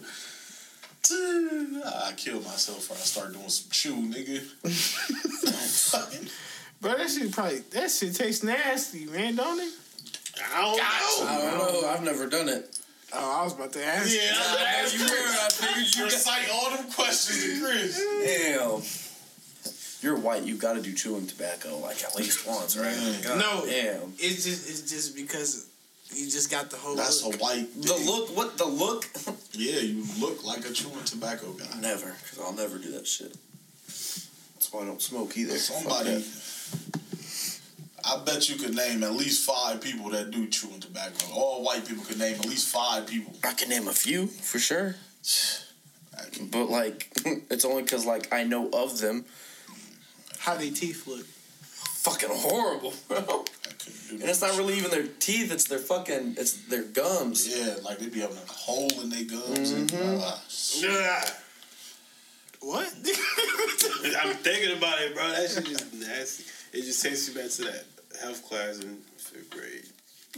I 1.12 2.12
killed 2.16 2.44
myself 2.44 2.78
before 2.78 2.96
I 2.96 3.00
start 3.00 3.32
doing 3.32 3.48
some 3.48 3.70
chew, 3.70 3.94
nigga. 3.94 4.40
Bro, 6.80 6.96
that 6.96 7.10
shit 7.10 7.32
probably, 7.32 7.58
that 7.58 7.90
shit 7.90 8.14
tastes 8.14 8.42
nasty, 8.42 9.04
man, 9.06 9.34
don't 9.36 9.60
it? 9.60 9.72
I 10.54 10.60
don't 10.62 10.76
know. 10.76 10.82
I 11.26 11.58
don't 11.58 11.82
know. 11.82 11.88
I've 11.88 12.02
never 12.02 12.26
done 12.26 12.48
it. 12.48 12.78
Oh, 13.12 13.40
I 13.40 13.44
was 13.44 13.54
about 13.54 13.72
to 13.72 13.84
ask. 13.84 14.10
Yeah, 14.14 14.20
I 14.34 14.82
know 14.82 14.88
you 14.92 15.04
were. 15.04 15.10
I 15.10 15.48
figured 15.50 15.96
you. 15.96 16.04
recite 16.04 16.48
all 16.52 16.70
them 16.76 16.90
questions 16.92 17.42
to 17.42 17.60
Chris. 17.60 17.98
Damn. 18.24 18.82
You're 20.02 20.16
white. 20.18 20.44
You 20.44 20.56
got 20.56 20.74
to 20.74 20.80
do 20.80 20.92
chewing 20.94 21.26
tobacco 21.26 21.76
like 21.78 22.02
at 22.04 22.14
least 22.16 22.46
once, 22.46 22.76
right? 22.76 22.96
Yeah. 22.96 23.20
God 23.24 23.38
No. 23.40 23.64
Damn. 23.66 24.12
It's 24.18 24.44
just, 24.44 24.70
it's 24.70 24.82
just 24.90 25.16
because 25.16 25.66
you 26.14 26.30
just 26.30 26.50
got 26.50 26.70
the 26.70 26.76
whole 26.76 26.96
That's 26.96 27.22
a 27.22 27.28
look. 27.28 27.40
white. 27.40 27.66
The 27.82 27.94
look. 28.04 28.36
What 28.36 28.58
the 28.58 28.66
look? 28.66 29.06
Yeah, 29.52 29.80
you 29.80 30.04
look 30.20 30.42
like 30.44 30.64
a 30.64 30.72
chewing 30.72 31.04
tobacco 31.04 31.52
guy. 31.52 31.66
never, 31.80 32.14
because 32.22 32.38
I'll 32.38 32.54
never 32.54 32.78
do 32.78 32.92
that 32.92 33.06
shit. 33.06 33.36
That's 33.86 34.68
why 34.72 34.82
I 34.82 34.84
don't 34.86 35.02
smoke 35.02 35.36
either. 35.36 35.58
Somebody. 35.58 36.24
I 38.02 38.22
bet 38.24 38.48
you 38.48 38.56
could 38.56 38.74
name 38.74 39.02
at 39.02 39.12
least 39.12 39.44
five 39.44 39.82
people 39.82 40.08
that 40.10 40.30
do 40.30 40.46
chewing 40.46 40.80
tobacco. 40.80 41.26
All 41.34 41.62
white 41.62 41.86
people 41.86 42.04
could 42.04 42.18
name 42.18 42.36
at 42.36 42.46
least 42.46 42.68
five 42.68 43.06
people. 43.06 43.34
I 43.44 43.52
can 43.52 43.68
name 43.68 43.86
a 43.88 43.92
few 43.92 44.28
for 44.28 44.58
sure, 44.58 44.94
but 46.50 46.70
like, 46.70 47.10
it's 47.50 47.64
only 47.66 47.82
because 47.82 48.06
like 48.06 48.32
I 48.32 48.44
know 48.44 48.70
of 48.72 48.98
them. 48.98 49.26
How 50.38 50.54
they 50.54 50.70
teeth 50.70 51.06
look. 51.06 51.26
Fucking 52.02 52.30
horrible, 52.32 52.94
bro. 53.08 53.18
I 53.18 53.22
couldn't 53.22 54.08
do 54.08 54.14
And 54.20 54.24
it's 54.24 54.40
not 54.40 54.56
really 54.56 54.74
even 54.78 54.90
their 54.90 55.06
teeth; 55.18 55.52
it's 55.52 55.64
their 55.68 55.78
fucking, 55.78 56.36
it's 56.38 56.54
their 56.68 56.84
gums. 56.84 57.46
Yeah, 57.46 57.74
like 57.84 57.98
they'd 57.98 58.12
be 58.12 58.20
having 58.20 58.38
a 58.38 58.50
hole 58.52 58.88
in 59.02 59.10
their 59.10 59.24
gums. 59.24 59.70
And, 59.72 59.90
Mm-hmm. 59.90 60.88
uh, 60.88 60.88
Nah. 60.88 61.24
What? 62.62 62.88
I'm 64.22 64.34
thinking 64.36 64.76
about 64.76 65.00
it, 65.02 65.14
bro. 65.14 65.28
That 65.30 65.50
shit 65.50 65.66
just 65.66 65.92
nasty. 65.94 66.44
It 66.72 66.82
just 66.84 67.02
takes 67.02 67.28
you 67.28 67.34
back 67.40 67.50
to 67.50 67.62
that 67.64 67.84
health 68.22 68.46
class 68.48 68.78
in 68.80 68.96
fifth 69.16 69.50
grade. 69.50 69.84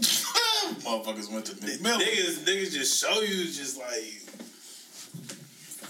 motherfuckers 0.85 1.31
went 1.33 1.47
to 1.47 1.53
McMillan. 1.57 1.99
Niggas, 2.01 2.45
niggas 2.45 2.73
just 2.73 3.01
show 3.01 3.21
you 3.21 3.45
just 3.45 3.79
like, 3.79 4.23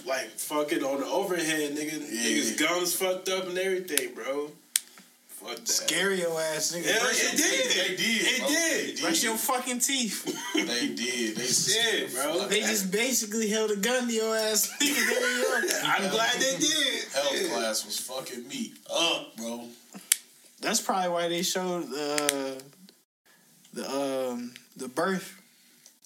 like 0.06 0.28
fucking 0.30 0.82
on 0.82 1.00
the 1.00 1.06
overhead, 1.06 1.72
nigga. 1.76 1.92
Yeah. 2.10 2.22
Niggas 2.30 2.58
gums 2.58 2.94
fucked 2.94 3.28
up 3.28 3.46
and 3.48 3.56
everything, 3.58 4.14
bro. 4.14 4.50
Fuck 5.44 5.56
that. 5.56 5.68
Scary 5.68 6.20
your 6.20 6.40
ass, 6.40 6.72
nigga. 6.72 6.86
Yeah, 6.86 6.98
brush, 7.00 7.24
it 7.24 7.36
did. 7.36 7.70
They 7.70 7.96
did. 7.96 8.22
It 8.26 8.38
bro. 8.40 8.48
did. 8.48 8.96
They 8.96 9.00
brush 9.02 9.22
your 9.24 9.36
fucking 9.36 9.78
teeth. 9.80 10.38
They 10.54 10.88
did. 10.88 11.36
They 11.36 12.02
Yeah, 12.02 12.08
bro. 12.14 12.46
They 12.48 12.60
just 12.60 12.90
basically 12.92 13.48
held 13.48 13.70
a 13.72 13.76
gun 13.76 14.06
to 14.06 14.12
your 14.12 14.36
ass. 14.36 14.70
Nigga, 14.80 14.94
there 15.08 15.62
you 15.64 15.68
go. 15.68 15.78
I'm 15.84 16.10
glad 16.10 16.34
they 16.40 16.56
did. 16.58 17.04
Health 17.12 17.32
Yeah. 17.42 17.48
class 17.48 17.84
was 17.84 17.98
fucking 17.98 18.46
me 18.46 18.72
up, 18.94 19.36
bro. 19.36 19.64
That's 20.60 20.80
probably 20.80 21.10
why 21.10 21.28
they 21.28 21.42
showed 21.42 21.84
uh, 21.92 22.54
the 23.74 23.84
um 23.90 24.54
the 24.76 24.86
birth. 24.88 25.34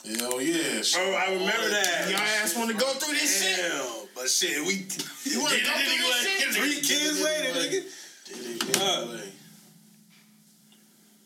Hell 0.07 0.41
yeah. 0.41 0.81
Bro, 0.95 1.03
I 1.15 1.33
remember 1.35 1.69
that. 1.69 2.07
Y'all 2.09 2.21
ass 2.21 2.57
want 2.57 2.71
to 2.71 2.77
go 2.77 2.87
through 2.95 3.15
this 3.15 3.43
shit? 3.43 3.57
Damn, 3.73 4.07
but 4.15 4.31
shit, 4.31 4.65
we 4.67 4.87
You 5.31 5.41
want 5.41 5.53
to 5.59 5.65
go 5.65 5.73
through 5.73 5.99
this 5.99 6.27
shit? 6.27 6.55
Three 6.55 6.75
kids 6.77 7.23
later, 7.23 7.53
nigga. 7.59 7.83
Did. 8.43 9.33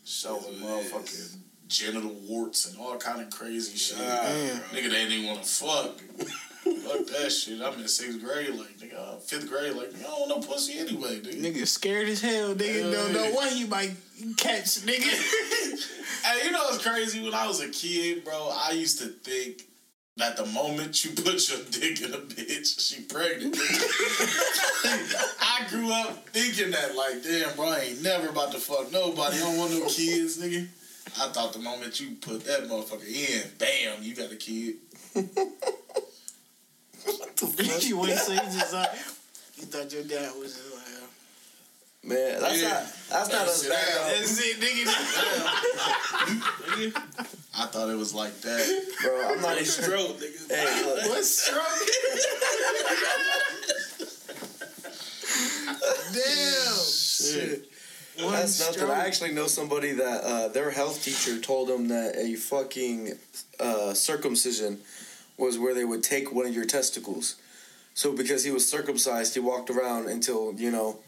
Showing 0.05 0.43
motherfucking 0.43 1.37
genital 1.69 2.15
warts 2.29 2.67
and 2.67 2.79
all 2.79 2.97
kind 2.99 3.23
of 3.23 3.31
crazy 3.31 3.79
shit. 3.79 3.99
Damn. 3.99 4.59
Nigga, 4.75 4.91
they 4.91 5.09
didn't 5.09 5.27
want 5.27 5.43
to 5.43 5.49
fuck. 5.49 5.99
fuck 5.99 7.07
that 7.07 7.31
shit. 7.31 7.63
I'm 7.63 7.81
in 7.81 7.89
sixth 7.89 8.23
grade, 8.23 8.51
like 8.51 8.77
nigga, 8.79 8.99
uh, 8.99 9.17
fifth 9.17 9.49
grade, 9.49 9.75
like 9.75 9.91
nigga, 9.91 10.01
I 10.01 10.03
don't 10.03 10.29
want 10.29 10.43
no 10.43 10.53
pussy 10.53 10.79
anyway, 10.79 11.21
nigga. 11.21 11.41
Nigga 11.41 11.67
scared 11.67 12.09
as 12.09 12.21
hell. 12.21 12.55
Nigga 12.55 12.83
Hell 12.83 12.93
don't 12.93 13.13
know 13.13 13.31
what 13.33 13.53
he 13.53 13.67
might 13.67 13.93
catch. 14.37 14.81
Nigga. 14.81 15.87
Hey, 16.23 16.45
you 16.45 16.53
know 16.53 16.65
what's 16.65 16.87
crazy? 16.87 17.23
When 17.25 17.33
I 17.33 17.47
was 17.47 17.63
a 17.63 17.71
kid, 17.71 18.25
bro, 18.25 18.53
I 18.55 18.73
used 18.73 18.99
to 18.99 19.07
think 19.07 19.63
that 20.21 20.37
the 20.37 20.47
moment 20.47 21.05
you 21.05 21.11
put 21.17 21.51
your 21.51 21.61
dick 21.71 22.01
in 22.03 22.13
a 22.13 22.19
bitch, 22.19 22.81
she 22.81 23.03
pregnant. 23.03 23.57
I 25.41 25.67
grew 25.69 25.93
up 25.93 26.29
thinking 26.29 26.71
that, 26.71 26.95
like, 26.95 27.23
damn, 27.23 27.57
bro, 27.57 27.69
I 27.69 27.81
ain't 27.81 28.03
never 28.03 28.29
about 28.29 28.53
to 28.53 28.59
fuck 28.59 28.93
nobody. 28.93 29.37
I 29.37 29.41
don't 29.41 29.59
want 29.59 29.73
no 29.73 29.87
kids, 29.87 30.39
nigga. 30.39 30.69
I 31.21 31.29
thought 31.29 31.53
the 31.53 31.59
moment 31.59 32.01
you 32.01 32.17
put 32.21 32.45
that 32.45 32.69
motherfucker 32.69 33.07
in, 33.07 33.51
bam, 33.59 34.03
you 34.03 34.15
got 34.15 34.31
a 34.31 34.37
kid. 34.37 34.77
you 37.83 37.99
wouldn't 37.99 38.29
you 38.29 38.37
just 38.37 38.73
like 38.73 38.91
you 39.57 39.65
thought 39.65 39.93
your 39.93 40.05
dad 40.05 40.33
was 40.39 40.55
just 40.55 40.75
like. 40.75 40.80
Man, 42.03 42.41
that's 42.41 42.63
Yeah. 42.63 42.69
not 42.71 42.83
that's 43.11 43.29
not 43.33 43.47
as 43.49 43.61
Sit 43.63 43.71
bad. 43.71 43.87
down. 43.95 44.09
That's 44.21 44.41
it, 44.41 44.61
nigga. 44.61 44.93
I 47.59 47.67
thought 47.67 47.91
it 47.91 47.97
was 47.97 48.15
like 48.15 48.41
that. 48.41 48.85
Bro, 49.03 49.29
I'm 49.33 49.43
not 49.43 49.53
even. 49.57 49.67
Stroke, 49.67 50.19
nigga. 50.19 50.49
Hey, 50.51 50.85
look. 50.87 51.05
What's 51.11 51.29
stroke? 51.29 51.61
Damn. 56.13 56.75
Shit. 56.85 57.67
What? 58.25 58.33
that's 58.33 58.59
nothing. 58.61 58.75
stroke. 58.75 58.91
I 58.91 59.07
actually 59.07 59.33
know 59.33 59.47
somebody 59.47 59.93
that 59.93 60.23
uh, 60.25 60.49
their 60.49 60.71
health 60.71 61.03
teacher 61.05 61.39
told 61.41 61.69
them 61.69 61.89
that 61.89 62.17
a 62.17 62.35
fucking 62.37 63.13
uh, 63.59 63.95
circumcision 63.95 64.79
was 65.37 65.59
where 65.59 65.75
they 65.75 65.85
would 65.85 66.03
take 66.03 66.33
one 66.33 66.47
of 66.47 66.55
your 66.55 66.65
testicles. 66.67 67.37
So 67.95 68.13
because 68.13 68.45
he 68.45 68.51
was 68.51 68.69
circumcised, 68.69 69.35
he 69.35 69.41
walked 69.41 69.71
around 69.71 70.09
until 70.09 70.55
you 70.57 70.71
know 70.71 70.99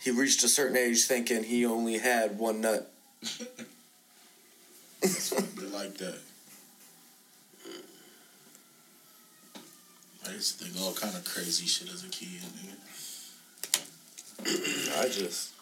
he 0.00 0.10
reached 0.10 0.42
a 0.42 0.48
certain 0.48 0.76
age, 0.76 1.04
thinking 1.04 1.44
he 1.44 1.66
only 1.66 1.98
had 1.98 2.38
one 2.38 2.62
nut. 2.62 2.90
They 5.00 5.66
like 5.66 5.96
that. 5.98 6.18
I 10.26 10.32
used 10.32 10.58
to 10.58 10.64
think 10.64 10.84
all 10.84 10.92
kind 10.92 11.14
of 11.14 11.24
crazy 11.24 11.66
shit 11.66 11.88
as 11.92 12.04
a 12.04 12.08
kid. 12.08 12.28
I 14.98 15.08
just. 15.08 15.52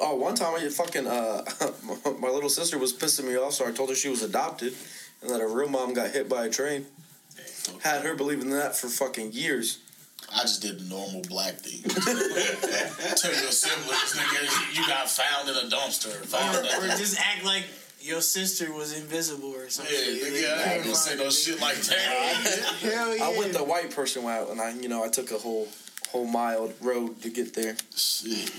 Oh, 0.00 0.14
one 0.16 0.34
time 0.34 0.54
I 0.54 0.68
fucking 0.68 1.06
uh, 1.06 1.44
my 2.20 2.28
little 2.28 2.48
sister 2.48 2.78
was 2.78 2.92
pissing 2.92 3.24
me 3.26 3.36
off, 3.36 3.54
so 3.54 3.66
I 3.66 3.72
told 3.72 3.90
her 3.90 3.94
she 3.94 4.08
was 4.08 4.22
adopted, 4.22 4.74
and 5.22 5.30
that 5.30 5.40
her 5.40 5.48
real 5.48 5.68
mom 5.68 5.94
got 5.94 6.10
hit 6.10 6.28
by 6.28 6.46
a 6.46 6.50
train. 6.50 6.86
Hey, 7.36 7.72
Had 7.82 8.02
her 8.02 8.14
believing 8.14 8.50
that 8.50 8.76
for 8.76 8.88
fucking 8.88 9.32
years. 9.32 9.78
I 10.34 10.42
just 10.42 10.62
did 10.62 10.78
the 10.80 10.84
normal 10.88 11.22
black 11.22 11.54
thing. 11.54 11.82
Tell 13.16 13.32
your 13.32 13.50
siblings, 13.50 14.12
nigga, 14.14 14.76
you 14.76 14.86
got 14.86 15.08
found 15.08 15.48
in 15.48 15.56
a 15.56 15.68
dumpster. 15.74 16.12
Found 16.26 16.56
Or, 16.56 16.84
or 16.84 16.96
just 16.96 17.18
act 17.18 17.44
like 17.44 17.64
your 18.00 18.20
sister 18.20 18.72
was 18.72 18.96
invisible 18.96 19.48
or 19.54 19.68
something. 19.68 19.94
yeah, 19.94 20.28
nigga, 20.28 20.58
I 20.68 20.72
ain't 20.74 20.84
gonna 20.84 20.94
say 20.94 21.16
no 21.16 21.30
shit 21.30 21.60
like 21.60 21.76
that. 21.76 21.96
Hell 22.82 23.16
yeah. 23.16 23.24
I 23.24 23.38
went 23.38 23.52
the 23.54 23.64
white 23.64 23.94
person 23.94 24.24
route, 24.24 24.50
and 24.50 24.60
I, 24.60 24.72
you 24.74 24.88
know, 24.88 25.02
I 25.02 25.08
took 25.08 25.30
a 25.32 25.38
whole, 25.38 25.66
whole 26.10 26.26
mile 26.26 26.72
road 26.82 27.22
to 27.22 27.30
get 27.30 27.54
there. 27.54 27.76
Shit. 27.96 28.52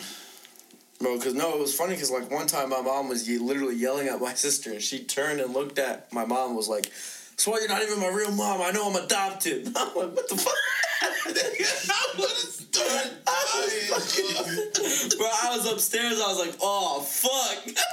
Bro, 1.00 1.18
because 1.20 1.34
no, 1.36 1.54
it 1.54 1.60
was 1.60 1.74
funny 1.74 1.94
because 1.94 2.12
like 2.12 2.30
one 2.30 2.48
time 2.48 2.70
my 2.70 2.82
mom 2.82 3.08
was 3.08 3.30
ye- 3.30 3.38
literally 3.38 3.76
yelling 3.76 4.08
at 4.10 4.20
my 4.20 4.34
sister, 4.46 4.72
and 4.72 4.82
she 4.82 5.04
turned 5.04 5.40
and 5.40 5.54
looked 5.54 5.80
at 5.80 6.12
my 6.12 6.26
mom, 6.26 6.48
and 6.48 6.58
was 6.58 6.68
like, 6.68 6.92
"So 7.38 7.58
you're 7.58 7.70
not 7.70 7.82
even 7.84 8.00
my 8.00 8.10
real 8.10 8.32
mom? 8.32 8.60
I 8.62 8.72
know 8.72 8.90
I'm 8.90 9.02
adopted." 9.06 9.68
I'm 9.68 9.88
like, 9.96 10.16
"What 10.16 10.28
the 10.28 10.36
fuck?" 10.36 10.54
I 11.02 12.14
was 12.18 12.66
done. 12.72 13.12
I 13.28 13.90
was 13.92 15.16
Bro, 15.18 15.28
I 15.28 15.58
was 15.58 15.72
upstairs. 15.72 16.20
I 16.20 16.28
was 16.28 16.40
like, 16.40 16.56
"Oh 16.62 17.02
fuck." 17.02 17.86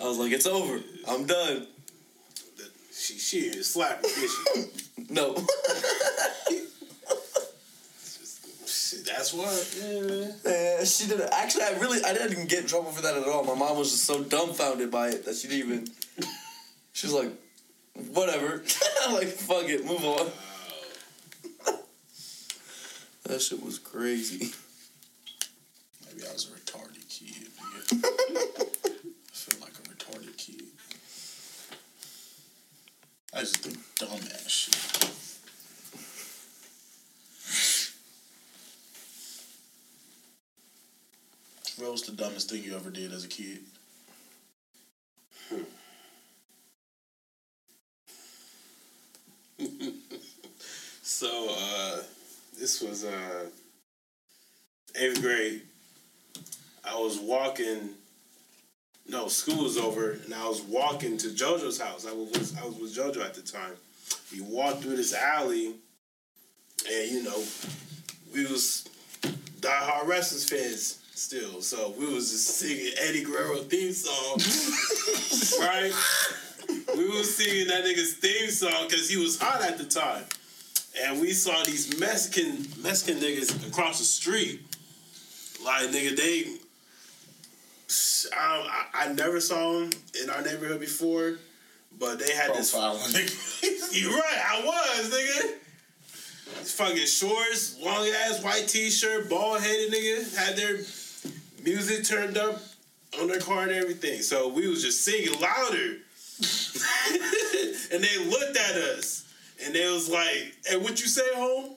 I 0.00 0.06
was 0.06 0.18
like, 0.18 0.32
"It's 0.32 0.46
over. 0.46 0.80
I'm 1.08 1.26
done." 1.26 1.66
She 2.92 3.14
she 3.18 3.40
didn't 3.50 3.64
slap 3.64 4.02
me, 4.02 4.08
she? 4.10 4.64
No. 5.10 5.34
That's 9.06 9.34
what. 9.34 9.76
Yeah. 9.78 10.32
Man, 10.44 10.84
she 10.84 11.06
did 11.06 11.20
Actually, 11.32 11.64
I 11.64 11.70
really, 11.78 12.02
I 12.04 12.12
didn't 12.12 12.32
even 12.32 12.46
get 12.46 12.60
in 12.60 12.66
trouble 12.66 12.90
for 12.90 13.02
that 13.02 13.16
at 13.16 13.24
all. 13.24 13.44
My 13.44 13.54
mom 13.54 13.76
was 13.76 13.90
just 13.90 14.04
so 14.04 14.22
dumbfounded 14.22 14.90
by 14.90 15.08
it 15.08 15.24
that 15.24 15.36
she 15.36 15.48
didn't 15.48 15.66
even. 15.66 15.88
She 16.92 17.06
was 17.06 17.14
like, 17.14 17.30
whatever. 18.12 18.62
like, 19.12 19.28
fuck 19.28 19.68
it, 19.68 19.84
move 19.84 20.04
on. 20.04 20.30
That 23.30 23.40
shit 23.40 23.64
was 23.64 23.78
crazy. 23.78 24.52
Maybe 26.08 26.26
I 26.28 26.32
was 26.32 26.50
a 26.50 26.54
retarded 26.58 27.08
kid. 27.08 27.46
I 27.92 29.32
feel 29.32 29.60
like 29.60 29.70
a 29.70 29.82
retarded 29.88 30.36
kid. 30.36 30.64
I 33.32 33.40
just 33.40 33.62
do 33.62 33.70
dumbass 34.04 34.48
shit. 34.48 34.74
What 41.80 41.92
was 41.92 42.02
the 42.02 42.12
dumbest 42.12 42.50
thing 42.50 42.64
you 42.64 42.74
ever 42.74 42.90
did 42.90 43.12
as 43.12 43.24
a 43.24 43.28
kid? 43.28 43.60
So 51.02 51.48
uh, 51.50 52.02
this 52.60 52.82
was 52.82 53.04
uh, 53.04 53.46
eighth 54.94 55.22
grade. 55.22 55.62
I 56.84 56.94
was 56.94 57.18
walking. 57.18 57.90
No, 59.08 59.28
school 59.28 59.64
was 59.64 59.78
over, 59.78 60.12
and 60.12 60.34
I 60.90 60.94
was 60.94 61.04
walking 61.04 61.18
to 61.18 61.28
JoJo's 61.28 61.80
house. 61.80 62.04
I 62.04 62.12
was 62.12 62.56
I 62.60 62.64
was 62.64 62.76
with 62.76 62.96
JoJo 62.96 63.24
at 63.24 63.34
the 63.34 63.42
time. 63.42 63.74
We 64.32 64.40
walked 64.40 64.82
through 64.82 64.96
this 64.96 65.14
alley, 65.14 65.74
and 66.88 67.10
you 67.10 67.22
know, 67.22 67.44
we 68.34 68.44
was 68.46 68.88
diehard 69.60 70.06
wrestlers 70.06 70.48
fans 70.48 71.00
still. 71.14 71.60
So 71.62 71.94
we 71.96 72.12
was 72.12 72.32
just 72.32 72.58
singing 72.58 72.92
Eddie 72.98 73.22
Guerrero 73.22 73.58
theme 73.58 73.92
song, 73.92 75.60
right? 75.60 75.92
We 76.96 77.08
was 77.08 77.36
singing 77.36 77.68
that 77.68 77.84
nigga's 77.84 78.14
theme 78.14 78.50
song 78.50 78.88
because 78.88 79.08
he 79.08 79.16
was 79.16 79.40
hot 79.40 79.62
at 79.62 79.78
the 79.78 79.84
time 79.84 80.24
and 81.04 81.20
we 81.20 81.32
saw 81.32 81.62
these 81.62 81.98
Mexican 82.00 82.66
Mexican 82.82 83.22
niggas 83.22 83.68
across 83.68 83.98
the 84.00 84.04
street. 84.04 84.60
Like 85.64 85.90
nigga, 85.90 86.16
they. 86.16 86.46
I, 88.36 88.86
I, 88.94 89.04
I 89.04 89.12
never 89.12 89.40
saw 89.40 89.72
them 89.72 89.90
in 90.22 90.30
our 90.30 90.42
neighborhood 90.42 90.80
before, 90.80 91.36
but 91.98 92.18
they 92.18 92.34
had 92.34 92.54
this. 92.54 92.74
Profiling. 92.74 93.12
nigga. 93.14 94.00
You 94.00 94.12
right, 94.12 94.38
I 94.50 94.64
was 94.64 95.10
nigga. 95.10 95.54
Fucking 96.66 97.06
shorts, 97.06 97.78
long 97.80 98.06
ass 98.06 98.42
white 98.42 98.66
t 98.68 98.90
shirt, 98.90 99.30
bald 99.30 99.60
headed 99.60 99.92
nigga 99.92 100.36
had 100.36 100.56
their 100.56 100.78
music 101.64 102.04
turned 102.04 102.36
up 102.36 102.60
on 103.20 103.28
their 103.28 103.40
car 103.40 103.62
and 103.62 103.72
everything. 103.72 104.20
So 104.22 104.48
we 104.48 104.68
was 104.68 104.82
just 104.82 105.04
singing 105.04 105.40
louder, 105.40 105.96
and 107.92 108.04
they 108.04 108.18
looked 108.26 108.56
at 108.56 108.76
us. 108.76 109.26
And 109.62 109.74
they 109.74 109.86
was 109.90 110.08
like, 110.08 110.54
hey, 110.64 110.78
what 110.78 111.00
you 111.00 111.06
say, 111.06 111.34
home? 111.34 111.74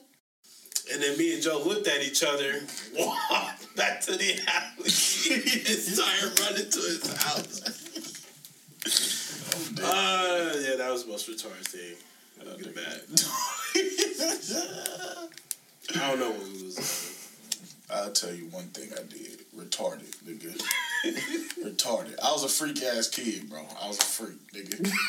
And 0.92 1.02
then 1.02 1.18
me 1.18 1.34
and 1.34 1.42
Joe 1.42 1.62
looked 1.64 1.86
at 1.86 2.02
each 2.02 2.22
other, 2.22 2.60
back 3.76 4.00
to 4.02 4.12
the 4.12 4.40
house, 4.46 5.26
and 5.30 5.78
started 5.78 6.40
running 6.40 6.70
to 6.70 6.80
his 6.80 7.06
house. 7.22 7.62
Uh, 9.82 10.54
yeah, 10.60 10.76
that 10.76 10.90
was 10.90 11.04
the 11.04 11.10
most 11.10 11.28
retarded 11.28 11.66
thing. 11.66 11.96
Look 12.44 12.60
at 12.60 12.74
that. 12.74 13.00
I 15.96 15.98
don't 16.10 16.18
know 16.20 16.30
what 16.30 16.42
we 16.42 16.62
was 16.64 16.78
on. 17.90 17.96
I'll 17.96 18.12
tell 18.12 18.32
you 18.34 18.46
one 18.46 18.64
thing 18.68 18.90
I 18.92 19.02
did. 19.02 19.40
Retarded, 19.56 20.14
nigga. 20.24 20.52
Retarded. 21.62 22.18
I 22.22 22.32
was 22.32 22.44
a 22.44 22.48
freak 22.48 22.82
ass 22.82 23.08
kid, 23.08 23.48
bro. 23.48 23.60
I 23.80 23.88
was 23.88 23.98
a 23.98 24.02
freak, 24.02 24.38
nigga. 24.52 24.90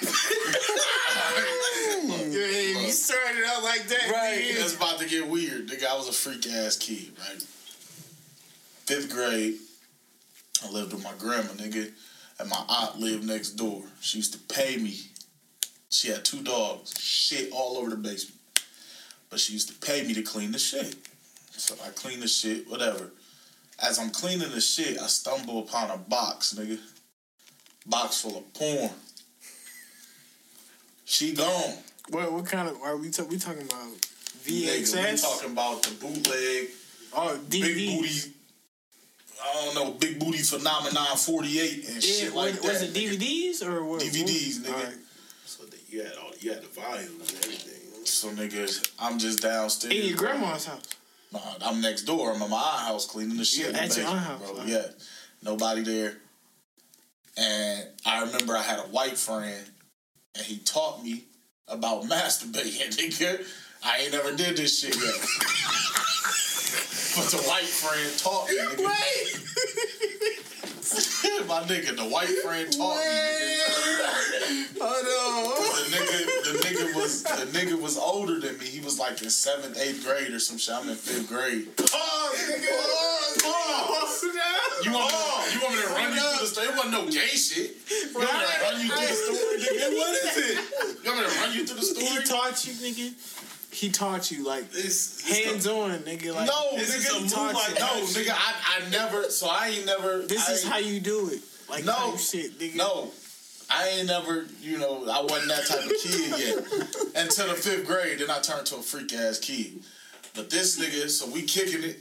Yeah, 2.06 2.82
you 2.82 2.92
started 2.92 3.44
out 3.48 3.64
like 3.64 3.88
that. 3.88 4.12
Right. 4.12 4.38
nigga. 4.38 4.62
It's 4.64 4.76
about 4.76 5.00
to 5.00 5.08
get 5.08 5.26
weird, 5.28 5.68
nigga. 5.70 5.86
I 5.88 5.96
was 5.96 6.08
a 6.10 6.12
freak 6.12 6.46
ass 6.48 6.76
kid, 6.78 7.14
right? 7.18 7.42
Fifth 8.86 9.12
grade, 9.12 9.56
I 10.64 10.70
lived 10.70 10.94
with 10.94 11.04
my 11.04 11.14
grandma, 11.18 11.50
nigga, 11.54 11.92
and 12.40 12.50
my 12.50 12.64
aunt 12.70 13.00
lived 13.00 13.24
next 13.24 13.52
door. 13.52 13.82
She 14.00 14.20
used 14.20 14.34
to 14.34 14.40
pay 14.54 14.78
me. 14.78 14.96
She 15.90 16.10
had 16.10 16.24
two 16.24 16.42
dogs, 16.44 16.94
shit 17.00 17.52
all 17.52 17.78
over 17.78 17.90
the 17.90 17.96
basement. 17.96 18.40
But 19.30 19.40
she 19.40 19.54
used 19.54 19.70
to 19.70 19.88
pay 19.88 20.04
me 20.06 20.14
to 20.14 20.22
clean 20.22 20.52
the 20.52 20.60
shit. 20.60 20.96
So 21.52 21.74
I 21.84 21.90
clean 21.90 22.20
the 22.20 22.28
shit, 22.28 22.70
whatever. 22.70 23.12
As 23.82 23.98
I'm 23.98 24.12
cleaning 24.12 24.52
the 24.52 24.62
shit, 24.62 25.00
I 25.00 25.08
stumble 25.08 25.60
upon 25.60 25.90
a 25.90 25.98
box, 25.98 26.54
nigga. 26.54 26.78
Box 27.88 28.22
full 28.22 28.38
of 28.38 28.54
porn. 28.54 28.92
She 31.06 31.34
gone. 31.34 31.74
What 32.10 32.32
what 32.32 32.46
kind 32.46 32.68
of 32.70 32.80
are 32.82 32.98
we 32.98 33.10
ta- 33.10 33.24
we 33.24 33.38
talking 33.38 33.64
about? 33.64 33.92
VHS. 34.44 34.94
Nigga, 34.94 35.12
we 35.12 35.18
talking 35.18 35.52
about 35.52 35.84
the 35.84 35.92
bootleg, 35.96 36.68
oh, 37.14 37.40
big 37.50 37.62
booty. 37.64 38.35
I 39.44 39.66
don't 39.66 39.76
know, 39.76 39.92
big 39.92 40.20
booty 40.20 40.40
phenomenon 40.40 41.18
forty 41.18 41.60
eight 41.60 41.86
and 41.88 41.96
Yeah, 41.96 42.00
shit 42.00 42.34
was, 42.34 42.36
like 42.36 42.54
that. 42.56 42.64
was 42.64 42.80
that. 42.82 42.90
it 42.90 42.94
nigga. 42.94 43.18
DVDs 43.20 43.66
or 43.66 43.84
what? 43.86 44.02
DVDs, 44.02 44.58
nigga. 44.60 44.74
Alright. 44.74 44.94
So 45.46 45.64
that 45.66 45.80
you 45.90 46.04
had 46.04 46.14
all 46.18 46.32
you 46.40 46.52
had 46.52 46.62
the 46.64 46.68
volumes 46.68 47.34
and 47.34 47.44
everything. 47.46 48.06
So 48.06 48.30
nigga, 48.30 48.92
I'm 49.00 49.18
just 49.20 49.42
downstairs. 49.42 49.94
In 49.94 50.08
your 50.10 50.18
bro. 50.18 50.28
grandma's 50.32 50.66
house. 50.66 50.84
Nah, 51.32 51.40
I'm 51.64 51.82
next 51.82 52.04
door. 52.04 52.34
I'm 52.34 52.42
at 52.42 52.50
my 52.50 52.56
aunt 52.58 52.88
house 52.88 53.06
cleaning 53.08 53.38
the 53.38 53.46
shit. 53.46 53.64
Yeah, 53.64 53.68
in 53.70 53.74
the 53.74 53.82
at 53.82 53.98
your 53.98 54.06
basement, 54.06 54.16
aunt 54.16 54.26
house, 54.42 54.52
bro. 54.52 54.60
huh? 54.62 54.66
Yeah, 54.68 54.86
nobody 55.44 55.82
there. 55.84 56.14
And 57.38 57.88
I 58.06 58.24
remember 58.24 58.56
I 58.56 58.62
had 58.62 58.80
a 58.80 58.84
white 58.84 59.18
friend, 59.18 59.66
and 60.36 60.46
he 60.46 60.60
taught 60.60 61.04
me 61.04 61.26
about 61.68 62.04
masturbating. 62.10 62.96
Nigga, 62.96 63.46
I 63.84 63.98
ain't 64.00 64.14
never 64.14 64.34
did 64.36 64.56
this 64.58 64.80
shit 64.80 64.96
yet. 64.96 65.16
but 67.16 67.32
the 67.32 67.38
white 67.48 67.64
friend 67.64 68.18
taught 68.20 68.50
me. 68.50 68.58
Nigga. 68.58 68.92
my 71.48 71.62
nigga, 71.64 71.96
the 71.96 72.04
white 72.04 72.28
friend 72.44 72.72
taught 72.72 72.98
me. 72.98 73.04
Nigga. 73.04 74.76
Oh 74.82 75.82
The 75.90 75.96
nigga, 75.96 76.20
the 76.44 76.54
nigga 76.60 76.96
was 76.96 77.24
the 77.24 77.46
nigga 77.58 77.82
was 77.82 77.98
older 77.98 78.40
than 78.40 78.58
me. 78.60 78.66
He 78.66 78.82
was 78.82 79.00
like 79.00 79.22
in 79.22 79.30
seventh, 79.30 79.78
eighth 79.80 80.06
grade 80.06 80.34
or 80.34 80.40
some 80.40 80.58
shit. 80.58 80.76
I'm 80.76 80.90
in 80.90 80.96
fifth 80.96 81.30
grade. 81.30 81.68
no! 81.80 81.86
Oh, 81.94 82.36
nigga! 82.36 83.42
Pause. 83.42 84.26
You 84.84 84.92
want, 84.92 85.12
me, 85.12 85.18
you 85.54 85.62
want 85.62 85.76
me 85.76 85.82
to 85.82 85.88
run 85.90 86.14
you 86.14 86.20
through 86.20 86.40
the 86.40 86.48
story? 86.48 86.68
It 86.68 86.76
wasn't 86.76 86.92
no 86.92 87.06
gay 87.10 87.34
shit. 87.34 87.78
You 87.90 88.20
want 88.20 88.34
me 88.34 88.44
to 88.44 88.62
run 88.62 88.82
you 88.82 88.90
through 88.92 89.08
the 89.08 89.16
story, 89.16 89.58
nigga? 89.64 89.88
What 89.96 90.12
is 90.16 90.38
it? 90.38 91.04
You 91.04 91.12
want 91.12 91.20
me 91.20 91.34
to 91.34 91.40
run 91.40 91.54
you 91.56 91.66
through 91.66 91.80
the 91.80 91.86
story? 91.86 92.06
He 92.06 92.24
taught 92.24 92.68
you, 92.68 92.74
nigga. 92.74 93.08
He 93.76 93.90
taught 93.90 94.32
you 94.32 94.46
like 94.46 94.64
It's, 94.72 95.20
it's 95.30 95.46
hands 95.46 95.68
on, 95.68 95.92
nigga. 96.00 96.34
Like 96.34 96.48
No, 96.48 96.78
This 96.78 96.96
is 96.96 97.06
nigga. 97.10 97.18
a 97.18 97.22
move 97.22 97.54
like. 97.54 97.80
No, 97.80 97.88
nigga. 98.06 98.32
I, 98.32 98.54
I 98.86 98.90
never. 98.90 99.30
So 99.30 99.48
I 99.52 99.68
ain't 99.68 99.86
never. 99.86 100.20
This 100.26 100.48
I 100.50 100.54
is 100.54 100.64
how 100.64 100.78
you 100.78 101.02
do 101.02 101.30
it. 101.30 101.42
Like 101.70 101.84
No. 101.84 102.16
shit, 102.16 102.58
nigga. 102.58 102.76
No, 102.78 103.10
I 103.70 103.90
ain't 103.90 104.08
never, 104.08 104.46
you 104.62 104.78
know, 104.78 105.06
I 105.12 105.22
wasn't 105.24 105.50
that 105.50 105.66
type 105.66 105.84
of 105.84 105.92
kid 106.02 106.40
yet. 106.40 106.58
Until 107.26 107.48
the 107.50 107.56
fifth 107.56 107.86
grade, 107.86 108.20
then 108.20 108.30
I 108.32 108.40
turned 108.40 108.66
to 108.68 108.76
a 108.78 108.82
freak 108.82 109.14
ass 109.14 109.40
kid. 109.40 109.82
But 110.36 110.50
this 110.50 110.80
nigga, 110.80 111.10
so 111.10 111.30
we 111.30 111.42
kicking 111.42 111.84
it. 111.84 112.00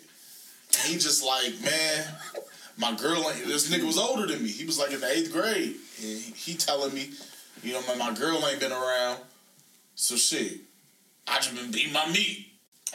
He 0.87 0.95
just 0.95 1.25
like, 1.25 1.55
man, 1.65 2.05
my 2.77 2.95
girl 2.95 3.19
ain't. 3.31 3.47
This 3.47 3.69
nigga 3.71 3.85
was 3.87 3.99
older 3.99 4.27
than 4.27 4.43
me. 4.43 4.49
He 4.49 4.65
was 4.65 4.79
like 4.79 4.93
in 4.93 5.01
the 5.01 5.11
eighth 5.11 5.33
grade, 5.33 5.75
and 6.03 6.21
he, 6.21 6.33
he 6.53 6.55
telling 6.55 6.93
me, 6.95 7.11
you 7.65 7.73
know, 7.73 7.83
my, 7.89 7.95
my 7.97 8.13
girl 8.15 8.47
ain't 8.47 8.61
been 8.61 8.73
around. 8.73 9.19
So 9.97 10.17
shit, 10.17 10.61
I 11.27 11.37
just 11.37 11.55
been 11.55 11.71
beating 11.71 11.93
my 11.93 12.07
meat. 12.09 12.49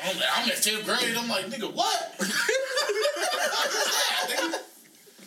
I'm, 0.03 0.15
I'm 0.35 0.49
in 0.49 0.55
fifth 0.55 0.85
grade. 0.85 1.15
I'm 1.17 1.27
like, 1.27 1.45
nigga, 1.45 1.73
what? 1.73 2.15
nigga. 4.27 4.59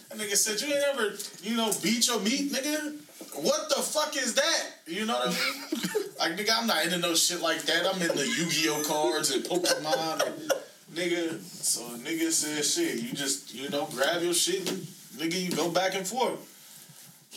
That 0.09 0.19
nigga 0.19 0.37
said, 0.37 0.61
you 0.61 0.74
ain't 0.74 0.85
ever, 0.93 1.15
you 1.43 1.57
know, 1.57 1.73
beat 1.83 2.07
your 2.07 2.20
meat, 2.20 2.53
nigga? 2.53 2.97
What 3.43 3.69
the 3.70 3.83
fuck 3.83 4.16
is 4.16 4.35
that? 4.35 4.62
You 4.87 5.07
know 5.07 5.15
what 5.15 5.29
I 5.29 5.31
mean? 5.31 6.05
like, 6.19 6.37
nigga, 6.37 6.51
I'm 6.59 6.66
not 6.66 6.85
into 6.85 6.99
no 6.99 7.15
shit 7.15 7.41
like 7.41 7.62
that. 7.62 7.87
I'm 7.87 8.01
into 8.01 8.27
Yu-Gi-Oh 8.27 8.83
cards 8.87 9.31
and 9.31 9.43
Pokemon 9.45 10.27
and, 10.27 10.53
nigga. 10.95 11.41
So, 11.41 11.81
nigga 11.99 12.31
said, 12.31 12.65
shit, 12.65 13.03
you 13.03 13.12
just, 13.12 13.55
you 13.55 13.70
know, 13.70 13.87
grab 13.87 14.23
your 14.23 14.35
shit 14.35 14.70
and, 14.70 14.81
nigga, 15.16 15.41
you 15.41 15.51
go 15.51 15.70
back 15.70 15.95
and 15.95 16.07
forth. 16.07 16.52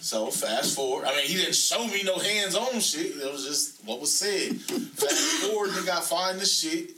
So, 0.06 0.28
fast 0.28 0.76
forward. 0.76 1.08
I 1.08 1.16
mean, 1.16 1.26
he 1.26 1.34
didn't 1.34 1.56
show 1.56 1.84
me 1.88 2.04
no 2.04 2.20
hands-on 2.20 2.80
shit. 2.80 3.18
It 3.18 3.32
was 3.32 3.44
just 3.44 3.84
what 3.86 4.00
was 4.00 4.16
said. 4.16 4.56
Fast 4.62 5.42
forward, 5.42 5.72
nigga, 5.72 5.98
I 5.98 6.00
find 6.00 6.40
the 6.40 6.46
shit. 6.46 6.92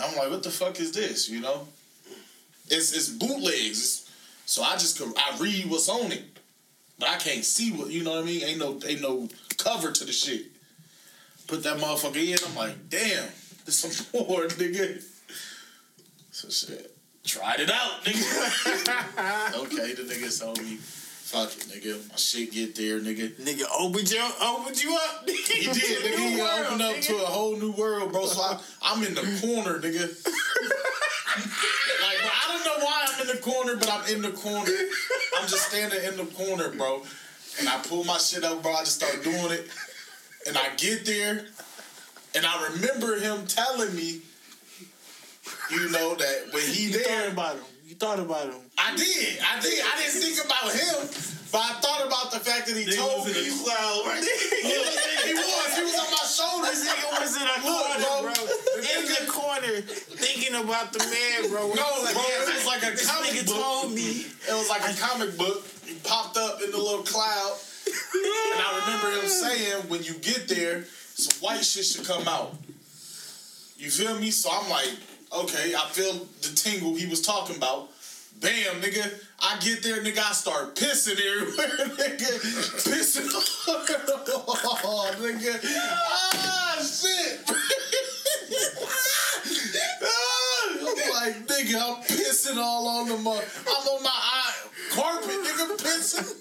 I'm 0.00 0.16
like, 0.16 0.30
what 0.30 0.44
the 0.44 0.50
fuck 0.50 0.78
is 0.78 0.92
this, 0.92 1.28
you 1.28 1.40
know? 1.40 1.66
It's, 2.68 2.92
it's 2.92 3.08
bootlegs. 3.08 3.80
It's, 3.80 4.12
so 4.44 4.62
I 4.62 4.74
just 4.74 5.02
I 5.02 5.36
read 5.40 5.68
what's 5.68 5.88
on 5.88 6.12
it, 6.12 6.22
but 7.00 7.08
I 7.08 7.16
can't 7.16 7.44
see 7.44 7.72
what 7.72 7.90
you 7.90 8.04
know 8.04 8.12
what 8.12 8.22
I 8.22 8.26
mean. 8.26 8.44
Ain't 8.44 8.60
no 8.60 8.78
ain't 8.86 9.02
no 9.02 9.28
cover 9.58 9.90
to 9.90 10.04
the 10.04 10.12
shit. 10.12 10.46
Put 11.48 11.64
that 11.64 11.78
motherfucker 11.78 12.24
in. 12.24 12.38
I'm 12.48 12.54
like, 12.54 12.88
damn, 12.88 13.28
this 13.64 13.80
some 13.80 14.06
more, 14.28 14.46
nigga. 14.46 15.02
So 16.30 16.48
shit, 16.48 16.96
tried 17.24 17.58
it 17.58 17.72
out, 17.72 18.04
nigga. 18.04 19.54
okay, 19.64 19.94
the 19.94 20.02
nigga 20.02 20.40
told 20.40 20.62
me, 20.62 20.78
nigga. 21.44 22.08
My 22.08 22.16
shit 22.16 22.52
get 22.52 22.74
there, 22.74 23.00
nigga. 23.00 23.30
Nigga 23.34 23.64
opened 23.78 24.10
you, 24.10 24.28
opened 24.42 24.82
you 24.82 24.94
up. 24.96 25.26
Nigga. 25.26 25.34
He 25.34 25.66
did, 25.66 26.02
nigga. 26.04 26.28
He 26.30 26.40
world, 26.40 26.60
opened 26.66 26.82
up 26.82 26.96
nigga. 26.96 27.06
to 27.06 27.14
a 27.16 27.26
whole 27.26 27.56
new 27.56 27.72
world, 27.72 28.12
bro. 28.12 28.26
So 28.26 28.40
I, 28.40 28.60
I'm 28.82 29.02
in 29.02 29.14
the 29.14 29.20
corner, 29.40 29.78
nigga. 29.78 30.24
like, 30.24 32.18
bro, 32.20 32.30
I 32.30 32.44
don't 32.48 32.64
know 32.64 32.84
why 32.84 33.06
I'm 33.08 33.20
in 33.20 33.36
the 33.36 33.42
corner, 33.42 33.76
but 33.76 33.90
I'm 33.90 34.14
in 34.14 34.22
the 34.22 34.30
corner. 34.30 34.72
I'm 35.38 35.46
just 35.48 35.68
standing 35.68 36.02
in 36.04 36.16
the 36.16 36.24
corner, 36.34 36.70
bro. 36.70 37.02
And 37.58 37.68
I 37.68 37.78
pull 37.78 38.04
my 38.04 38.18
shit 38.18 38.44
up, 38.44 38.62
bro. 38.62 38.72
I 38.72 38.80
just 38.80 38.96
start 38.96 39.22
doing 39.22 39.52
it. 39.52 39.68
And 40.46 40.56
I 40.56 40.74
get 40.76 41.04
there, 41.04 41.44
and 42.34 42.46
I 42.46 42.68
remember 42.70 43.18
him 43.18 43.46
telling 43.46 43.94
me, 43.96 44.20
you 45.70 45.90
know, 45.90 46.14
that 46.14 46.48
when 46.52 46.62
he 46.62 46.88
there, 46.88 47.30
about 47.30 47.56
him. 47.56 47.64
You 47.96 48.04
thought 48.04 48.20
about 48.20 48.52
him. 48.52 48.60
I 48.76 48.92
did. 48.92 49.40
I 49.40 49.56
did. 49.56 49.80
I 49.80 49.96
didn't 49.96 50.20
think 50.20 50.36
about 50.44 50.68
him, 50.68 51.00
but 51.48 51.64
I 51.64 51.80
thought 51.80 52.04
about 52.04 52.28
the 52.28 52.44
fact 52.44 52.68
that 52.68 52.76
he 52.76 52.84
Nigga 52.84 53.00
told 53.00 53.24
was 53.24 53.32
me. 53.32 53.40
in 53.40 53.56
a 53.56 53.64
cloud 53.64 54.04
right 54.04 54.20
he 54.20 54.76
was. 54.76 55.00
He 55.24 55.80
was 55.80 55.96
on 55.96 56.10
my 56.12 56.24
shoulders. 56.28 56.76
This 56.76 56.92
nigga 56.92 57.08
was 57.16 57.32
in 57.40 57.48
a 57.48 57.56
Look, 57.64 57.72
corner, 57.72 58.20
bro. 58.20 58.36
bro. 58.36 58.84
In 58.84 59.00
the 59.08 59.22
corner, 59.32 59.74
thinking 60.12 60.60
about 60.60 60.92
the 60.92 61.00
man, 61.08 61.48
bro. 61.48 61.72
No, 61.72 61.88
bro, 62.12 62.20
it 62.20 62.52
was 62.52 62.66
like 62.68 62.84
a 62.84 62.92
This 62.92 63.08
comic 63.08 63.30
nigga 63.32 63.46
book. 63.48 63.64
told 63.64 63.94
me. 63.96 64.28
It 64.44 64.52
was 64.52 64.68
like 64.68 64.84
a 64.84 64.92
comic 65.00 65.32
book. 65.40 65.64
He 65.88 65.96
popped 66.04 66.36
up 66.36 66.60
in 66.60 66.70
the 66.72 66.76
little 66.76 67.00
cloud. 67.00 67.56
And 67.88 68.60
I 68.60 68.68
remember 68.84 69.08
him 69.24 69.28
saying, 69.30 69.88
when 69.88 70.02
you 70.04 70.12
get 70.20 70.48
there, 70.52 70.84
some 71.16 71.40
white 71.40 71.64
shit 71.64 71.86
should 71.86 72.04
come 72.04 72.28
out. 72.28 72.52
You 73.80 73.88
feel 73.88 74.20
me? 74.20 74.30
So 74.30 74.50
I'm 74.52 74.68
like, 74.68 74.92
okay, 75.32 75.74
I 75.74 75.86
feel 75.90 76.26
the 76.42 76.54
tingle 76.54 76.94
he 76.94 77.06
was 77.06 77.22
talking 77.22 77.56
about. 77.56 77.90
Bam, 78.40 78.82
nigga. 78.82 79.10
I 79.40 79.58
get 79.60 79.82
there, 79.82 80.02
nigga, 80.02 80.18
I 80.18 80.32
start 80.32 80.74
pissing 80.76 81.18
everywhere, 81.18 81.68
nigga. 81.96 82.40
Pissing 82.84 83.28
oh, 83.32 85.14
nigga. 85.18 85.60
Ah, 85.64 86.78
shit. 86.82 87.40
Ah, 90.02 90.68
I'm 90.72 90.84
like, 90.84 91.46
nigga, 91.46 91.76
I'm 91.76 92.02
pissing 92.04 92.56
all 92.56 92.88
on 92.88 93.08
the 93.08 93.16
mud. 93.16 93.44
I'm 93.66 93.86
on 93.88 94.02
my 94.02 94.10
eye, 94.10 94.54
carpet, 94.96 95.30
nigga, 95.30 95.76
pissing. 95.76 96.26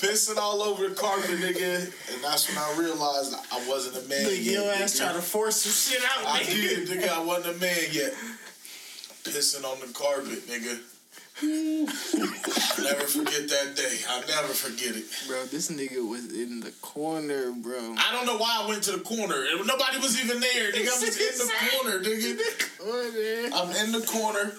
pissing 0.00 0.36
all 0.38 0.62
over 0.62 0.88
the 0.88 0.94
carpet, 0.94 1.30
nigga. 1.30 1.84
And 2.12 2.22
that's 2.24 2.48
when 2.48 2.58
I 2.58 2.74
realized 2.78 3.34
I 3.52 3.68
wasn't 3.68 4.04
a 4.04 4.08
man 4.08 4.24
Nigga, 4.26 4.44
yet. 4.44 4.52
your 4.54 4.72
ass 4.72 4.96
trying 4.98 5.14
to 5.16 5.22
force 5.22 5.62
some 5.62 5.72
shit 5.72 6.02
out, 6.04 6.24
I 6.26 6.40
nigga. 6.40 6.86
did, 6.86 6.88
nigga. 6.88 7.08
I 7.08 7.22
wasn't 7.24 7.56
a 7.56 7.60
man 7.60 7.78
yet. 7.92 8.12
Pissing 9.24 9.64
on 9.64 9.80
the 9.80 9.88
carpet, 9.92 10.46
nigga. 10.46 10.78
I'll 11.38 11.44
never 12.84 13.04
forget 13.04 13.46
that 13.50 13.74
day. 13.76 13.98
I'll 14.08 14.26
never 14.26 14.54
forget 14.54 14.96
it. 14.96 15.04
Bro, 15.28 15.44
this 15.46 15.68
nigga 15.70 16.00
was 16.08 16.32
in 16.32 16.60
the 16.60 16.70
corner, 16.80 17.52
bro. 17.52 17.94
I 17.98 18.10
don't 18.12 18.24
know 18.24 18.38
why 18.38 18.56
I 18.62 18.66
went 18.68 18.82
to 18.84 18.92
the 18.92 19.00
corner. 19.00 19.44
Nobody 19.64 19.98
was 19.98 20.16
even 20.24 20.40
there, 20.40 20.72
nigga. 20.72 20.88
I 20.88 20.98
was 20.98 21.18
in 21.20 21.38
the 21.38 21.52
corner, 21.76 22.00
nigga. 22.00 22.38
I'm 23.52 23.70
in 23.84 23.92
the 23.92 24.00
corner. 24.06 24.54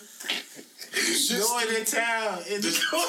Shit 0.97 1.39
Going 1.41 1.67
to 1.67 1.85
town 1.85 2.39
in 2.49 2.55
the 2.61 2.67
This- 2.67 2.85
corner. 2.89 3.05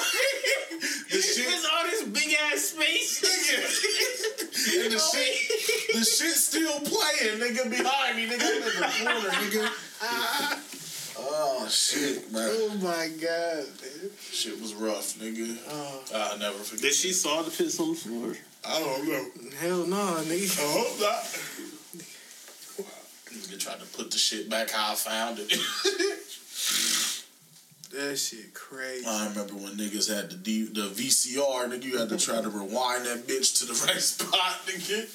this 1.11 1.35
shit- 1.35 1.47
It's 1.47 1.65
all 1.71 1.83
this 1.83 2.03
big 2.03 2.35
ass 2.51 2.61
space. 2.61 3.21
Nigga. 3.21 4.83
And 4.85 4.93
the 4.93 4.99
shit, 5.11 5.93
the 5.93 6.03
shit 6.05 6.35
still 6.35 6.79
playing, 6.81 7.39
nigga, 7.39 7.69
behind 7.69 8.15
me, 8.17 8.27
nigga. 8.27 8.43
I'm 8.43 8.57
in 8.57 8.63
the 8.65 8.71
corner, 8.81 9.29
nigga. 9.29 9.69
Oh 11.21 11.67
shit, 11.69 12.31
bro. 12.31 12.41
Oh 12.47 12.75
my 12.81 13.09
god, 13.19 13.65
man. 13.81 14.11
Shit 14.31 14.59
was 14.61 14.73
rough, 14.73 15.15
nigga. 15.19 15.57
Oh. 15.69 16.03
I'll 16.15 16.37
never 16.37 16.57
forget. 16.59 16.81
Did 16.83 16.93
she 16.93 17.11
saw 17.11 17.41
the 17.41 17.51
piss 17.51 17.79
on 17.79 17.89
the 17.89 17.95
floor? 17.95 18.35
I 18.65 18.79
don't 18.79 19.07
know. 19.07 19.25
Hell 19.59 19.85
no, 19.87 20.21
nigga. 20.23 20.59
I 20.59 20.71
hope 20.71 20.99
not. 21.01 21.23
Nigga 23.33 23.59
tried 23.59 23.79
to 23.79 23.85
put 23.97 24.11
the 24.11 24.17
shit 24.17 24.49
back 24.49 24.69
how 24.71 24.93
I 24.93 24.95
found 24.95 25.39
it. 25.39 25.51
That 27.91 28.17
shit 28.17 28.53
crazy. 28.53 29.05
I 29.07 29.29
remember 29.29 29.55
when 29.55 29.73
niggas 29.73 30.13
had 30.13 30.29
the 30.29 30.35
D, 30.35 30.65
the 30.65 30.89
VCR, 30.89 31.65
nigga, 31.67 31.83
you 31.83 31.97
had 31.97 32.09
to 32.09 32.17
try 32.17 32.39
to 32.39 32.49
rewind 32.49 33.05
that 33.05 33.25
bitch 33.27 33.57
to 33.59 33.65
the 33.65 33.73
right 33.87 33.99
spot, 33.99 34.59
nigga. 34.67 35.09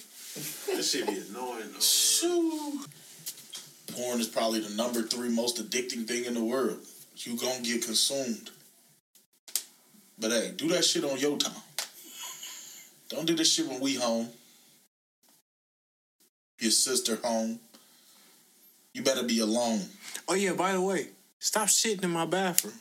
That 0.74 0.82
shit 0.82 1.06
be 1.06 1.22
annoying. 1.30 1.70
Though. 1.72 1.80
Shoo. 1.80 2.80
Porn 3.92 4.20
is 4.20 4.26
probably 4.26 4.60
the 4.60 4.74
number 4.74 5.02
three 5.02 5.28
most 5.28 5.58
addicting 5.58 6.06
thing 6.06 6.24
in 6.24 6.34
the 6.34 6.42
world. 6.42 6.78
You 7.18 7.36
gonna 7.36 7.62
get 7.62 7.84
consumed. 7.84 8.50
But 10.18 10.32
hey, 10.32 10.52
do 10.56 10.68
that 10.68 10.84
shit 10.84 11.04
on 11.04 11.18
your 11.18 11.38
time. 11.38 11.62
Don't 13.08 13.26
do 13.26 13.34
this 13.34 13.52
shit 13.52 13.68
when 13.68 13.80
we 13.80 13.94
home. 13.94 14.28
Your 16.58 16.72
sister 16.72 17.16
home. 17.22 17.60
You 18.92 19.02
better 19.02 19.22
be 19.22 19.38
alone. 19.38 19.82
Oh 20.26 20.34
yeah, 20.34 20.54
by 20.54 20.72
the 20.72 20.80
way, 20.80 21.08
stop 21.44 21.68
shitting 21.68 22.02
in 22.04 22.10
my 22.10 22.24
bathroom. 22.26 22.74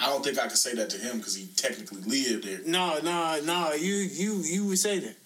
I 0.00 0.06
don't 0.06 0.24
think 0.24 0.38
I 0.38 0.46
can 0.46 0.56
say 0.56 0.74
that 0.74 0.88
to 0.90 0.98
him 0.98 1.18
because 1.18 1.36
he 1.36 1.46
technically 1.56 2.00
lived 2.02 2.44
there. 2.44 2.60
No, 2.66 2.98
no, 3.02 3.40
no. 3.44 3.72
You, 3.74 3.94
you, 3.94 4.36
you 4.36 4.66
would 4.66 4.78
say 4.78 4.98
that. 4.98 5.16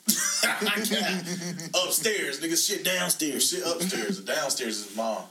I 0.42 0.80
can't. 0.80 1.70
upstairs, 1.84 2.40
nigga. 2.40 2.56
Shit 2.66 2.84
downstairs. 2.84 3.50
Shit 3.50 3.62
upstairs. 3.64 4.22
The 4.22 4.32
downstairs 4.32 4.78
is 4.86 4.96
mom. 4.96 5.22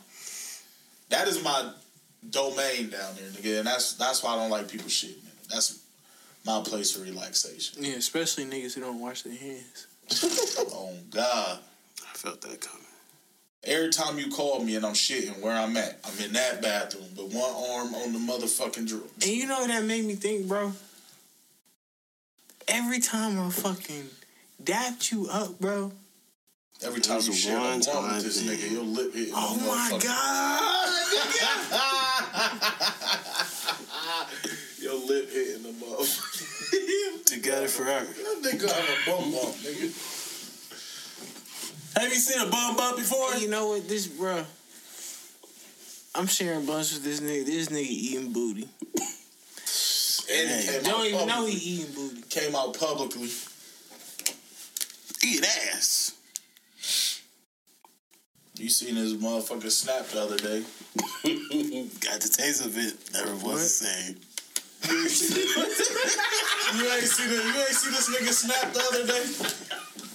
That 1.10 1.28
is 1.28 1.44
my 1.44 1.72
domain 2.30 2.90
down 2.90 3.16
there, 3.16 3.30
nigga. 3.32 3.58
And 3.60 3.68
that's 3.68 3.94
that's 3.94 4.24
why 4.24 4.34
I 4.34 4.36
don't 4.38 4.50
like 4.50 4.70
people 4.70 4.88
shitting. 4.88 5.22
in 5.22 5.28
it. 5.28 5.50
That's 5.50 5.80
my 6.46 6.62
place 6.64 6.96
of 6.96 7.04
relaxation. 7.04 7.84
Yeah, 7.84 7.94
especially 7.96 8.46
niggas 8.46 8.76
who 8.76 8.82
don't 8.82 9.00
wash 9.00 9.24
their 9.24 9.36
hands. 9.36 9.88
Oh 10.76 10.94
God. 11.10 11.60
I 12.02 12.14
felt 12.18 12.42
that 12.42 12.62
coming. 12.62 12.83
Every 13.66 13.92
time 13.92 14.20
you 14.20 14.30
call 14.30 14.60
me 14.64 14.76
and 14.76 14.86
I'm 14.86 14.94
shitting 14.94 15.40
where 15.42 15.56
I'm 15.56 15.78
at, 15.78 15.98
I'm 16.04 16.26
in 16.26 16.34
that 16.34 16.62
bathroom, 16.62 17.06
but 17.16 17.28
one 17.28 17.50
arm 17.50 17.96
on 17.96 18.12
the 18.12 18.20
motherfucking 18.20 18.88
drawer. 18.88 19.02
And 19.22 19.32
you 19.32 19.48
know 19.48 19.60
what 19.60 19.70
that 19.70 19.86
made 19.86 20.04
me 20.04 20.16
think, 20.16 20.48
bro? 20.48 20.74
Every 22.68 23.00
time 23.00 23.40
I 23.40 23.50
fucking 23.50 24.10
dapped 24.62 25.12
you 25.12 25.28
up, 25.30 25.60
bro, 25.60 25.94
Every 26.84 27.00
time 27.00 27.22
you 27.22 27.32
a 27.32 27.36
share 27.36 27.58
a 27.58 27.62
blunt 27.62 27.88
with 27.88 28.24
this 28.24 28.42
thing. 28.42 28.58
nigga, 28.58 28.72
your 28.72 28.84
lip 28.84 29.14
hit. 29.14 29.30
Oh 29.34 29.56
my 29.56 29.98
god! 30.00 30.80
Your 34.82 34.96
lip 34.96 35.32
hitting 35.32 35.64
the 35.64 35.70
motherfucker. 35.70 37.26
Together 37.26 37.68
forever. 37.70 38.06
That 38.06 38.42
nigga 38.44 38.70
have 38.70 38.90
a 38.90 38.98
bum 39.10 39.32
bump, 39.32 39.56
nigga. 39.56 40.23
Have 42.24 42.30
you 42.36 42.40
seen 42.40 42.48
a 42.48 42.52
bum 42.52 42.78
bump 42.78 42.98
before? 42.98 43.36
you 43.36 43.50
know 43.50 43.68
what? 43.68 43.90
This 43.90 44.08
bro. 44.08 44.46
I'm 46.16 46.28
sharing 46.28 46.66
blunts 46.66 46.94
with 46.94 47.04
this 47.04 47.20
nigga. 47.20 47.46
This 47.46 47.68
nigga 47.68 47.82
eating 47.82 48.32
booty. 48.32 48.70
And 50.32 50.62
he 50.62 50.72
came 50.72 50.84
Don't 50.84 51.02
out 51.02 51.06
even 51.06 51.20
know 51.20 51.34
publicly. 51.34 51.52
he 51.52 51.82
eating 51.82 51.94
booty. 51.94 52.22
Came 52.30 52.56
out 52.56 52.80
publicly. 52.80 53.30
Eat 55.26 55.44
ass. 55.44 56.16
You 58.58 58.70
seen 58.70 58.96
his 58.96 59.16
motherfucker 59.16 59.70
snap 59.70 60.06
the 60.08 60.22
other 60.22 60.38
day. 60.38 60.60
Got 62.00 62.22
the 62.22 62.34
taste 62.38 62.66
of 62.66 62.78
it. 62.78 62.94
Never 63.12 63.36
was 63.46 63.80
the 63.80 63.86
same. 63.86 64.16
You 64.90 65.02
ain't 65.02 65.12
seen 65.12 65.36
the, 65.36 65.44
you 66.84 66.90
ain't 66.94 67.04
see 67.04 67.28
the, 67.28 67.36
you 67.36 67.60
ain't 67.60 67.70
see 67.70 67.90
this 67.92 68.10
nigga 68.16 68.32
snap 68.32 68.72
the 68.72 68.80
other 68.80 69.08
day. 69.08 70.13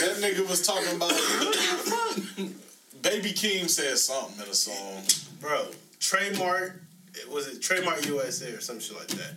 That 0.00 0.16
nigga 0.20 0.48
was 0.48 0.66
talking 0.66 0.96
about. 0.96 1.10
Baby 3.02 3.32
Keem 3.32 3.68
said 3.68 3.96
something 3.98 4.44
in 4.44 4.50
a 4.50 4.54
song. 4.54 5.02
Bro, 5.40 5.68
trademark, 5.98 6.80
was 7.30 7.48
it 7.48 7.62
trademark 7.62 8.04
USA 8.06 8.52
or 8.52 8.60
some 8.60 8.80
shit 8.80 8.96
like 8.96 9.08
that? 9.08 9.34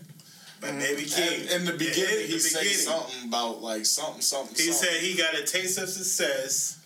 By 0.61 0.69
mm-hmm. 0.69 0.80
Baby 0.80 1.03
Keem. 1.03 1.56
In 1.56 1.65
the 1.65 1.73
beginning, 1.73 2.26
in 2.26 2.27
he 2.27 2.40
said 2.40 2.65
something 2.65 3.27
about 3.27 3.61
like 3.61 3.85
something, 3.85 4.22
something. 4.22 4.56
He 4.56 4.72
something. 4.72 4.90
said 4.90 5.02
he 5.02 5.18
got 5.18 5.35
a 5.35 5.44
taste 5.44 5.77
of 5.77 5.90
success. 5.90 6.80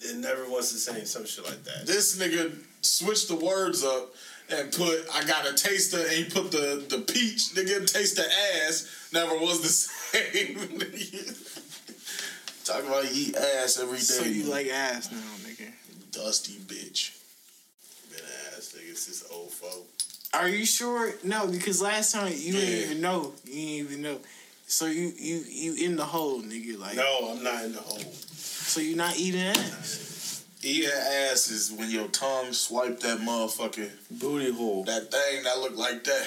It 0.00 0.16
never 0.16 0.48
was 0.48 0.72
the 0.72 0.78
same, 0.78 1.04
some 1.04 1.24
shit 1.24 1.44
like 1.44 1.62
that. 1.62 1.86
this 1.86 2.18
nigga 2.18 2.56
switched 2.80 3.28
the 3.28 3.36
words 3.36 3.84
up 3.84 4.12
and 4.50 4.72
put 4.72 5.06
I 5.14 5.24
got 5.24 5.48
a 5.48 5.54
taster 5.54 5.98
and 5.98 6.10
he 6.10 6.24
put 6.24 6.50
the 6.50 6.84
the 6.88 6.98
peach 6.98 7.54
nigga 7.54 7.90
taste 7.90 8.16
the 8.16 8.26
ass 8.66 9.08
never 9.12 9.36
was 9.36 9.60
the 9.62 9.68
same. 9.68 10.58
Talking 12.64 12.88
about 12.88 13.04
eat 13.12 13.36
ass 13.36 13.78
every 13.80 13.98
day. 13.98 14.02
So 14.04 14.24
you 14.24 14.44
like 14.44 14.68
ass 14.68 15.10
now, 15.10 15.18
nigga? 15.48 15.70
dusty 16.12 16.52
bitch. 16.54 17.18
Man, 18.10 18.20
ass 18.56 18.74
niggas, 18.76 19.06
this 19.06 19.24
old 19.32 19.50
folk. 19.50 19.86
Are 20.34 20.48
you 20.48 20.64
sure? 20.64 21.12
No, 21.24 21.46
because 21.46 21.82
last 21.82 22.12
time 22.12 22.28
you 22.32 22.54
Yeah. 22.54 22.60
didn't 22.60 22.84
even 22.84 23.00
know. 23.00 23.34
You 23.44 23.52
didn't 23.52 23.68
even 23.90 24.02
know. 24.02 24.20
So 24.66 24.86
you 24.86 25.12
you 25.18 25.44
you 25.48 25.74
in 25.74 25.96
the 25.96 26.04
hole, 26.04 26.40
nigga. 26.40 26.78
Like 26.78 26.94
No, 26.96 27.30
I'm 27.32 27.42
not 27.42 27.64
in 27.64 27.72
the 27.72 27.80
hole. 27.80 27.98
so 28.34 28.80
you 28.80 28.94
not 28.96 29.16
eating 29.18 29.40
ass. 29.40 30.44
Eating 30.62 30.88
ass 30.90 31.50
is 31.50 31.72
when 31.72 31.90
your 31.90 32.06
tongue 32.08 32.52
swipe 32.52 33.00
that 33.00 33.18
motherfucking 33.18 33.90
Booty 34.12 34.52
hole. 34.52 34.84
that 34.84 35.10
thing 35.10 35.42
that 35.42 35.58
look 35.58 35.76
like 35.76 36.04
that. 36.04 36.26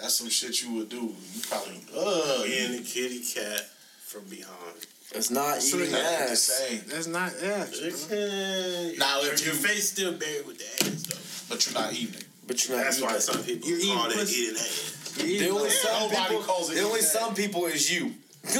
That's 0.00 0.14
some 0.14 0.28
shit 0.30 0.62
you 0.62 0.72
would 0.74 0.88
do. 0.88 0.96
You 1.34 1.40
probably 1.42 1.80
uh 1.94 2.42
Being 2.44 2.72
the 2.72 2.82
kitty 2.82 3.20
cat 3.20 3.68
from 4.08 4.24
behind. 4.24 4.86
It's 5.14 5.30
not 5.30 5.62
So 5.62 5.76
eating 5.78 5.92
not 5.92 6.00
the 6.02 6.30
ass. 6.32 6.40
same. 6.40 6.82
That's 6.88 7.06
not 7.06 7.32
ass. 7.42 8.06
bro. 8.08 8.92
Now, 8.98 9.20
if 9.22 9.44
your 9.44 9.54
you- 9.54 9.60
face 9.60 9.90
still 9.90 10.12
buried 10.12 10.46
with 10.46 10.58
the 10.58 10.86
ass 10.86 11.02
though. 11.02 11.54
But 11.54 11.64
you're 11.66 11.74
not 11.74 11.92
eating 11.92 12.14
it. 12.14 12.24
But 12.46 12.66
you're 12.68 12.76
not 12.76 12.84
That's 12.84 12.96
eating 12.98 13.08
why 13.08 13.16
it. 13.16 13.20
some 13.22 13.44
people 13.44 13.68
You're 13.68 13.78
call 13.96 14.06
eating 14.06 14.18
it 14.18 14.20
pussy. 14.22 14.40
eating 14.40 14.56
ass. 14.56 14.94
You 15.18 15.22
The 15.24 15.28
eating 15.34 15.52
only 15.52 15.68
ass. 15.68 15.76
some 15.76 16.02
Nobody 16.02 16.22
people, 16.28 16.42
calls 16.42 16.70
it 16.70 16.74
the 16.74 16.80
only 16.82 16.98
eating 16.98 17.10
some 17.10 17.34
people 17.34 17.66
is 17.66 17.90
you. 17.92 18.14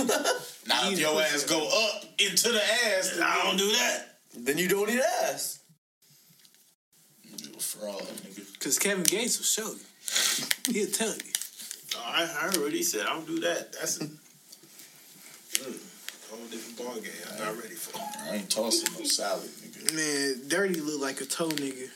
Now 0.69 0.91
if 0.91 0.99
your 0.99 1.23
ass 1.23 1.45
go 1.45 1.66
up 1.66 2.05
into 2.19 2.53
the 2.53 2.62
ass, 2.62 3.12
then 3.15 3.23
I 3.23 3.43
don't 3.45 3.57
do 3.57 3.73
that. 3.73 4.19
then 4.37 4.59
you 4.59 4.69
don't 4.69 4.91
eat 4.91 5.01
ass. 5.25 5.61
you 7.25 7.49
a 7.57 7.61
fraud, 7.61 8.03
nigga. 8.03 8.61
Cause 8.61 8.79
Kevin 8.79 9.03
Gates 9.05 9.39
will 9.39 9.45
show 9.45 9.70
you. 9.73 10.75
He'll 10.75 10.91
tell 10.91 11.09
you. 11.09 11.33
I 12.05 12.27
heard 12.27 12.59
what 12.59 12.73
he 12.73 12.83
said. 12.83 13.07
I 13.07 13.15
don't 13.15 13.27
do 13.27 13.41
that. 13.41 13.73
That's 13.73 13.99
a 14.03 14.09
mm, 15.59 16.31
whole 16.31 16.47
different 16.47 16.79
ball 16.79 16.95
game. 17.01 17.13
I'm 17.33 17.39
not 17.39 17.63
ready 17.63 17.75
for. 17.75 17.99
I 17.99 18.37
ain't 18.37 18.51
tossing 18.51 18.93
no 18.99 19.05
salad, 19.05 19.49
nigga. 19.49 19.95
Man, 19.95 20.49
Dirty 20.49 20.81
look 20.81 21.01
like 21.01 21.21
a 21.21 21.25
toe 21.25 21.49
nigga. 21.49 21.89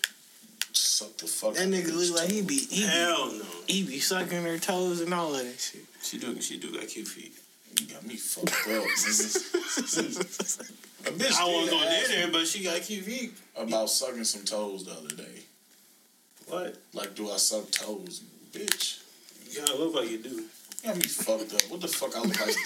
Suck 0.72 1.16
the 1.18 1.26
fuck. 1.26 1.54
That 1.54 1.68
nigga 1.68 1.86
look 1.88 1.96
this 1.98 2.10
like 2.16 2.30
he 2.30 2.40
toe. 2.40 2.46
be 2.48 2.58
he 2.58 2.80
be, 2.82 2.86
Hell 2.86 3.32
no. 3.32 3.44
he 3.66 3.82
be 3.84 3.98
sucking 4.00 4.42
her 4.42 4.58
toes 4.58 5.00
and 5.00 5.12
all 5.12 5.34
of 5.34 5.42
that 5.42 5.60
shit. 5.60 5.84
She 6.02 6.18
do. 6.18 6.40
She 6.40 6.58
do 6.58 6.72
got 6.72 6.88
cute 6.88 7.08
feet. 7.08 7.32
You 7.80 7.86
got 7.94 8.06
me 8.06 8.16
fucked 8.16 8.48
up, 8.48 8.84
nigga. 8.84 10.78
A 11.04 11.10
bitch 11.10 11.32
I 11.36 11.44
did 11.46 11.54
wasn't 11.54 11.70
gonna 11.70 11.90
ask 11.90 12.08
there, 12.08 12.28
but 12.30 12.46
she 12.46 12.62
got 12.62 12.80
cute 12.80 13.04
feet. 13.04 13.32
about 13.56 13.90
sucking 13.90 14.24
some 14.24 14.44
toes 14.44 14.84
the 14.84 14.92
other 14.92 15.14
day. 15.14 15.42
What? 16.46 16.76
Like, 16.94 17.14
do 17.14 17.30
I 17.30 17.38
suck 17.38 17.70
toes? 17.70 18.22
Bitch. 18.52 19.02
You 19.50 19.60
gotta 19.60 19.76
look 19.76 19.94
like 19.94 20.10
you 20.10 20.18
do. 20.18 20.44
You 20.82 20.88
got 20.88 20.96
me 20.96 21.02
fucked 21.04 21.54
up. 21.54 21.62
What 21.70 21.80
the 21.80 21.88
fuck 21.88 22.16
I 22.16 22.20
look 22.20 22.40
like? 22.40 22.56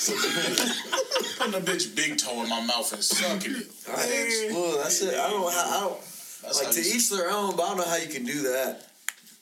Putting 1.38 1.54
a 1.54 1.60
bitch 1.64 1.94
big 1.94 2.16
toe 2.18 2.42
in 2.42 2.48
my 2.48 2.64
mouth 2.64 2.90
and 2.92 3.02
sucking 3.04 3.52
it. 3.52 3.68
Bitch, 3.84 4.52
Well, 4.54 4.78
that's 4.82 5.02
it. 5.02 5.14
I 5.14 5.28
don't. 5.30 5.52
I 5.52 5.80
don't. 5.80 6.00
That's 6.42 6.62
Like 6.62 6.72
to 6.72 6.80
you, 6.82 6.94
each 6.94 7.10
their 7.10 7.30
own, 7.30 7.56
but 7.56 7.62
I 7.64 7.68
don't 7.68 7.76
know 7.78 7.84
how 7.84 7.96
you 7.96 8.08
can 8.08 8.24
do 8.24 8.42
that. 8.42 8.88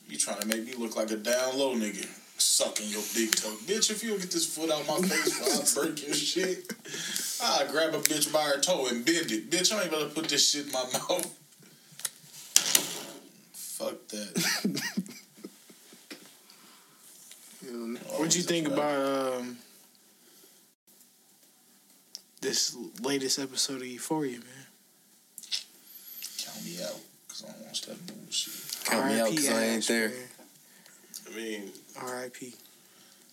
you 0.09 0.19
trying 0.19 0.41
to 0.41 0.47
make 0.49 0.65
me 0.67 0.75
look 0.75 0.97
like 0.97 1.11
a 1.13 1.17
down 1.17 1.57
low 1.59 1.75
nigga. 1.77 2.07
Sucking 2.37 2.89
your 2.89 3.03
big 3.15 3.37
toe. 3.37 3.55
Bitch, 3.65 3.93
if 3.93 4.03
you 4.03 4.11
don't 4.11 4.21
get 4.21 4.33
this 4.33 4.45
foot 4.53 4.71
out 4.71 4.85
my 4.89 5.07
face, 5.07 5.77
I'll 5.77 5.85
break 5.85 6.05
your 6.05 6.15
shit. 6.15 6.73
I'll 7.41 7.69
grab 7.71 7.95
a 7.95 7.99
bitch 7.99 8.33
by 8.33 8.43
her 8.43 8.59
toe 8.61 8.89
and 8.89 9.05
bend 9.05 9.31
it. 9.31 9.51
Bitch, 9.51 9.73
I 9.73 9.83
ain't 9.83 9.89
about 9.89 10.09
to 10.09 10.15
put 10.15 10.29
this 10.29 10.51
shit 10.51 10.67
in 10.67 10.73
my 10.73 10.83
mouth. 10.93 11.39
Fuck 13.55 14.09
that. 14.09 14.83
What'd 17.79 18.35
you 18.37 18.43
think 18.43 18.69
about 18.69 19.35
um 19.35 19.59
this 22.41 22.77
latest 23.03 23.39
episode 23.39 23.81
of 23.81 23.87
Euphoria, 23.87 24.39
man? 24.39 24.67
Count 26.45 26.65
me 26.65 26.77
out, 26.83 26.95
cause 27.29 27.45
I 27.49 27.53
don't 27.53 27.67
watch 27.67 27.83
that 27.83 28.07
bullshit. 28.07 28.85
Count 28.85 29.07
me 29.07 29.15
out 29.21 29.27
R.I.P. 29.29 29.37
'cause 29.37 29.49
I 29.51 29.65
ain't 29.65 29.87
there. 29.89 30.09
man. 30.11 30.19
I 31.33 31.37
mean, 31.37 31.73
R.I.P. 32.01 32.55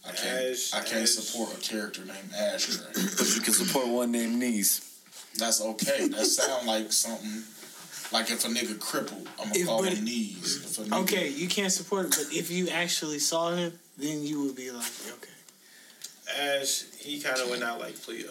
I 0.07 0.11
can't. 0.13 0.51
Ash- 0.51 0.73
I 0.73 0.79
can't 0.79 1.03
Ash. 1.03 1.09
support 1.11 1.53
a 1.55 1.59
character 1.61 2.01
named 2.03 2.33
Ashtray. 2.35 2.85
But 2.93 3.29
you 3.35 3.41
can 3.41 3.53
support 3.53 3.87
one 3.87 4.11
named 4.11 4.39
Knees. 4.39 4.87
That's 5.37 5.61
okay. 5.61 6.07
That 6.07 6.25
sound 6.25 6.65
like 6.67 6.91
something. 6.91 7.43
Like 8.11 8.29
if 8.31 8.43
a 8.43 8.49
nigga 8.49 8.77
crippled, 8.79 9.27
I'm 9.39 9.49
gonna 9.49 9.59
If- 9.59 9.67
call 9.67 9.83
him 9.83 10.03
knees. 10.03 10.57
If 10.65 10.79
a 10.79 10.89
nigga, 10.89 11.03
Okay, 11.03 11.29
you 11.29 11.47
can't 11.47 11.71
support 11.71 12.07
it, 12.07 12.09
but 12.17 12.35
if 12.35 12.49
you 12.51 12.67
actually 12.69 13.19
saw 13.19 13.51
him, 13.55 13.71
then 13.97 14.23
you 14.23 14.43
would 14.43 14.55
be 14.55 14.71
like, 14.71 14.91
okay. 15.13 16.59
Ash, 16.59 16.83
he 16.99 17.19
kind 17.19 17.39
of 17.39 17.49
went 17.49 17.63
out 17.63 17.79
like 17.79 18.01
Cleo, 18.03 18.29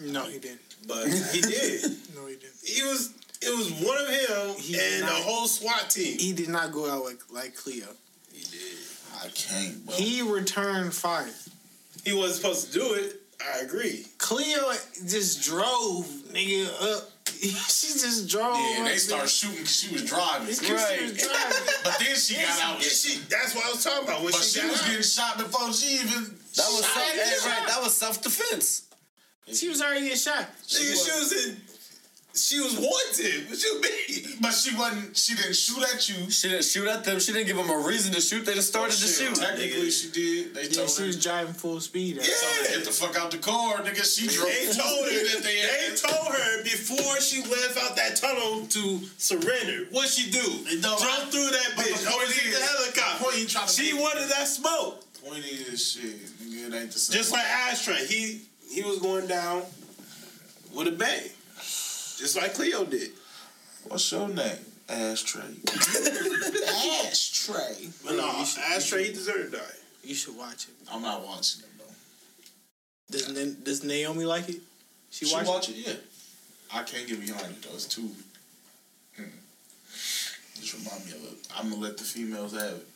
No, 0.00 0.24
he 0.26 0.38
didn't. 0.38 0.60
but 0.86 1.06
he 1.08 1.40
did. 1.40 1.82
No, 2.14 2.26
he 2.26 2.34
didn't. 2.36 2.52
He 2.64 2.82
was. 2.82 3.14
It 3.44 3.50
was 3.56 3.72
one 3.84 3.98
of 3.98 4.06
him 4.08 4.54
He 4.62 4.74
did 4.74 5.00
and 5.00 5.08
the 5.08 5.12
whole 5.12 5.48
SWAT 5.48 5.90
team. 5.90 6.16
He 6.18 6.32
did 6.32 6.48
not 6.48 6.70
go 6.70 6.88
out 6.88 7.04
like 7.04 7.18
like 7.32 7.56
Cleo. 7.56 7.88
He 8.32 8.42
did. 8.44 8.78
I 9.20 9.28
can't, 9.34 9.84
bro. 9.84 9.94
He 9.96 10.22
returned 10.22 10.94
fire. 10.94 11.28
He 12.04 12.12
wasn't 12.12 12.36
supposed 12.40 12.72
to 12.72 12.78
do 12.78 12.94
it. 12.94 13.16
I 13.54 13.58
agree. 13.64 14.06
Cleo 14.18 14.72
just 15.08 15.42
drove 15.42 16.06
nigga 16.32 16.68
up. 16.96 17.10
she 17.68 17.88
just 17.98 18.28
drove. 18.28 18.54
yeah, 18.56 18.76
and 18.78 18.82
up, 18.82 18.88
they 18.88 18.96
started 18.98 19.28
shooting 19.28 19.56
because 19.58 19.74
she 19.76 19.92
was 19.92 20.04
driving. 20.04 20.54
She 20.54 20.72
was 20.72 20.82
driving. 20.82 21.16
But 21.84 21.98
then 21.98 22.14
she 22.14 22.34
got 22.36 22.60
out. 22.62 22.78
Yeah, 22.78 22.88
she, 22.88 23.18
that's 23.28 23.54
what 23.54 23.66
I 23.66 23.70
was 23.72 23.82
talking 23.82 24.04
about. 24.06 24.22
When 24.22 24.30
But 24.32 24.42
she, 24.42 24.60
she 24.60 24.66
was 24.68 24.80
out. 24.80 24.86
getting 24.86 25.02
shot 25.02 25.38
before 25.38 25.72
she 25.72 25.94
even. 25.96 26.22
That 26.54 26.68
was 26.70 26.84
self, 26.86 27.12
hey, 27.12 27.48
right. 27.50 27.66
That 27.68 27.80
was 27.82 27.94
self 27.94 28.22
defense. 28.22 28.88
She 29.52 29.68
was 29.68 29.82
already 29.82 30.08
get 30.08 30.18
shot. 30.18 30.46
Nigga, 30.68 30.94
she 31.04 31.18
was 31.18 31.32
in. 31.32 31.56
She 32.34 32.58
was 32.60 32.74
wanted. 32.76 33.50
What 33.50 33.62
you 33.62 33.80
mean? 33.80 34.38
But 34.40 34.52
she 34.52 34.74
wasn't. 34.74 35.14
She 35.16 35.34
didn't 35.34 35.54
shoot 35.54 35.82
at 35.82 36.08
you. 36.08 36.30
She 36.30 36.48
didn't 36.48 36.64
shoot 36.64 36.88
at 36.88 37.04
them. 37.04 37.20
She 37.20 37.30
didn't 37.32 37.46
give 37.46 37.56
them 37.58 37.68
a 37.68 37.76
reason 37.86 38.12
to 38.14 38.22
shoot. 38.22 38.46
They 38.46 38.54
just 38.54 38.74
oh, 38.74 38.88
started 38.88 38.96
to 38.96 39.06
Shit, 39.06 39.36
shoot. 39.36 39.36
Technically, 39.36 39.90
she 39.90 40.08
did. 40.10 40.54
They 40.54 40.62
Yeah, 40.64 40.68
told 40.80 40.90
she 40.90 41.00
her. 41.02 41.06
was 41.08 41.22
driving 41.22 41.52
full 41.52 41.78
speed. 41.80 42.18
at- 42.18 42.26
Yeah. 42.26 42.32
her 42.32 42.76
Get 42.78 42.84
the 42.86 42.92
fuck 42.92 43.16
out 43.18 43.30
the 43.32 43.36
car, 43.38 43.82
nigga. 43.82 44.00
She 44.02 44.28
drove. 44.28 44.48
They 44.48 44.64
full 44.72 44.82
told 44.82 45.04
her. 45.04 45.10
speed 45.12 45.36
at 45.36 45.42
the 45.42 45.52
They 45.52 45.96
told 45.96 46.32
her 46.34 46.62
before 46.64 47.20
she 47.20 47.42
left 47.42 47.76
out 47.76 47.96
that 47.96 48.16
tunnel 48.16 48.66
to 48.66 49.00
surrender. 49.18 49.88
What 49.90 50.08
she 50.08 50.30
do? 50.30 50.40
No, 50.80 50.96
I- 50.96 51.04
Drove 51.04 51.30
through 51.30 51.50
that 51.52 51.76
bitch. 51.76 52.00
point 52.04 52.28
the 52.32 52.64
helicopter. 52.64 53.24
point 53.24 53.36
he 53.36 53.46
trying 53.46 53.66
to 53.68 53.72
she 53.74 53.92
make- 53.92 54.00
wanted 54.02 54.28
that 54.30 54.48
smoke. 54.48 55.04
Point 55.22 55.44
is, 55.44 55.92
shit, 55.92 56.18
nigga, 56.42 56.68
it 56.68 56.74
ain't 56.74 56.90
the 56.92 56.98
same. 56.98 57.14
Just 57.14 57.30
like 57.30 57.44
Ashtray, 57.44 58.06
he 58.06 58.40
he 58.70 58.82
was 58.82 58.98
going 59.00 59.26
down 59.28 59.62
with 60.74 60.88
a 60.88 60.92
bang, 60.92 61.28
just 62.18 62.36
like 62.36 62.54
Cleo 62.54 62.84
did. 62.84 63.10
What's 63.84 64.10
your 64.12 64.28
name? 64.28 64.58
Ashtray. 64.88 65.42
Ashtray. 67.00 67.88
But 68.04 68.16
no, 68.16 68.28
Ashtray 68.74 69.04
he 69.04 69.12
deserved 69.12 69.52
to 69.52 69.58
die. 69.58 69.64
You 70.04 70.14
should 70.14 70.36
watch 70.36 70.68
it. 70.68 70.74
I'm 70.92 71.02
not 71.02 71.24
watching 71.26 71.62
it 71.62 71.68
though. 71.78 73.18
Does 73.18 73.28
Na- 73.32 73.54
Does 73.64 73.84
Naomi 73.84 74.24
like 74.24 74.48
it? 74.48 74.60
She, 75.10 75.26
She 75.26 75.34
watch, 75.34 75.46
watch 75.46 75.68
it, 75.68 75.76
yeah. 75.76 75.92
I 76.74 76.82
can't 76.82 77.06
get 77.06 77.20
behind 77.20 77.46
it 77.52 77.62
though. 77.62 77.74
It's 77.74 77.86
too. 77.86 78.10
Hmm. 79.16 79.24
Just 79.94 80.74
remind 80.74 81.06
me 81.06 81.12
of 81.12 81.32
it. 81.32 81.48
I'm 81.56 81.70
gonna 81.70 81.80
let 81.82 81.96
the 81.98 82.04
females 82.04 82.52
have 82.52 82.72
it. 82.72 82.86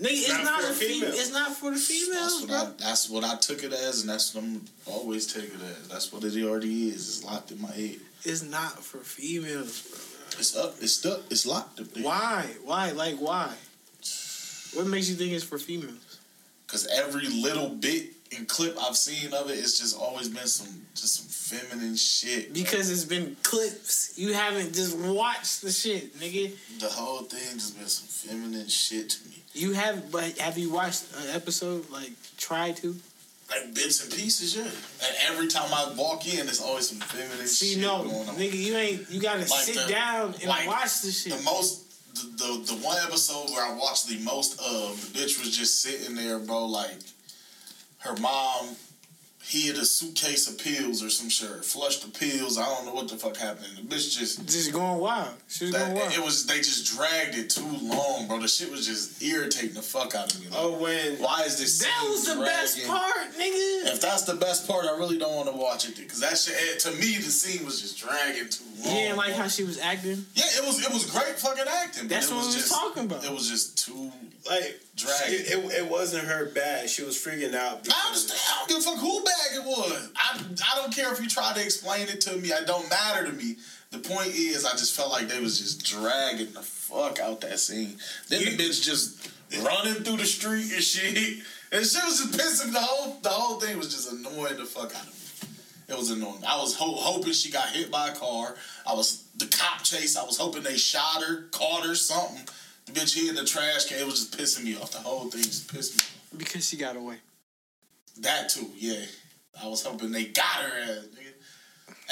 Nigga, 0.00 0.06
it's, 0.10 0.28
not 0.28 0.44
not, 0.44 0.60
for 0.62 0.66
a 0.66 0.70
a 0.70 0.72
female. 0.74 1.00
female. 1.00 1.14
It's 1.14 1.32
not 1.32 1.52
for 1.56 1.64
the 1.66 1.70
That's 1.72 1.86
females, 1.86 2.40
what 2.40 2.48
bro. 2.48 2.58
I. 2.58 2.70
That's 2.78 3.10
what 3.10 3.24
I 3.24 3.36
took 3.36 3.62
it 3.62 3.72
as, 3.72 4.00
and 4.00 4.10
that's 4.10 4.34
what 4.34 4.42
I'm 4.44 4.60
always 4.86 5.32
take 5.32 5.44
it 5.44 5.60
as. 5.62 5.88
That's 5.88 6.12
what 6.12 6.24
it 6.24 6.42
already 6.44 6.88
is. 6.88 6.94
It's 7.18 7.24
locked 7.24 7.52
in 7.52 7.60
my 7.60 7.70
head. 7.70 7.96
It's 8.24 8.42
not 8.42 8.82
for 8.82 8.98
females, 8.98 9.82
bro. 9.82 10.38
It's 10.38 10.56
up. 10.56 10.74
It's 10.80 10.94
stuck. 10.94 11.20
It's 11.30 11.46
locked 11.46 11.80
up 11.80 11.92
there. 11.92 12.04
Why? 12.04 12.46
Why? 12.64 12.90
Like 12.90 13.16
why? 13.16 13.52
What 14.74 14.86
makes 14.86 15.08
you 15.08 15.14
think 15.14 15.32
it's 15.32 15.44
for 15.44 15.58
females? 15.58 16.18
Because 16.66 16.86
every 16.88 17.28
little 17.28 17.68
bit 17.68 18.10
and 18.36 18.48
clip 18.48 18.76
I've 18.80 18.96
seen 18.96 19.32
of 19.32 19.48
it, 19.50 19.58
it's 19.58 19.78
just 19.78 19.96
always 19.96 20.28
been 20.28 20.46
some 20.46 20.86
just 20.94 21.16
some 21.16 21.58
feminine 21.58 21.96
shit. 21.96 22.52
bro. 22.52 22.62
Because 22.62 22.90
it's 22.90 23.04
been 23.04 23.36
clips. 23.42 24.14
You 24.18 24.32
haven't 24.32 24.74
just 24.74 24.96
watched 24.98 25.62
the 25.62 25.70
shit, 25.70 26.16
nigga. 26.18 26.52
the 26.80 26.88
whole 26.88 27.22
thing 27.22 27.54
just 27.54 27.78
been 27.78 27.86
some 27.86 28.08
feminine 28.08 28.66
shit 28.68 29.10
to 29.10 29.28
me. 29.28 29.42
You 29.52 29.72
have, 29.72 30.10
but 30.10 30.36
have 30.38 30.58
you 30.58 30.72
watched 30.72 31.04
an 31.16 31.34
episode? 31.34 31.88
Like, 31.90 32.10
try 32.36 32.72
to. 32.72 32.96
Like 33.50 33.74
bits 33.74 34.02
and 34.04 34.12
pieces, 34.12 34.56
yeah. 34.56 34.62
And 34.62 35.16
every 35.28 35.48
time 35.48 35.68
I 35.72 35.92
walk 35.96 36.26
in, 36.26 36.46
there's 36.46 36.62
always 36.62 36.88
some 36.88 36.98
feminine 36.98 37.46
See, 37.46 37.74
shit 37.74 37.82
no, 37.82 38.02
going 38.04 38.28
on. 38.28 38.36
nigga, 38.36 38.54
you 38.54 38.74
ain't. 38.76 39.10
You 39.10 39.20
gotta 39.20 39.40
Like 39.40 39.48
sit 39.48 39.74
the- 39.76 39.92
down 39.92 40.34
and 40.40 40.44
like 40.46 40.66
watch 40.66 41.02
the 41.02 41.10
shit. 41.12 41.36
The 41.36 41.42
most, 41.42 41.82
the, 42.14 42.44
the 42.44 42.74
the 42.74 42.80
one 42.84 42.96
episode 43.06 43.50
where 43.50 43.64
I 43.64 43.74
watched 43.76 44.08
the 44.08 44.18
most 44.20 44.58
of, 44.60 45.12
the 45.12 45.18
bitch 45.18 45.38
was 45.40 45.54
just 45.56 45.82
sitting 45.82 46.14
there, 46.16 46.38
bro. 46.38 46.64
Like 46.66 46.96
her 47.98 48.16
mom 48.16 48.68
hid 49.46 49.76
a 49.76 49.84
suitcase 49.84 50.48
of 50.48 50.56
pills 50.58 51.02
or 51.04 51.10
some 51.10 51.28
shit, 51.28 51.64
flushed 51.64 52.02
the 52.02 52.10
pills. 52.18 52.58
I 52.58 52.64
don't 52.64 52.86
know 52.86 52.94
what 52.94 53.08
the 53.08 53.16
fuck 53.16 53.36
happened. 53.36 53.66
The 53.76 53.82
bitch 53.82 54.18
just. 54.18 54.44
just 54.46 54.72
going 54.72 54.98
wild. 54.98 55.34
She 55.48 55.64
was 55.66 55.74
That, 55.74 55.86
going 55.94 55.96
wild. 56.00 56.12
it 56.14 56.24
was 56.24 56.46
they 56.46 56.58
just 56.58 56.96
dragged 56.96 57.36
it 57.36 57.50
too 57.50 57.68
long, 57.82 58.26
bro. 58.26 58.40
The 58.40 58.48
shit 58.48 58.70
was 58.70 58.86
just 58.86 59.22
irritating 59.22 59.74
the 59.74 59.82
fuck 59.82 60.14
out 60.14 60.32
of 60.34 60.40
me. 60.40 60.48
Like, 60.48 60.58
Oh, 60.60 60.72
when 60.78 61.16
why 61.18 61.42
is 61.42 61.58
this? 61.58 61.78
that 61.80 62.06
was 62.08 62.24
the 62.26 62.40
best 62.42 62.86
part, 62.86 63.32
nigga. 63.38 63.92
If 63.92 64.00
that's 64.00 64.22
the 64.22 64.34
best 64.34 64.66
part, 64.66 64.86
I 64.86 64.96
really 64.96 65.18
don't 65.18 65.34
want 65.36 65.48
to 65.50 65.56
watch 65.56 65.86
it 65.88 65.96
because 65.96 66.20
that 66.20 66.38
shit. 66.38 66.54
eh, 66.56 66.78
To 66.78 66.90
me, 66.92 67.16
the 67.16 67.30
scene 67.30 67.64
was 67.66 67.80
just 67.82 67.98
dragging 67.98 68.48
too 68.48 68.64
long. 68.82 68.94
didn't 68.94 69.16
like 69.18 69.28
bro. 69.34 69.42
how 69.42 69.48
she 69.48 69.64
was 69.64 69.78
acting. 69.78 70.24
Yeah, 70.34 70.44
it 70.56 70.64
was 70.66 70.84
it 70.84 70.92
was 70.92 71.04
great 71.10 71.38
fucking 71.38 71.64
acting. 71.82 72.08
That's 72.08 72.30
what 72.30 72.38
was 72.38 72.46
we 72.48 72.54
was 72.54 72.68
just, 72.68 72.72
talking 72.72 73.04
about. 73.04 73.24
It 73.24 73.30
was 73.30 73.48
just 73.48 73.84
too. 73.86 74.10
like 74.48 74.80
Drag. 74.96 75.32
it, 75.32 75.50
it, 75.50 75.58
it 75.84 75.90
wasn't 75.90 76.24
her 76.28 76.46
bag. 76.46 76.88
She 76.88 77.02
was 77.02 77.16
freaking 77.16 77.54
out. 77.54 77.78
I 77.78 77.80
because- 77.82 78.06
understand. 78.06 78.40
I 78.46 78.58
don't 78.58 78.68
give 78.68 78.78
a 78.78 78.80
fuck 78.82 78.98
who 78.98 79.24
bag 79.24 79.54
it 79.54 79.64
was. 79.64 80.08
I 80.16 80.40
I 80.72 80.80
don't 80.80 80.94
care 80.94 81.12
if 81.12 81.20
you 81.20 81.28
try 81.28 81.52
to 81.52 81.62
explain 81.62 82.08
it 82.08 82.20
to 82.22 82.36
me. 82.36 82.48
It 82.48 82.66
don't 82.66 82.88
matter 82.88 83.26
to 83.26 83.32
me. 83.32 83.56
The 83.90 83.98
point 83.98 84.28
is, 84.34 84.64
I 84.64 84.70
just 84.72 84.94
felt 84.96 85.10
like 85.10 85.28
they 85.28 85.40
was 85.40 85.58
just 85.58 85.84
dragging 85.84 86.52
the 86.52 86.62
fuck 86.62 87.18
out 87.20 87.40
that 87.42 87.58
scene. 87.60 87.96
Then 88.28 88.44
the 88.44 88.56
bitch 88.56 88.82
just 88.82 89.30
running 89.64 90.02
through 90.02 90.16
the 90.18 90.24
street 90.26 90.72
and 90.72 90.82
shit. 90.82 91.38
And 91.72 91.84
she 91.84 91.98
was 92.04 92.18
just 92.18 92.32
pissing 92.38 92.72
the 92.72 92.80
whole 92.80 93.18
the 93.20 93.28
whole 93.30 93.58
thing 93.60 93.76
was 93.78 93.92
just 93.92 94.12
annoying 94.12 94.56
the 94.58 94.64
fuck 94.64 94.94
out 94.96 95.02
of 95.02 95.08
me. 95.08 95.48
It 95.88 95.98
was 95.98 96.10
annoying. 96.10 96.42
I 96.48 96.56
was 96.60 96.74
ho- 96.76 96.94
hoping 96.94 97.32
she 97.32 97.50
got 97.50 97.68
hit 97.70 97.90
by 97.90 98.08
a 98.10 98.14
car. 98.14 98.54
I 98.86 98.94
was 98.94 99.24
the 99.36 99.46
cop 99.46 99.82
chase. 99.82 100.16
I 100.16 100.24
was 100.24 100.38
hoping 100.38 100.62
they 100.62 100.76
shot 100.76 101.22
her, 101.22 101.42
caught 101.50 101.84
her, 101.84 101.94
something. 101.94 102.46
The 102.86 102.92
bitch 102.92 103.14
hid 103.14 103.30
in 103.30 103.34
the 103.34 103.44
trash 103.44 103.86
can. 103.86 103.98
It 103.98 104.06
was 104.06 104.26
just 104.26 104.38
pissing 104.38 104.64
me 104.64 104.76
off. 104.76 104.92
The 104.92 104.98
whole 104.98 105.30
thing 105.30 105.42
just 105.42 105.72
pissed 105.72 105.94
me 105.94 106.00
off. 106.00 106.38
Because 106.38 106.68
she 106.68 106.76
got 106.76 106.96
away. 106.96 107.16
That 108.20 108.48
too, 108.48 108.66
yeah. 108.76 109.04
I 109.62 109.68
was 109.68 109.84
hoping 109.84 110.12
they 110.12 110.24
got 110.24 110.44
her 110.44 110.82
ass, 110.82 111.06
nigga. 111.14 111.34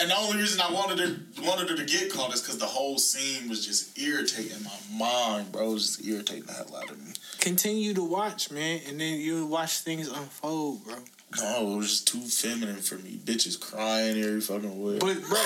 And 0.00 0.10
the 0.10 0.16
only 0.16 0.38
reason 0.38 0.60
I 0.60 0.72
wanted 0.72 0.98
her 1.00 1.16
wanted 1.42 1.68
her 1.68 1.76
to 1.76 1.84
get 1.84 2.12
caught 2.12 2.32
is 2.32 2.40
because 2.40 2.58
the 2.58 2.66
whole 2.66 2.98
scene 2.98 3.48
was 3.48 3.66
just 3.66 3.98
irritating 3.98 4.64
my 4.64 4.98
mind, 4.98 5.52
bro. 5.52 5.70
It 5.70 5.72
was 5.74 5.96
just 5.96 6.06
irritating 6.08 6.44
the 6.44 6.52
hell 6.52 6.76
out 6.76 6.90
of 6.90 6.98
me. 7.04 7.12
Continue 7.40 7.92
to 7.94 8.02
watch, 8.02 8.50
man, 8.50 8.80
and 8.88 9.00
then 9.00 9.20
you'll 9.20 9.48
watch 9.48 9.80
things 9.80 10.08
unfold, 10.08 10.84
bro. 10.84 10.94
No, 11.38 11.72
it 11.72 11.76
was 11.76 11.88
just 11.90 12.08
too 12.08 12.20
feminine 12.20 12.76
for 12.76 12.96
me. 12.96 13.18
Bitches 13.22 13.60
crying 13.60 14.22
every 14.22 14.40
fucking 14.40 14.82
way. 14.82 14.98
But 14.98 15.20
bro, 15.28 15.44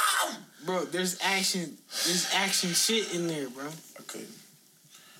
bro, 0.66 0.84
there's 0.84 1.18
action, 1.22 1.76
there's 2.04 2.30
action 2.34 2.70
shit 2.70 3.14
in 3.14 3.26
there, 3.26 3.48
bro. 3.48 3.66
okay, 4.00 4.24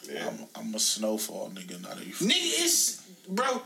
Yeah. 0.09 0.27
I'm, 0.29 0.39
I'm 0.69 0.75
a 0.75 0.79
snowfall 0.79 1.51
nigga, 1.55 1.81
not 1.83 1.93
a 1.99 2.01
Nigga, 2.01 2.65
it's 2.65 3.03
bro. 3.29 3.63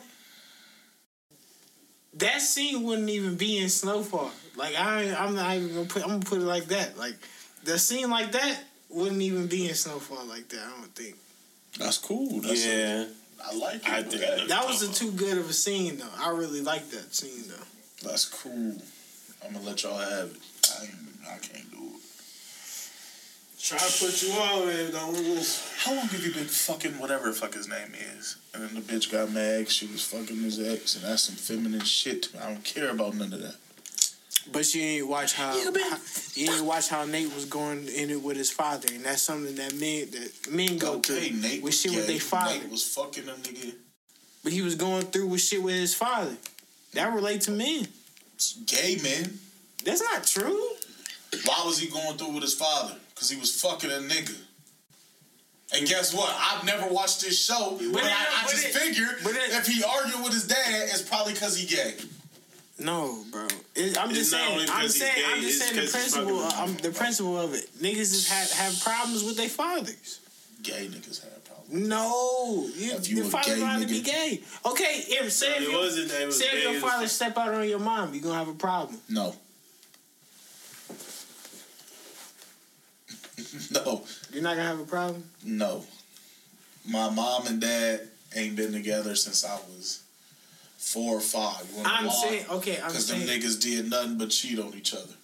That 2.15 2.41
scene 2.43 2.83
wouldn't 2.83 3.09
even 3.09 3.37
be 3.37 3.59
in 3.59 3.69
Snowfall. 3.71 4.31
Like 4.57 4.75
I, 4.79 5.03
ain't- 5.05 5.21
I'm 5.21 5.35
not 5.35 5.57
even 5.57 5.75
gonna 5.75 5.87
put. 5.87 6.03
I'm 6.03 6.09
gonna 6.11 6.21
put 6.21 6.39
it 6.41 6.45
like 6.45 6.67
that. 6.67 6.99
Like 6.99 7.15
the 7.65 7.79
scene 7.79 8.11
like 8.11 8.33
that 8.33 8.61
wouldn't 8.91 9.23
even 9.23 9.47
be 9.47 9.69
in 9.69 9.75
Snowfall 9.75 10.25
like 10.27 10.49
that. 10.51 10.61
I 10.61 10.81
don't 10.81 10.95
think 10.95 11.17
That's 11.79 11.97
cool. 11.99 12.41
That's 12.43 12.67
yeah. 12.67 13.07
I 13.45 13.57
like 13.57 13.77
it. 13.77 13.89
I 13.89 14.03
think 14.03 14.21
that, 14.21 14.49
that 14.49 14.67
was 14.67 14.83
a 14.83 14.93
too 14.93 15.11
good 15.13 15.39
of 15.39 15.49
a 15.49 15.53
scene 15.53 15.97
though. 15.97 16.05
I 16.19 16.31
really 16.31 16.61
like 16.61 16.89
that 16.91 17.15
scene 17.15 17.45
though. 17.49 18.09
that's 18.09 18.27
cool. 18.27 18.77
I'm 19.45 19.55
gonna 19.55 19.65
let 19.65 19.83
y'all 19.83 19.99
have 19.99 20.31
it. 20.31 20.37
I 20.71 21.35
I 21.35 21.39
can't 21.39 21.71
do 21.71 21.72
it. 21.72 21.72
Try 23.63 23.79
to 23.79 24.05
put 24.05 24.23
you 24.23 24.33
on, 24.33 24.67
man. 24.67 24.91
Don't. 24.91 25.63
How 25.79 25.95
long 25.95 26.07
have 26.07 26.27
you 26.27 26.33
been 26.35 26.45
fucking 26.47 26.99
whatever 26.99 27.29
the 27.29 27.33
fuck 27.33 27.55
his 27.55 27.69
name 27.69 27.93
is? 28.17 28.37
And 28.53 28.65
then 28.65 28.75
the 28.75 28.81
bitch 28.81 29.11
got 29.13 29.31
mad. 29.31 29.71
She 29.71 29.87
was 29.87 30.05
fucking 30.05 30.37
his 30.39 30.59
ex, 30.59 30.97
and 30.97 31.05
that's 31.05 31.23
some 31.23 31.37
feminine 31.37 31.85
shit. 31.85 32.25
To 32.25 32.37
me. 32.37 32.43
I 32.43 32.49
don't 32.49 32.65
care 32.65 32.91
about 32.91 33.15
none 33.15 33.33
of 33.33 33.41
that. 33.41 33.55
But 34.51 34.75
you 34.75 34.83
ain't 34.83 35.07
watch 35.07 35.35
how, 35.35 35.55
You 35.57 35.73
how 35.89 35.97
you 36.35 36.51
ain't 36.53 36.65
watch 36.65 36.89
how 36.89 37.05
Nate 37.05 37.33
was 37.33 37.45
going 37.45 37.87
in 37.87 38.11
it 38.11 38.21
with 38.21 38.37
his 38.37 38.51
father, 38.51 38.89
and 38.93 39.05
that's 39.05 39.23
something 39.23 39.55
that 39.55 39.75
men 39.77 40.11
that 40.11 40.51
men 40.51 40.79
go 40.79 40.95
Okay, 40.95 41.29
through 41.29 41.39
Nate 41.41 41.63
with 41.63 41.67
was 41.67 41.81
shit 41.81 41.93
gay. 41.93 41.99
with 41.99 42.07
their 42.09 42.19
father. 42.19 42.59
Nate 42.59 42.69
was 42.71 42.83
fucking 42.83 43.29
a 43.29 43.33
nigga. 43.33 43.75
But 44.43 44.53
he 44.53 44.63
was 44.63 44.75
going 44.75 45.05
through 45.05 45.29
with 45.29 45.41
shit 45.41 45.63
with 45.63 45.77
his 45.77 45.95
father. 45.95 46.37
That 46.95 47.15
relate 47.15 47.43
to 47.43 47.53
men. 47.53 47.87
Gay 48.67 48.99
men. 49.01 49.39
That's 49.85 50.03
not 50.03 50.25
true. 50.27 50.69
Why 51.45 51.63
was 51.65 51.79
he 51.79 51.89
going 51.89 52.19
through 52.19 52.33
with 52.33 52.43
his 52.43 52.55
father? 52.55 52.97
Because 53.23 53.31
he 53.31 53.39
was 53.39 53.61
fucking 53.63 53.89
a 53.89 54.01
nigga. 54.13 54.35
And 55.77 55.87
guess 55.87 56.13
what? 56.13 56.35
I've 56.37 56.65
never 56.67 56.93
watched 56.93 57.21
this 57.21 57.39
show, 57.41 57.79
but, 57.81 57.93
But 57.93 58.03
I, 58.03 58.09
it- 58.09 58.13
I 58.13 58.43
but 58.43 58.51
just 58.51 58.65
it- 58.67 58.75
figured 58.75 59.19
but 59.23 59.33
it- 59.37 59.51
if 59.53 59.65
he 59.69 59.85
argued 59.85 60.25
with 60.25 60.33
his 60.33 60.49
dad, 60.49 60.89
it's 60.91 61.03
probably 61.03 61.35
because 61.35 61.57
he 61.57 61.65
gay. 61.73 61.95
No, 62.81 63.23
bro. 63.31 63.47
It, 63.77 63.97
I'm 63.97 64.09
just 64.09 64.23
It's 64.23 64.33
not 64.33 64.39
saying. 64.41 64.53
only 64.55 64.65
I'm 64.65 64.69
'cause 64.83 64.95
he's 64.95 65.03
saying. 65.03 65.15
gay, 65.15 65.25
I'm 65.33 65.41
just 65.41 65.59
saying 65.61 65.77
the 65.77 65.83
'cause 65.83 65.93
he's 65.95 66.13
principle. 66.15 66.41
fucking- 66.51 66.65
Um, 66.65 66.77
the 66.79 66.91
principle 66.91 67.41
of 67.41 67.55
it. 67.55 67.71
Niggas 67.81 68.11
just 68.11 68.27
have 68.29 68.51
have 68.51 68.81
problems 68.81 69.23
with 69.23 69.37
their 69.37 69.49
fathers. 69.49 70.19
Gay 70.65 70.89
niggas 70.89 71.23
have 71.23 71.45
problems. 71.45 71.89
No, 71.89 72.69
you, 72.77 72.93
If 72.95 73.09
you 73.09 73.19
your 73.19 73.27
a 73.27 73.31
father 73.31 73.55
gay 73.55 73.61
allowed 73.63 73.83
to 73.83 73.87
be 73.87 74.01
gay. 74.01 74.43
Okay, 74.67 75.05
if 75.11 75.33
say 75.33 75.53
if 75.55 75.63
It 75.63 75.71
your, 75.71 75.79
wasn't 75.81 76.11
it 76.11 76.27
was 76.27 76.39
say 76.41 76.47
if 76.51 76.63
your 76.73 76.81
father 76.81 77.05
fuck- 77.07 77.13
step 77.15 77.39
out 77.39 77.55
on 77.55 77.69
your 77.69 77.79
mom, 77.79 78.13
you 78.15 78.21
gonna 78.21 78.35
have 78.37 78.49
a 78.49 78.53
problem. 78.55 79.01
No. 79.09 79.37
no. 83.73 84.05
You're 84.33 84.43
not 84.43 84.57
gonna 84.57 84.69
have 84.69 84.81
a 84.81 84.85
problem. 84.85 85.25
No. 85.45 85.85
My 86.89 87.11
mom 87.11 87.47
and 87.47 87.61
dad 87.61 88.09
ain't 88.35 88.57
been 88.57 88.73
together 88.73 89.15
since 89.15 89.45
I 89.45 89.55
was 89.69 90.03
four 90.79 91.17
or 91.17 91.21
five. 91.21 91.71
You 91.77 91.83
I'm 91.85 92.07
why? 92.07 92.13
saying. 92.13 92.45
Okay, 92.51 92.81
I'm 92.83 92.91
saying. 92.91 92.91
Because 92.91 93.09
them 93.09 93.21
niggas 93.21 93.61
did 93.63 93.91
nothing 93.91 94.19
but 94.19 94.31
cheat 94.31 94.59
on 94.59 94.75
each 94.75 94.95
other. 94.95 95.15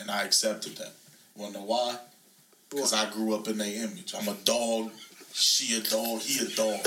And 0.00 0.10
I 0.10 0.24
accepted 0.24 0.76
that. 0.76 0.92
Wanna 1.36 1.54
know 1.54 1.64
why? 1.64 1.96
Because 2.70 2.92
I 2.92 3.10
grew 3.10 3.34
up 3.34 3.48
in 3.48 3.58
their 3.58 3.84
image. 3.84 4.14
I'm 4.18 4.28
a 4.28 4.34
dog, 4.44 4.90
she 5.32 5.76
a 5.76 5.80
dog, 5.80 6.20
he 6.20 6.44
a 6.44 6.48
dog. 6.56 6.80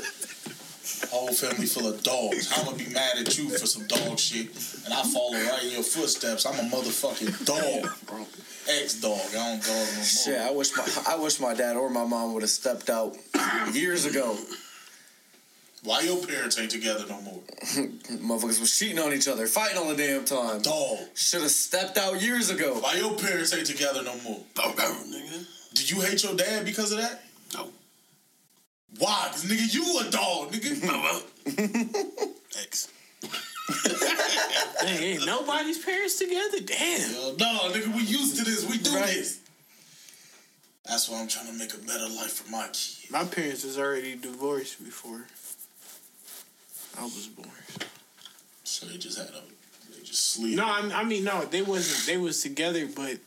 Whole 1.09 1.33
family 1.33 1.65
full 1.65 1.87
of 1.87 2.03
dogs. 2.03 2.51
I'm 2.55 2.65
gonna 2.65 2.77
be 2.77 2.89
mad 2.93 3.17
at 3.17 3.37
you 3.37 3.49
for 3.49 3.65
some 3.65 3.87
dog 3.87 4.19
shit, 4.19 4.47
and 4.85 4.93
I 4.93 5.01
follow 5.03 5.33
right 5.33 5.63
in 5.63 5.71
your 5.71 5.83
footsteps. 5.83 6.45
I'm 6.45 6.53
a 6.59 6.69
motherfucking 6.69 7.45
dog, 7.45 7.91
bro. 8.05 8.25
Ex 8.67 8.99
dog. 9.01 9.19
I 9.29 9.33
don't 9.33 9.63
dog 9.63 9.69
no 9.69 9.95
more. 9.95 10.03
Shit, 10.03 10.39
I 10.39 10.51
wish 10.51 10.75
my 10.75 10.87
I 11.07 11.15
wish 11.17 11.39
my 11.39 11.53
dad 11.53 11.75
or 11.75 11.89
my 11.89 12.05
mom 12.05 12.33
would 12.33 12.43
have 12.43 12.49
stepped 12.49 12.89
out 12.89 13.15
years 13.73 14.05
ago. 14.05 14.37
Why 15.83 16.01
your 16.01 16.25
parents 16.25 16.57
ain't 16.59 16.71
together 16.71 17.05
no 17.07 17.21
more? 17.21 17.41
Motherfuckers 17.61 18.59
was 18.59 18.75
cheating 18.77 18.97
on 18.97 19.13
each 19.13 19.27
other, 19.27 19.45
fighting 19.45 19.77
all 19.77 19.87
the 19.87 19.95
damn 19.95 20.25
time. 20.25 20.61
Dog. 20.63 20.97
Should 21.13 21.43
have 21.43 21.51
stepped 21.51 21.99
out 21.99 22.19
years 22.19 22.49
ago. 22.49 22.73
Why 22.79 22.95
your 22.95 23.15
parents 23.15 23.53
ain't 23.53 23.67
together 23.67 24.01
no 24.01 24.15
more? 24.23 24.39
nigga. 24.55 25.45
Did 25.75 25.91
you 25.91 26.01
hate 26.01 26.23
your 26.23 26.35
dad 26.35 26.65
because 26.65 26.91
of 26.91 26.97
that? 26.97 27.21
No. 27.53 27.69
Why? 28.97 29.27
Cause 29.31 29.45
nigga, 29.45 29.73
you 29.73 29.99
a 29.99 30.09
dog, 30.09 30.51
nigga. 30.51 31.21
X. 32.63 32.87
Dang, 34.81 35.03
ain't 35.03 35.25
nobody's 35.25 35.77
parents 35.83 36.17
together. 36.19 36.59
Damn. 36.63 37.37
No, 37.37 37.71
nigga, 37.71 37.93
we 37.95 38.01
used 38.03 38.37
to 38.37 38.43
this. 38.45 38.69
We 38.69 38.77
do 38.77 38.93
Right. 38.95 39.07
this. 39.07 39.39
That's 40.85 41.09
why 41.09 41.19
I'm 41.19 41.27
trying 41.27 41.47
to 41.47 41.53
make 41.53 41.73
a 41.73 41.77
better 41.79 42.07
life 42.07 42.33
for 42.33 42.51
my 42.51 42.67
kids. 42.67 43.07
My 43.09 43.23
parents 43.25 43.63
was 43.63 43.79
already 43.79 44.15
divorced 44.15 44.83
before 44.85 45.25
I 46.99 47.03
was 47.03 47.27
born. 47.27 47.49
So 48.63 48.85
they 48.85 48.97
just 48.97 49.17
had 49.17 49.29
a 49.29 49.41
they 49.95 50.03
just 50.03 50.33
sleep. 50.33 50.55
No, 50.55 50.65
I, 50.65 50.91
I 50.93 51.03
mean 51.03 51.23
no, 51.23 51.43
they 51.45 51.63
wasn't. 51.63 52.05
They 52.05 52.17
was 52.17 52.41
together, 52.41 52.87
but 52.95 53.17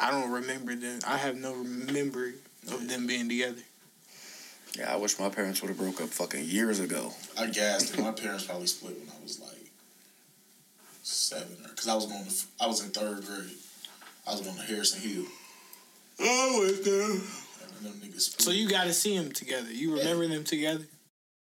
I 0.00 0.10
don't 0.10 0.32
remember 0.32 0.74
them. 0.74 0.98
I 1.06 1.16
have 1.16 1.36
no 1.36 1.54
memory 1.54 2.34
of 2.72 2.88
them 2.88 3.06
being 3.06 3.28
together. 3.28 3.62
Yeah, 4.78 4.92
I 4.92 4.96
wish 4.96 5.18
my 5.18 5.28
parents 5.28 5.60
would 5.60 5.68
have 5.68 5.78
broke 5.78 6.00
up 6.00 6.08
fucking 6.08 6.44
years 6.44 6.80
ago. 6.80 7.12
I 7.38 7.46
gassed 7.46 7.94
it. 7.94 8.00
My 8.00 8.12
parents 8.12 8.44
probably 8.46 8.66
split 8.66 8.98
when 8.98 9.08
I 9.08 9.22
was 9.22 9.38
like 9.40 9.70
seven, 11.02 11.56
or 11.64 11.68
because 11.68 11.88
I 11.88 11.94
was 11.94 12.06
going 12.06 12.24
to, 12.24 12.32
I 12.60 12.66
was 12.66 12.82
in 12.82 12.90
third 12.90 13.24
grade. 13.26 13.50
I 14.26 14.32
was 14.32 14.40
going 14.40 14.56
to 14.56 14.62
Harrison 14.62 15.00
Hill. 15.00 15.24
Oh, 16.20 16.60
wait 16.62 16.84
there. 16.84 17.08
Them 17.82 18.00
niggas. 18.00 18.40
So 18.40 18.50
you 18.50 18.68
got 18.68 18.84
to 18.84 18.92
see 18.92 19.18
them 19.18 19.32
together. 19.32 19.70
You 19.72 19.96
remember 19.98 20.26
them 20.28 20.44
together? 20.44 20.84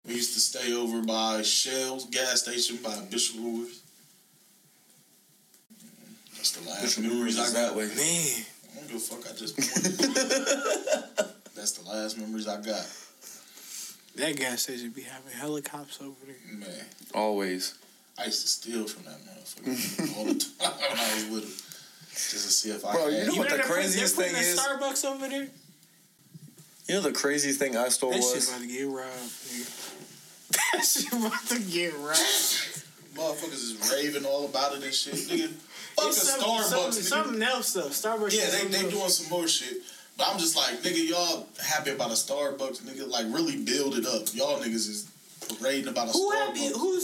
We 0.08 0.14
used 0.14 0.34
to 0.36 0.40
stay 0.40 0.74
over 0.74 1.02
by 1.02 1.42
Shell's 1.42 2.06
gas 2.06 2.44
station 2.44 2.78
by 2.84 3.00
Bishop 3.10 3.38
Luers. 3.42 3.82
That's 6.36 6.52
the 6.52 6.70
last 6.70 6.82
Bishop 6.84 7.04
memories 7.04 7.38
I 7.40 7.46
got. 7.46 7.54
that 7.54 7.76
way. 7.76 7.88
Man, 7.88 8.46
I 8.72 8.80
don't 8.80 8.88
give 8.88 8.96
a 8.96 9.00
fuck. 9.00 9.26
I 9.30 9.36
just. 9.36 9.58
That's 11.56 11.72
the 11.74 11.90
last 11.90 12.18
memories 12.18 12.48
I 12.48 12.62
got. 12.62 12.88
That 14.20 14.36
gas 14.36 14.62
station 14.64 14.90
be 14.92 15.02
having 15.02 15.32
helicopters 15.34 16.00
over 16.02 16.16
there. 16.26 16.58
Man, 16.58 16.86
Always. 17.14 17.76
I 18.18 18.26
used 18.26 18.42
to 18.42 18.48
steal 18.48 18.86
from 18.88 19.06
that 19.06 19.20
motherfucker 19.26 20.18
all 20.18 20.26
the 20.26 20.34
time 20.60 20.74
when 20.90 21.00
I 21.00 21.14
was 21.16 21.30
little, 21.30 21.50
just 21.50 22.32
to 22.32 22.38
see 22.38 22.70
if 22.72 22.86
I. 22.86 22.92
Bro, 22.92 23.12
had 23.12 23.14
you 23.24 23.32
know 23.32 23.38
what 23.38 23.50
the 23.50 23.60
craziest 23.60 24.16
thing 24.16 24.36
is? 24.36 24.60
Starbucks 24.60 25.06
over 25.06 25.28
there. 25.28 25.48
You 26.88 26.96
know 26.96 27.02
the 27.02 27.12
craziest 27.14 27.60
thing 27.60 27.78
I 27.78 27.90
stole 27.90 28.12
That 28.12 28.22
shit 28.24 28.36
was 28.36 28.50
about 28.50 28.62
to 28.62 28.68
get 28.68 28.84
robbed. 28.88 29.10
Nigga. 29.10 29.96
That 30.74 30.84
shit 30.84 31.14
about 31.14 31.46
to 31.50 31.60
get 31.60 31.94
robbed. 31.94 32.86
Motherfuckers 33.16 33.54
is 33.54 33.92
raving 33.94 34.26
all 34.26 34.46
about 34.46 34.76
it 34.76 34.84
and 34.84 34.94
shit, 34.94 35.14
nigga. 35.14 35.50
Fuck 35.50 36.06
a 36.06 36.10
Starbucks, 36.10 36.62
something, 36.64 36.90
nigga. 36.90 37.04
something 37.04 37.44
else 37.44 37.74
though. 37.74 37.82
Starbucks. 37.90 38.36
Yeah, 38.36 38.44
is 38.44 38.52
they 38.52 38.58
something 38.60 38.72
they 38.72 38.86
else. 38.86 38.94
doing 38.94 39.10
some 39.10 39.30
more 39.30 39.48
shit. 39.48 39.78
But 40.20 40.28
I'm 40.34 40.38
just 40.38 40.58
like, 40.58 40.82
nigga, 40.84 41.08
y'all 41.08 41.48
happy 41.64 41.92
about 41.92 42.10
a 42.10 42.14
Starbucks, 42.14 42.82
nigga. 42.82 43.10
Like, 43.10 43.26
really 43.30 43.64
build 43.64 43.98
it 43.98 44.06
up. 44.06 44.24
Y'all 44.34 44.60
niggas 44.60 44.90
is 44.90 45.10
parading 45.58 45.88
about 45.88 46.10
a 46.10 46.12
Who 46.12 46.30
Starbucks. 46.30 46.46
happy? 46.46 46.68
Who's 46.78 46.99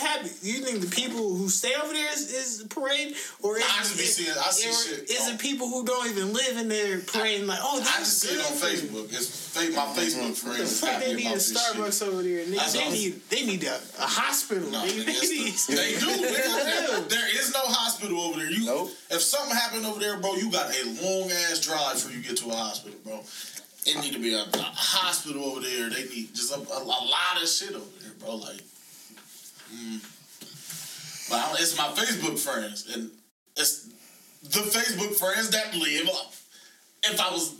who's 0.00 0.08
happy? 0.08 0.30
You 0.42 0.64
think 0.64 0.80
the 0.80 0.88
people 0.90 1.34
who 1.36 1.48
stay 1.48 1.72
over 1.82 1.92
there 1.92 2.12
is, 2.12 2.30
is 2.32 2.66
parade, 2.68 3.14
or 3.42 3.56
is, 3.58 3.64
I 3.64 3.78
just 3.78 3.96
be 3.98 4.04
seeing- 4.04 4.36
I 4.38 4.50
see 4.50 4.68
or 4.68 4.72
shit 4.98 5.10
Is 5.10 5.26
on- 5.28 5.34
it 5.34 5.40
people 5.40 5.68
who 5.68 5.84
don't 5.84 6.08
even 6.10 6.32
live 6.32 6.56
in 6.56 6.68
there 6.68 7.00
parading 7.00 7.46
like, 7.46 7.58
oh, 7.62 7.78
I 7.80 7.98
just 7.98 8.20
see 8.20 8.34
it 8.34 8.40
on. 8.40 8.56
Facebook. 8.58 9.12
It's 9.12 9.28
fa- 9.28 9.70
my 9.74 9.86
Facebook 9.98 10.36
friends 10.36 10.60
is 10.60 10.80
fuck 10.80 11.00
they 11.00 11.14
need 11.14 11.26
about 11.26 11.36
a 11.36 11.38
Starbucks 11.38 11.98
shit. 11.98 12.08
over 12.08 12.22
there. 12.22 12.44
Nigga, 12.46 12.72
they 12.72 12.90
need 12.90 13.20
they 13.30 13.46
need 13.46 13.64
a, 13.64 13.74
a 13.98 14.06
hospital. 14.06 14.70
No, 14.70 14.82
nigga. 14.84 15.04
nigga, 15.04 15.20
they 15.20 15.28
need. 15.28 15.52
the- 15.54 15.76
they 15.76 15.98
do. 15.98 16.06
nigga. 16.06 17.08
there 17.08 17.28
is 17.40 17.52
no 17.52 17.60
hospital 17.64 18.20
over 18.20 18.38
there. 18.40 18.50
You, 18.50 18.66
Nope. 18.66 18.90
if 19.10 19.20
something 19.20 19.54
happened 19.56 19.86
over 19.86 20.00
there, 20.00 20.16
bro, 20.18 20.34
you 20.36 20.50
got 20.50 20.70
a 20.74 20.84
long 21.02 21.30
ass 21.30 21.60
drive 21.60 21.94
before 21.94 22.12
you 22.12 22.22
get 22.22 22.36
to 22.38 22.48
a 22.50 22.54
hospital, 22.54 22.98
bro. 23.04 23.20
It 23.86 24.00
need 24.02 24.12
to 24.12 24.18
be 24.18 24.34
a, 24.34 24.42
a 24.42 24.62
hospital 24.74 25.44
over 25.44 25.60
there. 25.60 25.88
They 25.88 26.04
need 26.08 26.34
just 26.34 26.52
a, 26.52 26.56
a, 26.58 26.82
a 26.82 26.84
lot 26.84 27.40
of 27.42 27.48
shit 27.48 27.70
over 27.74 27.84
there, 28.02 28.12
bro. 28.20 28.36
Like, 28.36 28.60
mm. 29.72 31.30
but 31.30 31.60
it's 31.60 31.76
my 31.76 31.88
Facebook 31.88 32.38
friends, 32.38 32.94
and 32.94 33.10
it's 33.56 33.88
the 34.42 34.60
Facebook 34.60 35.14
friends 35.16 35.50
that 35.50 35.74
live. 35.74 36.08
If 37.04 37.20
I 37.20 37.30
was 37.30 37.54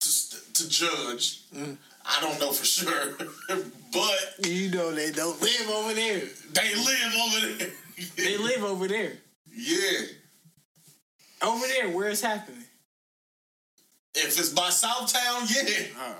to, 0.00 0.62
to 0.62 0.68
judge, 0.68 1.42
I 1.52 2.20
don't 2.20 2.38
know 2.40 2.52
for 2.52 2.64
sure, 2.64 3.14
but 3.92 4.46
You 4.46 4.70
know 4.70 4.92
they 4.92 5.10
don't 5.10 5.40
live 5.42 5.70
over 5.70 5.94
there. 5.94 6.22
they 6.52 6.74
live 6.74 7.14
over 7.20 7.46
there. 7.46 7.68
They 8.16 8.36
live 8.38 8.64
over 8.64 8.88
there. 8.88 9.12
Yeah. 9.52 10.00
Over 11.42 11.66
there, 11.66 11.88
where 11.90 12.08
it's 12.08 12.20
happening. 12.20 12.64
If 14.14 14.38
it's 14.38 14.50
by 14.50 14.68
Southtown, 14.68 15.48
yeah. 15.54 16.14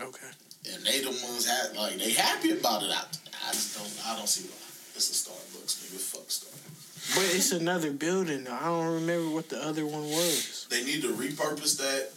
Okay. 0.00 0.26
And 0.72 0.84
they 0.84 1.00
the 1.00 1.08
ones 1.26 1.46
had 1.46 1.76
like 1.76 1.96
they 1.98 2.12
happy 2.12 2.52
about 2.52 2.82
it. 2.82 2.90
I, 2.90 3.04
I 3.46 3.52
just 3.52 3.76
don't 3.76 4.12
I 4.12 4.16
don't 4.16 4.28
see 4.28 4.48
why. 4.48 4.56
It's 4.96 5.10
a 5.10 5.30
Starbucks, 5.30 5.74
nigga. 5.82 5.98
Fuck 5.98 6.28
Starbucks. 6.28 7.14
But 7.16 7.24
it's 7.36 7.52
another 7.52 7.90
building. 7.90 8.46
I 8.48 8.64
don't 8.66 8.94
remember 8.94 9.30
what 9.34 9.48
the 9.48 9.62
other 9.62 9.84
one 9.84 10.04
was. 10.04 10.66
They 10.70 10.84
need 10.84 11.02
to 11.02 11.12
repurpose 11.12 11.76
that. 11.78 12.10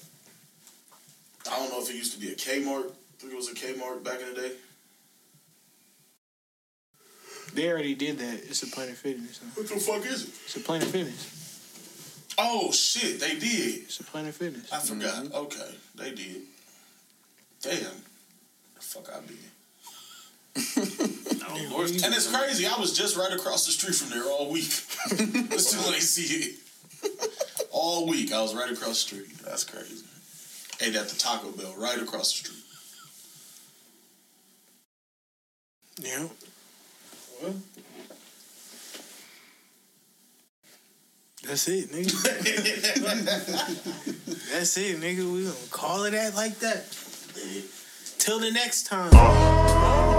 I 1.52 1.58
don't 1.60 1.72
know 1.72 1.82
if 1.82 1.90
it 1.90 1.96
used 1.96 2.14
to 2.14 2.20
be 2.20 2.32
a 2.32 2.36
Kmart. 2.36 2.86
I 2.90 3.20
think 3.20 3.34
it 3.34 3.36
was 3.36 3.50
a 3.50 3.56
Kmart 3.56 4.04
back 4.04 4.20
in 4.22 4.34
the 4.34 4.42
day. 4.42 4.52
They 7.54 7.70
already 7.72 7.96
did 7.96 8.20
that. 8.20 8.36
It's 8.44 8.62
a 8.64 8.68
Planet 8.68 8.96
Fitness. 8.96 9.40
huh? 9.40 9.50
What 9.56 9.68
the 9.68 9.80
fuck 9.80 10.06
is 10.06 10.24
it? 10.24 10.30
It's 10.46 10.56
a 10.58 10.60
Planet 10.60 10.88
Fitness. 10.88 11.34
Oh 12.38 12.72
shit, 12.72 13.20
they 13.20 13.34
did. 13.40 13.84
It's 13.86 14.00
a 14.00 14.04
Planet 14.04 14.34
Fitness. 14.34 14.72
I 14.72 14.80
forgot. 14.80 15.24
Mm-hmm. 15.24 15.36
Okay, 15.36 15.76
they 15.96 16.12
did. 16.12 16.42
Damn. 17.62 17.80
The 18.76 18.82
fuck 18.82 19.10
I 19.16 19.20
be. 19.22 19.36
Oh, 20.58 21.56
yeah, 21.56 21.70
Lord, 21.70 21.90
and 21.90 22.14
it's 22.14 22.34
crazy. 22.34 22.66
I 22.66 22.78
was 22.80 22.98
just 22.98 23.16
right 23.16 23.32
across 23.32 23.66
the 23.66 23.72
street 23.72 23.96
from 23.96 24.10
there 24.10 24.28
all 24.30 24.52
week. 24.52 24.64
Still 24.64 25.94
ain't 25.94 26.02
see 26.02 26.50
it. 26.50 26.56
All 27.72 28.08
week 28.08 28.34
I 28.34 28.42
was 28.42 28.56
right 28.56 28.72
across 28.72 28.90
the 28.90 28.96
street. 29.18 29.38
That's 29.44 29.64
crazy. 29.64 30.04
Ate 30.82 30.96
at 30.96 31.10
the 31.10 31.18
Taco 31.18 31.52
Bell 31.52 31.74
right 31.78 32.02
across 32.02 32.34
the 32.34 32.48
street. 32.48 32.64
Yeah. 36.00 36.28
Well, 37.42 37.56
That's 41.48 41.68
it, 41.70 41.90
nigga. 41.92 42.12
That's 44.52 44.78
it, 44.78 45.00
nigga. 45.00 45.32
We 45.32 45.44
gonna 45.44 45.56
call 45.72 46.04
it 46.04 46.12
that 46.12 46.36
like 46.36 46.60
that. 46.60 46.84
Till 48.18 48.40
the 48.40 48.52
next 48.52 48.88
time. 48.88 49.12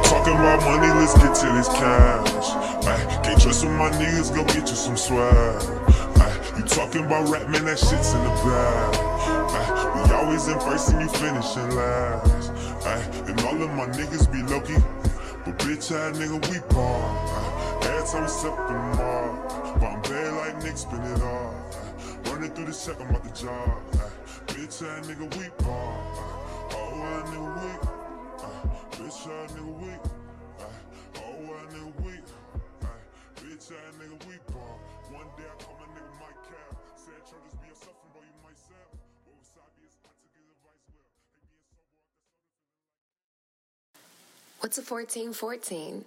Talking 0.09 0.33
about 0.41 0.65
money, 0.65 0.89
let's 0.99 1.13
get 1.19 1.35
to 1.35 1.53
this 1.53 1.69
cash. 1.69 2.49
I 2.87 3.21
can't 3.23 3.39
trust 3.39 3.63
with 3.63 3.75
my 3.75 3.91
niggas, 3.91 4.35
go 4.35 4.43
get 4.45 4.69
you 4.71 4.75
some 4.75 4.97
swag. 4.97 5.63
Ay, 6.17 6.33
you 6.57 6.65
talking 6.65 7.05
about 7.05 7.29
rap, 7.29 7.47
man, 7.51 7.67
that 7.67 7.79
shit's 7.79 8.15
in 8.15 8.25
the 8.25 8.31
bag. 8.41 8.97
Ay, 9.53 10.07
we 10.09 10.15
always 10.15 10.49
in 10.49 10.59
first 10.61 10.89
and 10.93 11.03
you 11.03 11.09
finishing 11.09 11.77
last. 11.77 12.51
I, 12.87 12.97
and 13.29 13.39
all 13.43 13.63
of 13.63 13.71
my 13.77 13.85
niggas 13.85 14.33
be 14.33 14.43
low 14.45 14.63
key. 14.63 14.81
But 15.45 15.59
bitch, 15.59 15.93
ass 15.93 16.17
nigga, 16.17 16.41
we 16.49 16.59
ball. 16.75 17.05
Every 17.83 18.09
time 18.09 18.23
we 18.23 18.29
step 18.29 18.59
in 18.71 19.85
I'm 19.85 20.01
bad 20.01 20.33
like 20.35 20.63
Nick, 20.65 20.79
spin 20.79 21.03
it 21.03 21.21
all. 21.21 21.55
Running 22.25 22.51
through 22.53 22.65
the 22.65 22.73
check, 22.73 22.99
I'm 22.99 23.15
out 23.15 23.23
the 23.23 23.31
job. 23.31 23.83
Bitch, 24.47 24.83
ass 24.83 25.07
nigga, 25.07 25.29
we 25.37 25.49
ball. 25.63 26.01
Oh, 26.73 27.03
ass 27.03 27.29
nigga, 27.29 28.03
we. 28.03 28.08
Bitch 29.09 29.25
ass 29.25 29.53
nigga 29.53 29.73
weak. 29.81 30.05
Oh 31.17 31.41
ass 31.57 31.73
nigga 31.73 31.93
weak. 32.05 32.29
Bitch 33.37 33.73
ass 33.73 33.95
nigga 33.97 34.19
weak. 34.29 34.45
One 35.09 35.29
day 35.35 35.49
I 35.49 35.57
call 35.63 35.77
my 35.81 35.87
nigga 35.97 36.13
Mike. 36.21 36.37
Said 36.95 37.25
be 37.25 37.69
you 38.21 38.37
might 38.45 38.59
sap. 38.59 38.93
But 39.25 39.33
wasabi 39.33 39.89
is 39.89 39.97
I 40.05 40.13
took 40.13 40.33
his 40.37 40.45
advice 40.53 40.85
well. 40.93 41.09
What's 44.61 44.77
a 44.77 44.83
1414? 44.83 46.05